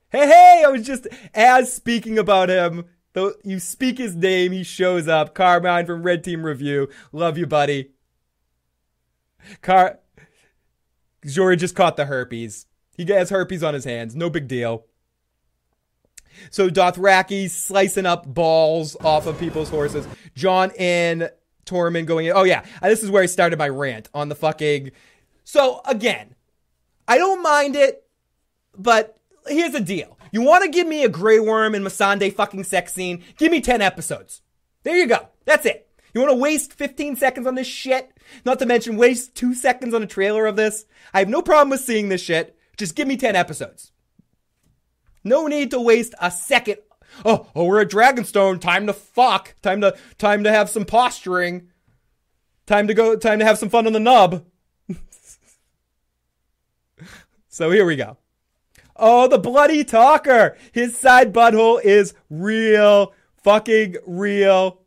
Hey, 0.09 0.27
hey! 0.27 0.63
I 0.65 0.69
was 0.69 0.85
just 0.85 1.07
as 1.33 1.73
speaking 1.73 2.19
about 2.19 2.49
him. 2.49 2.85
Though 3.13 3.33
you 3.43 3.59
speak 3.59 3.97
his 3.99 4.15
name, 4.15 4.51
he 4.51 4.63
shows 4.63 5.07
up. 5.07 5.33
Carmine 5.35 5.85
from 5.85 6.03
Red 6.03 6.23
Team 6.23 6.43
Review. 6.43 6.89
Love 7.11 7.37
you, 7.37 7.45
buddy. 7.45 7.91
Car. 9.61 9.99
Jorah 11.25 11.57
just 11.57 11.75
caught 11.75 11.95
the 11.95 12.05
herpes. 12.05 12.65
He 12.97 13.05
has 13.05 13.29
herpes 13.29 13.63
on 13.63 13.73
his 13.73 13.85
hands. 13.85 14.15
No 14.15 14.29
big 14.29 14.47
deal. 14.47 14.85
So 16.49 16.69
Dothraki 16.69 17.49
slicing 17.49 18.05
up 18.05 18.25
balls 18.25 18.97
off 19.01 19.27
of 19.27 19.39
people's 19.39 19.69
horses. 19.69 20.07
Jon 20.35 20.71
and 20.77 21.31
Tormund 21.65 22.07
going 22.07 22.25
in. 22.25 22.33
Oh 22.35 22.43
yeah, 22.43 22.65
Uh, 22.81 22.89
this 22.89 23.03
is 23.03 23.09
where 23.11 23.23
I 23.23 23.27
started 23.27 23.59
my 23.59 23.69
rant 23.69 24.09
on 24.13 24.29
the 24.29 24.35
fucking. 24.35 24.91
So 25.43 25.81
again, 25.85 26.35
I 27.07 27.17
don't 27.17 27.41
mind 27.43 27.75
it, 27.75 28.05
but 28.77 29.19
here's 29.47 29.73
the 29.73 29.79
deal. 29.79 30.17
You 30.31 30.41
want 30.41 30.63
to 30.63 30.69
give 30.69 30.87
me 30.87 31.03
a 31.03 31.09
Grey 31.09 31.39
Worm 31.39 31.75
and 31.75 31.85
Missandei 31.85 32.33
fucking 32.33 32.63
sex 32.63 32.93
scene? 32.93 33.23
Give 33.37 33.51
me 33.51 33.61
10 33.61 33.81
episodes. 33.81 34.41
There 34.83 34.97
you 34.97 35.07
go. 35.07 35.29
That's 35.45 35.65
it. 35.65 35.89
You 36.13 36.21
want 36.21 36.31
to 36.31 36.37
waste 36.37 36.73
15 36.73 37.15
seconds 37.15 37.47
on 37.47 37.55
this 37.55 37.67
shit? 37.67 38.11
Not 38.45 38.59
to 38.59 38.65
mention 38.65 38.97
waste 38.97 39.35
two 39.35 39.53
seconds 39.53 39.93
on 39.93 40.03
a 40.03 40.07
trailer 40.07 40.45
of 40.45 40.55
this? 40.55 40.85
I 41.13 41.19
have 41.19 41.29
no 41.29 41.41
problem 41.41 41.69
with 41.69 41.81
seeing 41.81 42.09
this 42.09 42.21
shit. 42.21 42.57
Just 42.77 42.95
give 42.95 43.07
me 43.07 43.17
10 43.17 43.35
episodes. 43.35 43.91
No 45.23 45.47
need 45.47 45.71
to 45.71 45.79
waste 45.79 46.13
a 46.21 46.29
second. 46.29 46.77
Oh, 47.23 47.47
oh, 47.55 47.65
we're 47.65 47.81
at 47.81 47.89
Dragonstone. 47.89 48.59
Time 48.59 48.87
to 48.87 48.93
fuck. 48.93 49.55
Time 49.61 49.81
to 49.81 49.95
time 50.17 50.43
to 50.43 50.51
have 50.51 50.69
some 50.69 50.85
posturing. 50.85 51.69
Time 52.65 52.87
to 52.87 52.93
go. 52.93 53.15
Time 53.15 53.39
to 53.39 53.45
have 53.45 53.57
some 53.57 53.69
fun 53.69 53.85
on 53.85 53.93
the 53.93 53.99
nub. 53.99 54.45
so 57.47 57.69
here 57.71 57.85
we 57.85 57.95
go. 57.95 58.17
Oh, 58.95 59.27
the 59.27 59.37
bloody 59.37 59.83
talker. 59.83 60.57
His 60.71 60.97
side 60.97 61.33
butthole 61.33 61.81
is 61.83 62.13
real. 62.29 63.13
Fucking 63.43 63.97
real. 64.05 64.81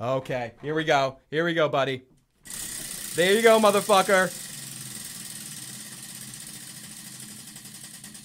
Okay, 0.00 0.52
here 0.62 0.74
we 0.74 0.84
go. 0.84 1.18
Here 1.30 1.44
we 1.44 1.54
go, 1.54 1.68
buddy. 1.68 2.02
There 3.16 3.34
you 3.34 3.42
go, 3.42 3.58
motherfucker. 3.60 4.30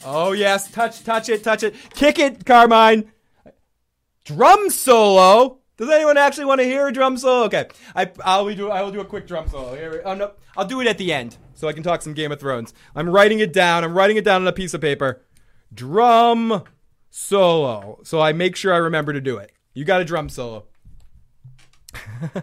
Oh 0.07 0.33
yes, 0.33 0.69
touch, 0.71 1.03
touch 1.03 1.29
it, 1.29 1.43
touch 1.43 1.63
it, 1.63 1.75
kick 1.95 2.19
it, 2.19 2.45
Carmine. 2.45 3.11
Drum 4.23 4.69
solo. 4.69 5.59
Does 5.77 5.89
anyone 5.89 6.17
actually 6.17 6.45
want 6.45 6.61
to 6.61 6.65
hear 6.65 6.87
a 6.87 6.91
drum 6.91 7.17
solo? 7.17 7.45
Okay, 7.45 7.67
I 7.95 8.09
I'll 8.23 8.53
do 8.53 8.69
I 8.69 8.81
will 8.81 8.91
do 8.91 9.01
a 9.01 9.05
quick 9.05 9.27
drum 9.27 9.47
solo. 9.47 9.75
Here, 9.75 10.01
oh 10.05 10.13
no, 10.13 10.31
I'll 10.55 10.65
do 10.65 10.79
it 10.81 10.87
at 10.87 10.97
the 10.97 11.11
end 11.11 11.37
so 11.53 11.67
I 11.67 11.73
can 11.73 11.83
talk 11.83 12.01
some 12.01 12.13
Game 12.13 12.31
of 12.31 12.39
Thrones. 12.39 12.73
I'm 12.95 13.09
writing 13.09 13.39
it 13.39 13.51
down. 13.51 13.83
I'm 13.83 13.93
writing 13.93 14.17
it 14.17 14.23
down 14.23 14.41
on 14.41 14.47
a 14.47 14.53
piece 14.53 14.73
of 14.73 14.81
paper. 14.81 15.21
Drum 15.73 16.63
solo. 17.09 17.99
So 18.03 18.21
I 18.21 18.33
make 18.33 18.55
sure 18.55 18.73
I 18.73 18.77
remember 18.77 19.11
to 19.13 19.21
do 19.21 19.37
it. 19.37 19.51
You 19.73 19.83
got 19.83 20.01
a 20.01 20.05
drum 20.05 20.29
solo. 20.29 20.65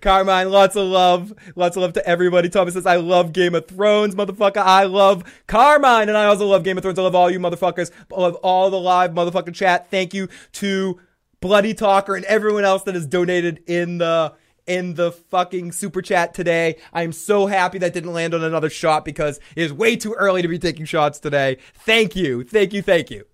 Carmine, 0.00 0.50
lots 0.50 0.76
of 0.76 0.86
love. 0.86 1.32
Lots 1.54 1.76
of 1.76 1.82
love 1.82 1.92
to 1.94 2.06
everybody. 2.08 2.48
Thomas 2.48 2.74
says, 2.74 2.86
I 2.86 2.96
love 2.96 3.32
Game 3.32 3.54
of 3.54 3.66
Thrones, 3.66 4.14
motherfucker. 4.14 4.62
I 4.62 4.84
love 4.84 5.24
Carmine. 5.46 6.08
And 6.08 6.16
I 6.16 6.24
also 6.26 6.46
love 6.46 6.64
Game 6.64 6.78
of 6.78 6.82
Thrones. 6.82 6.98
I 6.98 7.02
love 7.02 7.14
all 7.14 7.30
you 7.30 7.38
motherfuckers. 7.38 7.90
I 8.16 8.20
love 8.20 8.36
all 8.36 8.70
the 8.70 8.80
live 8.80 9.12
motherfucking 9.12 9.54
chat. 9.54 9.90
Thank 9.90 10.14
you 10.14 10.28
to 10.52 10.98
Bloody 11.40 11.74
Talker 11.74 12.16
and 12.16 12.24
everyone 12.24 12.64
else 12.64 12.82
that 12.84 12.94
has 12.94 13.06
donated 13.06 13.62
in 13.66 13.98
the 13.98 14.34
in 14.66 14.94
the 14.94 15.12
fucking 15.12 15.72
super 15.72 16.02
chat 16.02 16.34
today. 16.34 16.76
I'm 16.92 17.12
so 17.12 17.46
happy 17.46 17.78
that 17.78 17.94
didn't 17.94 18.12
land 18.12 18.34
on 18.34 18.44
another 18.44 18.68
shot 18.68 19.04
because 19.04 19.38
it 19.56 19.62
is 19.62 19.72
way 19.72 19.96
too 19.96 20.12
early 20.12 20.42
to 20.42 20.48
be 20.48 20.58
taking 20.58 20.84
shots 20.84 21.18
today. 21.18 21.56
Thank 21.74 22.14
you. 22.14 22.44
Thank 22.44 22.74
you. 22.74 22.82
Thank 22.82 23.10
you. 23.10 23.24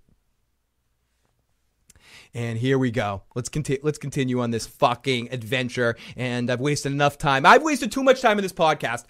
And 2.32 2.58
here 2.58 2.78
we 2.78 2.90
go. 2.90 3.22
Let's 3.34 3.48
continue. 3.48 3.80
Let's 3.82 3.98
continue 3.98 4.40
on 4.40 4.50
this 4.50 4.66
fucking 4.66 5.28
adventure. 5.32 5.96
And 6.16 6.50
I've 6.50 6.60
wasted 6.60 6.92
enough 6.92 7.18
time. 7.18 7.46
I've 7.46 7.62
wasted 7.62 7.92
too 7.92 8.02
much 8.02 8.20
time 8.20 8.38
in 8.38 8.42
this 8.42 8.52
podcast 8.52 9.04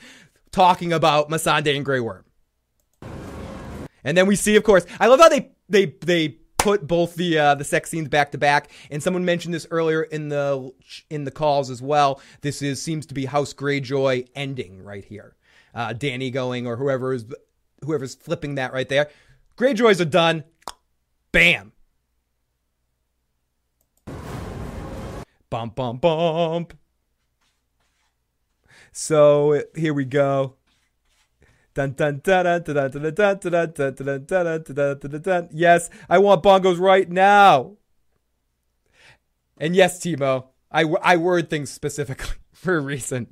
talking 0.51 0.93
about 0.93 1.31
Missandei 1.31 1.77
and 1.77 1.85
Grey 1.85 2.01
Worm. 2.01 2.25
And 4.03 4.17
then 4.17 4.27
we 4.27 4.37
see, 4.37 4.57
of 4.57 4.63
course, 4.63 4.87
I 5.01 5.07
love 5.07 5.21
how 5.21 5.29
they 5.29 5.51
they 5.69 5.87
they 6.01 6.39
put 6.65 6.87
both 6.87 7.15
the 7.15 7.39
uh, 7.39 7.55
the 7.55 7.63
sex 7.63 7.91
scenes 7.91 8.09
back 8.09 8.33
to 8.33 8.39
back. 8.39 8.71
And 8.91 9.03
someone 9.03 9.25
mentioned 9.25 9.53
this 9.53 9.67
earlier 9.71 10.03
in 10.03 10.31
the 10.31 10.73
in 11.11 11.25
the 11.25 11.31
calls 11.31 11.71
as 11.71 11.83
well. 11.83 12.21
This 12.41 12.63
is 12.63 12.81
seems 12.83 13.05
to 13.07 13.15
be 13.15 13.27
House 13.27 13.53
Greyjoy 13.53 14.29
ending 14.35 14.83
right 14.83 15.05
here. 15.05 15.37
Uh, 15.75 15.89
Dany 15.89 16.33
going 16.33 16.67
or 16.67 16.77
whoever 16.77 17.13
is 17.13 17.27
whoever's 17.85 18.15
flipping 18.15 18.55
that 18.55 18.73
right 18.73 18.89
there. 18.89 19.11
Greyjoys 19.59 20.01
are 20.01 20.07
done. 20.07 20.45
Bam. 21.33 21.73
Bump, 25.51 25.75
bump, 25.77 26.01
bump. 26.01 26.79
So 28.91 29.63
here 29.77 29.93
we 29.93 30.07
go. 30.07 30.55
Yes, 35.53 35.91
I 36.09 36.19
want 36.19 36.43
bongos 36.43 36.79
right 36.79 37.09
now. 37.09 37.77
And 39.59 39.77
yes, 39.77 40.01
Timo, 40.01 40.47
I 40.71 40.83
I 41.03 41.17
word 41.17 41.51
things 41.51 41.71
specifically 41.71 42.37
for 42.53 42.77
a 42.77 42.81
reason. 42.81 43.29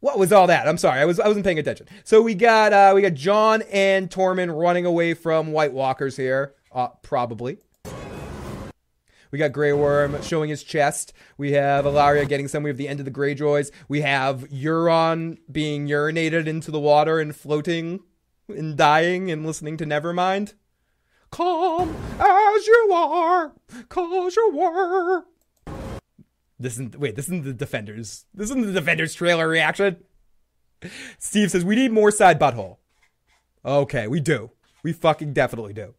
What 0.00 0.18
was 0.18 0.32
all 0.32 0.48
that? 0.48 0.68
I'm 0.68 0.76
sorry, 0.76 1.00
I 1.00 1.04
was 1.06 1.18
I 1.18 1.26
wasn't 1.28 1.46
paying 1.46 1.58
attention. 1.58 1.86
So 2.04 2.20
we 2.20 2.34
got 2.34 2.72
uh 2.72 2.92
we 2.94 3.02
got 3.02 3.14
Jon 3.14 3.62
and 3.72 4.10
Tormund 4.10 4.54
running 4.54 4.84
away 4.84 5.14
from 5.14 5.52
White 5.52 5.72
Walkers 5.72 6.16
here, 6.16 6.54
uh, 6.72 6.88
probably. 7.02 7.58
We 9.34 9.38
got 9.38 9.50
Grey 9.50 9.72
Worm 9.72 10.22
showing 10.22 10.48
his 10.48 10.62
chest. 10.62 11.12
We 11.36 11.54
have 11.54 11.86
Ellaria 11.86 12.28
getting 12.28 12.46
some. 12.46 12.62
We 12.62 12.70
have 12.70 12.76
the 12.76 12.86
end 12.86 13.00
of 13.00 13.04
the 13.04 13.10
Greyjoys. 13.10 13.72
We 13.88 14.02
have 14.02 14.48
Euron 14.48 15.38
being 15.50 15.88
urinated 15.88 16.46
into 16.46 16.70
the 16.70 16.78
water 16.78 17.18
and 17.18 17.34
floating 17.34 18.04
and 18.46 18.76
dying 18.76 19.32
and 19.32 19.44
listening 19.44 19.76
to 19.78 19.86
Nevermind. 19.86 20.54
Calm 21.32 21.96
as 22.20 22.66
you 22.68 22.90
are, 22.94 23.54
cause 23.88 24.36
you 24.36 24.52
were. 24.54 25.24
This 26.60 26.74
isn't 26.74 27.00
wait, 27.00 27.16
this 27.16 27.24
isn't 27.24 27.42
the 27.42 27.52
Defenders. 27.52 28.26
This 28.32 28.50
isn't 28.50 28.64
the 28.64 28.72
Defenders 28.72 29.14
trailer 29.14 29.48
reaction. 29.48 29.96
Steve 31.18 31.50
says 31.50 31.64
we 31.64 31.74
need 31.74 31.90
more 31.90 32.12
side 32.12 32.38
butthole. 32.38 32.76
Okay, 33.64 34.06
we 34.06 34.20
do. 34.20 34.52
We 34.84 34.92
fucking 34.92 35.32
definitely 35.32 35.72
do. 35.72 35.94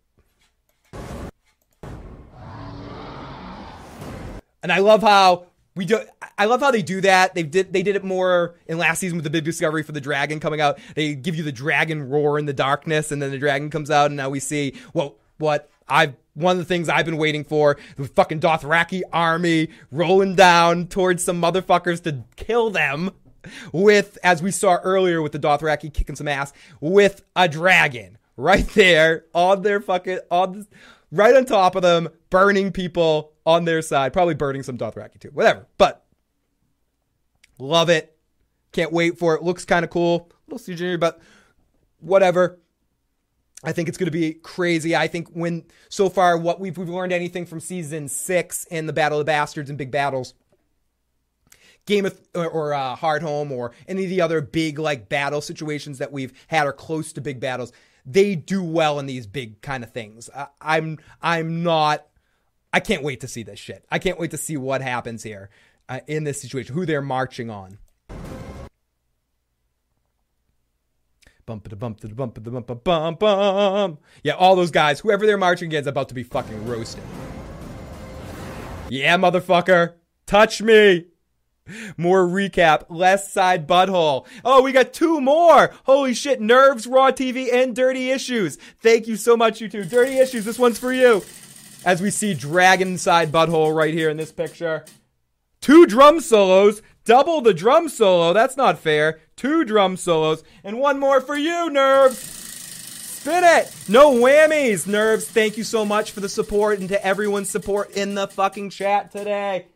And 4.65 4.71
I 4.71 4.79
love 4.79 5.03
how 5.03 5.45
we 5.75 5.85
do. 5.85 5.99
I 6.39 6.45
love 6.45 6.59
how 6.59 6.71
they 6.71 6.81
do 6.81 6.99
that. 7.01 7.35
They 7.35 7.43
did. 7.43 7.71
They 7.71 7.83
did 7.83 7.95
it 7.95 8.03
more 8.03 8.55
in 8.65 8.79
last 8.79 8.97
season 8.97 9.15
with 9.15 9.23
the 9.23 9.29
big 9.29 9.43
discovery 9.43 9.83
for 9.83 9.91
the 9.91 10.01
dragon 10.01 10.39
coming 10.39 10.59
out. 10.59 10.79
They 10.95 11.13
give 11.13 11.35
you 11.35 11.43
the 11.43 11.51
dragon 11.51 12.09
roar 12.09 12.39
in 12.39 12.47
the 12.47 12.53
darkness, 12.53 13.11
and 13.11 13.21
then 13.21 13.29
the 13.29 13.37
dragon 13.37 13.69
comes 13.69 13.91
out, 13.91 14.07
and 14.07 14.15
now 14.15 14.31
we 14.31 14.39
see 14.39 14.73
what 14.93 15.13
what 15.37 15.69
I've 15.87 16.15
one 16.33 16.53
of 16.53 16.57
the 16.57 16.65
things 16.65 16.89
I've 16.89 17.05
been 17.05 17.17
waiting 17.17 17.43
for: 17.43 17.77
the 17.95 18.07
fucking 18.07 18.39
Dothraki 18.39 19.03
army 19.13 19.69
rolling 19.91 20.33
down 20.33 20.87
towards 20.87 21.23
some 21.23 21.39
motherfuckers 21.39 22.01
to 22.01 22.23
kill 22.35 22.71
them. 22.71 23.11
With 23.71 24.17
as 24.23 24.41
we 24.41 24.49
saw 24.49 24.77
earlier 24.77 25.21
with 25.21 25.33
the 25.33 25.37
Dothraki 25.37 25.93
kicking 25.93 26.15
some 26.15 26.27
ass 26.27 26.53
with 26.81 27.21
a 27.35 27.47
dragon 27.47 28.17
right 28.35 28.67
there 28.69 29.25
on 29.35 29.61
their 29.61 29.79
fucking 29.79 30.21
on. 30.31 30.65
Right 31.15 31.33
on 31.33 31.45
top 31.45 31.77
of 31.77 31.81
them, 31.81 32.09
burning 32.29 32.73
people 32.73 33.31
on 33.45 33.63
their 33.63 33.81
side, 33.81 34.11
probably 34.11 34.33
burning 34.33 34.63
some 34.63 34.77
Dothraki 34.77 35.17
too. 35.17 35.29
Whatever. 35.29 35.65
But 35.77 36.05
love 37.57 37.89
it. 37.89 38.17
Can't 38.73 38.91
wait 38.91 39.17
for 39.17 39.33
it. 39.33 39.41
Looks 39.41 39.63
kind 39.63 39.85
of 39.85 39.89
cool. 39.89 40.29
A 40.29 40.51
little 40.51 40.75
CGI, 40.75 40.99
but 40.99 41.21
whatever. 41.99 42.59
I 43.63 43.71
think 43.71 43.87
it's 43.87 43.97
going 43.97 44.07
to 44.07 44.11
be 44.11 44.33
crazy. 44.33 44.93
I 44.93 45.07
think 45.07 45.29
when 45.29 45.63
so 45.87 46.09
far 46.09 46.37
what 46.37 46.59
we've 46.59 46.77
we've 46.77 46.89
learned 46.89 47.13
anything 47.13 47.45
from 47.45 47.61
season 47.61 48.09
six 48.09 48.67
and 48.69 48.89
the 48.89 48.93
Battle 48.93 49.17
of 49.17 49.25
the 49.25 49.29
Bastards 49.29 49.69
and 49.69 49.77
big 49.77 49.91
battles, 49.91 50.33
Game 51.85 52.05
of 52.05 52.19
or, 52.35 52.47
or 52.49 52.73
uh, 52.73 52.97
Hardhome 52.97 53.51
or 53.51 53.71
any 53.87 54.03
of 54.03 54.09
the 54.09 54.19
other 54.19 54.41
big 54.41 54.79
like 54.79 55.07
battle 55.07 55.39
situations 55.39 55.99
that 55.99 56.11
we've 56.11 56.33
had 56.47 56.67
are 56.67 56.73
close 56.73 57.13
to 57.13 57.21
big 57.21 57.39
battles 57.39 57.71
they 58.05 58.35
do 58.35 58.63
well 58.63 58.99
in 58.99 59.05
these 59.05 59.27
big 59.27 59.61
kind 59.61 59.83
of 59.83 59.91
things. 59.91 60.29
I, 60.35 60.47
I'm 60.61 60.99
I'm 61.21 61.63
not. 61.63 62.05
I 62.71 62.79
can't 62.79 63.03
wait 63.03 63.21
to 63.21 63.27
see 63.27 63.43
this 63.43 63.59
shit. 63.59 63.85
I 63.89 63.99
can't 63.99 64.19
wait 64.19 64.31
to 64.31 64.37
see 64.37 64.57
what 64.57 64.81
happens 64.81 65.23
here 65.23 65.49
uh, 65.89 66.01
in 66.07 66.23
this 66.23 66.41
situation. 66.41 66.75
Who 66.75 66.85
they're 66.85 67.01
marching 67.01 67.49
on. 67.49 67.77
Bump 71.45 71.69
to 71.69 71.75
bump 71.75 71.99
to 71.99 72.07
bump 72.07 72.43
bump 72.43 72.67
bump 72.67 72.83
bump 72.83 73.19
bump. 73.19 74.01
Yeah, 74.23 74.33
all 74.33 74.55
those 74.55 74.71
guys, 74.71 74.99
whoever 74.99 75.27
they're 75.27 75.37
marching 75.37 75.67
against, 75.67 75.87
about 75.87 76.09
to 76.09 76.15
be 76.15 76.23
fucking 76.23 76.65
roasted. 76.67 77.03
Yeah, 78.89 79.17
motherfucker, 79.17 79.93
touch 80.25 80.61
me. 80.61 81.05
More 81.97 82.25
recap. 82.27 82.85
Less 82.89 83.31
side 83.31 83.67
butthole. 83.67 84.27
Oh, 84.43 84.61
we 84.61 84.71
got 84.71 84.93
two 84.93 85.19
more. 85.19 85.73
Holy 85.85 86.13
shit. 86.13 86.39
Nerves, 86.39 86.85
Raw 86.85 87.11
TV, 87.11 87.51
and 87.51 87.75
Dirty 87.75 88.11
Issues. 88.11 88.57
Thank 88.81 89.07
you 89.07 89.15
so 89.15 89.35
much, 89.35 89.61
you 89.61 89.69
two. 89.69 89.83
Dirty 89.83 90.17
Issues, 90.17 90.45
this 90.45 90.59
one's 90.59 90.79
for 90.79 90.93
you. 90.93 91.23
As 91.83 92.01
we 92.01 92.09
see 92.11 92.33
Dragon 92.33 92.97
side 92.97 93.31
butthole 93.31 93.75
right 93.75 93.93
here 93.93 94.09
in 94.09 94.17
this 94.17 94.31
picture. 94.31 94.85
Two 95.61 95.85
drum 95.85 96.19
solos. 96.19 96.81
Double 97.03 97.41
the 97.41 97.53
drum 97.53 97.89
solo. 97.89 98.33
That's 98.33 98.57
not 98.57 98.79
fair. 98.79 99.19
Two 99.35 99.63
drum 99.63 99.97
solos. 99.97 100.43
And 100.63 100.79
one 100.79 100.99
more 100.99 101.21
for 101.21 101.35
you, 101.35 101.69
Nerves. 101.69 102.17
Spin 102.17 103.43
it. 103.43 103.73
No 103.87 104.13
whammies, 104.13 104.85
Nerves. 104.85 105.27
Thank 105.27 105.57
you 105.57 105.63
so 105.63 105.83
much 105.83 106.11
for 106.11 106.19
the 106.19 106.29
support 106.29 106.79
and 106.79 106.89
to 106.89 107.05
everyone's 107.05 107.49
support 107.49 107.91
in 107.91 108.13
the 108.13 108.27
fucking 108.27 108.69
chat 108.69 109.11
today 109.11 109.67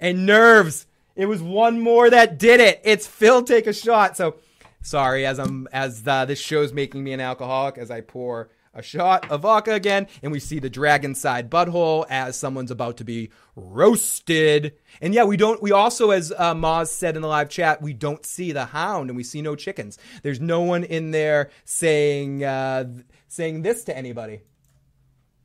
and 0.00 0.26
nerves. 0.26 0.86
It 1.14 1.26
was 1.26 1.42
one 1.42 1.80
more 1.80 2.10
that 2.10 2.38
did 2.38 2.60
it. 2.60 2.80
It's 2.84 3.06
Phil 3.06 3.42
take 3.42 3.66
a 3.66 3.72
shot. 3.72 4.16
So 4.16 4.36
sorry 4.82 5.26
as 5.26 5.38
I'm 5.38 5.66
as 5.72 6.06
uh, 6.06 6.24
this 6.24 6.38
show's 6.38 6.72
making 6.72 7.02
me 7.02 7.12
an 7.12 7.20
alcoholic 7.20 7.78
as 7.78 7.90
I 7.90 8.02
pour 8.02 8.50
a 8.76 8.82
shot 8.82 9.30
of 9.30 9.40
vodka 9.40 9.72
again, 9.72 10.06
and 10.22 10.30
we 10.30 10.38
see 10.38 10.58
the 10.58 10.68
dragon 10.68 11.14
side 11.14 11.50
butthole 11.50 12.04
as 12.10 12.38
someone's 12.38 12.70
about 12.70 12.98
to 12.98 13.04
be 13.04 13.30
roasted. 13.56 14.74
And 15.00 15.14
yeah, 15.14 15.24
we 15.24 15.38
don't. 15.38 15.62
We 15.62 15.72
also, 15.72 16.10
as 16.10 16.30
uh, 16.36 16.54
Moz 16.54 16.88
said 16.88 17.16
in 17.16 17.22
the 17.22 17.28
live 17.28 17.48
chat, 17.48 17.80
we 17.80 17.94
don't 17.94 18.24
see 18.24 18.52
the 18.52 18.66
hound, 18.66 19.08
and 19.08 19.16
we 19.16 19.24
see 19.24 19.40
no 19.40 19.56
chickens. 19.56 19.98
There's 20.22 20.40
no 20.40 20.60
one 20.60 20.84
in 20.84 21.10
there 21.10 21.50
saying 21.64 22.44
uh, 22.44 22.84
saying 23.28 23.62
this 23.62 23.84
to 23.84 23.96
anybody. 23.96 24.42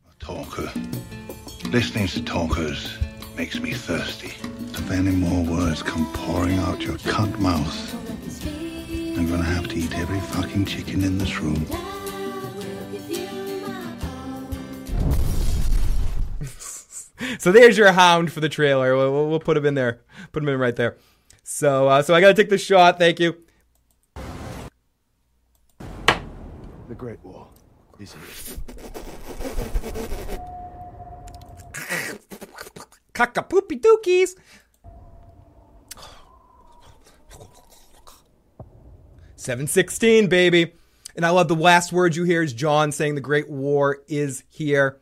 A 0.09 0.23
Talker. 0.23 0.71
Listening 1.69 2.07
to 2.07 2.21
talkers 2.23 2.97
makes 3.35 3.59
me 3.59 3.73
thirsty. 3.73 4.33
If 4.73 4.91
any 4.91 5.11
more 5.11 5.43
words 5.43 5.83
come 5.83 6.11
pouring 6.13 6.57
out 6.59 6.81
your 6.81 6.97
cunt 6.97 7.39
mouth, 7.39 7.95
I'm 9.17 9.29
gonna 9.29 9.43
have 9.43 9.67
to 9.69 9.75
eat 9.75 9.93
every 9.97 10.19
fucking 10.19 10.65
chicken 10.65 11.03
in 11.03 11.17
this 11.17 11.39
room. 11.39 11.65
so 17.39 17.51
there's 17.51 17.77
your 17.77 17.91
hound 17.91 18.31
for 18.31 18.39
the 18.39 18.49
trailer. 18.49 18.95
We'll, 18.95 19.11
we'll, 19.11 19.29
we'll 19.29 19.39
put 19.39 19.57
him 19.57 19.65
in 19.65 19.75
there. 19.75 20.01
Put 20.31 20.43
him 20.43 20.49
in 20.49 20.59
right 20.59 20.75
there. 20.75 20.97
So, 21.43 21.87
uh, 21.87 22.01
so 22.01 22.13
I 22.13 22.21
gotta 22.21 22.33
take 22.33 22.49
the 22.49 22.57
shot. 22.57 22.97
Thank 22.97 23.19
you. 23.19 23.37
The 26.87 26.95
Great 26.95 27.23
War 27.23 27.47
is 27.99 28.15
here. 33.22 33.43
Caca 33.43 33.49
poopy 33.49 33.80
dookies. 33.80 34.35
Seven 39.35 39.68
sixteen, 39.68 40.27
baby. 40.27 40.73
And 41.15 41.26
I 41.26 41.30
love 41.30 41.48
the 41.48 41.56
last 41.56 41.91
words 41.91 42.15
you 42.15 42.23
hear 42.23 42.41
is 42.41 42.53
Jon 42.53 42.91
saying 42.91 43.15
the 43.15 43.22
Great 43.22 43.49
War 43.49 44.02
is 44.07 44.43
here. 44.49 44.99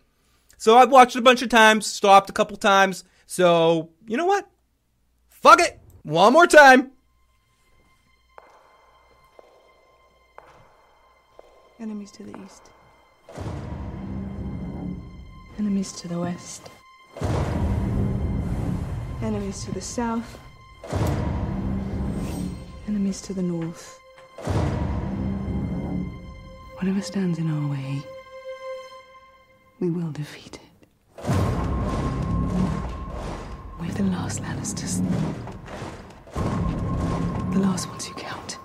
So 0.58 0.78
I've 0.78 0.92
watched 0.92 1.16
it 1.16 1.20
a 1.20 1.22
bunch 1.22 1.42
of 1.42 1.50
times, 1.50 1.86
stopped 1.86 2.30
a 2.30 2.34
couple 2.34 2.58
times. 2.58 3.04
So 3.26 3.90
you 4.08 4.18
know 4.18 4.26
what? 4.26 4.50
Fuck 5.30 5.62
it. 5.62 5.80
One 6.04 6.34
more 6.34 6.48
time. 6.48 6.92
Enemies 11.80 12.12
to 12.12 12.24
the 12.24 12.38
east. 12.44 12.72
Enemies 15.58 15.92
to 15.94 16.08
the 16.08 16.20
west. 16.20 16.70
Enemies 19.22 19.66
to 19.66 19.72
the 19.74 19.82
south. 19.82 20.40
Enemies 22.88 23.22
to 23.22 23.34
the 23.34 23.42
north. 23.42 24.00
Whatever 26.78 27.02
stands 27.02 27.38
in 27.38 27.52
our 27.52 27.70
way, 27.70 28.02
we 29.82 29.90
will 29.90 30.12
defeat 30.12 30.56
it. 30.56 30.62
We're 33.78 33.92
the 33.92 34.04
last 34.04 34.42
Lannisters. 34.42 35.02
The 37.52 37.60
last 37.60 37.90
ones 37.90 38.06
who 38.06 38.14
count. 38.14 38.58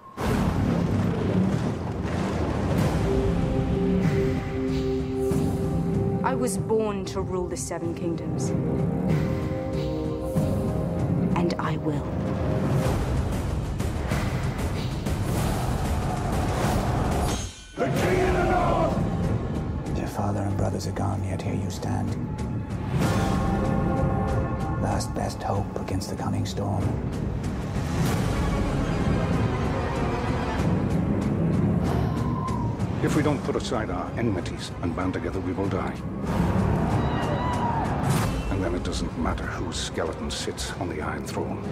I 6.25 6.35
was 6.37 6.59
born 6.59 7.05
to 7.07 7.21
rule 7.21 7.49
the 7.49 7.57
Seven 7.57 7.93
Kingdoms. 7.93 8.53
And 11.57 11.63
I 11.63 11.77
will. 11.77 12.03
Their 19.95 20.07
father 20.09 20.41
and 20.41 20.57
brothers 20.57 20.89
are 20.89 20.93
gone, 20.93 21.23
yet 21.25 21.41
here 21.43 21.55
you 21.55 21.71
stand. 21.71 22.11
Last 24.83 25.15
best 25.15 25.43
hope 25.43 25.81
against 25.81 26.11
the 26.11 26.17
coming 26.17 26.45
storm. 26.45 26.83
If 33.05 33.15
we 33.15 33.23
don't 33.23 33.43
put 33.45 33.55
aside 33.55 33.91
our 33.91 34.11
enmities 34.19 34.73
and 34.83 34.97
band 34.97 35.13
together, 35.13 35.39
we 35.39 35.53
will 35.53 35.69
die. 35.69 36.74
And 38.85 38.93
then 38.93 39.07
it 39.07 39.09
doesn't 39.09 39.19
matter 39.19 39.45
whose 39.45 39.77
skeleton 39.77 40.31
sits 40.31 40.73
on 40.73 40.89
the 40.89 41.01
Iron 41.01 41.25
Throne. 41.25 41.63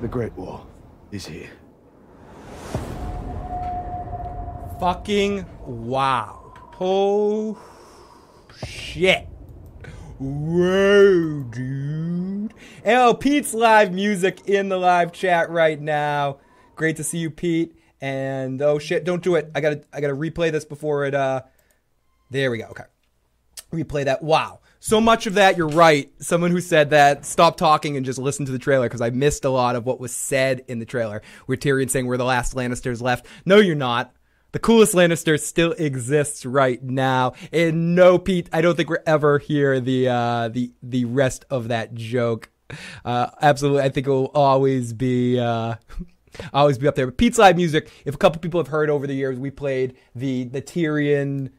The 0.00 0.08
Great 0.08 0.32
War 0.34 0.66
is 1.12 1.26
here. 1.26 1.50
Fucking 4.78 5.46
wow. 5.66 6.54
Oh 6.80 7.58
shit. 8.64 9.29
Whoa, 10.20 11.44
dude. 11.44 12.52
Oh, 12.84 13.14
Pete's 13.14 13.54
live 13.54 13.90
music 13.90 14.46
in 14.46 14.68
the 14.68 14.76
live 14.76 15.12
chat 15.12 15.48
right 15.48 15.80
now. 15.80 16.40
Great 16.76 16.96
to 16.96 17.04
see 17.04 17.16
you, 17.16 17.30
Pete. 17.30 17.74
And 18.02 18.60
oh 18.60 18.78
shit, 18.78 19.04
don't 19.04 19.22
do 19.22 19.36
it. 19.36 19.50
I 19.54 19.62
gotta 19.62 19.82
I 19.94 20.02
gotta 20.02 20.14
replay 20.14 20.52
this 20.52 20.66
before 20.66 21.06
it 21.06 21.14
uh 21.14 21.42
there 22.30 22.50
we 22.50 22.58
go. 22.58 22.66
Okay. 22.66 22.84
Replay 23.72 24.04
that. 24.04 24.22
Wow. 24.22 24.60
So 24.78 25.00
much 25.00 25.26
of 25.26 25.34
that, 25.34 25.56
you're 25.56 25.68
right. 25.68 26.12
Someone 26.20 26.50
who 26.50 26.60
said 26.60 26.90
that, 26.90 27.24
stop 27.24 27.56
talking 27.56 27.96
and 27.96 28.04
just 28.04 28.18
listen 28.18 28.44
to 28.44 28.52
the 28.52 28.58
trailer 28.58 28.88
because 28.88 29.00
I 29.00 29.08
missed 29.08 29.46
a 29.46 29.50
lot 29.50 29.74
of 29.74 29.86
what 29.86 30.00
was 30.00 30.14
said 30.14 30.64
in 30.68 30.80
the 30.80 30.86
trailer. 30.86 31.22
Where 31.46 31.56
Tyrion 31.56 31.88
saying 31.88 32.06
we're 32.06 32.18
the 32.18 32.24
last 32.24 32.54
Lannisters 32.54 33.00
left. 33.00 33.26
No, 33.46 33.56
you're 33.56 33.74
not. 33.74 34.12
The 34.52 34.58
coolest 34.58 34.94
Lannister 34.94 35.38
still 35.38 35.72
exists 35.72 36.44
right 36.44 36.82
now. 36.82 37.34
And 37.52 37.94
no, 37.94 38.18
Pete, 38.18 38.48
I 38.52 38.60
don't 38.60 38.76
think 38.76 38.90
we're 38.90 39.02
ever 39.06 39.38
hear 39.38 39.80
the 39.80 40.08
uh, 40.08 40.48
the 40.48 40.72
the 40.82 41.04
rest 41.04 41.44
of 41.50 41.68
that 41.68 41.94
joke. 41.94 42.50
Uh, 43.04 43.28
absolutely, 43.40 43.82
I 43.82 43.88
think 43.88 44.06
it 44.06 44.10
will 44.10 44.30
always 44.34 44.92
be. 44.92 45.38
Uh, 45.38 45.76
always 46.52 46.78
be 46.78 46.86
up 46.86 46.94
there. 46.94 47.06
But 47.06 47.16
Pete's 47.16 47.38
live 47.38 47.56
music. 47.56 47.90
If 48.04 48.14
a 48.14 48.18
couple 48.18 48.40
people 48.40 48.60
have 48.60 48.68
heard 48.68 48.90
over 48.90 49.06
the 49.06 49.14
years, 49.14 49.38
we 49.38 49.50
played 49.50 49.96
the 50.14 50.44
the 50.44 50.62
Tyrion, 50.62 51.50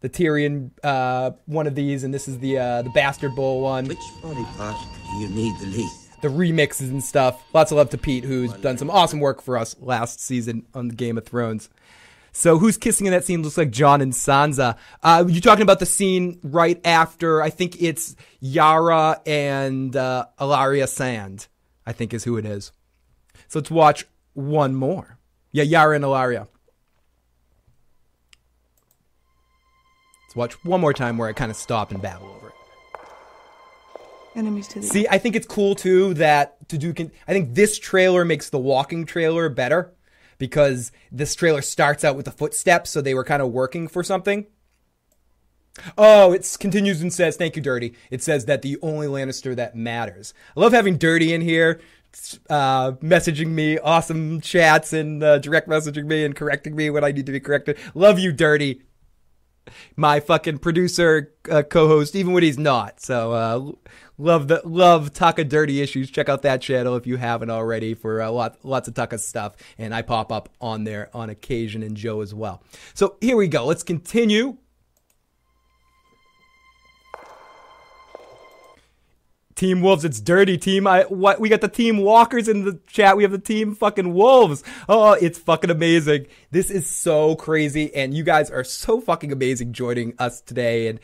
the 0.00 0.08
Tyrion 0.08 0.70
uh, 0.82 1.32
one 1.46 1.66
of 1.66 1.74
these, 1.74 2.04
and 2.04 2.12
this 2.12 2.28
is 2.28 2.38
the 2.38 2.58
uh, 2.58 2.82
the 2.82 2.90
Bastard 2.90 3.34
Bowl 3.34 3.60
one. 3.60 3.86
Which 3.86 3.98
body 4.22 4.44
part 4.56 4.76
do 5.10 5.16
you 5.18 5.28
need 5.28 5.58
the 5.60 5.66
least? 5.66 6.20
The 6.22 6.28
remixes 6.28 6.90
and 6.90 7.02
stuff. 7.02 7.42
Lots 7.54 7.72
of 7.72 7.78
love 7.78 7.90
to 7.90 7.98
Pete, 7.98 8.24
who's 8.24 8.52
done 8.54 8.76
some 8.76 8.90
awesome 8.90 9.20
work 9.20 9.40
for 9.40 9.56
us 9.56 9.74
last 9.80 10.20
season 10.20 10.66
on 10.74 10.88
Game 10.88 11.16
of 11.16 11.24
Thrones. 11.24 11.70
So 12.32 12.58
who's 12.58 12.78
kissing 12.78 13.06
in 13.06 13.12
that 13.12 13.24
scene 13.24 13.42
looks 13.42 13.58
like 13.58 13.70
Jon 13.70 14.00
and 14.00 14.12
Sansa. 14.12 14.76
Uh, 15.02 15.24
you're 15.26 15.40
talking 15.40 15.62
about 15.62 15.80
the 15.80 15.86
scene 15.86 16.38
right 16.42 16.80
after, 16.84 17.42
I 17.42 17.50
think 17.50 17.80
it's 17.82 18.14
Yara 18.38 19.20
and 19.26 19.94
uh, 19.96 20.26
Ellaria 20.38 20.88
Sand, 20.88 21.48
I 21.84 21.92
think 21.92 22.14
is 22.14 22.24
who 22.24 22.36
it 22.36 22.44
is. 22.44 22.72
So 23.48 23.58
let's 23.58 23.70
watch 23.70 24.06
one 24.34 24.74
more. 24.74 25.18
Yeah, 25.52 25.64
Yara 25.64 25.96
and 25.96 26.04
Ellaria. 26.04 26.46
Let's 30.26 30.36
watch 30.36 30.64
one 30.64 30.80
more 30.80 30.92
time 30.92 31.18
where 31.18 31.28
I 31.28 31.32
kind 31.32 31.50
of 31.50 31.56
stop 31.56 31.90
and 31.90 32.00
babble 32.00 32.28
over 32.28 32.48
it. 32.48 32.54
Enemies 34.36 34.68
to 34.68 34.78
the 34.78 34.86
See, 34.86 35.08
I 35.10 35.18
think 35.18 35.34
it's 35.34 35.48
cool 35.48 35.74
too 35.74 36.14
that 36.14 36.68
to 36.68 36.78
do. 36.78 36.94
Con- 36.94 37.10
I 37.26 37.32
think 37.32 37.56
this 37.56 37.80
trailer 37.80 38.24
makes 38.24 38.48
the 38.48 38.58
walking 38.58 39.04
trailer 39.04 39.48
better 39.48 39.92
because 40.40 40.90
this 41.12 41.36
trailer 41.36 41.62
starts 41.62 42.02
out 42.02 42.16
with 42.16 42.24
the 42.24 42.32
footsteps, 42.32 42.90
so 42.90 43.00
they 43.00 43.14
were 43.14 43.22
kind 43.22 43.40
of 43.42 43.52
working 43.52 43.86
for 43.86 44.02
something. 44.02 44.46
Oh, 45.96 46.32
it 46.32 46.56
continues 46.58 47.00
and 47.00 47.12
says, 47.12 47.36
"Thank 47.36 47.54
you, 47.54 47.62
Dirty." 47.62 47.94
It 48.10 48.24
says 48.24 48.46
that 48.46 48.62
the 48.62 48.76
only 48.82 49.06
Lannister 49.06 49.54
that 49.54 49.76
matters. 49.76 50.34
I 50.56 50.60
love 50.60 50.72
having 50.72 50.98
Dirty 50.98 51.32
in 51.32 51.42
here, 51.42 51.80
uh, 52.48 52.92
messaging 52.92 53.48
me 53.48 53.78
awesome 53.78 54.40
chats 54.40 54.92
and 54.92 55.22
uh, 55.22 55.38
direct 55.38 55.68
messaging 55.68 56.06
me 56.06 56.24
and 56.24 56.34
correcting 56.34 56.74
me 56.74 56.90
when 56.90 57.04
I 57.04 57.12
need 57.12 57.26
to 57.26 57.32
be 57.32 57.40
corrected. 57.40 57.78
Love 57.94 58.18
you, 58.18 58.32
Dirty. 58.32 58.82
My 59.94 60.18
fucking 60.18 60.58
producer, 60.58 61.32
uh, 61.48 61.62
co-host, 61.62 62.16
even 62.16 62.32
when 62.32 62.42
he's 62.42 62.58
not. 62.58 63.00
So 63.00 63.32
uh, 63.32 63.72
love 64.20 64.48
the 64.48 64.60
love 64.64 65.12
Taka 65.12 65.44
Dirty 65.44 65.80
issues. 65.80 66.10
Check 66.10 66.28
out 66.28 66.42
that 66.42 66.60
channel 66.60 66.96
if 66.96 67.06
you 67.06 67.16
haven't 67.16 67.50
already 67.50 67.94
for 67.94 68.20
uh, 68.20 68.30
lot, 68.30 68.58
lots 68.62 68.86
of 68.88 68.94
Taka 68.94 69.18
stuff, 69.18 69.56
and 69.78 69.94
I 69.94 70.02
pop 70.02 70.30
up 70.30 70.48
on 70.60 70.84
there 70.84 71.10
on 71.14 71.30
occasion, 71.30 71.82
and 71.82 71.96
Joe 71.96 72.20
as 72.20 72.34
well. 72.34 72.62
So 72.94 73.16
here 73.20 73.36
we 73.36 73.48
go. 73.48 73.64
Let's 73.64 73.82
continue 73.82 74.58
Team 79.60 79.82
Wolves, 79.82 80.06
it's 80.06 80.22
dirty 80.22 80.56
team. 80.56 80.86
I 80.86 81.02
what 81.02 81.38
we 81.38 81.50
got 81.50 81.60
the 81.60 81.68
team 81.68 81.98
Walkers 81.98 82.48
in 82.48 82.64
the 82.64 82.80
chat. 82.86 83.14
We 83.18 83.24
have 83.24 83.32
the 83.32 83.38
team 83.38 83.74
fucking 83.74 84.14
Wolves. 84.14 84.64
Oh, 84.88 85.12
it's 85.12 85.38
fucking 85.38 85.68
amazing. 85.68 86.28
This 86.52 86.68
is 86.68 86.90
so 86.90 87.36
crazy, 87.36 87.94
and 87.94 88.12
you 88.12 88.24
guys 88.24 88.50
are 88.50 88.64
so 88.64 89.00
fucking 89.00 89.30
amazing 89.30 89.72
joining 89.72 90.14
us 90.18 90.40
today. 90.40 90.88
And 90.88 90.98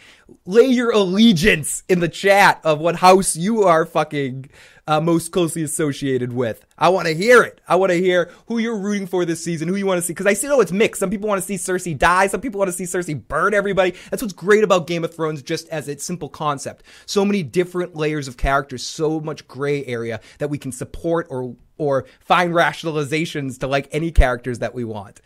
lay 0.45 0.65
your 0.65 0.91
allegiance 0.91 1.85
in 1.89 2.01
the 2.01 2.09
chat 2.09 2.61
of 2.65 2.81
what 2.81 2.97
house 2.97 3.37
you 3.37 3.63
are 3.63 3.87
fucking 3.87 4.51
uh, 4.89 5.01
most 5.01 5.31
closely 5.31 5.63
associated 5.63 6.33
with. 6.33 6.67
I 6.77 6.89
want 6.89 7.07
to 7.07 7.15
hear 7.15 7.45
it. 7.45 7.61
I 7.69 7.77
want 7.77 7.93
to 7.93 7.97
hear 7.97 8.33
who 8.49 8.59
you're 8.59 8.77
rooting 8.77 9.07
for 9.07 9.25
this 9.25 9.43
season, 9.45 9.69
who 9.69 9.77
you 9.77 9.87
want 9.87 9.99
to 9.99 10.03
see. 10.03 10.15
Because 10.15 10.27
I 10.27 10.35
see, 10.35 10.49
know 10.49 10.61
it's 10.61 10.73
mixed. 10.73 10.99
Some 10.99 11.11
people 11.11 11.29
want 11.29 11.41
to 11.41 11.47
see 11.47 11.55
Cersei 11.55 11.97
die. 11.97 12.27
Some 12.27 12.41
people 12.41 12.59
want 12.59 12.73
to 12.73 12.77
see 12.77 12.83
Cersei 12.83 13.17
burn 13.29 13.55
everybody. 13.55 13.95
That's 14.11 14.23
what's 14.23 14.35
great 14.35 14.65
about 14.65 14.89
Game 14.89 15.05
of 15.05 15.15
Thrones, 15.15 15.43
just 15.43 15.69
as 15.69 15.87
its 15.87 16.05
simple 16.05 16.29
concept. 16.29 16.83
So 17.07 17.25
many 17.25 17.45
different 17.45 17.95
layers 17.95 18.27
of 18.27 18.37
characters, 18.37 18.85
so 18.85 19.21
much 19.21 19.47
gray 19.47 19.85
area 19.87 20.21
that 20.39 20.51
we 20.51 20.59
can 20.59 20.73
support 20.73 21.29
or 21.31 21.55
or 21.79 22.07
find 22.21 22.53
rationalizations 22.53 23.59
to 23.61 23.67
like 23.67 23.89
any 23.93 24.11
characters 24.11 24.59
that 24.61 24.75
we 24.75 24.85
want. 24.85 25.21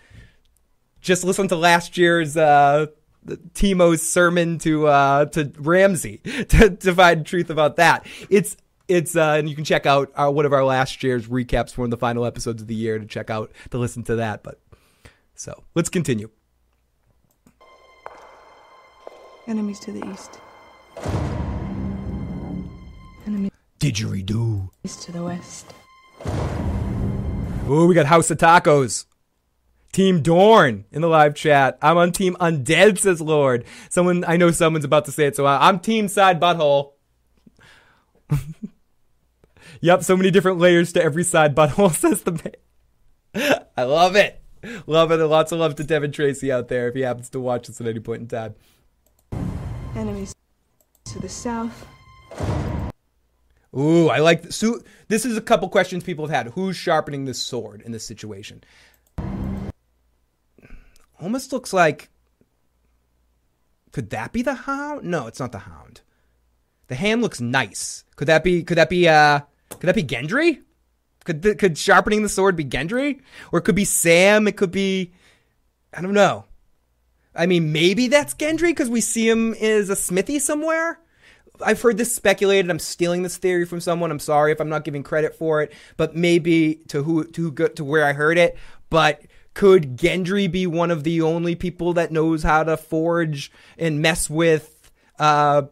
Just 1.01 1.25
listen 1.25 1.49
to 1.49 1.57
last 1.57 1.97
year's 1.97 2.37
uh, 2.37 2.87
Timo's 3.55 4.03
sermon 4.03 4.59
to 4.59 4.87
uh, 4.87 5.27
to 5.27 5.53
Ramsay 5.59 6.19
to, 6.49 6.71
to 6.71 6.95
find 6.95 7.25
truth 7.25 7.51
about 7.51 7.77
that. 7.77 8.07
It's 8.29 8.57
it's 8.89 9.17
uh, 9.17 9.37
and 9.39 9.49
you 9.49 9.55
can 9.55 9.65
check 9.65 9.87
out 9.87 10.13
our, 10.17 10.31
one 10.31 10.45
of 10.45 10.53
our 10.53 10.65
last 10.65 11.03
year's 11.03 11.29
recaps 11.29 11.73
from 11.73 11.91
the 11.91 11.97
final 11.97 12.25
episodes 12.25 12.61
of 12.61 12.69
the 12.69 12.75
year 12.75 12.99
to 12.99 13.07
check 13.07 13.31
out 13.31 13.53
to 13.71 13.79
listen 13.79 14.03
to 14.05 14.17
that. 14.17 14.43
But 14.43 14.61
so 15.35 15.63
let's 15.75 15.89
continue. 15.89 16.31
Enemies 19.47 19.81
to 19.81 19.93
the 19.93 20.07
east. 20.11 20.39
Enemies 23.27 23.51
Didgeridoo. 23.79 24.69
East 24.85 25.03
to 25.03 25.13
the 25.13 25.23
west. 25.23 25.73
Oh, 26.25 27.87
we 27.87 27.95
got 27.95 28.07
House 28.07 28.31
of 28.31 28.39
Tacos. 28.39 29.07
Team 29.93 30.23
Dorne 30.23 30.85
in 30.93 31.03
the 31.03 31.09
live 31.09 31.35
chat. 31.35 31.79
I'm 31.83 31.97
on 31.97 32.13
Team 32.13 32.37
Undead, 32.41 32.99
says 32.99 33.21
Lord. 33.21 33.65
Someone, 33.89 34.25
I 34.27 34.37
know 34.37 34.51
someone's 34.51 34.85
about 34.85 35.05
to 35.07 35.13
say 35.13 35.27
it, 35.27 35.37
so 35.37 35.47
I'm 35.47 35.81
Team 35.81 36.09
Side 36.09 36.41
Butthole. 36.41 36.93
Yep, 39.81 40.03
so 40.03 40.17
many 40.17 40.31
different 40.31 40.59
layers 40.59 40.93
to 40.93 41.03
every 41.03 41.25
side 41.25 41.55
butthole, 41.55 41.91
says 41.95 42.23
the 42.23 42.33
man. 42.33 43.65
I 43.77 43.85
love 43.85 44.15
it. 44.15 44.41
Love 44.87 45.11
it. 45.11 45.21
And 45.21 45.31
lots 45.31 45.53
of 45.53 45.59
love 45.59 45.75
to 45.77 45.85
Devin 45.85 46.13
Tracy 46.13 46.53
out 46.53 46.69
there 46.69 46.89
if 46.89 46.95
he 46.95 47.01
happens 47.01 47.31
to 47.31 47.41
watch 47.41 47.67
this 47.67 47.81
at 47.81 47.87
any 47.87 48.01
point 48.01 48.23
in 48.23 48.29
time. 48.29 48.55
Enemies 49.97 50.35
to 51.07 51.19
the 51.19 51.29
south. 51.29 51.87
Ooh, 53.77 54.09
I 54.09 54.19
like 54.19 54.43
this. 54.43 54.57
So 54.57 54.81
this 55.09 55.25
is 55.25 55.37
a 55.37 55.41
couple 55.41 55.69
questions 55.69 56.03
people 56.03 56.27
have 56.27 56.35
had. 56.35 56.53
Who's 56.55 56.77
sharpening 56.77 57.25
this 57.25 57.41
sword 57.41 57.83
in 57.83 57.93
this 57.93 58.05
situation? 58.05 58.65
Almost 61.21 61.53
looks 61.53 61.73
like. 61.73 62.09
Could 63.93 64.11
that 64.11 64.33
be 64.33 64.43
the 64.43 64.55
hound? 64.55 65.05
No, 65.05 65.27
it's 65.27 65.41
not 65.41 65.53
the 65.53 65.59
hound. 65.59 66.01
The 66.87 66.95
hand 66.95 67.23
looks 67.23 67.41
nice. 67.41 68.05
Could 68.17 68.29
that 68.29 68.43
be? 68.45 68.63
Could 68.63 68.79
that 68.79 68.89
be? 68.89 69.09
Uh, 69.09 69.41
could 69.71 69.87
that 69.87 69.95
be 69.95 70.05
Gendry? 70.05 70.63
Could 71.25 71.43
th- 71.43 71.59
could 71.59 71.77
sharpening 71.77 72.23
the 72.23 72.29
sword 72.29 72.57
be 72.57 72.65
Gendry? 72.65 73.21
Or 73.53 73.59
it 73.59 73.63
could 73.63 73.75
be 73.75 73.85
Sam? 73.85 74.49
It 74.49 74.57
could 74.57 74.71
be 74.71 75.13
I 75.93 76.03
don't 76.03 76.15
know. 76.15 76.45
I 77.35 77.47
mean, 77.47 77.73
maybe 77.73 78.09
that's 78.09 78.35
Gendry 78.35 78.69
because 78.69 78.91
we 78.91 79.01
see 79.01 79.29
him 79.29 79.55
as 79.55 79.89
a 79.89 79.97
smithy 79.97 80.39
somewhere. 80.39 81.01
I've 81.63 81.81
heard 81.81 81.99
this 81.99 82.15
speculated. 82.15 82.71
I'm 82.71 82.79
stealing 82.79 83.23
this 83.23 83.37
theory 83.37 83.65
from 83.65 83.81
someone. 83.81 84.11
I'm 84.11 84.19
sorry 84.19 84.53
if 84.53 84.61
I'm 84.61 84.69
not 84.69 84.85
giving 84.85 85.03
credit 85.03 85.35
for 85.35 85.63
it, 85.63 85.73
but 85.97 86.17
maybe 86.17 86.77
to 86.89 87.03
who 87.03 87.25
to 87.25 87.43
who, 87.51 87.69
to 87.69 87.85
where 87.85 88.05
I 88.05 88.13
heard 88.13 88.39
it. 88.39 88.57
But 88.89 89.23
could 89.55 89.97
Gendry 89.97 90.51
be 90.51 90.67
one 90.67 90.91
of 90.91 91.05
the 91.05 91.23
only 91.23 91.55
people 91.55 91.93
that 91.95 92.13
knows 92.13 92.43
how 92.43 92.63
to 92.63 92.77
forge 92.77 93.51
and 93.79 94.01
mess 94.01 94.31
with 94.31 94.91
uh 95.19 95.63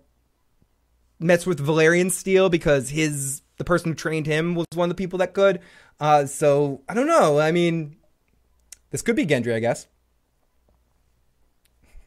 mess 1.18 1.46
with 1.46 1.64
Valyrian 1.64 2.10
steel 2.10 2.48
because 2.48 2.90
his 2.90 3.42
the 3.56 3.64
person 3.64 3.90
who 3.90 3.94
trained 3.94 4.26
him 4.26 4.54
was 4.54 4.66
one 4.74 4.90
of 4.90 4.96
the 4.96 5.00
people 5.00 5.18
that 5.18 5.34
could. 5.34 5.60
Uh, 6.00 6.26
so 6.26 6.82
I 6.88 6.94
don't 6.94 7.08
know. 7.08 7.38
I 7.40 7.50
mean, 7.52 7.96
this 8.90 9.02
could 9.02 9.16
be 9.16 9.26
Gendry, 9.26 9.54
I 9.54 9.58
guess. 9.58 9.86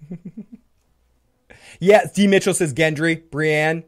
yeah, 1.81 2.05
D 2.13 2.27
Mitchell 2.27 2.53
says 2.53 2.73
Gendry, 2.73 3.29
Brienne. 3.31 3.83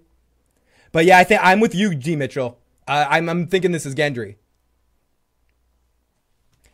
But 0.91 1.05
yeah, 1.05 1.19
I 1.19 1.23
think 1.23 1.41
I'm 1.43 1.59
with 1.59 1.75
you, 1.75 1.93
D 1.95 2.15
Mitchell. 2.15 2.59
Uh, 2.87 3.05
I'm 3.07 3.29
I'm 3.29 3.47
thinking 3.47 3.71
this 3.71 3.85
is 3.85 3.95
Gendry. 3.95 4.35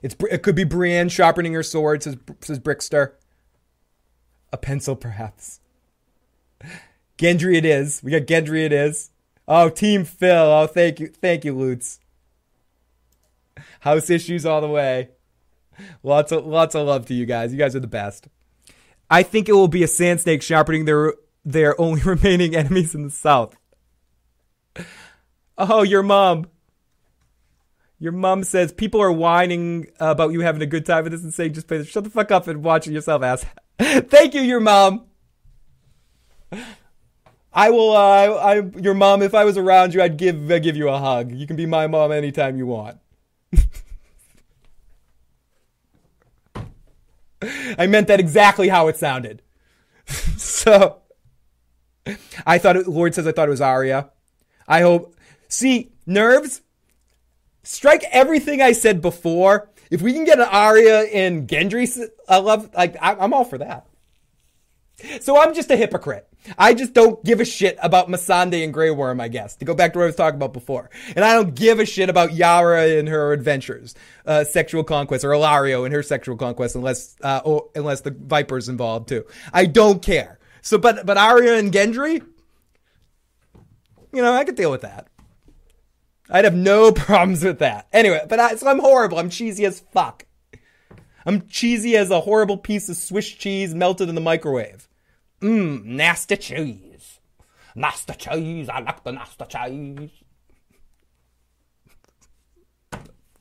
It's 0.02 0.16
it 0.32 0.42
could 0.42 0.56
be 0.56 0.64
Brienne 0.64 1.10
sharpening 1.10 1.54
her 1.54 1.62
sword, 1.62 2.04
says 2.04 2.16
says 2.40 2.58
Brickster. 2.58 3.12
A 4.54 4.58
pencil, 4.58 4.96
perhaps. 4.96 5.60
Gendry, 7.18 7.58
it 7.58 7.66
is. 7.66 8.02
We 8.02 8.12
got 8.12 8.22
Gendry, 8.22 8.66
it 8.66 8.74
is. 8.74 9.12
Oh, 9.46 9.70
Team 9.70 10.06
Phil. 10.06 10.32
Oh, 10.32 10.68
thank 10.68 11.02
you, 11.02 11.08
thank 11.08 11.44
you, 11.44 11.54
Lutz. 11.54 12.00
House 13.82 14.10
issues 14.10 14.46
all 14.46 14.62
the 14.62 14.70
way. 14.70 15.10
Lots 16.02 16.32
of 16.32 16.46
lots 16.46 16.76
of 16.76 16.88
love 16.88 17.06
to 17.08 17.14
you 17.14 17.26
guys. 17.26 17.52
You 17.52 17.60
guys 17.60 17.76
are 17.76 17.82
the 17.82 17.88
best. 17.88 18.30
I 19.10 19.24
think 19.24 19.50
it 19.50 19.54
will 19.54 19.68
be 19.68 19.84
a 19.84 19.88
sand 19.88 20.22
snake 20.22 20.42
sharpening 20.42 20.86
their 20.86 21.14
their 21.44 21.80
only 21.80 22.02
remaining 22.06 22.56
enemies 22.56 22.94
in 22.94 23.04
the 23.04 23.10
south. 23.10 23.58
Oh, 25.58 25.84
your 25.84 26.04
mom. 26.04 26.48
Your 28.02 28.14
mom 28.14 28.46
says 28.46 28.72
people 28.72 29.02
are 29.02 29.12
whining 29.12 29.88
about 30.00 30.32
you 30.32 30.40
having 30.40 30.62
a 30.62 30.66
good 30.66 30.86
time 30.86 31.04
with 31.04 31.12
this 31.12 31.24
and 31.24 31.34
saying 31.34 31.54
just 31.54 31.68
play 31.68 31.80
this. 31.80 31.88
Shut 31.90 32.06
the 32.06 32.10
fuck 32.10 32.32
up 32.32 32.48
and 32.48 32.64
watch 32.64 32.88
it 32.88 32.94
yourself, 32.94 33.24
ass. 33.24 33.46
Thank 33.80 34.34
you, 34.34 34.42
your 34.42 34.62
mom. 34.62 35.06
I 37.52 37.72
will. 37.72 37.92
Uh, 37.96 38.36
I, 38.36 38.62
your 38.80 38.94
mom. 38.94 39.22
If 39.22 39.34
I 39.34 39.44
was 39.44 39.58
around 39.58 39.94
you, 39.94 40.02
I'd 40.02 40.18
give 40.18 40.48
give 40.48 40.78
you 40.78 40.88
a 40.88 40.98
hug. 40.98 41.34
You 41.34 41.46
can 41.46 41.58
be 41.58 41.66
my 41.66 41.88
mom 41.88 42.12
anytime 42.12 42.58
you 42.58 42.68
want. 42.68 43.00
I 47.78 47.88
meant 47.88 48.08
that 48.08 48.20
exactly 48.20 48.70
how 48.70 48.88
it 48.88 48.98
sounded. 48.98 49.42
so, 50.38 51.00
I 52.46 52.58
thought 52.58 52.78
it, 52.78 52.88
Lord 52.88 53.14
says 53.14 53.28
I 53.28 53.32
thought 53.32 53.48
it 53.48 53.52
was 53.52 53.62
Arya. 53.62 54.10
I 54.68 54.82
hope. 54.82 55.16
See, 55.48 55.92
nerves. 56.06 56.62
Strike 57.64 58.04
everything 58.12 58.62
I 58.62 58.72
said 58.72 59.02
before. 59.02 59.70
If 59.92 60.02
we 60.02 60.14
can 60.14 60.24
get 60.24 60.40
an 60.40 60.48
Arya 60.50 61.04
in 61.04 61.48
Gendry, 61.48 62.10
I 62.28 62.38
love. 62.38 62.70
Like 62.74 62.96
I, 63.02 63.16
I'm 63.16 63.34
all 63.34 63.44
for 63.44 63.58
that. 63.58 63.88
So 65.22 65.40
I'm 65.40 65.54
just 65.54 65.72
a 65.72 65.76
hypocrite. 65.76 66.29
I 66.58 66.74
just 66.74 66.94
don't 66.94 67.24
give 67.24 67.42
a 67.42 67.46
shit 67.46 67.78
about 67.82 68.08
Missandei 68.08 68.64
and 68.64 68.74
Grey 68.74 68.92
Worm, 68.92 69.20
I 69.20 69.28
guess, 69.28 69.56
to 69.58 69.66
go 69.66 69.76
back 69.76 69.94
to 69.94 70.00
what 70.00 70.04
I 70.04 70.08
was 70.08 70.16
talking 70.16 70.38
about 70.38 70.54
before. 70.54 70.90
And 71.16 71.24
I 71.24 71.34
don't 71.34 71.54
give 71.54 71.80
a 71.80 71.86
shit 71.86 72.10
about 72.10 72.34
Yara 72.34 72.98
and 72.98 73.08
her 73.08 73.34
adventures, 73.34 73.94
uh, 74.26 74.44
sexual 74.44 74.84
conquest, 74.84 75.26
or 75.26 75.34
Ilario 75.34 75.84
and 75.84 75.94
her 75.94 76.04
sexual 76.04 76.38
conquest, 76.38 76.76
unless, 76.76 77.16
uh, 77.22 77.42
oh, 77.46 77.70
unless 77.76 78.02
the 78.02 78.12
Viper's 78.12 78.70
involved 78.70 79.10
too. 79.10 79.26
I 79.54 79.66
don't 79.66 80.02
care. 80.02 80.40
So, 80.62 80.78
but, 80.78 81.06
but 81.06 81.18
Arya 81.18 81.56
and 81.58 81.72
Gendry, 81.72 82.24
you 84.14 84.22
know, 84.22 84.34
I 84.34 84.44
could 84.44 84.56
deal 84.56 84.72
with 84.72 84.82
that. 84.82 85.08
I'd 86.30 86.46
have 86.46 86.56
no 86.56 86.92
problems 86.94 87.44
with 87.44 87.60
that. 87.60 87.88
Anyway, 87.92 88.22
but 88.28 88.40
I, 88.40 88.56
so 88.56 88.68
I'm 88.68 88.80
horrible. 88.80 89.20
I'm 89.20 89.30
cheesy 89.30 89.66
as 89.66 89.80
fuck. 89.80 90.26
I'm 91.26 91.48
cheesy 91.48 91.96
as 91.96 92.10
a 92.12 92.22
horrible 92.22 92.58
piece 92.58 92.90
of 92.90 92.98
Swiss 92.98 93.28
cheese 93.28 93.76
melted 93.76 94.10
in 94.10 94.16
the 94.16 94.22
microwave. 94.22 94.89
Mmm, 95.42 95.84
nasty 95.86 96.38
cheese. 96.38 97.20
Nasty 97.76 98.14
cheese. 98.14 98.70
I 98.70 98.80
like 98.80 99.04
the 99.04 99.12
nasty 99.12 99.46
cheese. 99.46 100.12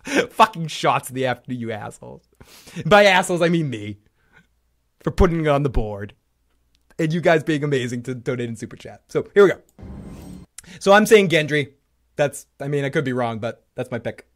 Fucking 0.30 0.68
shots 0.68 1.08
in 1.10 1.14
the 1.14 1.26
afternoon, 1.26 1.60
you 1.60 1.72
assholes. 1.72 2.22
By 2.86 3.04
assholes, 3.04 3.42
I 3.42 3.48
mean 3.48 3.68
me. 3.68 3.98
For 5.02 5.10
putting 5.10 5.40
it 5.40 5.48
on 5.48 5.62
the 5.64 5.68
board. 5.68 6.14
and 6.98 7.12
you 7.12 7.20
guys 7.20 7.42
being 7.44 7.62
amazing 7.62 8.02
to 8.04 8.14
donate 8.14 8.48
in 8.48 8.56
super 8.56 8.76
chat. 8.76 9.02
So 9.08 9.26
here 9.34 9.44
we 9.44 9.50
go. 9.50 9.60
So 10.80 10.92
I'm 10.92 11.06
saying 11.06 11.28
Gendry. 11.28 11.72
That's, 12.16 12.46
I 12.60 12.66
mean, 12.68 12.84
I 12.84 12.90
could 12.90 13.04
be 13.04 13.12
wrong, 13.12 13.38
but 13.38 13.64
that's 13.76 13.90
my 13.90 13.98
pick. 14.00 14.26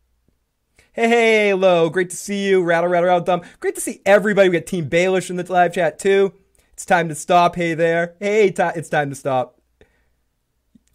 Hey, 0.93 1.09
hey, 1.09 1.49
hello. 1.51 1.91
Great 1.91 2.11
to 2.11 2.17
see 2.17 2.49
you. 2.49 2.63
Rattle, 2.63 2.89
rattle, 2.89 3.09
rattle, 3.09 3.25
dumb. 3.25 3.43
Great 3.61 3.75
to 3.75 3.81
see 3.81 4.01
everybody. 4.07 4.49
We 4.49 4.59
got 4.59 4.67
Team 4.67 4.89
Baelish 4.89 5.31
in 5.31 5.37
the 5.37 5.53
live 5.53 5.75
chat 5.75 5.99
too. 5.99 6.33
It's 6.73 6.85
time 6.85 7.09
to 7.09 7.15
stop. 7.15 7.57
Hey 7.57 7.75
there. 7.75 8.15
Hey, 8.19 8.49
it's 8.49 8.89
time 8.89 9.11
to 9.11 9.17
stop. 9.17 9.59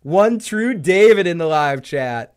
One 0.01 0.39
true 0.39 0.73
David 0.73 1.27
in 1.27 1.37
the 1.37 1.45
live 1.45 1.83
chat. 1.83 2.35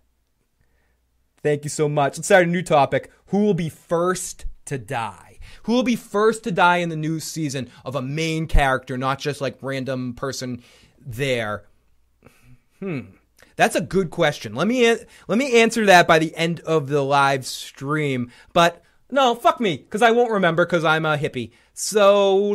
Thank 1.42 1.64
you 1.64 1.70
so 1.70 1.88
much. 1.88 2.18
Let's 2.18 2.26
start 2.26 2.46
a 2.46 2.50
new 2.50 2.62
topic. 2.62 3.10
Who 3.26 3.38
will 3.44 3.54
be 3.54 3.68
first 3.68 4.44
to 4.66 4.76
die? 4.76 5.38
Who 5.62 5.72
will 5.72 5.82
be 5.82 5.96
first 5.96 6.44
to 6.44 6.52
die 6.52 6.78
in 6.78 6.90
the 6.90 6.96
new 6.96 7.20
season 7.20 7.70
of 7.84 7.94
a 7.94 8.02
main 8.02 8.46
character, 8.46 8.98
not 8.98 9.18
just 9.18 9.40
like 9.40 9.58
random 9.62 10.14
person 10.14 10.62
there? 10.98 11.64
Hmm. 12.78 13.00
That's 13.56 13.76
a 13.76 13.80
good 13.80 14.10
question. 14.10 14.54
Let 14.54 14.68
me 14.68 14.96
let 15.28 15.38
me 15.38 15.60
answer 15.60 15.86
that 15.86 16.06
by 16.06 16.18
the 16.18 16.34
end 16.34 16.60
of 16.60 16.88
the 16.88 17.02
live 17.02 17.44
stream. 17.46 18.30
But 18.52 18.82
no, 19.10 19.34
fuck 19.34 19.60
me, 19.60 19.76
because 19.76 20.02
I 20.02 20.10
won't 20.10 20.30
remember 20.30 20.64
because 20.64 20.84
I'm 20.84 21.06
a 21.06 21.16
hippie. 21.16 21.52
So 21.74 22.54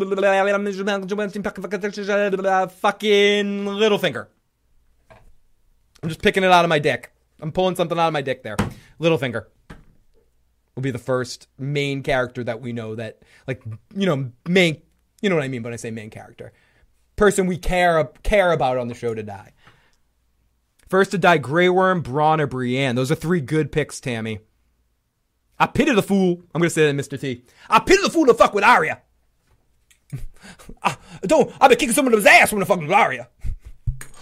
fucking 2.71 3.65
Littlefinger. 3.65 4.27
I'm 6.03 6.09
just 6.09 6.21
picking 6.21 6.43
it 6.43 6.51
out 6.51 6.65
of 6.65 6.69
my 6.69 6.79
dick. 6.79 7.11
I'm 7.41 7.51
pulling 7.51 7.75
something 7.75 7.97
out 7.97 8.07
of 8.07 8.13
my 8.13 8.21
dick 8.21 8.43
there. 8.43 8.57
Littlefinger 8.99 9.45
will 10.75 10.83
be 10.83 10.91
the 10.91 10.99
first 10.99 11.47
main 11.57 12.03
character 12.03 12.43
that 12.43 12.61
we 12.61 12.73
know 12.73 12.95
that, 12.95 13.21
like, 13.47 13.63
you 13.95 14.05
know, 14.05 14.31
main. 14.47 14.81
You 15.21 15.29
know 15.29 15.35
what 15.35 15.45
I 15.45 15.47
mean 15.47 15.63
when 15.63 15.73
I 15.73 15.77
say 15.77 15.91
main 15.91 16.09
character. 16.09 16.53
Person 17.15 17.47
we 17.47 17.57
care 17.57 18.03
care 18.23 18.51
about 18.51 18.77
on 18.77 18.87
the 18.87 18.93
show 18.93 19.13
to 19.13 19.23
die. 19.23 19.53
First 20.87 21.11
to 21.11 21.17
die, 21.17 21.39
Grey 21.39 21.69
Worm, 21.69 22.03
Bronn, 22.03 22.39
or 22.39 22.47
Brienne. 22.47 22.95
Those 22.95 23.11
are 23.11 23.15
three 23.15 23.41
good 23.41 23.71
picks, 23.71 23.99
Tammy. 23.99 24.39
I 25.59 25.67
pity 25.67 25.93
the 25.93 26.03
fool. 26.03 26.41
I'm 26.53 26.61
gonna 26.61 26.69
say 26.69 26.91
that, 26.91 26.95
Mr. 26.95 27.19
T. 27.19 27.43
I 27.69 27.79
pity 27.79 28.01
the 28.01 28.09
fool 28.09 28.25
to 28.25 28.33
fuck 28.33 28.53
with 28.53 28.63
Arya. 28.63 29.01
I 30.83 30.97
don't. 31.23 31.51
I've 31.59 31.69
been 31.69 31.77
kicking 31.79 31.93
someone's 31.93 32.25
ass 32.25 32.51
when 32.51 32.59
the 32.59 32.65
fucking 32.65 32.87
with 32.87 32.95
Arya. 32.95 33.29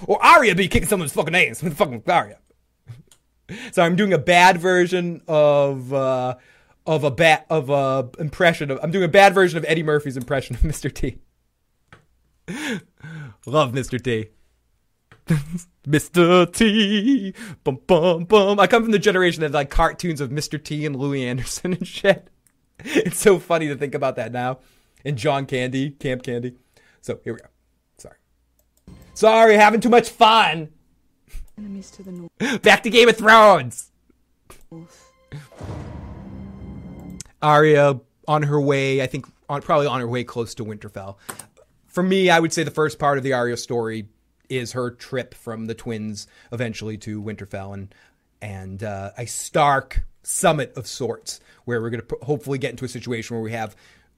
Or 0.05 0.23
Arya 0.23 0.55
be 0.55 0.67
kicking 0.67 0.87
someone's 0.87 1.13
fucking 1.13 1.35
ass 1.35 1.61
when 1.61 1.69
the 1.71 1.75
fucking 1.75 1.95
with 1.95 2.09
Arya. 2.09 2.37
So 3.71 3.83
I'm 3.83 3.95
doing 3.95 4.13
a 4.13 4.17
bad 4.17 4.57
version 4.57 5.21
of 5.27 5.93
uh, 5.93 6.35
of 6.85 7.03
a 7.03 7.11
bad 7.11 7.45
of 7.49 7.69
a 7.69 8.09
impression 8.19 8.71
of. 8.71 8.79
I'm 8.81 8.91
doing 8.91 9.03
a 9.03 9.09
bad 9.09 9.33
version 9.33 9.57
of 9.57 9.65
Eddie 9.67 9.83
Murphy's 9.83 10.17
impression 10.17 10.55
of 10.55 10.61
Mr. 10.63 10.93
T. 10.93 11.17
Love 13.45 13.71
Mr. 13.73 14.01
T. 14.01 14.29
Mr. 15.87 16.51
T. 16.51 17.33
Bum 17.63 17.79
bum 17.87 18.25
bum. 18.25 18.59
I 18.59 18.67
come 18.67 18.83
from 18.83 18.91
the 18.91 18.99
generation 18.99 19.41
that 19.41 19.51
like 19.51 19.69
cartoons 19.69 20.21
of 20.21 20.29
Mr. 20.29 20.61
T 20.61 20.85
and 20.85 20.95
Louie 20.95 21.25
Anderson 21.25 21.73
and 21.73 21.87
shit. 21.87 22.29
It's 22.85 23.19
so 23.19 23.39
funny 23.39 23.67
to 23.67 23.75
think 23.75 23.93
about 23.95 24.15
that 24.17 24.31
now. 24.33 24.59
And 25.05 25.15
John 25.15 25.45
Candy, 25.45 25.91
Camp 25.91 26.23
Candy. 26.23 26.55
So 27.01 27.19
here 27.23 27.33
we 27.33 27.39
go. 27.39 27.45
Sorry. 27.97 28.15
Sorry, 29.13 29.55
having 29.55 29.79
too 29.79 29.89
much 29.89 30.09
fun. 30.09 30.69
Enemies 31.57 31.91
to 31.91 32.03
the 32.03 32.11
north. 32.11 32.61
Back 32.61 32.83
to 32.83 32.89
Game 32.89 33.07
of 33.07 33.15
Thrones. 33.15 33.91
Arya 37.41 38.01
on 38.27 38.43
her 38.43 38.59
way, 38.59 39.01
I 39.01 39.07
think, 39.07 39.27
on 39.47 39.61
probably 39.61 39.87
on 39.87 39.99
her 39.99 40.07
way 40.07 40.23
close 40.23 40.55
to 40.55 40.65
Winterfell. 40.65 41.17
For 41.87 42.01
me, 42.01 42.29
I 42.29 42.39
would 42.39 42.51
say 42.51 42.63
the 42.63 42.71
first 42.71 42.97
part 42.97 43.17
of 43.17 43.23
the 43.23 43.33
Arya 43.33 43.55
story 43.55 44.07
is 44.57 44.73
her 44.73 44.91
trip 44.91 45.33
from 45.33 45.65
the 45.65 45.75
twins 45.75 46.27
eventually 46.51 46.97
to 46.99 47.21
Winterfell 47.21 47.73
and 47.73 47.95
and 48.41 48.83
uh, 48.83 49.11
a 49.17 49.25
Stark 49.25 50.03
summit 50.23 50.73
of 50.75 50.87
sorts, 50.87 51.39
where 51.65 51.81
we're 51.81 51.89
going 51.89 52.01
to 52.01 52.17
hopefully 52.23 52.57
get 52.57 52.71
into 52.71 52.85
a 52.85 52.89
situation 52.89 53.35
where 53.35 53.43
we 53.43 53.51
have 53.51 53.75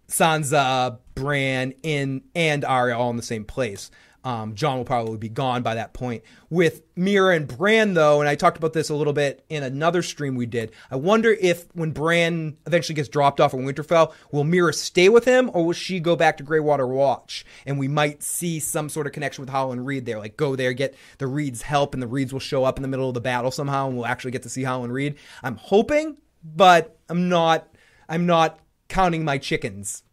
Sansa, 0.07 0.97
Bran, 1.13 1.73
in 1.83 2.23
and 2.33 2.65
Arya 2.65 2.97
all 2.97 3.09
in 3.09 3.17
the 3.17 3.23
same 3.23 3.45
place. 3.45 3.91
Um, 4.25 4.55
Jon 4.55 4.77
will 4.77 4.85
probably 4.85 5.17
be 5.17 5.29
gone 5.29 5.61
by 5.61 5.75
that 5.75 5.93
point. 5.93 6.23
With 6.49 6.93
Meera 6.95 7.35
and 7.35 7.47
Bran, 7.47 7.93
though, 7.93 8.21
and 8.21 8.27
I 8.27 8.33
talked 8.33 8.57
about 8.57 8.73
this 8.73 8.89
a 8.89 8.95
little 8.95 9.13
bit 9.13 9.45
in 9.49 9.61
another 9.61 10.01
stream 10.01 10.35
we 10.35 10.47
did. 10.47 10.71
I 10.89 10.95
wonder 10.95 11.37
if 11.39 11.67
when 11.75 11.91
Bran 11.91 12.57
eventually 12.65 12.95
gets 12.95 13.07
dropped 13.07 13.39
off 13.39 13.53
in 13.53 13.63
Winterfell, 13.63 14.13
will 14.31 14.43
Meera 14.43 14.73
stay 14.73 15.09
with 15.09 15.25
him 15.25 15.51
or 15.53 15.63
will 15.63 15.73
she 15.73 15.99
go 15.99 16.15
back 16.15 16.37
to 16.37 16.43
Greywater 16.43 16.89
Watch? 16.89 17.45
And 17.67 17.77
we 17.77 17.87
might 17.87 18.23
see 18.23 18.59
some 18.59 18.89
sort 18.89 19.05
of 19.05 19.13
connection 19.13 19.43
with 19.43 19.51
Howland 19.51 19.85
Reed 19.85 20.07
there, 20.07 20.17
like 20.17 20.37
go 20.37 20.55
there, 20.55 20.73
get 20.73 20.95
the 21.19 21.27
Reeds' 21.27 21.61
help, 21.61 21.93
and 21.93 22.01
the 22.01 22.07
Reeds 22.07 22.33
will 22.33 22.39
show 22.39 22.63
up 22.63 22.79
in 22.79 22.81
the 22.81 22.87
middle 22.87 23.07
of 23.07 23.13
the 23.13 23.21
battle 23.21 23.51
somehow, 23.51 23.87
and 23.87 23.95
we'll 23.95 24.07
actually 24.07 24.31
get 24.31 24.41
to 24.43 24.49
see 24.49 24.63
Howland 24.63 24.91
Reed. 24.91 25.17
I'm 25.43 25.57
hoping, 25.57 26.17
but 26.43 26.97
I'm 27.09 27.29
not. 27.29 27.67
I'm 28.09 28.25
not 28.25 28.59
counting 28.87 29.23
my 29.23 29.37
chickens. 29.37 30.03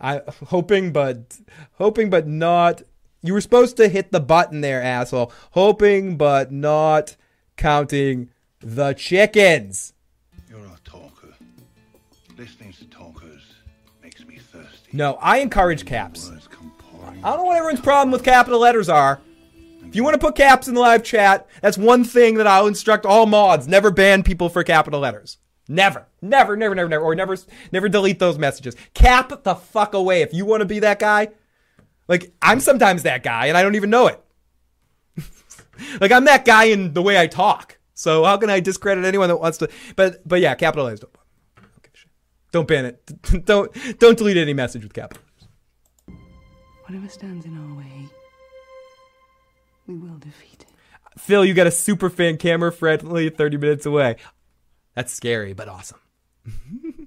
I 0.00 0.20
hoping, 0.48 0.92
but 0.92 1.38
hoping, 1.74 2.10
but 2.10 2.26
not. 2.26 2.82
You 3.22 3.32
were 3.32 3.40
supposed 3.40 3.76
to 3.78 3.88
hit 3.88 4.12
the 4.12 4.20
button 4.20 4.60
there, 4.60 4.82
asshole. 4.82 5.32
Hoping, 5.52 6.16
but 6.16 6.52
not 6.52 7.16
counting 7.56 8.30
the 8.60 8.92
chickens. 8.92 9.94
You're 10.48 10.60
a 10.60 10.78
talker. 10.84 11.34
Listening 12.36 12.72
to 12.74 12.84
talkers 12.86 13.42
makes 14.02 14.26
me 14.26 14.38
thirsty. 14.38 14.90
No, 14.92 15.14
I 15.20 15.38
encourage 15.38 15.86
caps. 15.86 16.28
Words 16.30 16.48
come 16.48 16.72
pouring 16.78 17.24
I 17.24 17.30
don't 17.30 17.38
know 17.38 17.44
what 17.44 17.56
everyone's 17.56 17.80
problem 17.80 18.10
with 18.10 18.24
capital 18.24 18.60
letters 18.60 18.88
are. 18.88 19.20
If 19.86 19.94
you 19.94 20.02
want 20.02 20.14
to 20.14 20.18
put 20.18 20.34
caps 20.34 20.66
in 20.66 20.74
the 20.74 20.80
live 20.80 21.04
chat, 21.04 21.46
that's 21.60 21.78
one 21.78 22.02
thing 22.04 22.34
that 22.34 22.48
I'll 22.48 22.66
instruct 22.66 23.06
all 23.06 23.26
mods. 23.26 23.68
Never 23.68 23.90
ban 23.92 24.24
people 24.24 24.48
for 24.48 24.64
capital 24.64 25.00
letters. 25.00 25.38
Never, 25.68 26.06
never, 26.20 26.56
never, 26.56 26.74
never, 26.74 26.88
never, 26.88 27.04
or 27.04 27.14
never, 27.14 27.36
never 27.72 27.88
delete 27.88 28.18
those 28.18 28.38
messages. 28.38 28.76
Cap 28.92 29.44
the 29.44 29.54
fuck 29.54 29.94
away. 29.94 30.22
If 30.22 30.34
you 30.34 30.44
want 30.44 30.60
to 30.60 30.66
be 30.66 30.80
that 30.80 30.98
guy, 30.98 31.28
like 32.06 32.32
I'm 32.42 32.60
sometimes 32.60 33.04
that 33.04 33.22
guy, 33.22 33.46
and 33.46 33.56
I 33.56 33.62
don't 33.62 33.74
even 33.74 33.90
know 33.90 34.08
it. 34.08 34.20
like 36.00 36.12
I'm 36.12 36.26
that 36.26 36.44
guy 36.44 36.64
in 36.64 36.92
the 36.92 37.02
way 37.02 37.18
I 37.18 37.26
talk. 37.26 37.78
So 37.94 38.24
how 38.24 38.36
can 38.36 38.50
I 38.50 38.60
discredit 38.60 39.04
anyone 39.04 39.28
that 39.28 39.36
wants 39.36 39.58
to? 39.58 39.70
But 39.96 40.26
but 40.28 40.40
yeah, 40.40 40.54
capitalize. 40.54 41.00
Don't, 41.00 41.12
don't 41.56 41.82
give 41.82 41.94
a 41.94 41.96
shit. 41.96 42.10
Don't 42.52 42.68
ban 42.68 42.84
it. 42.84 43.44
don't 43.46 43.98
don't 43.98 44.18
delete 44.18 44.36
any 44.36 44.52
message 44.52 44.82
with 44.82 44.92
capital. 44.92 45.22
Whatever 46.86 47.08
stands 47.08 47.46
in 47.46 47.56
our 47.56 47.78
way, 47.78 48.08
we 49.86 49.94
will 49.94 50.18
defeat 50.18 50.60
it. 50.60 50.66
Phil, 51.16 51.44
you 51.44 51.54
got 51.54 51.66
a 51.66 51.70
super 51.70 52.10
fan 52.10 52.36
camera 52.36 52.70
friendly 52.70 53.30
30 53.30 53.56
minutes 53.56 53.86
away. 53.86 54.16
That's 54.94 55.12
scary, 55.12 55.52
but 55.52 55.68
awesome. 55.68 55.98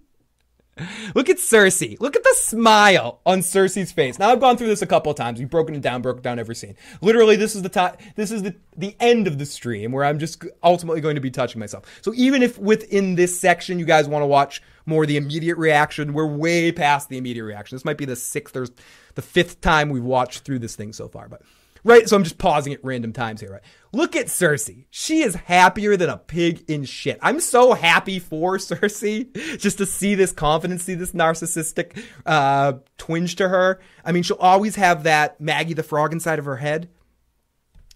Look 1.15 1.30
at 1.30 1.38
Cersei. 1.38 1.99
Look 1.99 2.15
at 2.15 2.23
the 2.23 2.35
smile 2.38 3.19
on 3.26 3.39
Cersei's 3.39 3.91
face. 3.91 4.19
Now 4.19 4.30
I've 4.30 4.39
gone 4.39 4.57
through 4.57 4.68
this 4.68 4.81
a 4.81 4.88
couple 4.88 5.14
times. 5.14 5.39
We've 5.39 5.49
broken 5.49 5.76
it 5.76 5.81
down, 5.81 6.01
broken 6.01 6.22
down 6.22 6.39
every 6.39 6.55
scene. 6.55 6.76
Literally, 7.01 7.35
this 7.35 7.55
is 7.55 7.64
the 7.64 7.69
top. 7.69 7.99
This 8.15 8.31
is 8.31 8.43
the 8.43 8.55
the 8.76 8.95
end 8.99 9.27
of 9.27 9.39
the 9.39 9.45
stream 9.45 9.91
where 9.91 10.05
I'm 10.05 10.19
just 10.19 10.45
ultimately 10.64 11.01
going 11.01 11.15
to 11.15 11.22
be 11.22 11.31
touching 11.31 11.59
myself. 11.59 11.85
So 12.01 12.14
even 12.15 12.43
if 12.43 12.57
within 12.59 13.15
this 13.15 13.39
section 13.39 13.80
you 13.80 13.85
guys 13.85 14.07
want 14.07 14.22
to 14.22 14.27
watch 14.27 14.61
more 14.85 15.05
the 15.05 15.18
immediate 15.18 15.57
reaction, 15.57 16.14
we're 16.14 16.27
way 16.27 16.72
past 16.72 17.09
the 17.09 17.18
immediate 17.18 17.45
reaction. 17.45 17.76
This 17.76 17.85
might 17.85 17.97
be 17.97 18.05
the 18.05 18.15
sixth 18.15 18.55
or 18.55 18.68
the 19.15 19.22
fifth 19.22 19.61
time 19.61 19.89
we've 19.89 20.03
watched 20.03 20.43
through 20.45 20.59
this 20.59 20.76
thing 20.76 20.93
so 20.93 21.07
far, 21.07 21.27
but 21.27 21.41
right? 21.84 22.08
So 22.08 22.16
I'm 22.16 22.24
just 22.24 22.38
pausing 22.38 22.74
at 22.74 22.84
random 22.84 23.14
times 23.14 23.41
here, 23.41 23.52
right? 23.52 23.62
Look 23.94 24.16
at 24.16 24.28
Cersei. 24.28 24.86
She 24.90 25.22
is 25.22 25.36
happier 25.36 25.98
than 25.98 26.10
a 26.10 26.18
pig 26.18 26.66
in 26.68 26.84
shit. 26.86 27.20
I'm 27.22 27.40
so 27.40 27.74
happy 27.74 28.20
for 28.20 28.58
Cersei 28.58 29.34
just 29.60 29.78
to 29.80 29.86
see 29.86 30.16
this 30.16 30.32
confidence, 30.32 30.84
see 30.84 30.95
this 30.95 31.14
narcissistic 31.14 32.04
uh, 32.26 32.74
twinge 32.98 33.36
to 33.38 33.49
her. 33.49 33.80
I 34.04 34.12
mean, 34.12 34.24
she'll 34.24 34.38
always 34.38 34.76
have 34.76 35.04
that 35.04 35.40
Maggie 35.40 35.74
the 35.74 35.84
Frog 35.84 36.14
inside 36.14 36.40
of 36.40 36.45
her 36.45 36.58
head. 36.58 36.90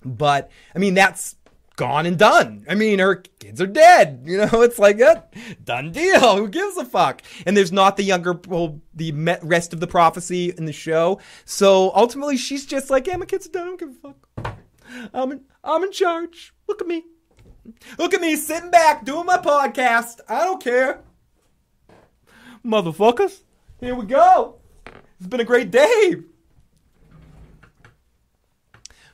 But, 0.03 0.49
I 0.75 0.79
mean, 0.79 0.95
that's 0.95 1.35
gone 1.81 2.05
and 2.05 2.19
done. 2.19 2.63
I 2.69 2.75
mean, 2.75 2.99
her 2.99 3.15
kids 3.15 3.59
are 3.59 3.65
dead. 3.65 4.21
You 4.23 4.37
know, 4.37 4.61
it's 4.61 4.77
like 4.77 4.99
a 4.99 5.25
done 5.63 5.91
deal. 5.91 6.37
Who 6.37 6.47
gives 6.47 6.77
a 6.77 6.85
fuck? 6.85 7.23
And 7.43 7.57
there's 7.57 7.71
not 7.71 7.97
the 7.97 8.03
younger, 8.03 8.39
well, 8.47 8.79
the 8.93 9.11
rest 9.41 9.73
of 9.73 9.79
the 9.79 9.87
prophecy 9.87 10.53
in 10.55 10.65
the 10.65 10.73
show. 10.73 11.19
So 11.43 11.91
ultimately, 11.95 12.37
she's 12.37 12.67
just 12.67 12.91
like, 12.91 13.07
yeah, 13.07 13.17
my 13.17 13.25
kids 13.25 13.47
are 13.47 13.49
done. 13.49 13.63
I 13.63 13.65
don't 13.65 13.79
give 13.79 13.89
a 13.89 14.13
fuck. 14.43 14.57
I'm 15.11 15.31
in, 15.31 15.41
I'm 15.63 15.83
in 15.83 15.91
charge. 15.91 16.53
Look 16.67 16.81
at 16.81 16.87
me. 16.87 17.03
Look 17.97 18.13
at 18.13 18.21
me 18.21 18.35
sitting 18.35 18.69
back 18.69 19.03
doing 19.03 19.25
my 19.25 19.37
podcast. 19.37 20.19
I 20.29 20.45
don't 20.45 20.63
care. 20.63 21.01
Motherfuckers. 22.63 23.41
Here 23.79 23.95
we 23.95 24.05
go. 24.05 24.59
It's 25.17 25.27
been 25.27 25.39
a 25.39 25.45
great 25.45 25.71
day. 25.71 26.17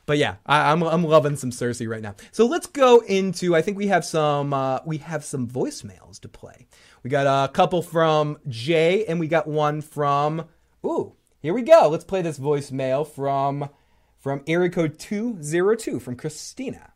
But 0.08 0.18
yeah, 0.18 0.38
I, 0.46 0.72
am 0.72 0.82
I'm, 0.84 0.90
I'm 0.90 1.04
loving 1.04 1.36
some 1.36 1.52
Cersei 1.52 1.88
right 1.88 2.02
now. 2.02 2.16
So 2.32 2.48
let's 2.48 2.66
go 2.66 3.00
into. 3.00 3.56
I 3.56 3.62
think 3.62 3.78
we 3.78 3.88
have 3.88 4.06
some 4.06 4.54
uh, 4.54 4.80
we 4.86 4.98
have 5.00 5.24
some 5.24 5.48
voicemails 5.48 6.20
to 6.22 6.30
play. 6.30 6.66
We 7.04 7.10
got 7.10 7.28
a 7.28 7.52
couple 7.52 7.82
from 7.82 8.40
Jay, 8.48 9.06
and 9.06 9.20
we 9.20 9.28
got 9.28 9.48
one 9.48 9.82
from. 9.82 10.46
Ooh, 10.86 11.14
Here 11.42 11.54
we 11.54 11.62
go. 11.62 11.90
Let's 11.90 12.06
play 12.06 12.22
this 12.22 12.40
voicemail 12.40 13.06
from 13.06 13.70
from 14.18 14.44
area 14.48 14.70
code 14.70 14.98
202 14.98 16.00
from 16.00 16.16
Christina. 16.16 16.94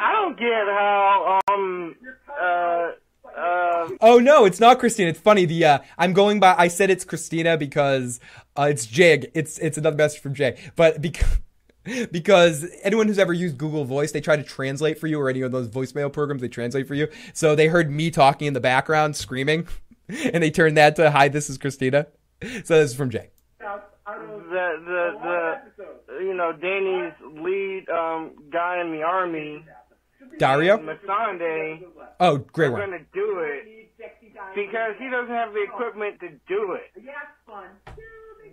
I 0.00 0.12
don't 0.12 0.38
get 0.38 0.48
how 0.48 1.40
um 1.50 1.96
uh 2.40 2.92
uh 3.36 3.88
Oh 4.00 4.18
no, 4.20 4.44
it's 4.44 4.60
not 4.60 4.78
Christina. 4.78 5.10
It's 5.10 5.20
funny. 5.20 5.44
The 5.44 5.64
uh, 5.64 5.78
I'm 5.96 6.12
going 6.12 6.40
by. 6.40 6.54
I 6.56 6.68
said 6.68 6.90
it's 6.90 7.04
Christina 7.04 7.56
because 7.56 8.20
uh, 8.58 8.64
it's 8.70 8.86
Jig. 8.86 9.30
It's 9.34 9.58
it's 9.58 9.78
another 9.78 9.96
message 9.96 10.20
from 10.20 10.34
Jay. 10.34 10.58
But 10.76 11.00
because 11.00 11.38
because 12.10 12.66
anyone 12.82 13.06
who's 13.06 13.18
ever 13.18 13.32
used 13.32 13.56
Google 13.58 13.84
Voice, 13.84 14.12
they 14.12 14.20
try 14.20 14.36
to 14.36 14.42
translate 14.42 14.98
for 14.98 15.06
you, 15.06 15.20
or 15.20 15.30
any 15.30 15.40
of 15.42 15.52
those 15.52 15.68
voicemail 15.68 16.12
programs, 16.12 16.42
they 16.42 16.48
translate 16.48 16.86
for 16.88 16.94
you. 16.94 17.08
So 17.32 17.54
they 17.54 17.68
heard 17.68 17.90
me 17.90 18.10
talking 18.10 18.46
in 18.48 18.54
the 18.54 18.60
background, 18.60 19.16
screaming, 19.16 19.68
and 20.08 20.42
they 20.42 20.50
turned 20.50 20.76
that 20.76 20.96
to 20.96 21.10
"Hi, 21.10 21.28
this 21.28 21.48
is 21.48 21.56
Christina." 21.58 22.06
So 22.42 22.78
this 22.80 22.90
is 22.90 22.94
from 22.96 23.10
Jay. 23.10 23.30
the 23.60 23.84
the 24.86 25.60
the 26.08 26.24
you 26.24 26.34
know 26.34 26.52
Dany's 26.52 27.14
lead 27.42 27.88
um 27.88 28.32
guy 28.50 28.80
in 28.80 28.92
the 28.92 29.02
army 29.02 29.64
Daario. 30.38 30.78
Missandei 30.78 31.82
Oh, 32.20 32.38
great 32.38 32.68
are 32.68 32.72
one. 32.72 32.80
gonna 32.80 33.04
do 33.12 33.40
it 33.40 33.90
because 34.54 34.94
he 34.98 35.08
doesn't 35.08 35.34
have 35.34 35.52
the 35.52 35.62
equipment 35.62 36.20
to 36.20 36.28
do 36.48 36.72
it. 36.72 37.04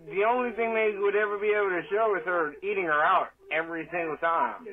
The 0.06 0.24
only 0.24 0.52
thing 0.52 0.74
they 0.74 0.98
would 0.98 1.16
ever 1.16 1.38
be 1.38 1.50
able 1.50 1.70
to 1.70 1.82
show 1.90 2.16
is 2.16 2.26
her 2.26 2.54
eating 2.64 2.86
her 2.86 3.04
out 3.04 3.30
every 3.52 3.88
single 3.92 4.18
time. 4.18 4.68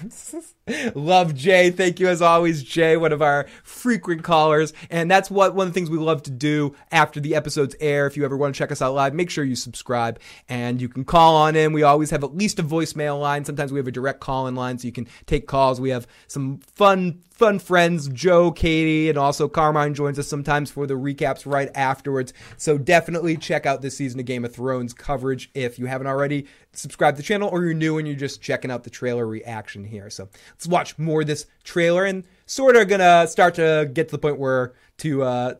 love 0.94 1.34
Jay. 1.34 1.70
Thank 1.70 2.00
you 2.00 2.08
as 2.08 2.22
always, 2.22 2.62
Jay, 2.62 2.96
one 2.96 3.12
of 3.12 3.22
our 3.22 3.46
frequent 3.62 4.22
callers. 4.22 4.72
And 4.90 5.10
that's 5.10 5.30
what 5.30 5.54
one 5.54 5.66
of 5.66 5.72
the 5.72 5.78
things 5.78 5.90
we 5.90 5.98
love 5.98 6.22
to 6.24 6.30
do 6.30 6.74
after 6.90 7.20
the 7.20 7.34
episodes 7.34 7.74
air. 7.80 8.06
If 8.06 8.16
you 8.16 8.24
ever 8.24 8.36
want 8.36 8.54
to 8.54 8.58
check 8.58 8.72
us 8.72 8.82
out 8.82 8.94
live, 8.94 9.14
make 9.14 9.30
sure 9.30 9.44
you 9.44 9.56
subscribe 9.56 10.18
and 10.48 10.80
you 10.80 10.88
can 10.88 11.04
call 11.04 11.36
on 11.36 11.56
in. 11.56 11.72
We 11.72 11.82
always 11.82 12.10
have 12.10 12.24
at 12.24 12.34
least 12.34 12.58
a 12.58 12.62
voicemail 12.62 13.20
line. 13.20 13.44
Sometimes 13.44 13.72
we 13.72 13.78
have 13.78 13.88
a 13.88 13.92
direct 13.92 14.20
call 14.20 14.46
in 14.46 14.54
line 14.54 14.78
so 14.78 14.86
you 14.86 14.92
can 14.92 15.08
take 15.26 15.46
calls. 15.46 15.80
We 15.80 15.90
have 15.90 16.06
some 16.26 16.58
fun 16.58 17.22
fun 17.42 17.58
friends, 17.58 18.08
Joe, 18.08 18.52
Katie, 18.52 19.08
and 19.08 19.18
also 19.18 19.48
Carmine 19.48 19.94
joins 19.94 20.16
us 20.16 20.28
sometimes 20.28 20.70
for 20.70 20.86
the 20.86 20.94
recaps 20.94 21.44
right 21.44 21.70
afterwards. 21.74 22.32
So 22.56 22.78
definitely 22.78 23.36
check 23.36 23.66
out 23.66 23.82
this 23.82 23.96
season 23.96 24.20
of 24.20 24.26
Game 24.26 24.44
of 24.44 24.54
Thrones 24.54 24.92
coverage 24.92 25.50
if 25.52 25.76
you 25.76 25.86
haven't 25.86 26.06
already. 26.06 26.46
Subscribe 26.74 27.14
to 27.14 27.16
the 27.18 27.22
channel 27.22 27.48
or 27.50 27.64
you're 27.64 27.74
new 27.74 27.98
and 27.98 28.08
you're 28.08 28.16
just 28.16 28.40
checking 28.40 28.70
out 28.70 28.82
the 28.82 28.90
trailer 28.90 29.26
reaction 29.26 29.84
here. 29.84 30.08
So 30.08 30.28
let's 30.52 30.66
watch 30.66 30.98
more 30.98 31.20
of 31.20 31.26
this 31.26 31.46
trailer 31.64 32.04
and 32.04 32.24
sort 32.46 32.76
of 32.76 32.88
gonna 32.88 33.26
start 33.28 33.56
to 33.56 33.90
get 33.92 34.08
to 34.08 34.12
the 34.12 34.18
point 34.18 34.38
where 34.38 34.72
to 34.98 35.22
uh 35.22 35.54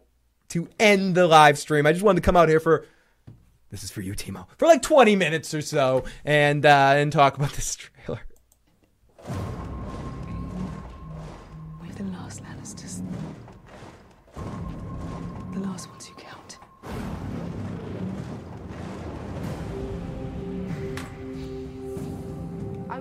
to 0.49 0.69
end 0.81 1.15
the 1.15 1.27
live 1.27 1.59
stream. 1.59 1.87
I 1.87 1.93
just 1.93 2.05
wanted 2.05 2.23
to 2.23 2.25
come 2.25 2.37
out 2.37 2.49
here 2.49 2.61
for 2.61 2.87
this 3.71 3.85
is 3.85 3.91
for 3.91 4.01
you, 4.01 4.15
Timo, 4.15 4.47
for 4.57 4.67
like 4.67 4.83
20 4.83 5.17
minutes 5.17 5.53
or 5.53 5.61
so 5.61 6.05
and 6.25 6.65
uh 6.65 6.95
and 6.97 7.13
talk 7.13 7.37
about 7.37 7.53
this 7.53 7.77
trailer. 8.07 8.23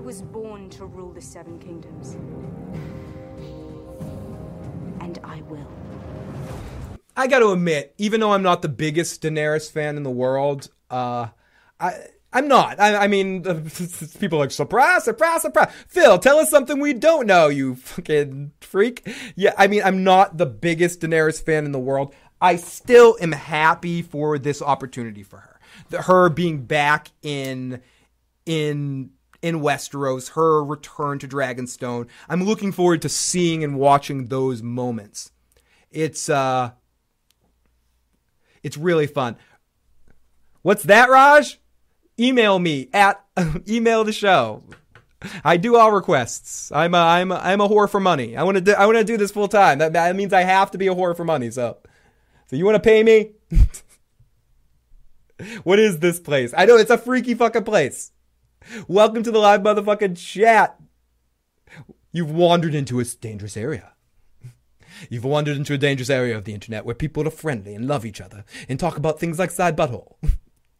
Was 0.04 0.22
born 0.22 0.70
to 0.72 0.86
rule 0.86 1.12
the 1.12 1.22
Seven 1.22 1.60
Kingdoms. 1.60 2.16
And 5.00 5.20
I 5.24 5.42
will. 5.42 5.72
I 7.16 7.28
got 7.28 7.40
to 7.40 7.52
admit, 7.52 7.94
even 7.98 8.20
though 8.20 8.34
I'm 8.34 8.44
not 8.44 8.62
the 8.62 8.70
biggest 8.70 9.22
Daenerys 9.22 9.72
fan 9.72 9.98
in 9.98 10.04
the 10.04 10.12
world, 10.12 10.70
uh, 10.90 11.28
I 11.80 11.94
I'm 12.34 12.48
not. 12.48 12.80
I, 12.80 12.96
I 12.96 13.08
mean, 13.08 13.44
people 14.20 14.40
like 14.40 14.52
surprise, 14.52 15.04
surprise, 15.04 15.42
surprise. 15.42 15.72
Phil, 15.88 16.18
tell 16.18 16.38
us 16.38 16.50
something 16.50 16.80
we 16.80 16.94
don't 16.94 17.28
know, 17.28 17.50
you 17.50 17.76
fucking 17.76 18.52
freak. 18.62 19.08
Yeah, 19.36 19.54
I 19.58 19.68
mean, 19.68 19.82
I'm 19.84 20.04
not 20.04 20.38
the 20.38 20.46
biggest 20.46 21.02
Daenerys 21.02 21.44
fan 21.44 21.66
in 21.66 21.72
the 21.72 21.80
world. 21.80 22.14
I 22.40 22.56
still 22.56 23.18
am 23.22 23.34
happy 23.34 24.02
for 24.02 24.40
this 24.40 24.62
opportunity 24.62 25.24
for 25.24 25.38
her, 25.38 25.60
the, 25.90 26.02
her 26.04 26.30
being 26.30 26.66
back 26.66 27.12
in 27.22 27.82
in 28.46 29.12
in 29.42 29.60
Westeros, 29.60 30.32
her 30.32 30.64
return 30.64 31.20
to 31.20 31.28
Dragonstone. 31.28 32.08
I'm 32.30 32.44
looking 32.44 32.72
forward 32.72 33.02
to 33.02 33.10
seeing 33.10 33.64
and 33.64 33.78
watching 33.78 34.28
those 34.28 34.62
moments. 34.62 35.32
It's 35.90 36.30
uh 36.30 36.72
it's 38.64 38.78
really 38.78 39.08
fun. 39.08 39.38
What's 40.62 40.84
that, 40.84 41.10
Raj? 41.10 41.60
Email 42.20 42.60
me 42.60 42.90
at 42.94 43.24
email 43.68 44.04
the 44.04 44.14
show. 44.14 44.64
I 45.44 45.58
do 45.58 45.76
all 45.76 45.92
requests. 45.92 46.72
I'm 46.72 46.94
a 46.94 46.98
I'm 46.98 47.32
a, 47.32 47.36
I'm 47.36 47.62
a 47.62 47.70
whore 47.70 47.90
for 47.90 48.00
money. 48.00 48.38
I 48.38 48.44
want 48.44 48.56
to 48.56 48.62
do 48.62 48.74
I 48.74 48.86
want 48.86 48.98
to 48.98 49.04
do 49.04 49.18
this 49.18 49.32
full 49.32 49.48
time. 49.48 49.80
That, 49.80 49.94
that 49.94 50.16
means 50.16 50.34
I 50.34 50.42
have 50.42 50.72
to 50.72 50.78
be 50.78 50.88
a 50.88 50.96
whore 50.96 51.16
for 51.16 51.26
money. 51.26 51.52
So, 51.52 51.78
so 52.48 52.56
you 52.56 52.66
want 52.66 52.76
to 52.76 52.80
pay 52.80 53.04
me? 53.04 53.32
what 55.64 55.80
is 55.80 56.00
this 56.00 56.20
place? 56.20 56.54
I 56.56 56.66
know 56.66 56.78
it's 56.78 56.92
a 56.92 56.98
freaky 56.98 57.34
fucking 57.34 57.64
place. 57.64 58.12
Welcome 58.88 59.24
to 59.24 59.32
the 59.32 59.40
live 59.40 59.62
motherfucking 59.62 60.18
chat. 60.18 60.80
You've 62.12 62.32
wandered 62.32 62.76
into 62.76 63.00
a 63.00 63.04
dangerous 63.04 63.58
area. 63.58 63.94
You've 65.10 65.24
wandered 65.24 65.58
into 65.58 65.74
a 65.74 65.78
dangerous 65.78 66.10
area 66.10 66.38
of 66.38 66.46
the 66.46 66.54
internet 66.54 66.86
where 66.86 66.96
people 66.96 67.28
are 67.28 67.32
friendly 67.32 67.74
and 67.74 67.88
love 67.88 68.06
each 68.06 68.22
other 68.22 68.46
and 68.70 68.80
talk 68.80 68.98
about 68.98 69.20
things 69.20 69.40
like 69.40 69.52
side 69.52 69.76
butthole. 69.76 70.16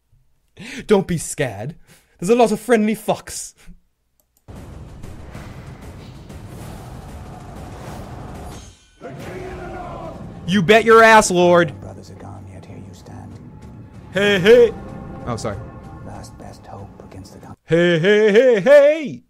Don't 0.88 1.08
be 1.08 1.18
scared. 1.18 1.76
There's 2.20 2.30
a 2.30 2.36
lot 2.36 2.52
of 2.52 2.60
friendly 2.60 2.96
fucks. 2.96 3.56
You 10.48 10.62
bet 10.62 10.84
your 10.84 11.02
ass, 11.02 11.32
Lord. 11.32 11.80
Brothers 11.80 12.12
are 12.12 12.16
gone, 12.16 12.46
yet 12.52 12.66
here 12.66 12.78
you 12.78 12.94
stand. 12.94 13.40
Hey, 14.12 14.40
hey. 14.40 14.74
Oh, 15.26 15.38
sorry. 15.38 15.58
Hey, 17.72 18.00
hey, 18.00 18.34
hey, 18.34 18.60
hey. 18.60 19.24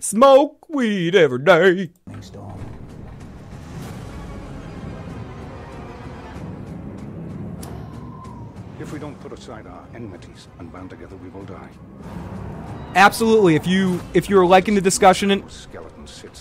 Smoke 0.00 0.68
weed 0.68 1.14
every 1.14 1.42
day. 1.42 1.90
storm. 2.20 2.60
If 8.78 8.92
we 8.92 8.98
don't 8.98 9.18
put 9.20 9.32
aside 9.32 9.66
our 9.66 9.82
enmities 9.94 10.48
and 10.58 10.70
band 10.70 10.90
together, 10.90 11.16
we 11.16 11.30
will 11.30 11.44
die. 11.44 11.70
Absolutely. 12.94 13.54
If 13.54 13.66
you 13.66 13.98
if 14.12 14.28
you're 14.28 14.44
liking 14.44 14.74
the 14.74 14.82
discussion 14.82 15.30
and 15.30 15.42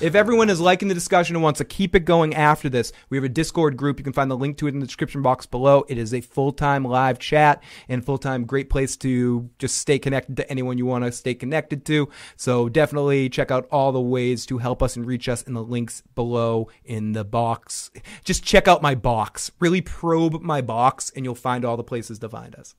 If 0.01 0.15
everyone 0.15 0.49
is 0.49 0.59
liking 0.59 0.87
the 0.87 0.93
discussion 0.93 1.35
and 1.35 1.43
wants 1.43 1.59
to 1.59 1.65
keep 1.65 1.95
it 1.95 2.01
going 2.01 2.33
after 2.33 2.69
this, 2.69 2.91
we 3.09 3.17
have 3.17 3.23
a 3.23 3.29
Discord 3.29 3.77
group. 3.77 3.99
You 3.99 4.03
can 4.03 4.13
find 4.13 4.29
the 4.29 4.37
link 4.37 4.57
to 4.57 4.67
it 4.67 4.73
in 4.73 4.79
the 4.79 4.85
description 4.85 5.21
box 5.21 5.45
below. 5.45 5.85
It 5.87 5.97
is 5.97 6.13
a 6.13 6.21
full-time 6.21 6.83
live 6.83 7.19
chat 7.19 7.63
and 7.87 8.05
full-time 8.05 8.45
great 8.45 8.69
place 8.69 8.97
to 8.97 9.49
just 9.59 9.77
stay 9.77 9.99
connected 9.99 10.37
to 10.37 10.49
anyone 10.49 10.77
you 10.77 10.85
want 10.85 11.03
to 11.03 11.11
stay 11.11 11.33
connected 11.33 11.85
to. 11.85 12.09
So 12.35 12.69
definitely 12.69 13.29
check 13.29 13.51
out 13.51 13.67
all 13.71 13.91
the 13.91 14.01
ways 14.01 14.45
to 14.47 14.57
help 14.57 14.81
us 14.83 14.95
and 14.95 15.05
reach 15.05 15.29
us 15.29 15.41
in 15.43 15.53
the 15.53 15.63
links 15.63 16.03
below 16.15 16.69
in 16.85 17.13
the 17.13 17.23
box. 17.23 17.91
Just 18.23 18.43
check 18.43 18.67
out 18.67 18.81
my 18.81 18.95
box. 18.95 19.51
Really 19.59 19.81
probe 19.81 20.41
my 20.41 20.61
box 20.61 21.11
and 21.15 21.25
you'll 21.25 21.35
find 21.35 21.65
all 21.65 21.77
the 21.77 21.83
places 21.83 22.19
to 22.19 22.29
find 22.29 22.55
us. 22.55 22.75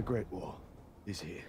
The 0.00 0.06
Great 0.06 0.32
Wall 0.32 0.58
is 1.04 1.20
here. 1.20 1.44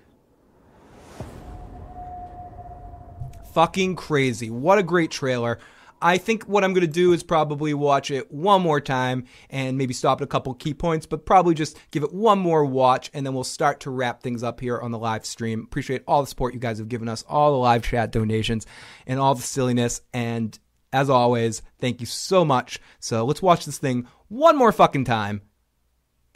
fucking 3.54 3.96
crazy. 3.96 4.50
What 4.50 4.78
a 4.78 4.84
great 4.84 5.10
trailer. 5.10 5.58
I 6.02 6.18
think 6.18 6.44
what 6.44 6.66
I'm 6.66 6.74
going 6.74 6.86
to 6.86 6.92
do 6.92 7.14
is 7.14 7.24
probably 7.24 7.74
watch 7.74 8.12
it 8.12 8.30
one 8.30 8.62
more 8.62 8.82
time 8.82 9.24
and 9.50 9.78
maybe 9.78 9.94
stop 9.94 10.20
at 10.20 10.26
a 10.26 10.28
couple 10.28 10.54
key 10.54 10.74
points, 10.74 11.06
but 11.06 11.26
probably 11.26 11.56
just 11.56 11.78
give 11.92 12.04
it 12.04 12.14
one 12.14 12.40
more 12.40 12.66
watch 12.66 13.10
and 13.14 13.26
then 13.26 13.34
we'll 13.34 13.46
start 13.46 13.80
to 13.82 13.90
wrap 13.90 14.22
things 14.22 14.44
up 14.44 14.60
here 14.60 14.78
on 14.78 14.92
the 14.92 15.00
live 15.00 15.26
stream. 15.26 15.62
Appreciate 15.62 16.04
all 16.06 16.20
the 16.20 16.28
support 16.28 16.54
you 16.54 16.60
guys 16.60 16.78
have 16.78 16.90
given 16.90 17.08
us, 17.08 17.24
all 17.30 17.54
the 17.54 17.58
live 17.58 17.84
chat 17.84 18.12
donations, 18.12 18.66
and 19.08 19.18
all 19.18 19.34
the 19.34 19.42
silliness. 19.42 20.02
And 20.14 20.60
as 20.92 21.10
always, 21.10 21.62
thank 21.80 22.02
you 22.02 22.06
so 22.06 22.44
much. 22.44 22.82
So 23.00 23.24
let's 23.24 23.42
watch 23.42 23.66
this 23.66 23.78
thing 23.78 24.10
one 24.28 24.58
more 24.58 24.74
fucking 24.74 25.06
time 25.06 25.42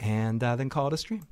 and 0.00 0.42
uh, 0.42 0.56
then 0.56 0.70
call 0.70 0.86
it 0.86 0.94
a 0.94 0.96
stream. 0.96 1.26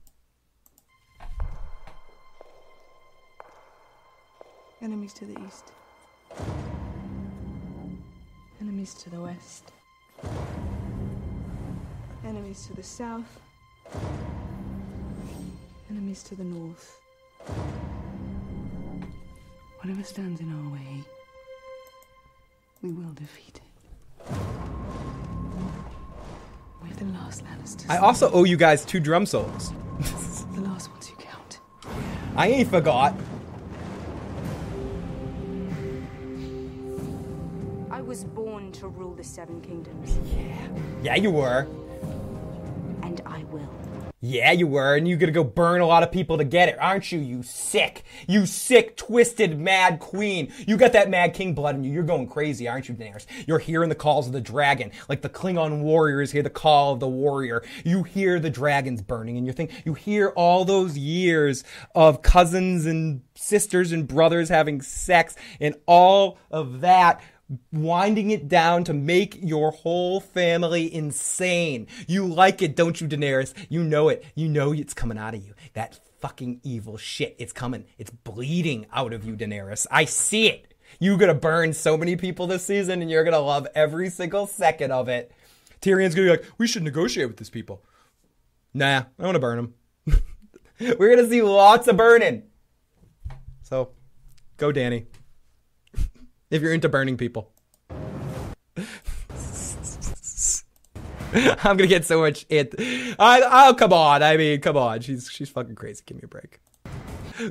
Enemies 4.84 5.14
to 5.14 5.24
the 5.24 5.40
east. 5.46 5.72
Enemies 8.60 8.92
to 8.92 9.08
the 9.08 9.18
west. 9.18 9.72
Enemies 12.22 12.66
to 12.66 12.76
the 12.76 12.82
south, 12.82 13.40
enemies 15.88 16.22
to 16.24 16.34
the 16.34 16.44
north. 16.44 17.00
Whatever 19.80 20.02
stands 20.02 20.42
in 20.42 20.52
our 20.52 20.70
way, 20.70 21.02
we 22.82 22.90
will 22.90 23.12
defeat 23.14 23.62
it. 23.64 24.34
We're 26.82 26.92
the 26.92 27.06
last 27.06 27.42
Lannisters. 27.46 27.88
I 27.88 27.96
also 27.96 28.30
owe 28.32 28.44
you 28.44 28.58
guys 28.58 28.84
two 28.84 29.00
drum 29.00 29.24
solos. 29.24 29.72
the 30.54 30.60
last 30.60 30.90
ones 30.90 31.06
who 31.06 31.16
count. 31.16 31.60
I 32.36 32.48
ain't 32.48 32.68
forgot. 32.68 33.14
To 38.84 38.88
rule 38.88 39.14
the 39.14 39.24
Seven 39.24 39.62
Kingdoms. 39.62 40.18
Yeah, 41.02 41.14
you 41.14 41.30
were. 41.30 41.66
And 43.02 43.22
I 43.24 43.42
will. 43.44 43.70
Yeah, 44.20 44.52
you 44.52 44.66
were, 44.66 44.96
and 44.96 45.08
you're 45.08 45.18
gonna 45.18 45.32
go 45.32 45.44
burn 45.44 45.80
a 45.80 45.86
lot 45.86 46.02
of 46.02 46.10
people 46.10 46.38
to 46.38 46.44
get 46.44 46.68
it, 46.68 46.78
aren't 46.78 47.10
you? 47.12 47.18
You 47.18 47.42
sick, 47.42 48.04
you 48.26 48.44
sick, 48.44 48.96
twisted, 48.96 49.58
mad 49.58 50.00
queen. 50.00 50.52
You 50.66 50.76
got 50.76 50.92
that 50.92 51.10
mad 51.10 51.34
king 51.34 51.54
blood 51.54 51.76
in 51.76 51.84
you. 51.84 51.92
You're 51.92 52.02
going 52.02 52.26
crazy, 52.26 52.66
aren't 52.68 52.88
you, 52.88 52.94
Daenerys? 52.94 53.26
You're 53.46 53.58
hearing 53.58 53.88
the 53.88 53.94
calls 53.94 54.26
of 54.26 54.32
the 54.32 54.40
dragon, 54.40 54.92
like 55.08 55.22
the 55.22 55.28
Klingon 55.28 55.80
warriors 55.80 56.32
hear 56.32 56.42
the 56.42 56.50
call 56.50 56.94
of 56.94 57.00
the 57.00 57.08
warrior. 57.08 57.62
You 57.84 58.02
hear 58.02 58.40
the 58.40 58.50
dragons 58.50 59.02
burning 59.02 59.36
in 59.36 59.44
your 59.44 59.54
thing. 59.54 59.68
You 59.84 59.94
hear 59.94 60.28
all 60.36 60.64
those 60.64 60.96
years 60.96 61.64
of 61.94 62.22
cousins 62.22 62.86
and 62.86 63.22
sisters 63.34 63.92
and 63.92 64.08
brothers 64.08 64.48
having 64.48 64.80
sex, 64.80 65.36
and 65.60 65.74
all 65.86 66.38
of 66.50 66.80
that 66.80 67.20
winding 67.72 68.30
it 68.30 68.48
down 68.48 68.84
to 68.84 68.94
make 68.94 69.38
your 69.42 69.70
whole 69.70 70.20
family 70.20 70.92
insane. 70.92 71.86
You 72.06 72.26
like 72.26 72.62
it, 72.62 72.76
don't 72.76 73.00
you, 73.00 73.08
Daenerys? 73.08 73.54
You 73.68 73.82
know 73.82 74.08
it. 74.08 74.24
You 74.34 74.48
know 74.48 74.72
it's 74.72 74.94
coming 74.94 75.18
out 75.18 75.34
of 75.34 75.44
you. 75.44 75.54
That 75.74 76.00
fucking 76.20 76.60
evil 76.62 76.96
shit. 76.96 77.36
It's 77.38 77.52
coming. 77.52 77.84
It's 77.98 78.10
bleeding 78.10 78.86
out 78.92 79.12
of 79.12 79.24
you, 79.24 79.36
Daenerys. 79.36 79.86
I 79.90 80.04
see 80.06 80.48
it. 80.48 80.74
You're 81.00 81.18
gonna 81.18 81.34
burn 81.34 81.72
so 81.72 81.96
many 81.96 82.16
people 82.16 82.46
this 82.46 82.64
season, 82.64 83.02
and 83.02 83.10
you're 83.10 83.24
gonna 83.24 83.40
love 83.40 83.66
every 83.74 84.10
single 84.10 84.46
second 84.46 84.92
of 84.92 85.08
it. 85.08 85.32
Tyrion's 85.80 86.14
gonna 86.14 86.28
be 86.28 86.30
like, 86.30 86.46
we 86.56 86.66
should 86.66 86.82
negotiate 86.82 87.28
with 87.28 87.36
these 87.36 87.50
people. 87.50 87.82
Nah, 88.72 89.04
I 89.18 89.24
wanna 89.24 89.38
burn 89.38 89.74
them. 90.06 90.22
We're 90.98 91.14
gonna 91.14 91.28
see 91.28 91.42
lots 91.42 91.88
of 91.88 91.96
burning. 91.96 92.44
So, 93.62 93.90
go, 94.56 94.72
Dany 94.72 95.06
if 96.54 96.62
you're 96.62 96.72
into 96.72 96.88
burning 96.88 97.16
people. 97.16 97.50
I'm 101.34 101.76
gonna 101.76 101.88
get 101.88 102.04
so 102.04 102.20
much 102.20 102.46
it. 102.48 102.76
I, 103.18 103.66
oh 103.68 103.74
come 103.74 103.92
on! 103.92 104.22
I 104.22 104.36
mean, 104.36 104.60
come 104.60 104.76
on. 104.76 105.00
She's 105.00 105.28
she's 105.28 105.48
fucking 105.48 105.74
crazy. 105.74 106.00
Give 106.06 106.16
me 106.16 106.22
a 106.24 106.28
break. 106.28 106.60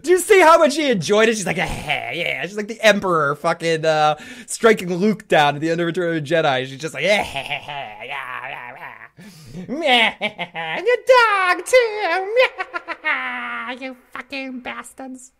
Do 0.01 0.09
you 0.09 0.19
see 0.19 0.39
how 0.39 0.57
much 0.57 0.75
she 0.75 0.89
enjoyed 0.89 1.27
it? 1.27 1.35
She's 1.35 1.45
like, 1.45 1.57
yeah, 1.57 2.13
yeah. 2.13 2.41
She's 2.43 2.55
like 2.55 2.69
the 2.69 2.79
Emperor, 2.79 3.35
fucking 3.35 3.83
uh, 3.83 4.15
striking 4.47 4.95
Luke 4.95 5.27
down 5.27 5.55
at 5.55 5.61
the 5.61 5.69
end 5.69 5.81
of 5.81 5.87
Return 5.87 6.15
of 6.15 6.23
the 6.23 6.33
Jedi. 6.33 6.65
She's 6.65 6.79
just 6.79 6.93
like, 6.93 7.03
yeah, 7.03 7.25
yeah, 7.33 8.03
yeah, 8.05 9.09
yeah. 9.57 10.77
Your 10.85 10.97
dog 11.11 11.65
too. 11.65 12.37
you 13.85 13.97
fucking 14.13 14.61
bastards. 14.61 15.33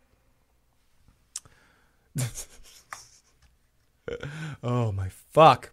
oh 4.64 4.92
my 4.92 5.10
fuck. 5.32 5.72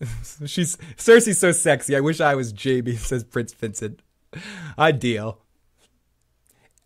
She's 0.46 0.76
Cersei's 0.96 1.38
so 1.38 1.52
sexy. 1.52 1.96
I 1.96 2.00
wish 2.00 2.20
I 2.20 2.34
was 2.34 2.52
JB, 2.52 2.98
says 2.98 3.24
Prince 3.24 3.52
Vincent. 3.52 4.02
Ideal. 4.78 5.38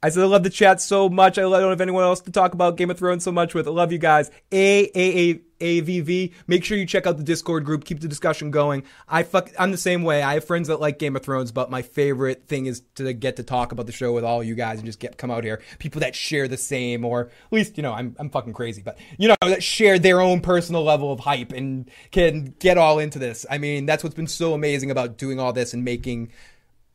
I 0.03 0.11
said 0.11 0.23
I 0.23 0.27
love 0.27 0.43
the 0.43 0.51
chat 0.51 0.83
so 0.83 1.09
much. 1.09 1.39
I 1.39 1.43
don't 1.43 1.71
have 1.71 1.81
anyone 1.81 2.05
else 2.05 2.21
to 2.23 2.31
talk 2.31 2.53
about 2.53 2.77
Game 2.77 2.91
of 2.91 2.99
Thrones 2.99 3.25
so 3.25 3.33
much 3.33 3.55
with. 3.55 3.67
I 3.67 3.71
love 3.71 3.91
you 3.91 3.99
guys. 3.99 4.31
A 4.53 4.91
A 4.95 5.31
A 5.31 5.41
A 5.65 5.81
V 5.81 6.01
V. 6.01 6.33
Make 6.47 6.63
sure 6.63 6.77
you 6.77 6.85
check 6.85 7.07
out 7.07 7.17
the 7.17 7.25
Discord 7.25 7.65
group. 7.65 7.85
Keep 7.85 8.01
the 8.01 8.09
discussion 8.09 8.51
going. 8.51 8.85
I 9.09 9.23
fuck. 9.23 9.51
I'm 9.59 9.71
the 9.71 9.79
same 9.79 10.03
way. 10.03 10.23
I 10.23 10.35
have 10.35 10.45
friends 10.45 10.69
that 10.69 10.79
like 10.79 10.99
Game 10.99 11.17
of 11.17 11.23
Thrones, 11.23 11.53
but 11.53 11.71
my 11.71 11.81
favorite 11.81 12.47
thing 12.47 12.67
is 12.67 12.83
to 12.97 13.13
get 13.15 13.37
to 13.37 13.43
talk 13.43 13.73
about 13.73 13.87
the 13.87 13.93
show 13.93 14.13
with 14.13 14.25
all 14.25 14.45
you 14.45 14.55
guys 14.55 14.79
and 14.79 14.87
just 14.87 15.01
get 15.01 15.17
come 15.17 15.31
out 15.31 15.43
here. 15.43 15.63
People 15.79 16.01
that 16.01 16.15
share 16.15 16.47
the 16.47 16.59
same, 16.59 17.05
or 17.05 17.23
at 17.23 17.53
least 17.53 17.79
you 17.79 17.83
know 17.83 17.93
I'm 17.93 18.15
I'm 18.19 18.29
fucking 18.29 18.53
crazy, 18.53 18.83
but 18.83 18.99
you 19.17 19.29
know 19.29 19.37
that 19.41 19.63
share 19.63 19.99
their 19.99 20.21
own 20.21 20.41
personal 20.41 20.85
level 20.85 21.11
of 21.11 21.21
hype 21.21 21.53
and 21.53 21.91
can 22.11 22.55
get 22.59 22.77
all 22.77 22.99
into 22.99 23.19
this. 23.19 23.47
I 23.51 23.57
mean 23.57 23.87
that's 23.87 24.05
what's 24.05 24.15
been 24.15 24.27
so 24.27 24.53
amazing 24.53 24.91
about 24.91 25.17
doing 25.17 25.41
all 25.41 25.55
this 25.55 25.73
and 25.73 25.85
making 25.85 26.31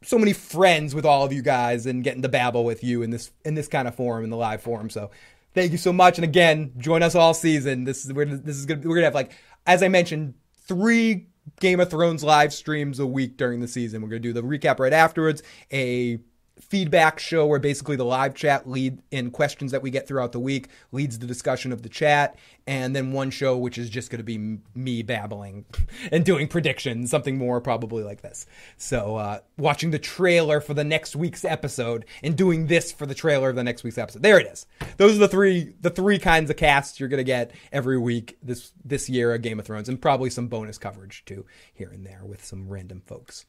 so 0.03 0.17
many 0.17 0.31
friends 0.31 0.95
with 0.95 1.05
all 1.05 1.25
of 1.25 1.33
you 1.33 1.41
guys 1.41 1.85
and 1.85 2.03
getting 2.03 2.21
to 2.21 2.29
babble 2.29 2.63
with 2.63 2.83
you 2.83 3.01
in 3.01 3.09
this 3.09 3.31
in 3.43 3.55
this 3.55 3.67
kind 3.67 3.87
of 3.87 3.95
forum 3.95 4.23
in 4.23 4.29
the 4.29 4.37
live 4.37 4.61
forum. 4.61 4.89
So 4.89 5.09
thank 5.53 5.71
you 5.71 5.77
so 5.77 5.93
much. 5.93 6.17
And 6.17 6.25
again, 6.25 6.73
join 6.77 7.03
us 7.03 7.15
all 7.15 7.33
season. 7.33 7.83
This 7.83 8.05
is 8.05 8.13
we're 8.13 8.25
this 8.25 8.57
is 8.57 8.65
gonna 8.65 8.81
we're 8.83 8.95
gonna 8.95 9.05
have 9.05 9.15
like 9.15 9.33
as 9.65 9.83
I 9.83 9.87
mentioned 9.87 10.35
three 10.67 11.27
Game 11.59 11.79
of 11.79 11.89
Thrones 11.89 12.23
live 12.23 12.53
streams 12.53 12.99
a 12.99 13.05
week 13.05 13.37
during 13.37 13.59
the 13.59 13.67
season. 13.67 14.01
We're 14.01 14.09
gonna 14.09 14.19
do 14.19 14.33
the 14.33 14.43
recap 14.43 14.79
right 14.79 14.93
afterwards. 14.93 15.43
A 15.71 16.19
feedback 16.61 17.19
show 17.19 17.45
where 17.45 17.59
basically 17.59 17.95
the 17.95 18.05
live 18.05 18.35
chat 18.35 18.69
lead 18.69 19.01
in 19.11 19.31
questions 19.31 19.71
that 19.71 19.81
we 19.81 19.89
get 19.89 20.07
throughout 20.07 20.31
the 20.31 20.39
week 20.39 20.67
leads 20.91 21.19
the 21.19 21.27
discussion 21.27 21.71
of 21.71 21.83
the 21.83 21.89
chat 21.89 22.37
and 22.67 22.95
then 22.95 23.11
one 23.11 23.29
show 23.29 23.57
which 23.57 23.77
is 23.77 23.89
just 23.89 24.09
going 24.09 24.19
to 24.19 24.23
be 24.23 24.59
me 24.75 25.01
babbling 25.01 25.65
and 26.11 26.25
doing 26.25 26.47
predictions 26.47 27.09
something 27.09 27.37
more 27.37 27.61
probably 27.61 28.03
like 28.03 28.21
this. 28.21 28.45
So 28.77 29.15
uh, 29.15 29.39
watching 29.57 29.91
the 29.91 29.99
trailer 29.99 30.61
for 30.61 30.73
the 30.73 30.83
next 30.83 31.15
week's 31.15 31.45
episode 31.45 32.05
and 32.23 32.35
doing 32.35 32.67
this 32.67 32.91
for 32.91 33.05
the 33.05 33.15
trailer 33.15 33.49
of 33.49 33.55
the 33.55 33.63
next 33.63 33.83
week's 33.83 33.97
episode. 33.97 34.23
There 34.23 34.39
it 34.39 34.47
is. 34.47 34.65
Those 34.97 35.15
are 35.15 35.19
the 35.19 35.27
three 35.27 35.73
the 35.81 35.89
three 35.89 36.19
kinds 36.19 36.49
of 36.49 36.57
casts 36.57 36.99
you're 36.99 37.09
going 37.09 37.19
to 37.19 37.23
get 37.23 37.51
every 37.71 37.97
week 37.97 38.37
this 38.43 38.71
this 38.83 39.09
year 39.09 39.33
of 39.33 39.41
game 39.41 39.59
of 39.59 39.65
thrones 39.65 39.89
and 39.89 40.01
probably 40.01 40.29
some 40.29 40.47
bonus 40.47 40.77
coverage 40.77 41.23
too 41.25 41.45
here 41.73 41.89
and 41.89 42.05
there 42.05 42.23
with 42.23 42.43
some 42.43 42.67
random 42.67 43.01
folks 43.05 43.45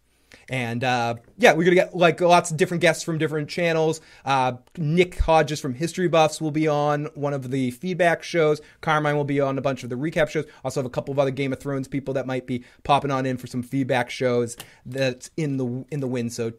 and 0.48 0.84
uh, 0.84 1.14
yeah, 1.38 1.52
we're 1.52 1.64
gonna 1.64 1.74
get 1.74 1.94
like 1.94 2.20
lots 2.20 2.50
of 2.50 2.56
different 2.56 2.80
guests 2.80 3.02
from 3.02 3.18
different 3.18 3.48
channels. 3.48 4.00
Uh, 4.24 4.54
Nick 4.76 5.18
Hodges 5.18 5.60
from 5.60 5.74
History 5.74 6.08
Buffs 6.08 6.40
will 6.40 6.50
be 6.50 6.68
on 6.68 7.06
one 7.14 7.34
of 7.34 7.50
the 7.50 7.70
feedback 7.72 8.22
shows. 8.22 8.60
Carmine 8.80 9.16
will 9.16 9.24
be 9.24 9.40
on 9.40 9.58
a 9.58 9.62
bunch 9.62 9.84
of 9.84 9.90
the 9.90 9.96
recap 9.96 10.28
shows. 10.28 10.46
Also 10.64 10.80
have 10.80 10.86
a 10.86 10.90
couple 10.90 11.12
of 11.12 11.18
other 11.18 11.30
Game 11.30 11.52
of 11.52 11.60
Thrones 11.60 11.88
people 11.88 12.14
that 12.14 12.26
might 12.26 12.46
be 12.46 12.64
popping 12.82 13.10
on 13.10 13.26
in 13.26 13.36
for 13.36 13.46
some 13.46 13.62
feedback 13.62 14.10
shows 14.10 14.56
that's 14.84 15.30
in 15.36 15.56
the 15.56 15.84
in 15.90 16.00
the 16.00 16.08
wind. 16.08 16.32
So 16.32 16.52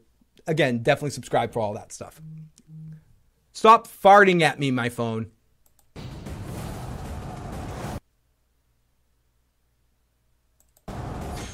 again, 0.48 0.84
definitely 0.84 1.12
subscribe 1.12 1.52
for 1.54 1.60
all 1.60 1.74
that 1.74 1.92
stuff. 1.92 2.22
Stop 3.54 3.88
farting 3.88 4.42
at 4.42 4.60
me, 4.60 4.72
my 4.72 4.90
phone. 4.90 5.32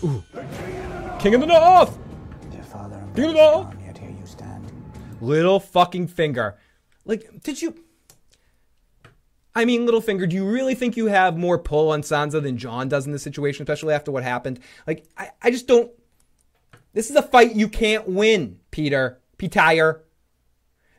Ooh. 0.04 0.24
King 1.20 1.34
of 1.34 1.42
the 1.42 1.48
North! 1.48 1.98
King 3.18 3.40
of 3.40 3.72
the 3.72 3.86
Yet 3.86 3.98
here 3.98 4.10
you 4.12 4.26
stand. 4.26 4.72
Little 5.22 5.60
fucking 5.60 6.08
finger. 6.08 6.58
Like, 7.04 7.42
did 7.42 7.62
you. 7.62 7.76
I 9.56 9.66
mean, 9.66 9.88
Littlefinger, 9.88 10.30
do 10.30 10.36
you 10.36 10.48
really 10.48 10.76
think 10.76 10.96
you 10.96 11.08
have 11.08 11.36
more 11.36 11.58
pull 11.58 11.90
on 11.90 12.04
Sansa 12.04 12.44
than 12.44 12.60
Jon 12.60 12.90
does 12.90 13.08
in 13.08 13.12
this 13.12 13.24
situation, 13.24 13.64
especially 13.64 13.96
after 13.96 14.12
what 14.12 14.22
happened? 14.22 14.60
Like, 14.86 15.08
I, 15.18 15.32
I 15.42 15.50
just 15.50 15.68
don't. 15.68 15.92
This 16.94 17.10
is 17.10 17.16
a 17.16 17.24
fight 17.24 17.56
you 17.56 17.68
can't 17.68 18.08
win, 18.08 18.60
Peter. 18.70 19.20
Petyr. 19.40 20.02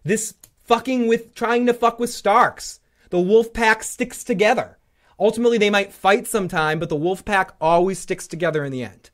This 0.03 0.35
fucking 0.65 1.07
with 1.07 1.37
trying 1.37 1.67
to 1.67 1.75
fuck 1.75 2.01
with 2.01 2.11
Starks. 2.11 2.81
The 3.11 3.21
wolf 3.21 3.53
pack 3.53 3.85
sticks 3.85 4.25
together. 4.25 4.79
Ultimately, 5.21 5.59
they 5.59 5.71
might 5.71 5.93
fight 5.93 6.27
sometime, 6.27 6.81
but 6.81 6.89
the 6.89 6.97
wolf 6.97 7.25
pack 7.25 7.53
always 7.61 8.01
sticks 8.01 8.27
together 8.27 8.65
in 8.65 8.73
the 8.73 8.83
end. 8.83 9.11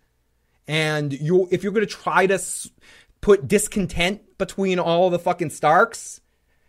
And 0.66 1.12
you, 1.12 1.48
if 1.50 1.62
you're 1.62 1.72
going 1.72 1.86
to 1.86 1.92
try 1.92 2.26
to 2.26 2.40
put 3.20 3.48
discontent 3.48 4.38
between 4.38 4.78
all 4.78 5.10
the 5.10 5.18
fucking 5.18 5.50
Starks, 5.50 6.20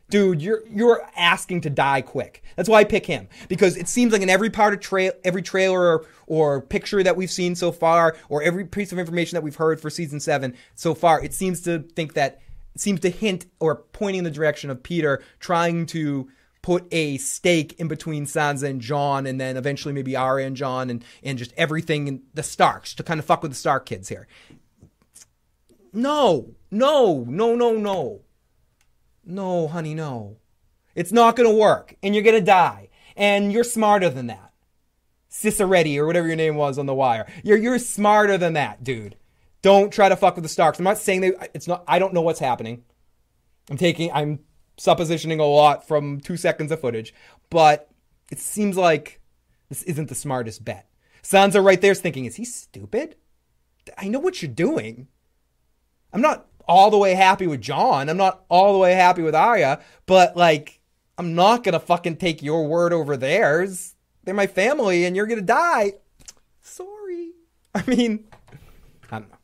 dude, 0.09 0.41
you're 0.41 0.63
you're 0.67 1.07
asking 1.15 1.61
to 1.61 1.69
die 1.69 2.01
quick. 2.01 2.43
That's 2.55 2.69
why 2.69 2.79
I 2.79 2.83
pick 2.83 3.05
him 3.05 3.27
because 3.47 3.77
it 3.77 3.87
seems 3.87 4.13
like 4.13 4.21
in 4.21 4.29
every 4.29 4.49
part 4.49 4.73
of 4.73 4.79
trail, 4.79 5.11
every 5.23 5.41
trailer 5.41 5.79
or, 5.79 6.05
or 6.27 6.61
picture 6.61 7.01
that 7.03 7.15
we've 7.15 7.31
seen 7.31 7.55
so 7.55 7.71
far, 7.71 8.15
or 8.29 8.43
every 8.43 8.65
piece 8.65 8.91
of 8.91 8.99
information 8.99 9.35
that 9.35 9.43
we've 9.43 9.55
heard 9.55 9.79
for 9.79 9.89
season 9.89 10.19
seven 10.19 10.55
so 10.75 10.93
far, 10.93 11.23
it 11.23 11.33
seems 11.33 11.61
to 11.61 11.79
think 11.79 12.13
that 12.13 12.41
seems 12.77 12.99
to 12.99 13.09
hint 13.09 13.45
or 13.59 13.75
pointing 13.93 14.19
in 14.19 14.23
the 14.25 14.31
direction 14.31 14.69
of 14.69 14.83
Peter 14.83 15.23
trying 15.39 15.85
to 15.87 16.29
put 16.65 16.91
a 16.91 17.15
stake 17.17 17.79
in 17.79 17.87
between 17.87 18.25
Sansa 18.25 18.67
and 18.67 18.81
Jon, 18.81 19.27
and 19.27 19.39
then 19.39 19.55
eventually 19.55 19.93
maybe 19.93 20.15
Arya 20.15 20.47
and 20.47 20.55
Jon, 20.55 20.89
and 20.89 21.05
and 21.21 21.37
just 21.37 21.53
everything 21.55 22.07
in 22.07 22.23
the 22.33 22.41
Starks 22.41 22.95
to 22.95 23.03
kind 23.03 23.19
of 23.19 23.25
fuck 23.25 23.43
with 23.43 23.51
the 23.51 23.55
Stark 23.55 23.85
kids 23.85 24.09
here. 24.09 24.27
No, 25.93 26.55
no, 26.71 27.23
no, 27.27 27.53
no, 27.53 27.73
no. 27.73 28.21
No, 29.23 29.67
honey, 29.67 29.93
no. 29.93 30.37
It's 30.95 31.11
not 31.11 31.35
to 31.35 31.47
work, 31.51 31.97
and 32.01 32.15
you're 32.15 32.23
to 32.23 32.41
die, 32.41 32.89
and 33.15 33.53
you're 33.53 33.63
smarter 33.63 34.09
than 34.09 34.25
that. 34.25 34.51
Carcetti 35.29 35.99
or 35.99 36.07
whatever 36.07 36.25
your 36.25 36.35
name 36.35 36.55
was 36.55 36.79
on 36.79 36.87
the 36.87 36.95
wire. 36.95 37.27
You're 37.43 37.59
you're 37.59 37.77
smarter 37.77 38.39
than 38.39 38.53
that, 38.53 38.83
dude. 38.83 39.15
Don't 39.61 39.93
try 39.93 40.09
to 40.09 40.15
fuck 40.15 40.33
with 40.33 40.43
the 40.43 40.49
Starks. 40.49 40.79
I'm 40.79 40.85
not 40.85 40.97
saying 40.97 41.21
that 41.21 41.51
it's 41.53 41.67
not. 41.67 41.83
I 41.87 41.99
don't 41.99 42.15
know 42.15 42.21
what's 42.21 42.39
happening. 42.39 42.85
I'm 43.69 43.77
taking. 43.77 44.11
I'm 44.11 44.39
suppositioning 44.77 45.39
a 45.39 45.43
lot 45.43 45.87
from 45.87 46.19
two 46.19 46.37
seconds 46.37 46.71
of 46.71 46.81
footage, 46.81 47.13
but 47.49 47.89
it 48.31 48.39
seems 48.39 48.77
like 48.77 49.19
this 49.69 49.83
isn't 49.83 50.09
the 50.09 50.15
smartest 50.15 50.65
bet. 50.65 50.87
Sansa 51.23 51.63
right 51.63 51.81
there's 51.81 51.99
thinking, 51.99 52.25
is 52.25 52.35
he 52.35 52.45
stupid? 52.45 53.15
I 53.97 54.07
know 54.07 54.19
what 54.19 54.41
you're 54.41 54.51
doing. 54.51 55.07
I'm 56.13 56.21
not 56.21 56.47
all 56.67 56.89
the 56.89 56.97
way 56.97 57.13
happy 57.13 57.47
with 57.47 57.61
Jon. 57.61 58.09
I'm 58.09 58.17
not 58.17 58.43
all 58.49 58.73
the 58.73 58.79
way 58.79 58.93
happy 58.93 59.21
with 59.21 59.35
Arya, 59.35 59.81
but 60.05 60.35
like, 60.35 60.79
I'm 61.17 61.35
not 61.35 61.63
gonna 61.63 61.79
fucking 61.79 62.17
take 62.17 62.41
your 62.43 62.67
word 62.67 62.93
over 62.93 63.15
theirs. 63.15 63.95
They're 64.23 64.33
my 64.33 64.47
family, 64.47 65.05
and 65.05 65.15
you're 65.15 65.27
gonna 65.27 65.41
die. 65.41 65.93
Sorry. 66.61 67.31
I 67.73 67.83
mean, 67.87 68.25
I 69.11 69.19
don't 69.19 69.29
know. 69.29 69.37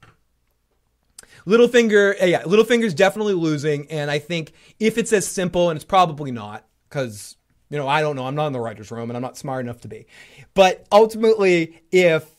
Littlefinger, 1.45 2.21
uh, 2.21 2.25
yeah, 2.25 2.43
Littlefinger's 2.43 2.93
definitely 2.93 3.33
losing, 3.33 3.89
and 3.89 4.11
I 4.11 4.19
think 4.19 4.53
if 4.79 4.97
it's 4.97 5.13
as 5.13 5.27
simple, 5.27 5.69
and 5.69 5.77
it's 5.77 5.85
probably 5.85 6.31
not, 6.31 6.65
because 6.89 7.37
you 7.69 7.77
know 7.77 7.87
I 7.87 8.01
don't 8.01 8.15
know, 8.15 8.25
I'm 8.25 8.35
not 8.35 8.47
in 8.47 8.53
the 8.53 8.59
writers' 8.59 8.91
room, 8.91 9.09
and 9.09 9.17
I'm 9.17 9.21
not 9.21 9.37
smart 9.37 9.65
enough 9.65 9.81
to 9.81 9.87
be. 9.87 10.05
But 10.53 10.85
ultimately, 10.91 11.81
if 11.91 12.29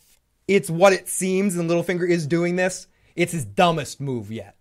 it's 0.47 0.71
what 0.71 0.93
it 0.93 1.09
seems, 1.09 1.57
and 1.57 1.69
Littlefinger 1.69 2.09
is 2.09 2.27
doing 2.27 2.57
this, 2.57 2.87
it's 3.17 3.33
his 3.33 3.45
dumbest 3.45 4.01
move 4.01 4.31
yet, 4.31 4.57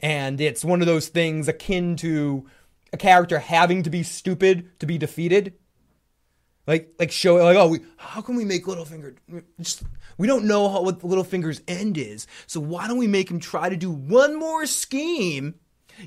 and 0.00 0.40
it's 0.40 0.64
one 0.64 0.80
of 0.80 0.86
those 0.86 1.08
things 1.08 1.48
akin 1.48 1.96
to 1.96 2.46
a 2.92 2.96
character 2.96 3.38
having 3.38 3.82
to 3.82 3.90
be 3.90 4.02
stupid 4.02 4.78
to 4.80 4.86
be 4.86 4.98
defeated. 4.98 5.54
Like, 6.66 6.94
like 6.98 7.12
show 7.12 7.36
like, 7.36 7.56
oh, 7.56 7.68
we, 7.68 7.80
how 7.96 8.20
can 8.20 8.34
we 8.34 8.44
make 8.44 8.66
Littlefinger? 8.66 9.14
Just 9.60 9.84
we 10.18 10.26
don't 10.26 10.46
know 10.46 10.68
how, 10.68 10.82
what 10.82 11.00
Littlefinger's 11.00 11.62
end 11.68 11.96
is, 11.96 12.26
so 12.46 12.58
why 12.60 12.88
don't 12.88 12.98
we 12.98 13.06
make 13.06 13.30
him 13.30 13.38
try 13.38 13.68
to 13.68 13.76
do 13.76 13.90
one 13.90 14.38
more 14.38 14.66
scheme? 14.66 15.54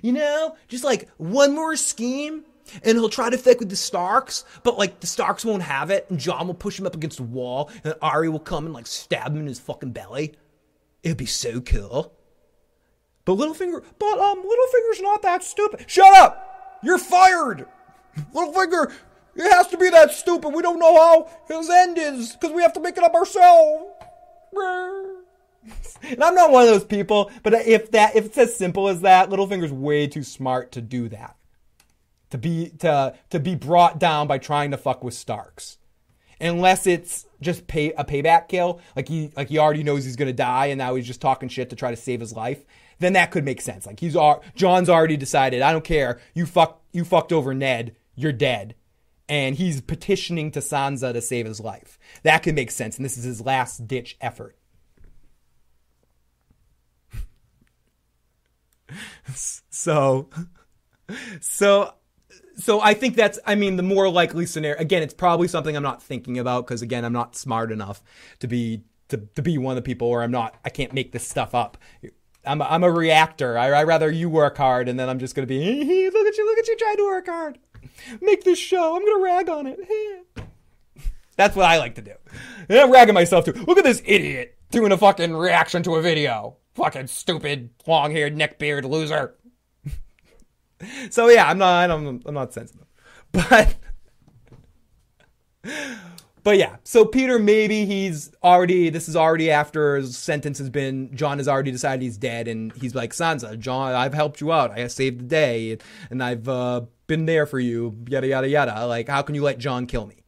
You 0.02 0.12
know, 0.12 0.56
just 0.68 0.84
like 0.84 1.10
one 1.18 1.56
more 1.56 1.76
scheme, 1.76 2.44
and 2.84 2.98
he'll 2.98 3.10
try 3.10 3.30
to 3.30 3.38
fake 3.38 3.60
with 3.60 3.70
the 3.70 3.76
Starks, 3.76 4.44
but 4.64 4.78
like 4.78 5.00
the 5.00 5.08
Starks 5.08 5.46
won't 5.46 5.64
have 5.64 5.92
it, 5.92 6.06
and 6.10 6.20
Jon 6.20 6.48
will 6.48 6.54
push 6.54 6.78
him 6.78 6.86
up 6.86 6.96
against 6.96 7.20
a 7.20 7.24
wall, 7.24 7.72
and 7.84 7.96
Arya 8.02 8.30
will 8.30 8.40
come 8.40 8.66
and 8.66 8.74
like 8.74 8.88
stab 8.88 9.32
him 9.32 9.38
in 9.38 9.48
his 9.48 9.60
fucking 9.60 9.92
belly. 9.92 10.36
It'd 11.04 11.18
be 11.18 11.26
so 11.26 11.62
cool. 11.62 12.14
But 13.24 13.36
Littlefinger, 13.36 13.84
but 13.98 14.20
um, 14.20 14.40
Littlefinger's 14.40 15.02
not 15.02 15.22
that 15.22 15.44
stupid. 15.44 15.86
Shut 15.88 16.14
up! 16.18 16.80
You're 16.84 16.98
fired. 16.98 17.66
Littlefinger, 18.34 18.92
it 19.40 19.52
has 19.54 19.68
to 19.68 19.78
be 19.78 19.90
that 19.90 20.12
stupid. 20.12 20.50
We 20.50 20.62
don't 20.62 20.80
know 20.80 20.96
how 20.96 21.30
his 21.48 21.70
end 21.70 21.98
is 21.98 22.34
because 22.34 22.52
we 22.52 22.62
have 22.62 22.74
to 22.74 22.80
make 22.80 22.98
it 22.98 23.04
up 23.04 23.14
ourselves. 23.14 23.86
And 26.02 26.24
I'm 26.24 26.34
not 26.34 26.52
one 26.52 26.64
of 26.64 26.70
those 26.70 26.86
people, 26.86 27.30
but 27.44 27.54
if 27.54 27.92
that 27.92 28.16
if 28.16 28.26
it's 28.28 28.38
as 28.38 28.56
simple 28.56 28.88
as 28.88 29.02
that, 29.02 29.30
Littlefinger's 29.30 29.74
way 29.74 30.08
too 30.08 30.24
smart 30.24 30.72
to 30.72 30.82
do 30.82 31.10
that. 31.10 31.36
To 32.32 32.38
be 32.38 32.70
to 32.80 33.16
to 33.32 33.40
be 33.40 33.56
brought 33.56 34.00
down 34.00 34.28
by 34.28 34.38
trying 34.38 34.72
to 34.72 34.78
fuck 34.78 35.04
with 35.04 35.14
Starks. 35.14 35.78
Unless 36.40 36.88
it's 36.88 37.26
just 37.42 37.68
pay 37.68 37.92
a 37.92 38.06
payback 38.06 38.48
kill, 38.48 38.80
like 38.96 39.10
he 39.10 39.32
like 39.36 39.50
he 39.50 39.58
already 39.58 39.84
knows 39.84 40.06
he's 40.06 40.16
gonna 40.16 40.32
die 40.32 40.68
and 40.68 40.78
now 40.78 40.96
he's 40.96 41.06
just 41.06 41.22
talking 41.22 41.50
shit 41.50 41.70
to 41.70 41.76
try 41.76 41.92
to 41.92 41.98
save 41.98 42.22
his 42.22 42.34
life, 42.34 42.64
then 43.00 43.14
that 43.14 43.30
could 43.30 43.44
make 43.44 43.60
sense. 43.60 43.86
Like 43.86 44.00
he's 44.00 44.16
Jon's 44.56 44.90
already 44.90 45.18
decided, 45.18 45.62
I 45.62 45.74
don't 45.74 45.84
care, 45.84 46.20
you 46.34 46.46
fuck 46.46 46.82
you 46.94 47.04
fucked 47.04 47.34
over 47.34 47.54
Ned, 47.54 47.96
you're 48.16 48.32
dead 48.32 48.76
and 49.30 49.56
he's 49.56 49.80
petitioning 49.80 50.52
to 50.52 50.60
Sansa 50.60 51.14
to 51.14 51.22
save 51.22 51.46
his 51.46 51.60
life. 51.60 52.00
That 52.24 52.40
could 52.40 52.56
make 52.56 52.72
sense, 52.72 52.98
and 52.98 53.06
this 53.06 53.18
is 53.18 53.24
his 53.24 53.40
last 53.40 53.88
ditch 53.88 54.18
effort. 54.20 54.58
so, 59.70 60.30
so, 61.40 61.94
so 62.58 62.82
I 62.82 62.96
think 62.96 63.16
that's, 63.16 63.40
I 63.46 63.54
mean, 63.54 63.76
the 63.78 63.84
more 63.84 64.10
likely 64.10 64.48
scenario. 64.48 64.80
Again, 64.82 65.04
it's 65.04 65.14
probably 65.14 65.48
something 65.48 65.78
I'm 65.78 65.84
not 65.84 66.02
thinking 66.02 66.40
about 66.40 66.66
because, 66.66 66.82
again, 66.82 67.06
I'm 67.06 67.14
not 67.14 67.36
smart 67.36 67.72
enough 67.72 68.04
to 68.40 68.48
be 68.48 68.84
to, 69.10 69.18
to 69.18 69.42
be 69.42 69.58
one 69.58 69.72
of 69.72 69.76
the 69.76 69.88
people, 69.88 70.08
or 70.08 70.24
I'm 70.24 70.32
not. 70.32 70.56
I 70.64 70.70
can't 70.70 70.94
make 70.94 71.12
this 71.12 71.28
stuff 71.28 71.56
up. 71.56 71.78
I'm 72.46 72.62
a, 72.62 72.66
I'm 72.66 72.84
a 72.84 72.92
reactor. 72.92 73.58
I, 73.58 73.68
I 73.70 73.84
rather 73.84 74.10
you 74.12 74.30
work 74.30 74.58
hard, 74.58 74.88
and 74.88 75.00
then 75.00 75.10
I'm 75.10 75.20
just 75.20 75.36
gonna 75.36 75.48
be 75.48 75.60
look 76.14 76.28
at 76.28 76.38
you, 76.38 76.46
look 76.46 76.60
at 76.60 76.68
you 76.68 76.78
trying 76.78 76.98
to 76.98 77.06
work 77.06 77.28
hard. 77.28 77.60
Make 78.22 78.44
this 78.44 78.60
show. 78.60 78.96
I'm 78.96 79.06
gonna 79.06 79.24
rag 79.24 79.50
on 79.50 79.68
it. 79.68 79.80
That's 81.36 81.56
what 81.56 81.66
I 81.66 81.78
like 81.78 81.96
to 81.96 82.02
do. 82.02 82.14
And 82.68 82.80
I'm 82.80 82.92
ragging 82.92 83.14
myself 83.14 83.46
too. 83.46 83.54
Look 83.54 83.78
at 83.78 83.84
this 83.84 84.02
idiot 84.06 84.58
doing 84.72 84.92
a 84.92 84.98
fucking 84.98 85.34
reaction 85.34 85.84
to 85.84 85.96
a 85.96 86.02
video. 86.02 86.58
Fucking 86.76 87.08
stupid, 87.08 87.72
long-haired, 87.88 88.36
neckbeard 88.36 88.84
loser. 88.84 89.36
so 91.10 91.30
yeah, 91.30 91.48
I'm 91.48 91.58
not. 91.58 91.92
I'm, 91.92 92.22
I'm 92.26 92.34
not 92.34 92.54
sensitive, 92.54 92.88
but. 93.32 93.76
But 96.50 96.58
yeah, 96.58 96.78
so 96.84 97.06
Peter, 97.06 97.38
maybe 97.38 97.86
he's 97.86 98.32
already, 98.44 98.90
this 98.90 99.08
is 99.08 99.16
already 99.16 99.52
after 99.52 99.98
his 99.98 100.18
sentence 100.18 100.58
has 100.58 100.68
been, 100.68 101.16
Jon 101.16 101.38
has 101.38 101.48
already 101.48 101.70
decided 101.70 102.02
he's 102.02 102.18
dead, 102.18 102.48
and 102.48 102.74
he's 102.74 102.96
like, 102.96 103.12
Sansa, 103.12 103.56
Jon, 103.60 103.94
I've 103.94 104.16
helped 104.16 104.42
you 104.42 104.52
out. 104.52 104.72
I 104.72 104.88
saved 104.88 105.20
the 105.20 105.26
day, 105.26 105.78
and 106.10 106.24
I've 106.24 106.50
uh, 106.50 106.82
been 107.06 107.28
there 107.28 107.46
for 107.46 107.60
you, 107.60 107.96
yada, 108.08 108.26
yada, 108.26 108.50
yada. 108.50 108.88
Like, 108.88 109.08
how 109.10 109.22
can 109.22 109.36
you 109.36 109.44
let 109.44 109.60
Jon 109.60 109.86
kill 109.86 110.08
me? 110.08 110.24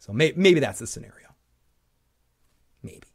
So 0.00 0.12
may- 0.12 0.32
maybe 0.34 0.58
that's 0.58 0.80
the 0.80 0.88
scenario. 0.88 1.28
Maybe. 2.82 3.06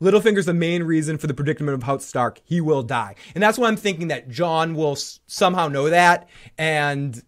Littlefinger's 0.00 0.46
the 0.46 0.52
main 0.52 0.82
reason 0.82 1.16
for 1.16 1.28
the 1.28 1.34
predicament 1.34 1.76
of 1.76 1.84
House 1.84 2.04
Stark. 2.04 2.40
He 2.44 2.60
will 2.60 2.82
die. 2.82 3.14
And 3.36 3.42
that's 3.44 3.56
why 3.56 3.68
I'm 3.68 3.76
thinking 3.76 4.08
that 4.08 4.28
Jon 4.28 4.74
will 4.74 4.92
s- 4.94 5.20
somehow 5.28 5.68
know 5.68 5.90
that, 5.90 6.28
and, 6.58 7.22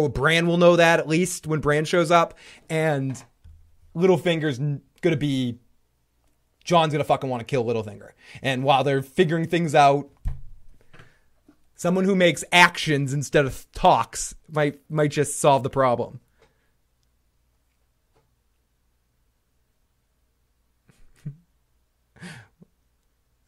or 0.00 0.08
Bran 0.08 0.46
will 0.46 0.58
know 0.58 0.76
that 0.76 0.98
at 0.98 1.08
least 1.08 1.46
when 1.46 1.60
Bran 1.60 1.84
shows 1.84 2.10
up, 2.10 2.34
and 2.68 3.22
Littlefinger's 3.94 4.58
gonna 5.00 5.16
be, 5.16 5.58
Jon's 6.64 6.92
gonna 6.92 7.04
fucking 7.04 7.28
want 7.28 7.40
to 7.40 7.44
kill 7.44 7.64
Littlefinger. 7.64 8.10
And 8.42 8.64
while 8.64 8.84
they're 8.84 9.02
figuring 9.02 9.46
things 9.46 9.74
out, 9.74 10.08
Someone 11.82 12.04
who 12.04 12.14
makes 12.14 12.44
actions 12.52 13.12
instead 13.12 13.44
of 13.44 13.66
talks 13.72 14.36
might 14.48 14.78
might 14.88 15.10
just 15.10 15.40
solve 15.40 15.64
the 15.64 15.68
problem. 15.68 16.20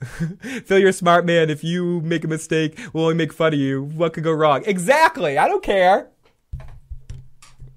Phil, 0.65 0.81
you're 0.81 0.89
a 0.89 0.93
smart 0.93 1.25
man. 1.25 1.49
If 1.49 1.63
you 1.63 2.01
make 2.01 2.25
a 2.25 2.27
mistake, 2.27 2.77
we'll 2.93 3.05
only 3.05 3.15
make 3.15 3.33
fun 3.33 3.55
of 3.55 3.61
you. 3.61 3.85
What 3.85 4.13
could 4.13 4.25
go 4.25 4.33
wrong? 4.33 4.65
Exactly. 4.67 5.39
I 5.39 5.47
don't 5.47 5.63
care. 5.63 6.11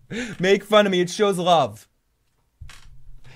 Make 0.40 0.64
fun 0.64 0.86
of 0.86 0.92
me. 0.92 1.02
It 1.02 1.10
shows 1.10 1.38
love. 1.38 1.88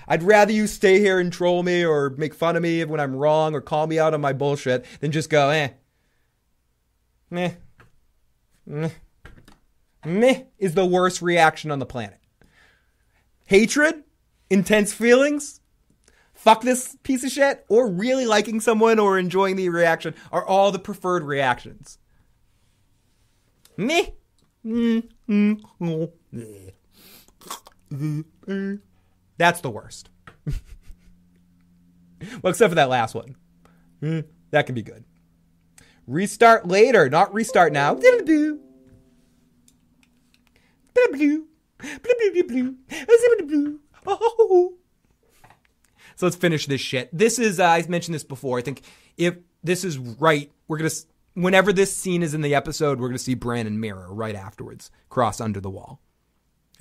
I'd 0.08 0.22
rather 0.22 0.52
you 0.52 0.66
stay 0.66 0.98
here 0.98 1.18
and 1.18 1.32
troll 1.32 1.62
me 1.62 1.84
or 1.84 2.10
make 2.10 2.34
fun 2.34 2.56
of 2.56 2.62
me 2.62 2.84
when 2.84 3.00
I'm 3.00 3.14
wrong 3.14 3.54
or 3.54 3.60
call 3.60 3.86
me 3.86 3.98
out 3.98 4.14
on 4.14 4.20
my 4.20 4.32
bullshit 4.32 4.84
than 5.00 5.12
just 5.12 5.30
go, 5.30 5.50
eh, 5.50 5.70
meh, 7.30 7.52
meh, 8.66 8.90
meh 10.04 10.42
is 10.58 10.74
the 10.74 10.84
worst 10.84 11.22
reaction 11.22 11.70
on 11.70 11.78
the 11.78 11.86
planet. 11.86 12.18
Hatred, 13.46 14.02
intense 14.50 14.92
feelings, 14.92 15.60
fuck 16.34 16.62
this 16.62 16.96
piece 17.04 17.22
of 17.22 17.30
shit, 17.30 17.64
or 17.68 17.88
really 17.88 18.26
liking 18.26 18.60
someone 18.60 18.98
or 18.98 19.18
enjoying 19.18 19.56
the 19.56 19.68
reaction 19.68 20.14
are 20.32 20.44
all 20.44 20.72
the 20.72 20.78
preferred 20.78 21.22
reactions. 21.22 21.98
Meh. 23.76 24.06
Mm, 24.64 25.08
mm, 25.28 25.60
mm. 25.80 26.12
That's 29.38 29.60
the 29.60 29.70
worst. 29.70 30.08
well, 30.46 30.54
except 32.50 32.70
for 32.70 32.76
that 32.76 32.88
last 32.88 33.14
one. 33.14 33.36
That 34.50 34.66
can 34.66 34.74
be 34.74 34.82
good. 34.82 35.04
Restart 36.06 36.66
later, 36.66 37.08
not 37.08 37.32
restart 37.32 37.72
now. 37.72 37.94
So 46.16 46.26
let's 46.26 46.36
finish 46.36 46.66
this 46.66 46.80
shit. 46.80 47.08
This 47.16 47.38
is 47.38 47.58
uh, 47.58 47.64
I 47.64 47.84
mentioned 47.88 48.14
this 48.14 48.24
before. 48.24 48.58
I 48.58 48.62
think 48.62 48.82
if 49.16 49.36
this 49.64 49.84
is 49.84 49.98
right, 49.98 50.50
we're 50.68 50.78
gonna 50.78 50.90
whenever 51.34 51.72
this 51.72 51.94
scene 51.94 52.22
is 52.22 52.34
in 52.34 52.42
the 52.42 52.54
episode, 52.54 53.00
we're 53.00 53.08
gonna 53.08 53.18
see 53.18 53.34
Bran 53.34 53.66
and 53.66 53.82
Meera 53.82 54.06
right 54.08 54.34
afterwards 54.34 54.90
cross 55.08 55.40
under 55.40 55.60
the 55.60 55.70
wall. 55.70 56.00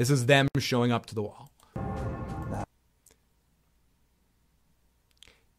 This 0.02 0.10
is 0.10 0.26
them 0.26 0.48
showing 0.58 0.92
up 0.92 1.06
to 1.06 1.14
the 1.14 1.22
wall. 1.22 1.52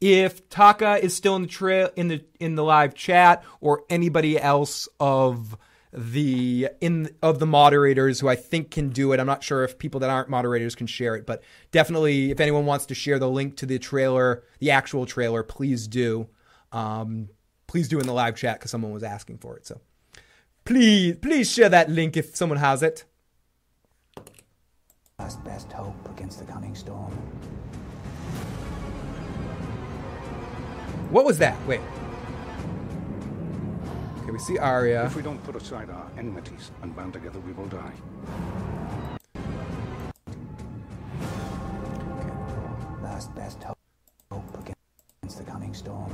if 0.01 0.49
Taka 0.49 0.97
is 1.01 1.15
still 1.15 1.37
in 1.37 1.43
the 1.43 1.49
trail 1.49 1.91
in 1.95 2.09
the 2.09 2.25
in 2.41 2.57
the 2.57 2.65
live 2.65 2.93
chat 2.93 3.45
or 3.61 3.85
anybody 3.89 4.37
else 4.37 4.89
of 4.99 5.57
the 5.93 6.69
in 6.81 7.15
of 7.23 7.39
the 7.39 7.47
moderators 7.47 8.19
who 8.19 8.27
I 8.27 8.35
think 8.35 8.73
can 8.73 8.89
do 8.89 9.13
it. 9.13 9.21
I'm 9.21 9.29
not 9.29 9.45
sure 9.45 9.63
if 9.63 9.79
people 9.79 10.01
that 10.01 10.11
aren't 10.11 10.29
moderators 10.29 10.75
can 10.75 10.89
share 10.89 11.15
it, 11.15 11.25
but 11.25 11.45
definitely 11.71 12.33
if 12.33 12.41
anyone 12.41 12.67
wants 12.67 12.87
to 12.87 12.97
share 12.97 13.21
the 13.21 13.31
link 13.31 13.59
to 13.59 13.67
the 13.67 13.79
trailer, 13.79 14.43
the 14.59 14.73
actual 14.73 15.07
trailer, 15.07 15.45
please 15.45 15.87
do. 15.87 16.27
Um, 16.73 17.29
please 17.69 17.87
do 17.87 18.01
in 18.01 18.09
the 18.09 18.13
live 18.13 18.35
chat 18.35 18.59
because 18.59 18.73
someone 18.73 18.91
was 18.91 19.05
asking 19.05 19.39
for 19.39 19.57
it. 19.57 19.69
So 19.69 19.81
please, 20.65 21.15
please 21.23 21.49
share 21.49 21.69
that 21.69 21.89
link 21.89 22.17
if 22.17 22.35
someone 22.35 22.59
has 22.59 22.83
it. 22.83 23.05
Last 25.23 25.45
best 25.45 25.71
hope 25.71 26.09
against 26.11 26.41
the 26.41 26.45
coming 26.45 26.75
storm. 26.75 27.13
What 31.11 31.25
was 31.25 31.39
that? 31.39 31.57
Wait. 31.65 31.81
Okay, 34.19 34.33
we 34.33 34.39
see 34.41 34.59
Arya. 34.59 35.07
If 35.07 35.15
we 35.15 35.23
don't 35.23 35.41
put 35.45 35.55
aside 35.55 35.91
our 35.91 36.11
enmities 36.19 36.73
and 36.83 36.97
band 36.97 37.13
together, 37.13 37.39
we 37.39 37.53
will 37.53 37.69
die. 37.69 37.93
Last 43.01 43.33
best 43.37 43.63
hope 43.63 43.79
against 44.59 45.39
the 45.39 45.45
coming 45.45 45.73
storm. 45.73 46.11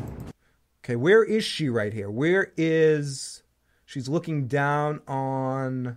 Okay, 0.84 0.96
where 0.96 1.24
is 1.24 1.44
she 1.44 1.70
right 1.70 1.94
here? 1.94 2.10
Where 2.10 2.52
is 2.58 3.42
she's 3.86 4.10
looking 4.10 4.48
down 4.48 5.00
on 5.08 5.96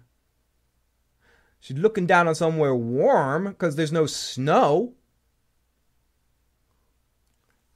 She's 1.62 1.78
looking 1.78 2.08
down 2.08 2.28
on 2.28 2.34
somewhere 2.34 2.76
warm 2.76 3.46
because 3.46 3.76
there's 3.76 3.92
no 3.92 4.08
snow. 4.08 4.96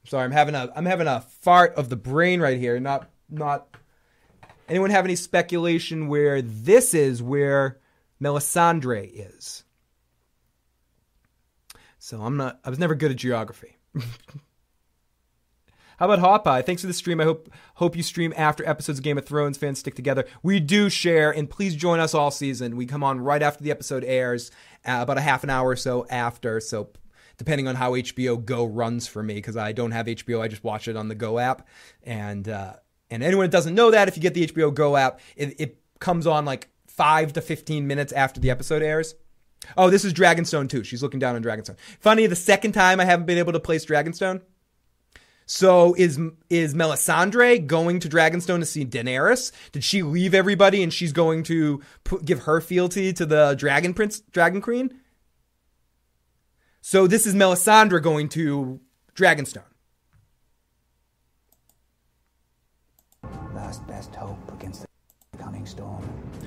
Sorry, 0.05 0.23
I'm 0.23 0.31
having 0.31 0.55
a 0.55 0.71
I'm 0.75 0.87
having 0.87 1.07
a 1.07 1.21
fart 1.21 1.75
of 1.75 1.89
the 1.89 1.95
brain 1.95 2.41
right 2.41 2.57
here. 2.57 2.79
Not 2.79 3.09
not 3.29 3.67
anyone 4.67 4.89
have 4.89 5.05
any 5.05 5.15
speculation 5.15 6.07
where 6.07 6.41
this 6.41 6.95
is 6.95 7.21
where 7.21 7.79
Melisandre 8.19 9.11
is? 9.13 9.63
So 11.99 12.23
I'm 12.23 12.37
not 12.37 12.59
I 12.65 12.71
was 12.71 12.79
never 12.79 12.95
good 12.95 13.11
at 13.11 13.17
geography. 13.17 13.77
How 15.97 16.11
about 16.11 16.43
Hot? 16.43 16.65
Thanks 16.65 16.81
for 16.81 16.87
the 16.87 16.93
stream. 16.93 17.21
I 17.21 17.23
hope 17.23 17.49
hope 17.75 17.95
you 17.95 18.03
stream 18.03 18.33
after 18.35 18.67
episodes 18.67 18.99
of 18.99 19.03
Game 19.03 19.17
of 19.17 19.25
Thrones. 19.25 19.57
Fans 19.57 19.79
stick 19.79 19.95
together. 19.95 20.25
We 20.43 20.59
do 20.59 20.89
share, 20.89 21.31
and 21.31 21.49
please 21.49 21.75
join 21.75 21.99
us 21.99 22.13
all 22.13 22.31
season. 22.31 22.75
We 22.75 22.85
come 22.85 23.03
on 23.03 23.21
right 23.21 23.41
after 23.41 23.63
the 23.63 23.71
episode 23.71 24.03
airs, 24.03 24.51
uh, 24.85 24.99
about 25.01 25.17
a 25.17 25.21
half 25.21 25.43
an 25.43 25.49
hour 25.49 25.69
or 25.69 25.75
so 25.75 26.05
after. 26.09 26.59
So 26.59 26.89
depending 27.37 27.67
on 27.67 27.75
how 27.75 27.93
HBO 27.93 28.43
Go 28.43 28.65
runs 28.65 29.07
for 29.07 29.23
me, 29.23 29.35
because 29.35 29.57
I 29.57 29.71
don't 29.71 29.91
have 29.91 30.05
HBO, 30.07 30.41
I 30.41 30.47
just 30.47 30.63
watch 30.63 30.87
it 30.87 30.97
on 30.97 31.07
the 31.07 31.15
Go 31.15 31.39
app. 31.39 31.67
And 32.03 32.47
uh, 32.47 32.73
and 33.09 33.23
anyone 33.23 33.45
that 33.45 33.51
doesn't 33.51 33.75
know 33.75 33.91
that, 33.91 34.07
if 34.07 34.17
you 34.17 34.21
get 34.21 34.33
the 34.33 34.47
HBO 34.47 34.73
Go 34.73 34.97
app, 34.97 35.19
it, 35.35 35.59
it 35.59 35.79
comes 35.99 36.27
on 36.27 36.45
like 36.45 36.69
five 36.87 37.33
to 37.33 37.41
fifteen 37.41 37.87
minutes 37.87 38.11
after 38.11 38.39
the 38.39 38.49
episode 38.49 38.81
airs. 38.81 39.15
Oh, 39.77 39.89
this 39.89 40.05
is 40.05 40.13
Dragonstone 40.13 40.69
too. 40.69 40.83
She's 40.83 41.01
looking 41.01 41.19
down 41.19 41.35
on 41.35 41.43
Dragonstone. 41.43 41.77
Funny, 41.99 42.27
the 42.27 42.35
second 42.35 42.73
time 42.73 42.99
I 42.99 43.05
haven't 43.05 43.25
been 43.25 43.37
able 43.37 43.53
to 43.53 43.59
place 43.59 43.85
Dragonstone. 43.85 44.41
So 45.45 45.93
is 45.95 46.19
is 46.49 46.73
Melisandre 46.73 47.65
going 47.65 47.99
to 47.99 48.09
Dragonstone 48.09 48.59
to 48.59 48.65
see 48.65 48.83
Daenerys? 48.83 49.51
Did 49.71 49.83
she 49.83 50.01
leave 50.01 50.33
everybody 50.33 50.81
and 50.81 50.91
she's 50.91 51.13
going 51.13 51.43
to 51.43 51.81
put, 52.03 52.25
give 52.25 52.43
her 52.43 52.59
fealty 52.59 53.13
to 53.13 53.25
the 53.25 53.53
Dragon 53.53 53.93
Prince, 53.93 54.21
Dragon 54.31 54.61
Queen? 54.61 54.99
So 56.81 57.05
this 57.05 57.27
is 57.27 57.35
Melisandre 57.35 58.01
going 58.01 58.29
to 58.29 58.79
Dragonstone. 59.15 59.63
Last 63.53 63.85
best 63.87 64.15
hope 64.15 64.51
against 64.51 64.85
the 65.31 65.37
coming 65.37 65.65
storm. 65.65 66.03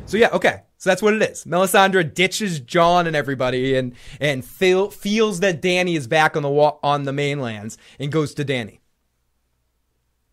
So 0.06 0.16
yeah, 0.16 0.30
okay. 0.32 0.62
So 0.78 0.90
that's 0.90 1.02
what 1.02 1.14
it 1.14 1.22
is. 1.22 1.44
Melisandre 1.44 2.14
ditches 2.14 2.60
Jon 2.60 3.06
and 3.06 3.14
everybody 3.14 3.76
and 3.76 3.94
and 4.20 4.44
feel, 4.44 4.90
feels 4.90 5.40
that 5.40 5.62
Dany 5.62 5.96
is 5.96 6.06
back 6.06 6.36
on 6.36 6.42
the 6.42 6.48
wa- 6.48 6.78
on 6.82 7.04
the 7.04 7.12
mainlands 7.12 7.78
and 7.98 8.10
goes 8.10 8.34
to 8.34 8.44
Dany. 8.44 8.78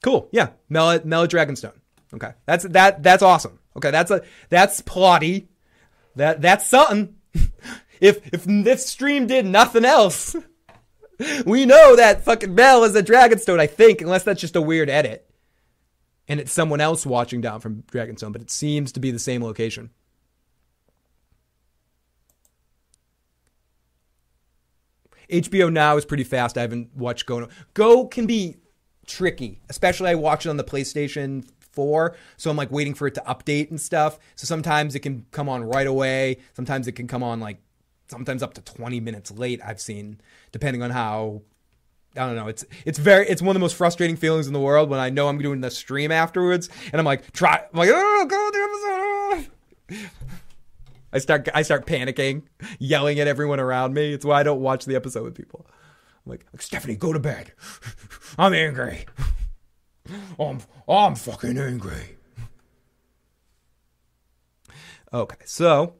Cool. 0.05 0.29
Yeah. 0.31 0.49
Mel 0.69 0.99
Mel 1.03 1.27
Dragonstone. 1.27 1.73
Okay. 2.13 2.33
That's 2.45 2.63
that 2.65 3.01
that's 3.01 3.23
awesome. 3.23 3.57
Okay, 3.75 3.89
that's 3.89 4.11
a 4.11 4.21
that's 4.49 4.79
plotty. 4.83 5.47
That 6.15 6.43
that's 6.43 6.67
something. 6.67 7.15
if 7.99 8.21
if 8.31 8.43
this 8.43 8.85
stream 8.85 9.25
did 9.25 9.47
nothing 9.47 9.83
else, 9.83 10.35
we 11.47 11.65
know 11.65 11.95
that 11.95 12.23
fucking 12.23 12.53
Mel 12.53 12.83
is 12.83 12.95
a 12.95 13.01
Dragonstone, 13.01 13.59
I 13.59 13.65
think, 13.65 13.99
unless 13.99 14.21
that's 14.21 14.39
just 14.39 14.55
a 14.55 14.61
weird 14.61 14.91
edit. 14.91 15.27
And 16.27 16.39
it's 16.39 16.51
someone 16.51 16.81
else 16.81 17.03
watching 17.03 17.41
down 17.41 17.59
from 17.59 17.81
Dragonstone, 17.91 18.31
but 18.31 18.43
it 18.43 18.51
seems 18.51 18.91
to 18.91 18.99
be 18.99 19.09
the 19.09 19.17
same 19.17 19.43
location. 19.43 19.89
HBO 25.31 25.73
Now 25.73 25.97
is 25.97 26.05
pretty 26.05 26.23
fast. 26.23 26.59
I 26.59 26.61
haven't 26.61 26.95
watched 26.95 27.25
Go. 27.25 27.49
Go 27.73 28.05
can 28.05 28.27
be 28.27 28.57
tricky, 29.05 29.61
especially 29.69 30.09
I 30.09 30.15
watch 30.15 30.45
it 30.45 30.49
on 30.49 30.57
the 30.57 30.63
PlayStation 30.63 31.47
4, 31.71 32.15
so 32.37 32.49
I'm 32.49 32.57
like 32.57 32.71
waiting 32.71 32.93
for 32.93 33.07
it 33.07 33.15
to 33.15 33.21
update 33.21 33.69
and 33.69 33.79
stuff. 33.79 34.17
So 34.35 34.45
sometimes 34.45 34.95
it 34.95 34.99
can 34.99 35.25
come 35.31 35.49
on 35.49 35.63
right 35.63 35.87
away. 35.87 36.37
Sometimes 36.53 36.87
it 36.87 36.93
can 36.93 37.07
come 37.07 37.23
on 37.23 37.39
like 37.39 37.57
sometimes 38.07 38.43
up 38.43 38.53
to 38.55 38.61
20 38.61 38.99
minutes 38.99 39.31
late. 39.31 39.61
I've 39.63 39.81
seen 39.81 40.19
depending 40.51 40.81
on 40.81 40.91
how 40.91 41.41
I 42.15 42.25
don't 42.25 42.35
know. 42.35 42.47
It's 42.47 42.65
it's 42.85 42.97
very 42.97 43.27
it's 43.27 43.41
one 43.41 43.49
of 43.49 43.55
the 43.55 43.63
most 43.63 43.75
frustrating 43.75 44.15
feelings 44.15 44.47
in 44.47 44.53
the 44.53 44.59
world 44.59 44.89
when 44.89 44.99
I 44.99 45.09
know 45.09 45.27
I'm 45.27 45.37
doing 45.37 45.61
the 45.61 45.71
stream 45.71 46.11
afterwards 46.11 46.69
and 46.91 46.99
I'm 46.99 47.05
like 47.05 47.31
try 47.33 47.57
I'm 47.57 47.77
like 47.77 47.89
oh 47.91 48.25
go 48.29 48.49
the 48.51 49.39
episode. 49.99 50.09
I 51.13 51.19
start 51.19 51.49
I 51.53 51.61
start 51.61 51.85
panicking, 51.85 52.43
yelling 52.79 53.19
at 53.19 53.27
everyone 53.27 53.59
around 53.59 53.93
me. 53.93 54.13
It's 54.13 54.25
why 54.25 54.39
I 54.39 54.43
don't 54.43 54.61
watch 54.61 54.85
the 54.85 54.95
episode 54.95 55.23
with 55.23 55.35
people. 55.35 55.65
I'm 56.25 56.31
like, 56.31 56.45
Stephanie, 56.59 56.95
go 56.95 57.13
to 57.13 57.19
bed. 57.19 57.53
I'm 58.37 58.53
angry. 58.53 59.05
I'm, 60.39 60.59
I'm 60.87 61.15
fucking 61.15 61.57
angry. 61.57 62.17
Okay, 65.13 65.37
so 65.45 65.95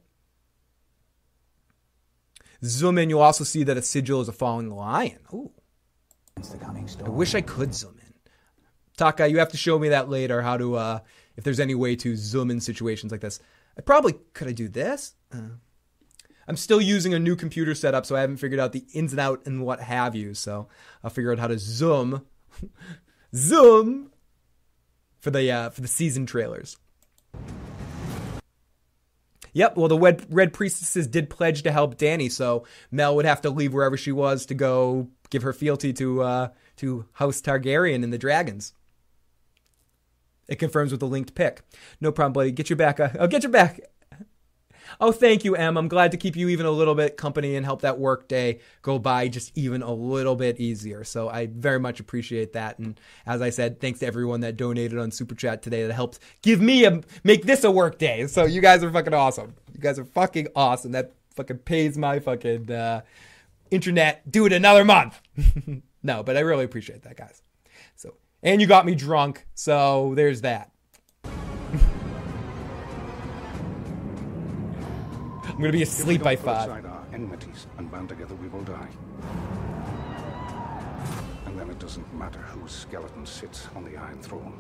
zoom 2.64 2.98
in. 2.98 3.10
You'll 3.10 3.22
also 3.22 3.44
see 3.44 3.64
that 3.64 3.78
a 3.78 3.82
sigil 3.82 4.22
is 4.22 4.28
a 4.28 4.34
falling 4.34 4.70
lion. 4.70 5.20
Ooh. 5.34 5.52
I 7.06 7.10
wish 7.10 7.34
I 7.36 7.42
could 7.42 7.74
zoom 7.74 7.98
in. 8.00 8.14
Taka, 8.98 9.28
you 9.28 9.40
have 9.40 9.52
to 9.52 9.58
show 9.58 9.80
me 9.80 9.90
that 9.90 10.10
later. 10.10 10.42
How 10.42 10.58
to, 10.58 10.76
uh, 10.76 11.00
if 11.38 11.44
there's 11.44 11.60
any 11.60 11.76
way 11.76 11.96
to 11.98 12.16
zoom 12.16 12.52
in 12.52 12.60
situations 12.60 13.12
like 13.12 13.22
this. 13.22 13.40
I 13.78 13.82
probably 13.82 14.16
could 14.34 14.48
I 14.48 14.54
do 14.54 14.68
this? 14.68 15.14
Uh, 15.34 15.58
I'm 16.48 16.58
still 16.58 16.82
using 16.82 17.14
a 17.14 17.20
new 17.20 17.36
computer 17.36 17.74
setup, 17.74 18.06
so 18.06 18.16
I 18.16 18.22
haven't 18.22 18.38
figured 18.38 18.60
out 18.60 18.72
the 18.72 18.86
ins 18.94 19.14
and 19.14 19.20
out 19.20 19.42
and 19.46 19.64
what 19.64 19.80
have 19.80 20.16
you. 20.16 20.34
So 20.34 20.68
I'll 21.04 21.10
figure 21.10 21.32
out 21.32 21.40
how 21.40 21.48
to 21.48 21.58
zoom, 21.58 22.26
zoom 23.36 24.12
for 25.20 25.32
the 25.32 25.52
uh, 25.52 25.70
for 25.72 25.82
the 25.82 25.88
season 25.88 26.26
trailers. 26.26 26.78
Yep. 29.54 29.78
Well, 29.78 29.88
the 29.88 29.98
red, 29.98 30.26
red 30.30 30.52
priestesses 30.52 31.08
did 31.08 31.30
pledge 31.30 31.64
to 31.64 31.72
help 31.72 31.98
Dany, 31.98 32.30
so 32.30 32.66
Mel 32.92 33.16
would 33.16 33.26
have 33.26 33.42
to 33.42 33.50
leave 33.50 33.74
wherever 33.74 33.96
she 33.96 34.12
was 34.12 34.46
to 34.48 34.54
go 34.54 35.08
give 35.30 35.44
her 35.44 35.54
fealty 35.54 35.94
to 35.94 36.22
uh, 36.22 36.48
to 36.78 37.06
House 37.14 37.42
Targaryen 37.42 38.04
and 38.04 38.12
the 38.12 38.18
dragons. 38.18 38.74
It 40.48 40.58
confirms 40.58 40.92
with 40.92 41.00
the 41.00 41.08
linked 41.08 41.36
pick. 41.36 41.62
No 42.00 42.12
problem, 42.12 42.34
buddy. 42.34 42.52
Get 42.52 42.70
your 42.70 42.78
back. 42.78 43.00
Uh, 43.00 43.10
I'll 43.20 43.28
get 43.28 43.44
your 43.44 43.52
back. 43.52 43.80
Oh, 45.00 45.12
thank 45.12 45.44
you, 45.44 45.56
Em. 45.56 45.78
I'm 45.78 45.88
glad 45.88 46.12
to 46.12 46.18
keep 46.18 46.36
you 46.36 46.50
even 46.50 46.66
a 46.66 46.72
little 46.72 46.96
bit 46.96 47.18
company 47.18 47.56
and 47.56 47.66
help 47.66 47.82
that 47.82 48.00
work 48.00 48.28
day 48.28 48.60
go 48.82 49.00
by 49.00 49.28
just 49.28 49.52
even 49.58 49.82
a 49.82 49.94
little 49.94 50.36
bit 50.36 50.60
easier. 50.60 51.04
So 51.04 51.30
I 51.30 51.48
very 51.48 51.80
much 51.80 52.00
appreciate 52.00 52.54
that. 52.54 52.80
And 52.80 53.00
as 53.26 53.42
I 53.42 53.50
said, 53.50 53.80
thanks 53.80 54.00
to 54.00 54.08
everyone 54.08 54.42
that 54.42 54.58
donated 54.58 54.98
on 55.00 55.12
Super 55.12 55.36
Chat 55.36 55.62
today 55.62 55.86
that 55.86 55.94
helped 55.94 56.20
give 56.42 56.62
me 56.62 56.86
a 56.86 57.02
make 57.24 57.46
this 57.46 57.64
a 57.64 57.72
work 57.72 57.98
day. 57.98 58.28
So 58.28 58.46
you 58.46 58.62
guys 58.62 58.84
are 58.84 58.92
fucking 58.92 59.14
awesome. 59.14 59.56
You 59.74 59.80
guys 59.80 60.00
are 60.00 60.06
fucking 60.06 60.50
awesome. 60.56 60.92
That 60.92 61.14
fucking 61.36 61.60
pays 61.60 61.98
my 61.98 62.20
fucking 62.20 62.72
uh, 62.72 63.02
internet. 63.72 64.30
Do 64.32 64.46
it 64.46 64.54
another 64.54 64.86
month. 64.86 65.20
no, 66.04 66.24
but 66.24 66.38
I 66.38 66.42
really 66.42 66.66
appreciate 66.66 67.04
that, 67.04 67.18
guys. 67.18 67.42
So 67.96 68.16
and 68.44 68.62
you 68.62 68.68
got 68.68 68.86
me 68.86 68.96
drunk. 68.96 69.46
So 69.56 70.14
there's 70.16 70.42
that. 70.42 70.72
I'm 75.56 75.62
gonna 75.62 75.72
be 75.72 75.84
asleep 75.84 76.22
by 76.22 76.36
five. 76.36 76.70
Our 76.70 77.06
enmities 77.14 77.68
and 77.78 77.90
band 77.90 78.10
together, 78.10 78.36
we 78.36 78.50
will 78.50 78.64
die. 78.64 78.90
And 81.46 81.58
then 81.58 81.70
it 81.70 81.80
doesn't 81.80 82.14
matter 82.14 82.40
whose 82.40 82.74
skeleton 82.74 83.26
sits 83.26 83.70
on 83.74 83.86
the 83.86 83.96
Iron 83.96 84.22
Throne. 84.22 84.60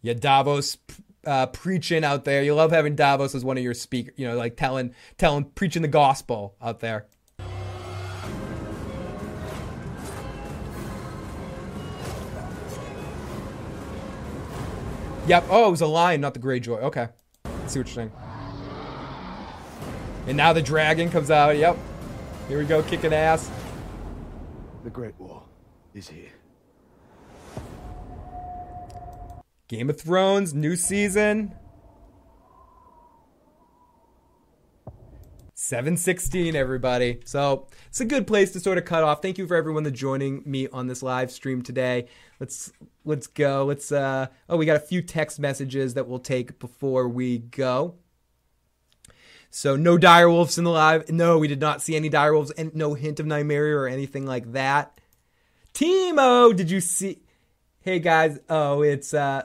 Yeah, 0.00 0.14
Davos 0.14 0.78
uh, 1.26 1.46
preaching 1.48 2.02
out 2.02 2.24
there. 2.24 2.42
You 2.42 2.54
love 2.54 2.72
having 2.72 2.96
Davos 2.96 3.34
as 3.34 3.44
one 3.44 3.58
of 3.58 3.62
your 3.62 3.74
speakers. 3.74 4.14
You 4.16 4.26
know, 4.26 4.36
like 4.36 4.56
telling, 4.56 4.94
telling, 5.18 5.44
preaching 5.44 5.82
the 5.82 5.88
gospel 5.88 6.56
out 6.62 6.80
there. 6.80 7.08
Yep. 15.26 15.44
Oh, 15.50 15.68
it 15.68 15.70
was 15.72 15.82
a 15.82 15.86
lion, 15.86 16.22
not 16.22 16.32
the 16.32 16.40
Greyjoy. 16.40 16.84
Okay. 16.84 17.08
I 17.44 17.66
see 17.66 17.80
what 17.80 17.88
you're 17.88 17.94
saying. 17.94 18.12
And 20.26 20.36
now 20.36 20.52
the 20.52 20.62
dragon 20.62 21.10
comes 21.10 21.30
out. 21.30 21.56
Yep. 21.56 21.76
Here 22.48 22.58
we 22.58 22.64
go, 22.64 22.82
kicking 22.82 23.12
ass. 23.12 23.50
The 24.84 24.90
Great 24.90 25.18
Wall 25.18 25.48
is 25.94 26.08
here. 26.08 26.30
Game 29.68 29.90
of 29.90 30.00
Thrones, 30.00 30.54
new 30.54 30.76
season. 30.76 31.54
716 35.58 36.54
everybody 36.54 37.18
so 37.24 37.66
it's 37.88 38.00
a 38.00 38.04
good 38.04 38.24
place 38.24 38.52
to 38.52 38.60
sort 38.60 38.78
of 38.78 38.84
cut 38.84 39.02
off 39.02 39.20
thank 39.20 39.36
you 39.36 39.48
for 39.48 39.56
everyone 39.56 39.82
that's 39.82 39.98
joining 39.98 40.40
me 40.46 40.68
on 40.68 40.86
this 40.86 41.02
live 41.02 41.28
stream 41.28 41.60
today 41.60 42.06
let's 42.38 42.72
let's 43.04 43.26
go 43.26 43.64
let's 43.64 43.90
uh 43.90 44.28
oh 44.48 44.56
we 44.56 44.64
got 44.64 44.76
a 44.76 44.80
few 44.80 45.02
text 45.02 45.40
messages 45.40 45.94
that 45.94 46.06
we'll 46.06 46.20
take 46.20 46.60
before 46.60 47.08
we 47.08 47.38
go 47.38 47.96
so 49.56 49.74
no 49.74 49.96
direwolves 49.96 50.58
in 50.58 50.64
the 50.64 50.70
live 50.70 51.08
no 51.08 51.38
we 51.38 51.48
did 51.48 51.60
not 51.60 51.80
see 51.80 51.96
any 51.96 52.10
direwolves 52.10 52.52
and 52.58 52.74
no 52.74 52.92
hint 52.92 53.18
of 53.18 53.24
nymeria 53.24 53.74
or 53.74 53.88
anything 53.88 54.26
like 54.26 54.52
that 54.52 55.00
timo 55.72 56.54
did 56.54 56.70
you 56.70 56.78
see 56.78 57.18
hey 57.80 57.98
guys 57.98 58.38
oh 58.50 58.82
it's 58.82 59.14
uh 59.14 59.42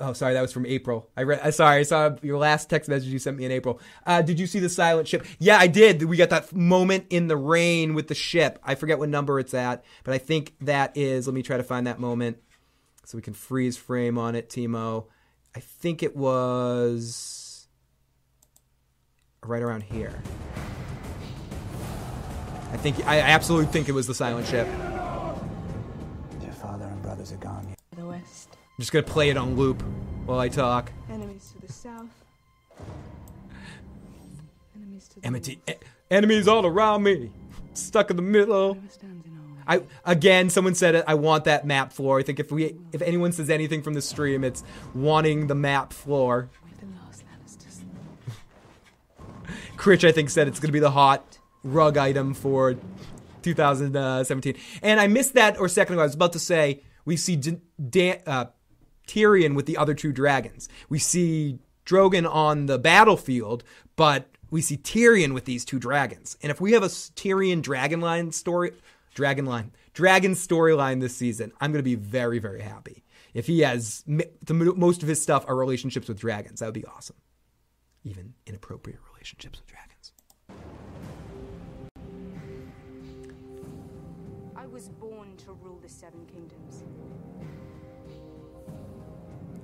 Oh, 0.00 0.14
sorry, 0.14 0.32
that 0.32 0.40
was 0.40 0.50
from 0.50 0.64
April. 0.64 1.10
I 1.14 1.24
read. 1.24 1.40
Uh, 1.40 1.50
sorry, 1.50 1.80
I 1.80 1.82
saw 1.82 2.16
your 2.22 2.38
last 2.38 2.70
text 2.70 2.88
message 2.88 3.10
you 3.10 3.18
sent 3.18 3.36
me 3.36 3.44
in 3.44 3.52
April. 3.52 3.82
Uh, 4.06 4.22
did 4.22 4.40
you 4.40 4.46
see 4.46 4.58
the 4.58 4.70
silent 4.70 5.06
ship? 5.06 5.26
Yeah, 5.38 5.58
I 5.58 5.66
did. 5.66 6.02
We 6.04 6.16
got 6.16 6.30
that 6.30 6.54
moment 6.54 7.04
in 7.10 7.28
the 7.28 7.36
rain 7.36 7.92
with 7.92 8.08
the 8.08 8.14
ship. 8.14 8.58
I 8.64 8.76
forget 8.76 8.98
what 8.98 9.10
number 9.10 9.38
it's 9.38 9.52
at, 9.52 9.84
but 10.02 10.14
I 10.14 10.18
think 10.18 10.54
that 10.62 10.96
is. 10.96 11.26
Let 11.26 11.34
me 11.34 11.42
try 11.42 11.58
to 11.58 11.62
find 11.62 11.86
that 11.86 12.00
moment 12.00 12.38
so 13.04 13.18
we 13.18 13.22
can 13.22 13.34
freeze 13.34 13.76
frame 13.76 14.16
on 14.16 14.34
it, 14.34 14.48
Timo. 14.48 15.04
I 15.54 15.60
think 15.60 16.02
it 16.02 16.16
was 16.16 17.43
right 19.46 19.62
around 19.62 19.82
here. 19.82 20.22
I 22.72 22.76
think 22.76 23.06
I 23.06 23.20
absolutely 23.20 23.66
think 23.72 23.88
it 23.88 23.92
was 23.92 24.06
the 24.06 24.14
silent 24.14 24.46
ship. 24.46 24.66
Your 26.42 26.52
father 26.52 26.86
and 26.86 27.02
brothers 27.02 27.32
are 27.32 27.36
gone. 27.36 27.66
The 27.96 28.04
west. 28.06 28.48
I'm 28.52 28.80
just 28.82 28.92
gonna 28.92 29.04
play 29.04 29.30
it 29.30 29.36
on 29.36 29.56
loop 29.56 29.82
while 30.26 30.40
I 30.40 30.48
talk. 30.48 30.90
Enemies 31.08 31.52
to 31.54 31.66
the 31.66 31.72
south. 31.72 32.08
Enemies 34.76 35.08
to 35.08 35.20
the 35.20 35.26
Enmity, 35.26 35.60
e- 35.68 35.74
enemies 36.10 36.48
all 36.48 36.66
around 36.66 37.04
me, 37.04 37.30
stuck 37.74 38.10
in 38.10 38.16
the 38.16 38.22
middle. 38.22 38.76
I 39.66 39.82
again, 40.04 40.50
someone 40.50 40.74
said 40.74 40.94
it. 40.96 41.04
I 41.06 41.14
want 41.14 41.44
that 41.44 41.66
map 41.66 41.92
floor. 41.92 42.18
I 42.18 42.22
think 42.22 42.40
if 42.40 42.50
we, 42.50 42.76
if 42.92 43.00
anyone 43.02 43.32
says 43.32 43.48
anything 43.48 43.82
from 43.82 43.94
the 43.94 44.02
stream, 44.02 44.44
it's 44.44 44.62
wanting 44.94 45.46
the 45.46 45.54
map 45.54 45.92
floor. 45.92 46.50
Critch, 49.76 50.04
I 50.04 50.12
think, 50.12 50.30
said 50.30 50.48
it's 50.48 50.60
gonna 50.60 50.72
be 50.72 50.78
the 50.78 50.90
hot 50.90 51.38
rug 51.62 51.96
item 51.96 52.34
for 52.34 52.76
2017. 53.42 54.54
And 54.82 55.00
I 55.00 55.06
missed 55.06 55.34
that 55.34 55.58
or 55.58 55.68
second 55.68 55.94
ago. 55.94 56.02
I 56.02 56.06
was 56.06 56.14
about 56.14 56.32
to 56.32 56.38
say 56.38 56.82
we 57.04 57.16
see 57.16 57.36
D- 57.36 57.60
Dan, 57.90 58.20
uh, 58.26 58.46
Tyrion 59.06 59.54
with 59.54 59.66
the 59.66 59.76
other 59.76 59.94
two 59.94 60.12
dragons. 60.12 60.68
We 60.88 60.98
see 60.98 61.58
Drogon 61.84 62.30
on 62.30 62.66
the 62.66 62.78
battlefield, 62.78 63.62
but 63.96 64.26
we 64.50 64.62
see 64.62 64.76
Tyrion 64.76 65.34
with 65.34 65.44
these 65.44 65.64
two 65.64 65.78
dragons. 65.78 66.36
And 66.42 66.50
if 66.50 66.60
we 66.60 66.72
have 66.72 66.82
a 66.82 66.86
Tyrion 66.86 67.60
dragon 67.60 68.00
line 68.00 68.32
story, 68.32 68.72
dragon 69.14 69.44
line, 69.44 69.72
dragon 69.92 70.32
storyline 70.32 71.00
this 71.00 71.16
season, 71.16 71.52
I'm 71.60 71.72
going 71.72 71.80
to 71.80 71.84
be 71.84 71.96
very, 71.96 72.38
very 72.38 72.62
happy. 72.62 73.04
If 73.34 73.46
he 73.46 73.60
has 73.60 74.04
the 74.06 74.54
most 74.54 75.02
of 75.02 75.08
his 75.08 75.20
stuff 75.20 75.44
are 75.48 75.56
relationships 75.56 76.08
with 76.08 76.20
dragons, 76.20 76.60
that 76.60 76.66
would 76.66 76.74
be 76.74 76.84
awesome. 76.84 77.16
Even 78.04 78.34
inappropriate 78.46 79.00
relationships 79.00 79.13
with 79.32 79.66
dragons. 79.66 80.12
I 84.54 84.66
was 84.66 84.88
born 84.88 85.34
to 85.38 85.52
rule 85.52 85.78
the 85.82 85.88
Seven 85.88 86.26
Kingdoms. 86.26 86.84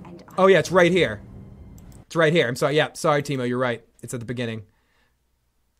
And 0.03 0.23
I 0.29 0.33
Oh 0.39 0.47
yeah, 0.47 0.57
it's 0.59 0.71
right 0.71 0.91
here. 0.91 1.21
It's 2.07 2.15
right 2.15 2.33
here. 2.33 2.47
I'm 2.47 2.55
sorry. 2.55 2.75
Yeah, 2.75 2.89
sorry, 2.93 3.21
Timo. 3.21 3.47
You're 3.47 3.59
right. 3.59 3.85
It's 4.01 4.15
at 4.15 4.19
the 4.19 4.25
beginning. 4.25 4.63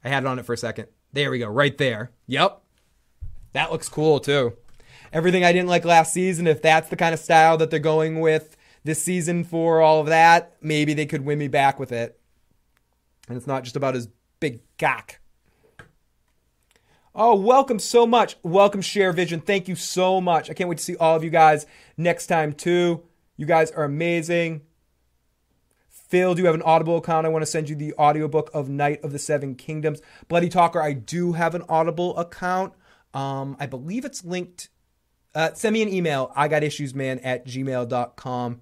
I 0.03 0.09
had 0.09 0.23
it 0.23 0.27
on 0.27 0.37
it 0.37 0.45
for 0.45 0.53
a 0.53 0.57
second. 0.57 0.87
There 1.11 1.31
we 1.31 1.39
go. 1.39 1.47
Right 1.47 1.77
there. 1.77 2.11
Yep. 2.27 2.61
That 3.53 3.71
looks 3.71 3.89
cool 3.89 4.19
too. 4.19 4.57
Everything 5.11 5.43
I 5.43 5.51
didn't 5.51 5.69
like 5.69 5.85
last 5.85 6.13
season, 6.13 6.45
if 6.45 6.61
that's 6.61 6.89
the 6.89 6.95
kind 6.95 7.13
of 7.13 7.19
style 7.19 7.57
that 7.57 7.71
they're 7.71 7.79
going 7.79 8.19
with 8.19 8.55
this 8.83 9.01
season 9.01 9.43
for 9.43 9.81
all 9.81 9.99
of 9.99 10.07
that, 10.07 10.55
maybe 10.61 10.93
they 10.93 11.07
could 11.07 11.25
win 11.25 11.39
me 11.39 11.47
back 11.47 11.79
with 11.79 11.91
it. 11.91 12.20
And 13.31 13.37
it's 13.37 13.47
not 13.47 13.63
just 13.63 13.77
about 13.77 13.95
his 13.95 14.09
big 14.41 14.59
cock. 14.77 15.19
Oh, 17.15 17.33
welcome 17.33 17.79
so 17.79 18.05
much. 18.05 18.35
Welcome, 18.43 18.81
Share 18.81 19.13
Vision. 19.13 19.39
Thank 19.39 19.69
you 19.69 19.75
so 19.75 20.19
much. 20.19 20.49
I 20.49 20.53
can't 20.53 20.69
wait 20.69 20.79
to 20.79 20.83
see 20.83 20.97
all 20.97 21.15
of 21.15 21.23
you 21.23 21.29
guys 21.29 21.65
next 21.95 22.27
time, 22.27 22.51
too. 22.51 23.03
You 23.37 23.45
guys 23.45 23.71
are 23.71 23.85
amazing. 23.85 24.63
Phil, 25.87 26.35
do 26.35 26.41
you 26.41 26.45
have 26.45 26.55
an 26.55 26.61
Audible 26.63 26.97
account? 26.97 27.25
I 27.25 27.29
want 27.29 27.41
to 27.41 27.45
send 27.45 27.69
you 27.69 27.75
the 27.77 27.93
audiobook 27.93 28.49
of 28.53 28.67
Knight 28.67 29.01
of 29.01 29.13
the 29.13 29.19
Seven 29.19 29.55
Kingdoms. 29.55 30.01
Bloody 30.27 30.49
Talker, 30.49 30.81
I 30.81 30.91
do 30.91 31.31
have 31.31 31.55
an 31.55 31.63
Audible 31.69 32.17
account. 32.17 32.73
Um, 33.13 33.55
I 33.61 33.65
believe 33.65 34.03
it's 34.03 34.25
linked. 34.25 34.67
Uh, 35.33 35.53
send 35.53 35.71
me 35.71 35.81
an 35.81 35.87
email, 35.87 36.33
I 36.35 36.49
got 36.49 36.65
issues, 36.65 36.93
man, 36.93 37.19
at 37.19 37.45
gmail.com. 37.45 38.59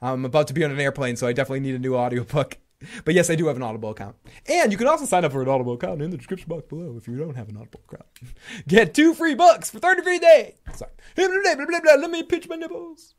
I'm 0.00 0.24
about 0.24 0.46
to 0.46 0.54
be 0.54 0.64
on 0.64 0.70
an 0.70 0.78
airplane, 0.78 1.16
so 1.16 1.26
I 1.26 1.32
definitely 1.32 1.58
need 1.58 1.74
a 1.74 1.80
new 1.80 1.96
audiobook. 1.96 2.58
But 3.04 3.14
yes, 3.14 3.28
I 3.28 3.34
do 3.34 3.46
have 3.48 3.56
an 3.56 3.62
Audible 3.62 3.90
account. 3.90 4.14
And 4.46 4.70
you 4.70 4.78
can 4.78 4.86
also 4.86 5.04
sign 5.04 5.24
up 5.24 5.32
for 5.32 5.42
an 5.42 5.48
Audible 5.48 5.72
account 5.72 6.00
in 6.00 6.10
the 6.10 6.16
description 6.16 6.48
box 6.48 6.64
below 6.68 6.96
if 6.96 7.08
you 7.08 7.16
don't 7.16 7.34
have 7.34 7.48
an 7.48 7.56
Audible 7.56 7.80
account. 7.90 8.06
Get 8.68 8.94
two 8.94 9.14
free 9.14 9.34
books 9.34 9.70
for 9.70 9.80
30 9.80 10.02
free 10.02 10.18
days. 10.20 10.54
Sorry. 10.74 10.92
Let 11.16 12.10
me 12.10 12.22
pitch 12.22 12.48
my 12.48 12.56
nipples. 12.56 13.14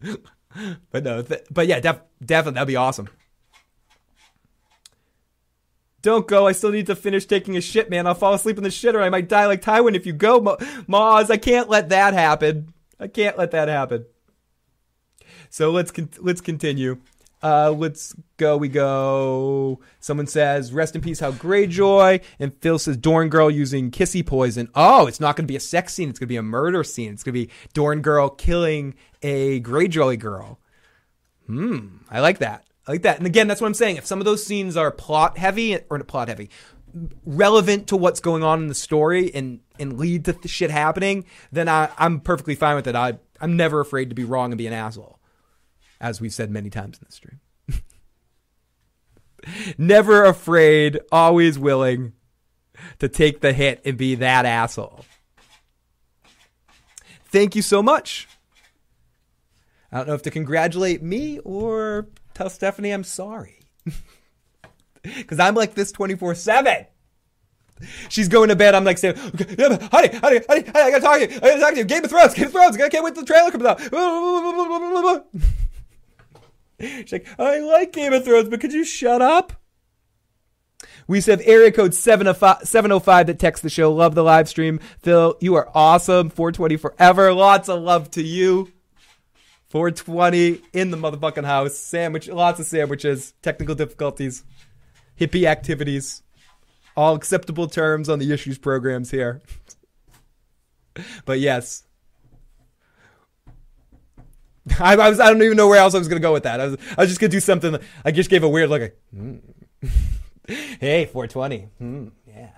but 0.90 1.04
no, 1.04 1.22
th- 1.22 1.44
but 1.50 1.66
yeah, 1.66 1.80
def- 1.80 2.00
definitely 2.24 2.54
that'd 2.54 2.68
be 2.68 2.76
awesome. 2.76 3.08
Don't 6.00 6.28
go. 6.28 6.46
I 6.46 6.52
still 6.52 6.70
need 6.70 6.86
to 6.86 6.96
finish 6.96 7.26
taking 7.26 7.56
a 7.56 7.60
shit, 7.60 7.90
man. 7.90 8.06
I'll 8.06 8.14
fall 8.14 8.32
asleep 8.32 8.56
in 8.56 8.62
the 8.62 8.70
shit 8.70 8.94
or 8.94 9.02
I 9.02 9.10
might 9.10 9.28
die 9.28 9.46
like 9.46 9.60
Tywin 9.60 9.96
if 9.96 10.06
you 10.06 10.12
go, 10.12 10.40
Ma-. 10.40 10.56
I 11.28 11.36
can't 11.36 11.68
let 11.68 11.90
that 11.90 12.14
happen. 12.14 12.72
I 12.98 13.08
can't 13.08 13.36
let 13.36 13.50
that 13.50 13.68
happen. 13.68 14.06
So 15.50 15.70
let's 15.70 15.90
con- 15.90 16.10
let's 16.20 16.40
continue. 16.40 17.00
Uh, 17.42 17.70
let's 17.70 18.14
go. 18.36 18.56
We 18.56 18.68
go. 18.68 19.80
Someone 20.00 20.26
says, 20.26 20.72
"Rest 20.72 20.94
in 20.94 21.00
peace, 21.00 21.20
how 21.20 21.32
Greyjoy." 21.32 22.22
And 22.38 22.52
Phil 22.60 22.78
says, 22.78 22.96
"Dorne 22.96 23.28
girl 23.28 23.50
using 23.50 23.90
kissy 23.90 24.26
poison." 24.26 24.68
Oh, 24.74 25.06
it's 25.06 25.20
not 25.20 25.36
going 25.36 25.44
to 25.44 25.52
be 25.52 25.56
a 25.56 25.60
sex 25.60 25.94
scene. 25.94 26.10
It's 26.10 26.18
going 26.18 26.26
to 26.26 26.32
be 26.32 26.36
a 26.36 26.42
murder 26.42 26.82
scene. 26.82 27.12
It's 27.12 27.22
going 27.22 27.34
to 27.34 27.46
be 27.46 27.50
Dorne 27.74 28.02
girl 28.02 28.28
killing 28.28 28.94
a 29.22 29.60
Greyjoy 29.60 30.18
girl. 30.18 30.58
Hmm, 31.46 31.98
I 32.10 32.20
like 32.20 32.38
that. 32.38 32.64
I 32.86 32.92
like 32.92 33.02
that. 33.02 33.18
And 33.18 33.26
again, 33.26 33.46
that's 33.46 33.60
what 33.60 33.66
I'm 33.66 33.74
saying. 33.74 33.96
If 33.96 34.06
some 34.06 34.18
of 34.18 34.24
those 34.24 34.44
scenes 34.44 34.76
are 34.76 34.90
plot 34.90 35.38
heavy 35.38 35.78
or 35.90 35.98
not 35.98 36.06
plot 36.08 36.28
heavy, 36.28 36.50
relevant 37.24 37.86
to 37.88 37.96
what's 37.96 38.20
going 38.20 38.42
on 38.42 38.62
in 38.62 38.68
the 38.68 38.74
story 38.74 39.32
and 39.34 39.60
and 39.78 39.98
lead 39.98 40.24
to 40.24 40.48
shit 40.48 40.70
happening, 40.70 41.24
then 41.52 41.68
I, 41.68 41.90
I'm 41.98 42.20
perfectly 42.20 42.54
fine 42.54 42.76
with 42.76 42.86
it. 42.86 42.96
I 42.96 43.18
I'm 43.40 43.56
never 43.56 43.80
afraid 43.80 44.08
to 44.08 44.14
be 44.14 44.24
wrong 44.24 44.52
and 44.52 44.58
be 44.58 44.66
an 44.66 44.72
asshole, 44.72 45.17
as 46.00 46.20
we've 46.20 46.34
said 46.34 46.50
many 46.50 46.70
times 46.70 46.98
in 46.98 47.04
this 47.06 47.14
stream. 47.14 47.40
never 49.78 50.24
afraid, 50.24 51.00
always 51.10 51.58
willing 51.58 52.12
to 52.98 53.08
take 53.08 53.40
the 53.40 53.52
hit 53.52 53.80
and 53.84 53.96
be 53.96 54.14
that 54.16 54.44
asshole. 54.44 55.04
Thank 57.26 57.56
you 57.56 57.62
so 57.62 57.82
much. 57.82 58.28
I 59.92 59.98
don't 59.98 60.08
know 60.08 60.14
if 60.14 60.22
to 60.22 60.30
congratulate 60.30 61.02
me 61.02 61.38
or 61.40 62.08
tell 62.34 62.50
Stephanie 62.50 62.90
I'm 62.90 63.04
sorry. 63.04 63.60
Because 65.02 65.38
I'm 65.38 65.54
like 65.54 65.74
this 65.74 65.92
24 65.92 66.34
7. 66.34 66.86
She's 68.08 68.28
going 68.28 68.48
to 68.48 68.56
bed. 68.56 68.74
I'm 68.74 68.84
like 68.84 68.98
saying, 68.98 69.16
honey, 69.16 69.78
honey, 69.90 70.18
honey, 70.18 70.40
honey, 70.46 70.64
I 70.74 70.90
gotta 70.90 71.00
talk 71.00 71.18
to 71.18 71.20
you. 71.20 71.36
I 71.36 71.38
gotta 71.38 71.60
talk 71.60 71.72
to 71.72 71.78
you. 71.78 71.84
Game 71.84 72.04
of 72.04 72.10
Thrones, 72.10 72.34
Game 72.34 72.46
of 72.46 72.52
Thrones. 72.52 72.76
I 72.76 72.88
can't 72.88 73.04
wait 73.04 73.14
till 73.14 73.22
the 73.22 73.26
trailer 73.26 73.50
comes 73.50 73.64
out. 73.64 75.26
She's 76.80 77.12
like, 77.12 77.26
I 77.38 77.58
like 77.58 77.92
Game 77.92 78.12
of 78.12 78.24
Thrones, 78.24 78.48
but 78.48 78.60
could 78.60 78.72
you 78.72 78.84
shut 78.84 79.20
up? 79.20 79.52
We 81.08 81.20
have 81.22 81.40
area 81.44 81.72
code 81.72 81.94
705, 81.94 82.68
705 82.68 83.26
that 83.26 83.38
texts 83.38 83.62
the 83.62 83.70
show. 83.70 83.92
Love 83.92 84.14
the 84.14 84.22
live 84.22 84.48
stream. 84.48 84.78
Phil, 85.00 85.36
you 85.40 85.54
are 85.54 85.70
awesome. 85.74 86.28
420 86.28 86.76
forever. 86.76 87.32
Lots 87.32 87.70
of 87.70 87.82
love 87.82 88.10
to 88.12 88.22
you. 88.22 88.70
420 89.70 90.60
in 90.74 90.90
the 90.90 90.98
motherfucking 90.98 91.46
house. 91.46 91.76
Sandwich, 91.76 92.28
lots 92.28 92.60
of 92.60 92.66
sandwiches. 92.66 93.32
Technical 93.40 93.74
difficulties. 93.74 94.44
Hippie 95.18 95.44
activities. 95.44 96.22
All 96.94 97.14
acceptable 97.14 97.68
terms 97.68 98.10
on 98.10 98.18
the 98.18 98.30
issues 98.30 98.58
programs 98.58 99.10
here. 99.10 99.40
but 101.24 101.40
yes. 101.40 101.87
I, 104.80 104.94
I 104.94 105.08
was 105.08 105.20
I 105.20 105.28
don't 105.28 105.42
even 105.42 105.56
know 105.56 105.68
where 105.68 105.78
else 105.78 105.94
I 105.94 105.98
was 105.98 106.08
gonna 106.08 106.20
go 106.20 106.32
with 106.32 106.42
that. 106.44 106.60
I 106.60 106.66
was 106.66 106.76
I 106.96 107.02
was 107.02 107.08
just 107.08 107.20
gonna 107.20 107.30
do 107.30 107.40
something. 107.40 107.78
I 108.04 108.10
just 108.10 108.30
gave 108.30 108.42
a 108.42 108.48
weird 108.48 108.70
look. 108.70 108.82
Like, 108.82 108.98
mm. 109.14 109.40
hey, 110.80 111.06
420. 111.06 111.68
Mm, 111.80 112.10
yeah, 112.26 112.50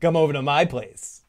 come 0.00 0.16
over 0.16 0.32
to 0.32 0.42
my 0.42 0.64
place. 0.64 1.22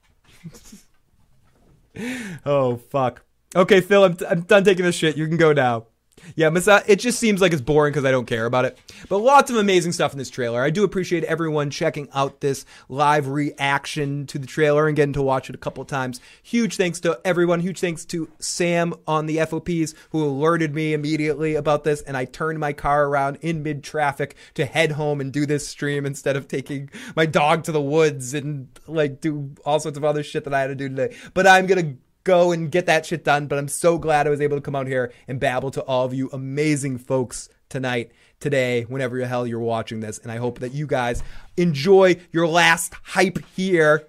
oh 2.45 2.77
fuck. 2.77 3.23
Okay, 3.55 3.81
Phil, 3.81 4.03
I'm, 4.05 4.17
I'm 4.29 4.41
done 4.41 4.63
taking 4.63 4.85
this 4.85 4.95
shit. 4.95 5.17
You 5.17 5.27
can 5.27 5.37
go 5.37 5.51
now. 5.51 5.87
Yeah, 6.35 6.49
Masa- 6.49 6.79
uh, 6.79 6.83
it 6.87 6.97
just 6.97 7.19
seems 7.19 7.41
like 7.41 7.51
it's 7.53 7.61
boring 7.61 7.91
because 7.91 8.05
I 8.05 8.11
don't 8.11 8.25
care 8.25 8.45
about 8.45 8.65
it. 8.65 8.77
But 9.09 9.19
lots 9.19 9.51
of 9.51 9.57
amazing 9.57 9.91
stuff 9.91 10.11
in 10.11 10.17
this 10.17 10.29
trailer. 10.29 10.61
I 10.61 10.69
do 10.69 10.83
appreciate 10.83 11.23
everyone 11.25 11.69
checking 11.69 12.07
out 12.13 12.41
this 12.41 12.65
live 12.89 13.27
reaction 13.27 14.25
to 14.27 14.39
the 14.39 14.47
trailer 14.47 14.87
and 14.87 14.95
getting 14.95 15.13
to 15.13 15.21
watch 15.21 15.49
it 15.49 15.55
a 15.55 15.57
couple 15.57 15.83
times. 15.85 16.21
Huge 16.43 16.77
thanks 16.77 16.99
to 17.01 17.19
everyone. 17.25 17.59
Huge 17.59 17.79
thanks 17.79 18.05
to 18.05 18.29
Sam 18.39 18.93
on 19.07 19.25
the 19.25 19.37
FOPs 19.45 19.93
who 20.11 20.23
alerted 20.23 20.73
me 20.73 20.93
immediately 20.93 21.55
about 21.55 21.83
this, 21.83 22.01
and 22.01 22.15
I 22.15 22.25
turned 22.25 22.59
my 22.59 22.73
car 22.73 23.05
around 23.05 23.37
in 23.41 23.63
mid 23.63 23.83
traffic 23.83 24.35
to 24.55 24.65
head 24.65 24.93
home 24.93 25.21
and 25.21 25.31
do 25.31 25.45
this 25.45 25.67
stream 25.67 26.05
instead 26.05 26.35
of 26.35 26.47
taking 26.47 26.89
my 27.15 27.25
dog 27.25 27.63
to 27.65 27.71
the 27.71 27.81
woods 27.81 28.33
and 28.33 28.67
like 28.87 29.21
do 29.21 29.51
all 29.65 29.79
sorts 29.79 29.97
of 29.97 30.03
other 30.03 30.23
shit 30.23 30.43
that 30.43 30.53
I 30.53 30.61
had 30.61 30.67
to 30.67 30.75
do 30.75 30.89
today. 30.89 31.15
But 31.33 31.47
I'm 31.47 31.67
gonna 31.67 31.95
go 32.23 32.51
and 32.51 32.71
get 32.71 32.85
that 32.85 33.05
shit 33.05 33.23
done. 33.23 33.47
But 33.47 33.59
I'm 33.59 33.67
so 33.67 33.97
glad 33.97 34.27
I 34.27 34.29
was 34.29 34.41
able 34.41 34.57
to 34.57 34.61
come 34.61 34.75
out 34.75 34.87
here 34.87 35.11
and 35.27 35.39
babble 35.39 35.71
to 35.71 35.81
all 35.83 36.05
of 36.05 36.13
you 36.13 36.29
amazing 36.31 36.97
folks 36.97 37.49
tonight, 37.69 38.11
today, 38.39 38.83
whenever 38.83 39.17
the 39.17 39.27
hell 39.27 39.47
you're 39.47 39.59
watching 39.59 39.99
this. 39.99 40.19
And 40.19 40.31
I 40.31 40.37
hope 40.37 40.59
that 40.59 40.73
you 40.73 40.87
guys 40.87 41.23
enjoy 41.57 42.17
your 42.31 42.47
last 42.47 42.93
hype 43.03 43.39
here 43.55 44.07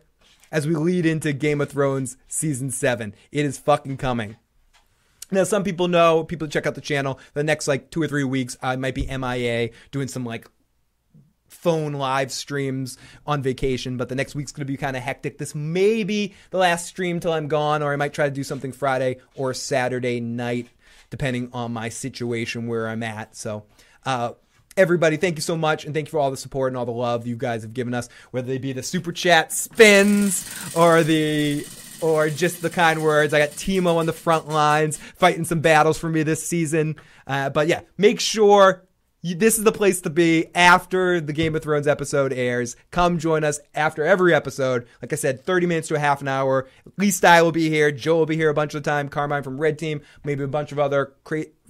as 0.51 0.66
we 0.66 0.74
lead 0.74 1.06
into 1.06 1.32
Game 1.32 1.60
of 1.60 1.70
Thrones 1.70 2.16
season 2.28 2.70
seven. 2.70 3.14
It 3.30 3.44
is 3.44 3.59
fucking 3.59 3.97
coming. 3.97 4.36
Now, 5.30 5.44
some 5.44 5.64
people 5.64 5.89
know, 5.89 6.24
people 6.24 6.47
check 6.47 6.66
out 6.66 6.74
the 6.74 6.82
channel, 6.82 7.18
the 7.32 7.43
next 7.43 7.66
like 7.66 7.90
two 7.90 8.02
or 8.02 8.06
three 8.06 8.24
weeks, 8.24 8.56
I 8.62 8.76
might 8.76 8.94
be 8.94 9.06
MIA 9.06 9.70
doing 9.90 10.09
some 10.09 10.26
like 10.26 10.47
phone 11.52 11.92
live 11.92 12.32
streams 12.32 12.98
on 13.26 13.42
vacation, 13.42 13.96
but 13.96 14.08
the 14.08 14.14
next 14.14 14.34
week's 14.34 14.52
going 14.52 14.66
to 14.66 14.72
be 14.72 14.76
kind 14.76 14.96
of 14.96 15.02
hectic. 15.02 15.38
This 15.38 15.54
may 15.54 16.02
be 16.02 16.34
the 16.50 16.58
last 16.58 16.86
stream 16.86 17.20
till 17.20 17.32
I'm 17.32 17.48
gone, 17.48 17.82
or 17.82 17.92
I 17.92 17.96
might 17.96 18.12
try 18.12 18.26
to 18.26 18.34
do 18.34 18.42
something 18.42 18.72
Friday 18.72 19.18
or 19.34 19.54
Saturday 19.54 20.20
night, 20.20 20.68
depending 21.10 21.50
on 21.52 21.72
my 21.72 21.88
situation 21.88 22.66
where 22.66 22.88
I'm 22.88 23.02
at. 23.02 23.36
So, 23.36 23.64
uh, 24.04 24.32
everybody, 24.76 25.16
thank 25.16 25.36
you 25.36 25.42
so 25.42 25.56
much, 25.56 25.84
and 25.84 25.94
thank 25.94 26.08
you 26.08 26.10
for 26.10 26.18
all 26.18 26.30
the 26.30 26.36
support 26.36 26.72
and 26.72 26.76
all 26.76 26.86
the 26.86 26.92
love 26.92 27.26
you 27.26 27.36
guys 27.36 27.62
have 27.62 27.74
given 27.74 27.94
us, 27.94 28.08
whether 28.30 28.46
they 28.46 28.58
be 28.58 28.72
the 28.72 28.82
super 28.82 29.12
chat 29.12 29.52
spins 29.52 30.50
or 30.74 31.02
the 31.02 31.66
or 32.00 32.28
just 32.28 32.62
the 32.62 32.70
kind 32.70 33.02
words. 33.02 33.32
I 33.32 33.38
got 33.38 33.50
Timo 33.50 33.96
on 33.96 34.06
the 34.06 34.12
front 34.12 34.48
lines 34.48 34.96
fighting 34.96 35.44
some 35.44 35.60
battles 35.60 35.98
for 35.98 36.08
me 36.08 36.24
this 36.24 36.44
season. 36.44 36.96
Uh, 37.26 37.50
but 37.50 37.68
yeah, 37.68 37.82
make 37.96 38.18
sure 38.18 38.82
this 39.22 39.56
is 39.56 39.62
the 39.62 39.70
place 39.70 40.00
to 40.00 40.10
be 40.10 40.46
after 40.52 41.20
the 41.20 41.32
Game 41.32 41.54
of 41.54 41.62
Thrones 41.62 41.86
episode 41.86 42.32
airs. 42.32 42.74
Come 42.90 43.18
join 43.18 43.44
us 43.44 43.60
after 43.72 44.04
every 44.04 44.34
episode. 44.34 44.86
Like 45.00 45.12
I 45.12 45.16
said, 45.16 45.44
30 45.44 45.66
minutes 45.66 45.88
to 45.88 45.94
a 45.94 46.00
half 46.00 46.20
an 46.20 46.28
hour. 46.28 46.66
At 46.84 46.98
least 46.98 47.24
I 47.24 47.40
will 47.40 47.52
be 47.52 47.70
here. 47.70 47.92
Joe 47.92 48.16
will 48.16 48.26
be 48.26 48.36
here 48.36 48.50
a 48.50 48.54
bunch 48.54 48.74
of 48.74 48.82
the 48.82 48.90
time. 48.90 49.08
Carmine 49.08 49.44
from 49.44 49.60
Red 49.60 49.78
Team, 49.78 50.00
maybe 50.24 50.42
a 50.42 50.48
bunch 50.48 50.72
of 50.72 50.80
other 50.80 51.12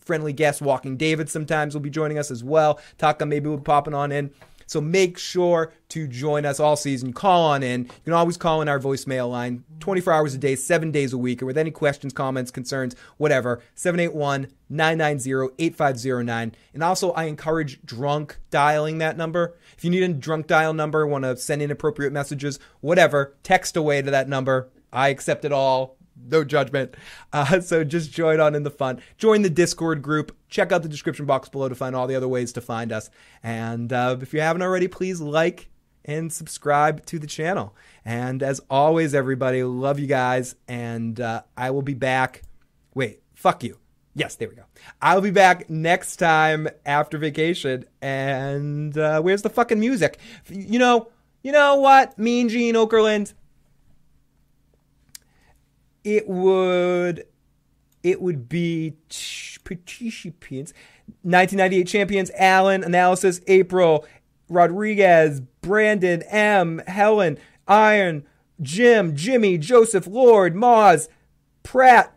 friendly 0.00 0.32
guests. 0.32 0.62
Walking 0.62 0.96
David 0.96 1.28
sometimes 1.28 1.74
will 1.74 1.82
be 1.82 1.90
joining 1.90 2.18
us 2.18 2.30
as 2.30 2.42
well. 2.42 2.80
Taka 2.96 3.26
maybe 3.26 3.50
will 3.50 3.58
be 3.58 3.64
popping 3.64 3.94
on 3.94 4.12
in. 4.12 4.30
So 4.66 4.80
make 4.80 5.18
sure 5.18 5.74
to 5.90 6.08
join 6.08 6.46
us 6.46 6.58
all 6.58 6.76
season. 6.76 7.12
Call 7.12 7.44
on 7.44 7.62
in. 7.62 7.82
You 7.82 7.90
can 8.04 8.14
always 8.14 8.38
call 8.38 8.62
in 8.62 8.68
our 8.68 8.80
voicemail 8.80 9.30
line 9.30 9.64
24 9.80 10.10
hours 10.10 10.34
a 10.34 10.38
day, 10.38 10.56
seven 10.56 10.90
days 10.90 11.12
a 11.12 11.18
week, 11.18 11.42
or 11.42 11.46
with 11.46 11.58
any 11.58 11.70
questions, 11.70 12.14
comments, 12.14 12.50
concerns, 12.50 12.96
whatever. 13.18 13.60
781 13.74 14.46
990 14.72 15.54
8509. 15.58 16.54
And 16.72 16.82
also, 16.82 17.12
I 17.12 17.24
encourage 17.24 17.82
drunk 17.84 18.38
dialing 18.50 18.98
that 18.98 19.16
number. 19.16 19.56
If 19.76 19.84
you 19.84 19.90
need 19.90 20.02
a 20.02 20.08
drunk 20.08 20.46
dial 20.46 20.72
number, 20.72 21.06
want 21.06 21.24
to 21.24 21.36
send 21.36 21.62
inappropriate 21.62 22.12
messages, 22.12 22.58
whatever, 22.80 23.36
text 23.42 23.76
away 23.76 24.02
to 24.02 24.10
that 24.10 24.28
number. 24.28 24.70
I 24.92 25.08
accept 25.08 25.44
it 25.44 25.52
all 25.52 25.96
no 26.24 26.44
judgment. 26.44 26.94
Uh, 27.32 27.60
so 27.60 27.84
just 27.84 28.12
join 28.12 28.40
on 28.40 28.54
in 28.54 28.62
the 28.62 28.70
fun. 28.70 29.00
Join 29.18 29.42
the 29.42 29.50
Discord 29.50 30.02
group. 30.02 30.36
Check 30.48 30.72
out 30.72 30.82
the 30.82 30.88
description 30.88 31.26
box 31.26 31.48
below 31.48 31.68
to 31.68 31.74
find 31.74 31.94
all 31.94 32.06
the 32.06 32.14
other 32.14 32.28
ways 32.28 32.52
to 32.52 32.60
find 32.60 32.92
us. 32.92 33.10
And 33.42 33.92
uh, 33.92 34.16
if 34.20 34.32
you 34.32 34.40
haven't 34.40 34.62
already, 34.62 34.88
please 34.88 35.20
like 35.20 35.68
and 36.04 36.32
subscribe 36.32 37.04
to 37.06 37.18
the 37.18 37.26
channel. 37.26 37.74
And 38.04 38.42
as 38.42 38.60
always, 38.70 39.14
everybody, 39.14 39.62
love 39.62 39.98
you 39.98 40.06
guys. 40.06 40.56
And 40.66 41.20
uh, 41.20 41.42
I 41.56 41.70
will 41.70 41.82
be 41.82 41.94
back. 41.94 42.42
Wait, 42.94 43.22
fuck 43.34 43.62
you. 43.62 43.81
Yes, 44.14 44.36
there 44.36 44.48
we 44.48 44.54
go. 44.54 44.64
I'll 45.00 45.22
be 45.22 45.30
back 45.30 45.70
next 45.70 46.16
time 46.16 46.68
after 46.84 47.16
vacation. 47.16 47.86
And 48.02 48.96
uh, 48.96 49.22
where's 49.22 49.42
the 49.42 49.48
fucking 49.48 49.80
music? 49.80 50.18
You 50.50 50.78
know, 50.78 51.08
you 51.42 51.50
know 51.52 51.76
what? 51.76 52.18
Mean 52.18 52.48
Gene 52.48 52.74
Okerlund 52.74 53.32
it 56.04 56.28
would 56.28 57.24
it 58.02 58.20
would 58.20 58.48
be 58.48 58.94
participants 59.64 60.72
1998 61.22 61.86
champions 61.86 62.30
Alan 62.36 62.82
analysis 62.82 63.40
April 63.46 64.04
Rodriguez 64.48 65.40
Brandon 65.60 66.22
M 66.22 66.82
Helen 66.86 67.38
Iron 67.68 68.24
Jim 68.60 69.14
Jimmy 69.14 69.58
Joseph 69.58 70.06
Lord 70.06 70.54
Moz 70.54 71.08
Pratt 71.62 72.11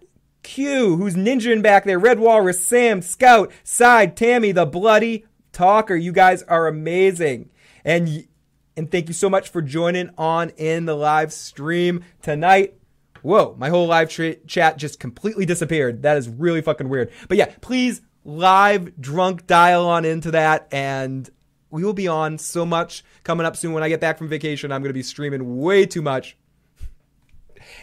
Q 0.46 0.96
who's 0.96 1.16
ninjaing 1.16 1.62
back 1.62 1.84
there 1.84 2.00
Red 2.00 2.20
Walrus 2.20 2.66
Sam 2.66 3.02
Scout 3.02 3.52
Side 3.64 4.16
Tammy 4.16 4.52
the 4.54 4.66
bloody 4.66 5.26
talker 5.52 5.96
you 5.96 6.12
guys 6.12 6.44
are 6.44 6.68
amazing 6.68 7.50
and 7.84 8.28
and 8.78 8.90
thank 8.90 9.08
you 9.08 9.14
so 9.14 9.30
much 9.30 9.50
for 9.50 9.62
joining 9.62 10.10
on 10.18 10.52
in 10.52 10.86
the 10.86 10.96
live 10.96 11.34
stream 11.34 12.04
tonight 12.22 12.76
whoa, 13.26 13.56
my 13.58 13.70
whole 13.70 13.88
live 13.88 14.10
tra- 14.10 14.36
chat 14.46 14.78
just 14.78 15.00
completely 15.00 15.46
disappeared. 15.46 16.04
That 16.04 16.16
is 16.18 16.30
really 16.30 16.62
fucking 16.62 16.88
weird. 16.88 17.12
But 17.28 17.38
yeah, 17.38 17.52
please 17.60 18.02
live 18.24 19.02
drunk 19.02 19.48
dial 19.48 19.88
on 19.88 20.06
into 20.06 20.32
that 20.32 20.68
and 20.72 21.28
we 21.72 21.84
will 21.84 21.94
be 21.94 22.08
on 22.08 22.38
so 22.38 22.66
much 22.66 23.04
coming 23.24 23.46
up 23.46 23.56
soon 23.56 23.74
when 23.74 23.84
I 23.84 23.90
get 23.90 24.00
back 24.00 24.20
from 24.20 24.30
vacation. 24.30 24.72
I'm 24.72 24.82
going 24.82 24.90
to 24.90 24.94
be 24.94 25.04
streaming 25.04 25.58
way 25.58 25.88
too 25.88 26.04
much. 26.04 26.38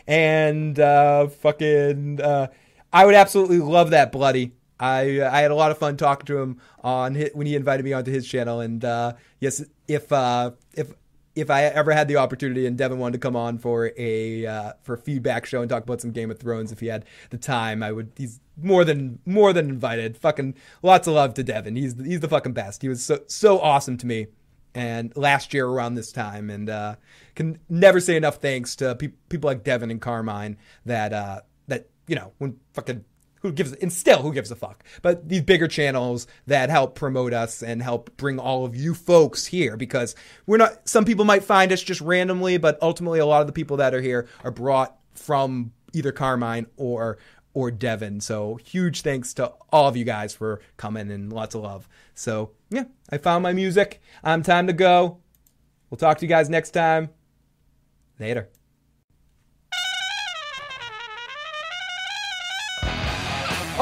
And 0.06 0.78
uh 0.78 1.28
fucking 1.28 2.20
uh 2.20 2.48
I 2.92 3.06
would 3.06 3.14
absolutely 3.14 3.58
love 3.58 3.90
that 3.90 4.12
bloody. 4.12 4.52
I 4.80 5.22
I 5.22 5.40
had 5.40 5.50
a 5.50 5.54
lot 5.54 5.70
of 5.70 5.78
fun 5.78 5.96
talking 5.96 6.26
to 6.26 6.38
him 6.38 6.60
on 6.82 7.14
his, 7.14 7.30
when 7.34 7.46
he 7.46 7.54
invited 7.54 7.84
me 7.84 7.92
onto 7.92 8.10
his 8.10 8.26
channel 8.26 8.60
and 8.60 8.84
uh 8.84 9.14
yes 9.40 9.64
if 9.88 10.12
uh 10.12 10.52
if 10.74 10.92
if 11.34 11.50
I 11.50 11.64
ever 11.64 11.92
had 11.92 12.08
the 12.08 12.16
opportunity 12.16 12.66
and 12.66 12.76
Devin 12.76 12.98
wanted 12.98 13.14
to 13.14 13.18
come 13.18 13.36
on 13.36 13.58
for 13.58 13.92
a 13.96 14.46
uh, 14.46 14.72
for 14.82 14.94
a 14.94 14.98
feedback 14.98 15.46
show 15.46 15.60
and 15.60 15.68
talk 15.68 15.82
about 15.82 16.00
some 16.00 16.10
Game 16.10 16.30
of 16.30 16.38
Thrones, 16.38 16.72
if 16.72 16.80
he 16.80 16.86
had 16.86 17.04
the 17.30 17.38
time, 17.38 17.82
I 17.82 17.92
would. 17.92 18.12
He's 18.16 18.40
more 18.60 18.84
than 18.84 19.18
more 19.24 19.52
than 19.52 19.68
invited. 19.68 20.16
Fucking 20.18 20.54
lots 20.82 21.08
of 21.08 21.14
love 21.14 21.34
to 21.34 21.42
Devin. 21.42 21.76
He's 21.76 21.94
he's 22.02 22.20
the 22.20 22.28
fucking 22.28 22.52
best. 22.52 22.82
He 22.82 22.88
was 22.88 23.04
so 23.04 23.20
so 23.26 23.60
awesome 23.60 23.96
to 23.98 24.06
me. 24.06 24.26
And 24.74 25.14
last 25.16 25.52
year 25.52 25.66
around 25.66 25.94
this 25.94 26.12
time, 26.12 26.48
and 26.48 26.70
uh, 26.70 26.96
can 27.34 27.58
never 27.68 28.00
say 28.00 28.16
enough 28.16 28.36
thanks 28.36 28.76
to 28.76 28.94
pe- 28.94 29.12
people 29.28 29.48
like 29.48 29.64
Devin 29.64 29.90
and 29.90 30.00
Carmine 30.00 30.56
that 30.86 31.12
uh, 31.12 31.40
that 31.68 31.90
you 32.06 32.16
know 32.16 32.32
when 32.38 32.56
fucking 32.72 33.04
who 33.42 33.52
gives 33.52 33.72
and 33.74 33.92
still 33.92 34.22
who 34.22 34.32
gives 34.32 34.50
a 34.50 34.56
fuck? 34.56 34.82
But 35.02 35.28
these 35.28 35.42
bigger 35.42 35.68
channels 35.68 36.26
that 36.46 36.70
help 36.70 36.94
promote 36.94 37.34
us 37.34 37.62
and 37.62 37.82
help 37.82 38.16
bring 38.16 38.38
all 38.38 38.64
of 38.64 38.74
you 38.74 38.94
folks 38.94 39.46
here 39.46 39.76
because 39.76 40.14
we're 40.46 40.56
not 40.56 40.88
some 40.88 41.04
people 41.04 41.24
might 41.24 41.44
find 41.44 41.70
us 41.70 41.82
just 41.82 42.00
randomly 42.00 42.56
but 42.56 42.78
ultimately 42.80 43.18
a 43.18 43.26
lot 43.26 43.40
of 43.42 43.46
the 43.46 43.52
people 43.52 43.76
that 43.78 43.94
are 43.94 44.00
here 44.00 44.26
are 44.42 44.50
brought 44.50 44.96
from 45.14 45.72
either 45.92 46.12
carmine 46.12 46.66
or 46.76 47.18
or 47.54 47.70
devin 47.70 48.20
so 48.20 48.56
huge 48.56 49.02
thanks 49.02 49.34
to 49.34 49.52
all 49.70 49.88
of 49.88 49.96
you 49.96 50.04
guys 50.04 50.34
for 50.34 50.60
coming 50.76 51.10
and 51.10 51.32
lots 51.32 51.54
of 51.54 51.62
love 51.62 51.88
so 52.14 52.50
yeah 52.70 52.84
i 53.10 53.18
found 53.18 53.42
my 53.42 53.52
music 53.52 54.00
i'm 54.24 54.42
time 54.42 54.66
to 54.66 54.72
go 54.72 55.18
we'll 55.90 55.98
talk 55.98 56.18
to 56.18 56.24
you 56.24 56.28
guys 56.28 56.48
next 56.48 56.70
time 56.70 57.10
later 58.18 58.48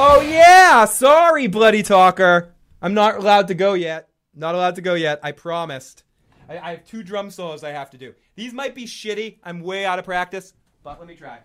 Oh 0.03 0.21
yeah, 0.21 0.85
sorry, 0.85 1.47
bloody 1.47 1.83
talker. 1.83 2.55
I'm 2.81 2.93
not 2.93 3.17
allowed 3.17 3.49
to 3.49 3.53
go 3.53 3.73
yet. 3.73 4.09
Not 4.33 4.55
allowed 4.55 4.75
to 4.75 4.81
go 4.81 4.93
yet. 4.93 5.19
I 5.21 5.31
promised. 5.31 6.03
I, 6.49 6.57
I, 6.57 6.71
have 6.71 6.85
two 6.85 7.03
drum 7.03 7.29
solos 7.29 7.63
I 7.63 7.69
have 7.69 7.89
to 7.91 7.97
do. 7.97 8.15
These 8.35 8.53
might 8.53 8.73
be 8.73 8.85
shitty. 8.85 9.37
I'm 9.43 9.59
way 9.59 9.85
out 9.85 9.99
of 9.99 10.05
practice, 10.05 10.53
but 10.81 10.97
let 10.97 11.07
me 11.07 11.15
try. 11.15 11.39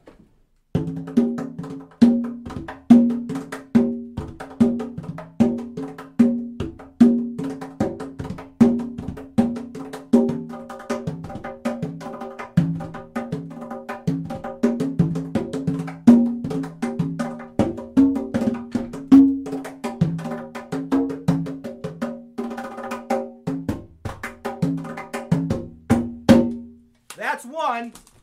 That's 27.76 28.15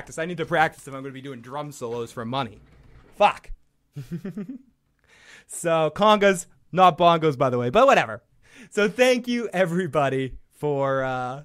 practice. 0.00 0.18
I 0.18 0.24
need 0.24 0.38
to 0.38 0.46
practice 0.46 0.88
if 0.88 0.94
I'm 0.94 1.02
going 1.02 1.12
to 1.12 1.12
be 1.12 1.20
doing 1.20 1.42
drum 1.42 1.72
solos 1.72 2.10
for 2.10 2.24
money. 2.24 2.58
Fuck. 3.16 3.50
so, 5.46 5.92
congas, 5.94 6.46
not 6.72 6.96
bongos, 6.96 7.36
by 7.36 7.50
the 7.50 7.58
way, 7.58 7.68
but 7.68 7.86
whatever. 7.86 8.22
So, 8.70 8.88
thank 8.88 9.28
you, 9.28 9.50
everybody, 9.52 10.38
for 10.52 11.04
uh, 11.04 11.42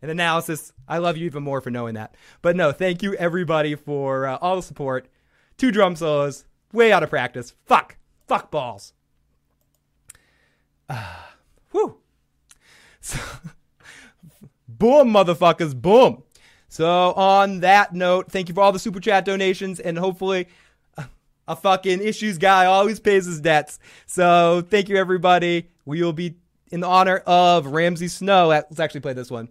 an 0.00 0.10
analysis. 0.10 0.72
I 0.86 0.98
love 0.98 1.16
you 1.16 1.26
even 1.26 1.42
more 1.42 1.60
for 1.60 1.70
knowing 1.70 1.94
that. 1.94 2.14
But 2.40 2.54
no, 2.54 2.70
thank 2.70 3.02
you, 3.02 3.14
everybody, 3.14 3.74
for 3.74 4.26
uh, 4.26 4.38
all 4.40 4.54
the 4.54 4.62
support. 4.62 5.08
Two 5.56 5.72
drum 5.72 5.96
solos, 5.96 6.44
way 6.72 6.92
out 6.92 7.02
of 7.02 7.10
practice. 7.10 7.52
Fuck. 7.66 7.96
Fuck 8.28 8.52
balls. 8.52 8.92
Ah, 10.88 11.34
whew. 11.72 11.96
So, 13.00 13.18
boom, 14.68 15.12
motherfuckers, 15.12 15.74
boom. 15.74 16.22
So, 16.72 17.12
on 17.12 17.60
that 17.60 17.92
note, 17.92 18.32
thank 18.32 18.48
you 18.48 18.54
for 18.54 18.62
all 18.62 18.72
the 18.72 18.78
super 18.78 18.98
chat 18.98 19.26
donations, 19.26 19.78
and 19.78 19.98
hopefully, 19.98 20.48
a, 20.96 21.04
a 21.46 21.54
fucking 21.54 22.00
issues 22.00 22.38
guy 22.38 22.64
always 22.64 22.98
pays 22.98 23.26
his 23.26 23.42
debts. 23.42 23.78
So, 24.06 24.64
thank 24.70 24.88
you, 24.88 24.96
everybody. 24.96 25.68
We 25.84 26.02
will 26.02 26.14
be 26.14 26.36
in 26.70 26.80
the 26.80 26.86
honor 26.86 27.18
of 27.26 27.66
Ramsay 27.66 28.08
Snow. 28.08 28.48
Let's 28.48 28.80
actually 28.80 29.02
play 29.02 29.12
this 29.12 29.30
one. 29.30 29.50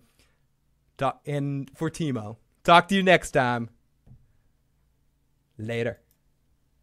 Talk, 0.98 1.22
and 1.28 1.70
for 1.76 1.92
Timo. 1.92 2.38
Talk 2.64 2.88
to 2.88 2.96
you 2.96 3.04
next 3.04 3.30
time. 3.32 3.70
Later. 5.60 6.00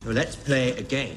So 0.04 0.10
let's 0.10 0.36
play 0.36 0.70
a 0.70 0.82
game. 0.82 1.16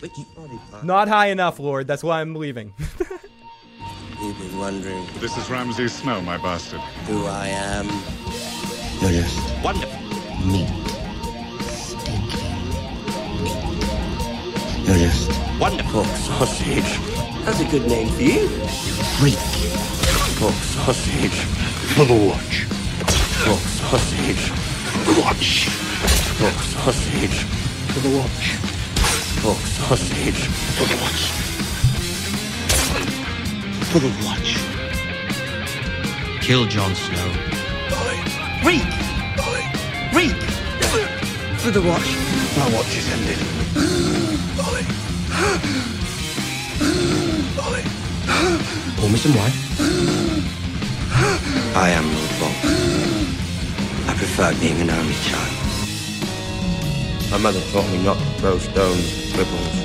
Which 0.00 0.12
body 0.36 0.60
part? 0.70 0.84
Not 0.84 1.08
high 1.08 1.28
enough, 1.28 1.58
Lord. 1.58 1.86
That's 1.86 2.04
why 2.04 2.20
I'm 2.20 2.34
leaving. 2.34 2.74
You've 4.24 4.58
wondering 4.58 5.06
This 5.18 5.36
is 5.36 5.50
Ramsay 5.50 5.86
Snow, 5.88 6.22
my 6.22 6.38
bastard. 6.38 6.80
who 7.06 7.26
I 7.26 7.48
am. 7.48 7.86
You're 9.02 9.20
just 9.20 9.38
wonderful. 9.62 10.00
Meat. 10.46 10.70
You're 14.86 14.96
just 14.96 15.30
wonderful 15.60 16.04
sausage. 16.04 16.98
That's 17.44 17.60
a 17.60 17.66
good 17.66 17.86
name 17.86 18.08
for 18.08 18.22
you. 18.22 18.48
Freak. 19.20 19.36
Pork 20.40 20.54
sausage. 20.54 21.40
For 21.92 22.06
the 22.06 22.14
watch. 22.14 22.64
Pork 23.44 23.60
sausage. 23.60 24.50
Watch. 25.20 25.68
Pork 26.38 26.54
sausage. 26.72 27.44
For 27.92 28.00
the 28.08 28.16
watch. 28.16 28.56
Pork 29.42 29.58
sausage. 29.58 30.46
For 30.78 30.86
the 30.86 30.96
watch. 31.02 31.53
For 33.94 34.00
the 34.00 34.08
watch. 34.26 34.58
Kill 36.40 36.66
Jon 36.66 36.96
Snow. 36.96 37.28
Reek. 38.66 38.82
Reek. 40.12 40.34
For 41.60 41.70
the 41.70 41.80
watch. 41.80 42.16
My 42.58 42.74
watch 42.74 42.96
is 42.96 43.08
ended. 43.12 43.38
Pour 48.96 49.08
me 49.10 49.16
some 49.16 49.34
wine. 49.36 49.52
I 51.76 51.90
am 51.90 52.04
Lord 52.16 52.32
Bolt. 52.40 52.58
I 54.08 54.14
prefer 54.16 54.58
being 54.58 54.80
an 54.80 54.90
only 54.90 55.14
child. 55.22 55.54
My 57.30 57.38
mother 57.38 57.60
taught 57.70 57.88
me 57.92 58.02
not 58.02 58.18
to 58.18 58.24
throw 58.40 58.58
stones 58.58 59.32
at 59.38 59.83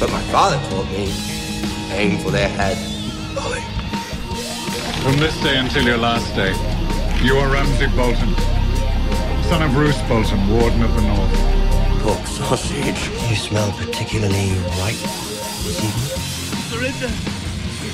But 0.00 0.10
my 0.10 0.22
father 0.32 0.56
taught 0.70 0.90
me 0.90 1.12
aim 1.92 2.18
for 2.24 2.30
their 2.30 2.48
head. 2.48 2.78
From 5.02 5.18
this 5.18 5.38
day 5.42 5.58
until 5.58 5.84
your 5.84 5.98
last 5.98 6.34
day, 6.34 6.54
you 7.22 7.36
are 7.36 7.52
Ramsay 7.52 7.88
Bolton, 7.94 8.34
son 9.44 9.62
of 9.62 9.76
Roose 9.76 10.00
Bolton, 10.08 10.48
Warden 10.48 10.82
of 10.82 10.94
the 10.94 11.02
North. 11.02 11.60
Pork 12.00 12.26
sausage. 12.26 13.10
You 13.28 13.36
smell 13.36 13.70
particularly 13.72 14.52
ripe 14.80 14.96
this 15.64 15.84
evening. 15.84 16.08
Surrender! 16.72 17.12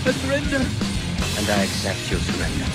I 0.07 0.13
surrender! 0.13 0.63
And 1.39 1.51
I 1.51 1.65
accept 1.65 2.09
your 2.09 2.21
surrender. 2.21 2.67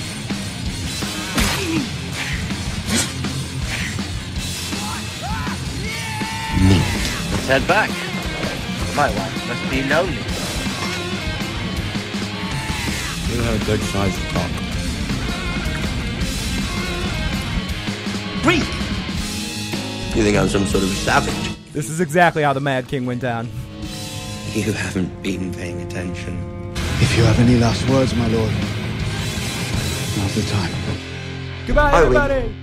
Let's 7.31 7.47
head 7.47 7.65
back. 7.65 8.10
My 8.95 9.09
wife 9.09 9.47
must 9.47 9.69
be 9.69 9.83
lonely. 9.83 10.13
You 13.31 13.41
have 13.41 13.61
a 13.61 13.65
good 13.65 13.79
size 13.79 14.17
cock. 14.33 14.51
Breathe! 18.43 18.67
You 20.15 20.23
think 20.23 20.37
I'm 20.37 20.49
some 20.49 20.65
sort 20.65 20.83
of 20.83 20.89
savage? 20.89 21.57
This 21.71 21.89
is 21.89 22.01
exactly 22.01 22.43
how 22.43 22.51
the 22.51 22.59
Mad 22.59 22.89
King 22.89 23.05
went 23.05 23.21
down. 23.21 23.47
You 24.53 24.73
haven't 24.73 25.23
been 25.23 25.53
paying 25.53 25.81
attention. 25.81 26.37
If 26.99 27.17
you 27.17 27.23
have 27.23 27.39
any 27.39 27.57
last 27.57 27.87
words, 27.89 28.13
my 28.13 28.27
lord, 28.27 28.51
now's 30.17 30.35
the 30.35 30.43
time. 30.51 30.71
Goodbye, 31.65 31.91
I 31.91 32.03
win. 32.03 32.17
everybody. 32.17 32.60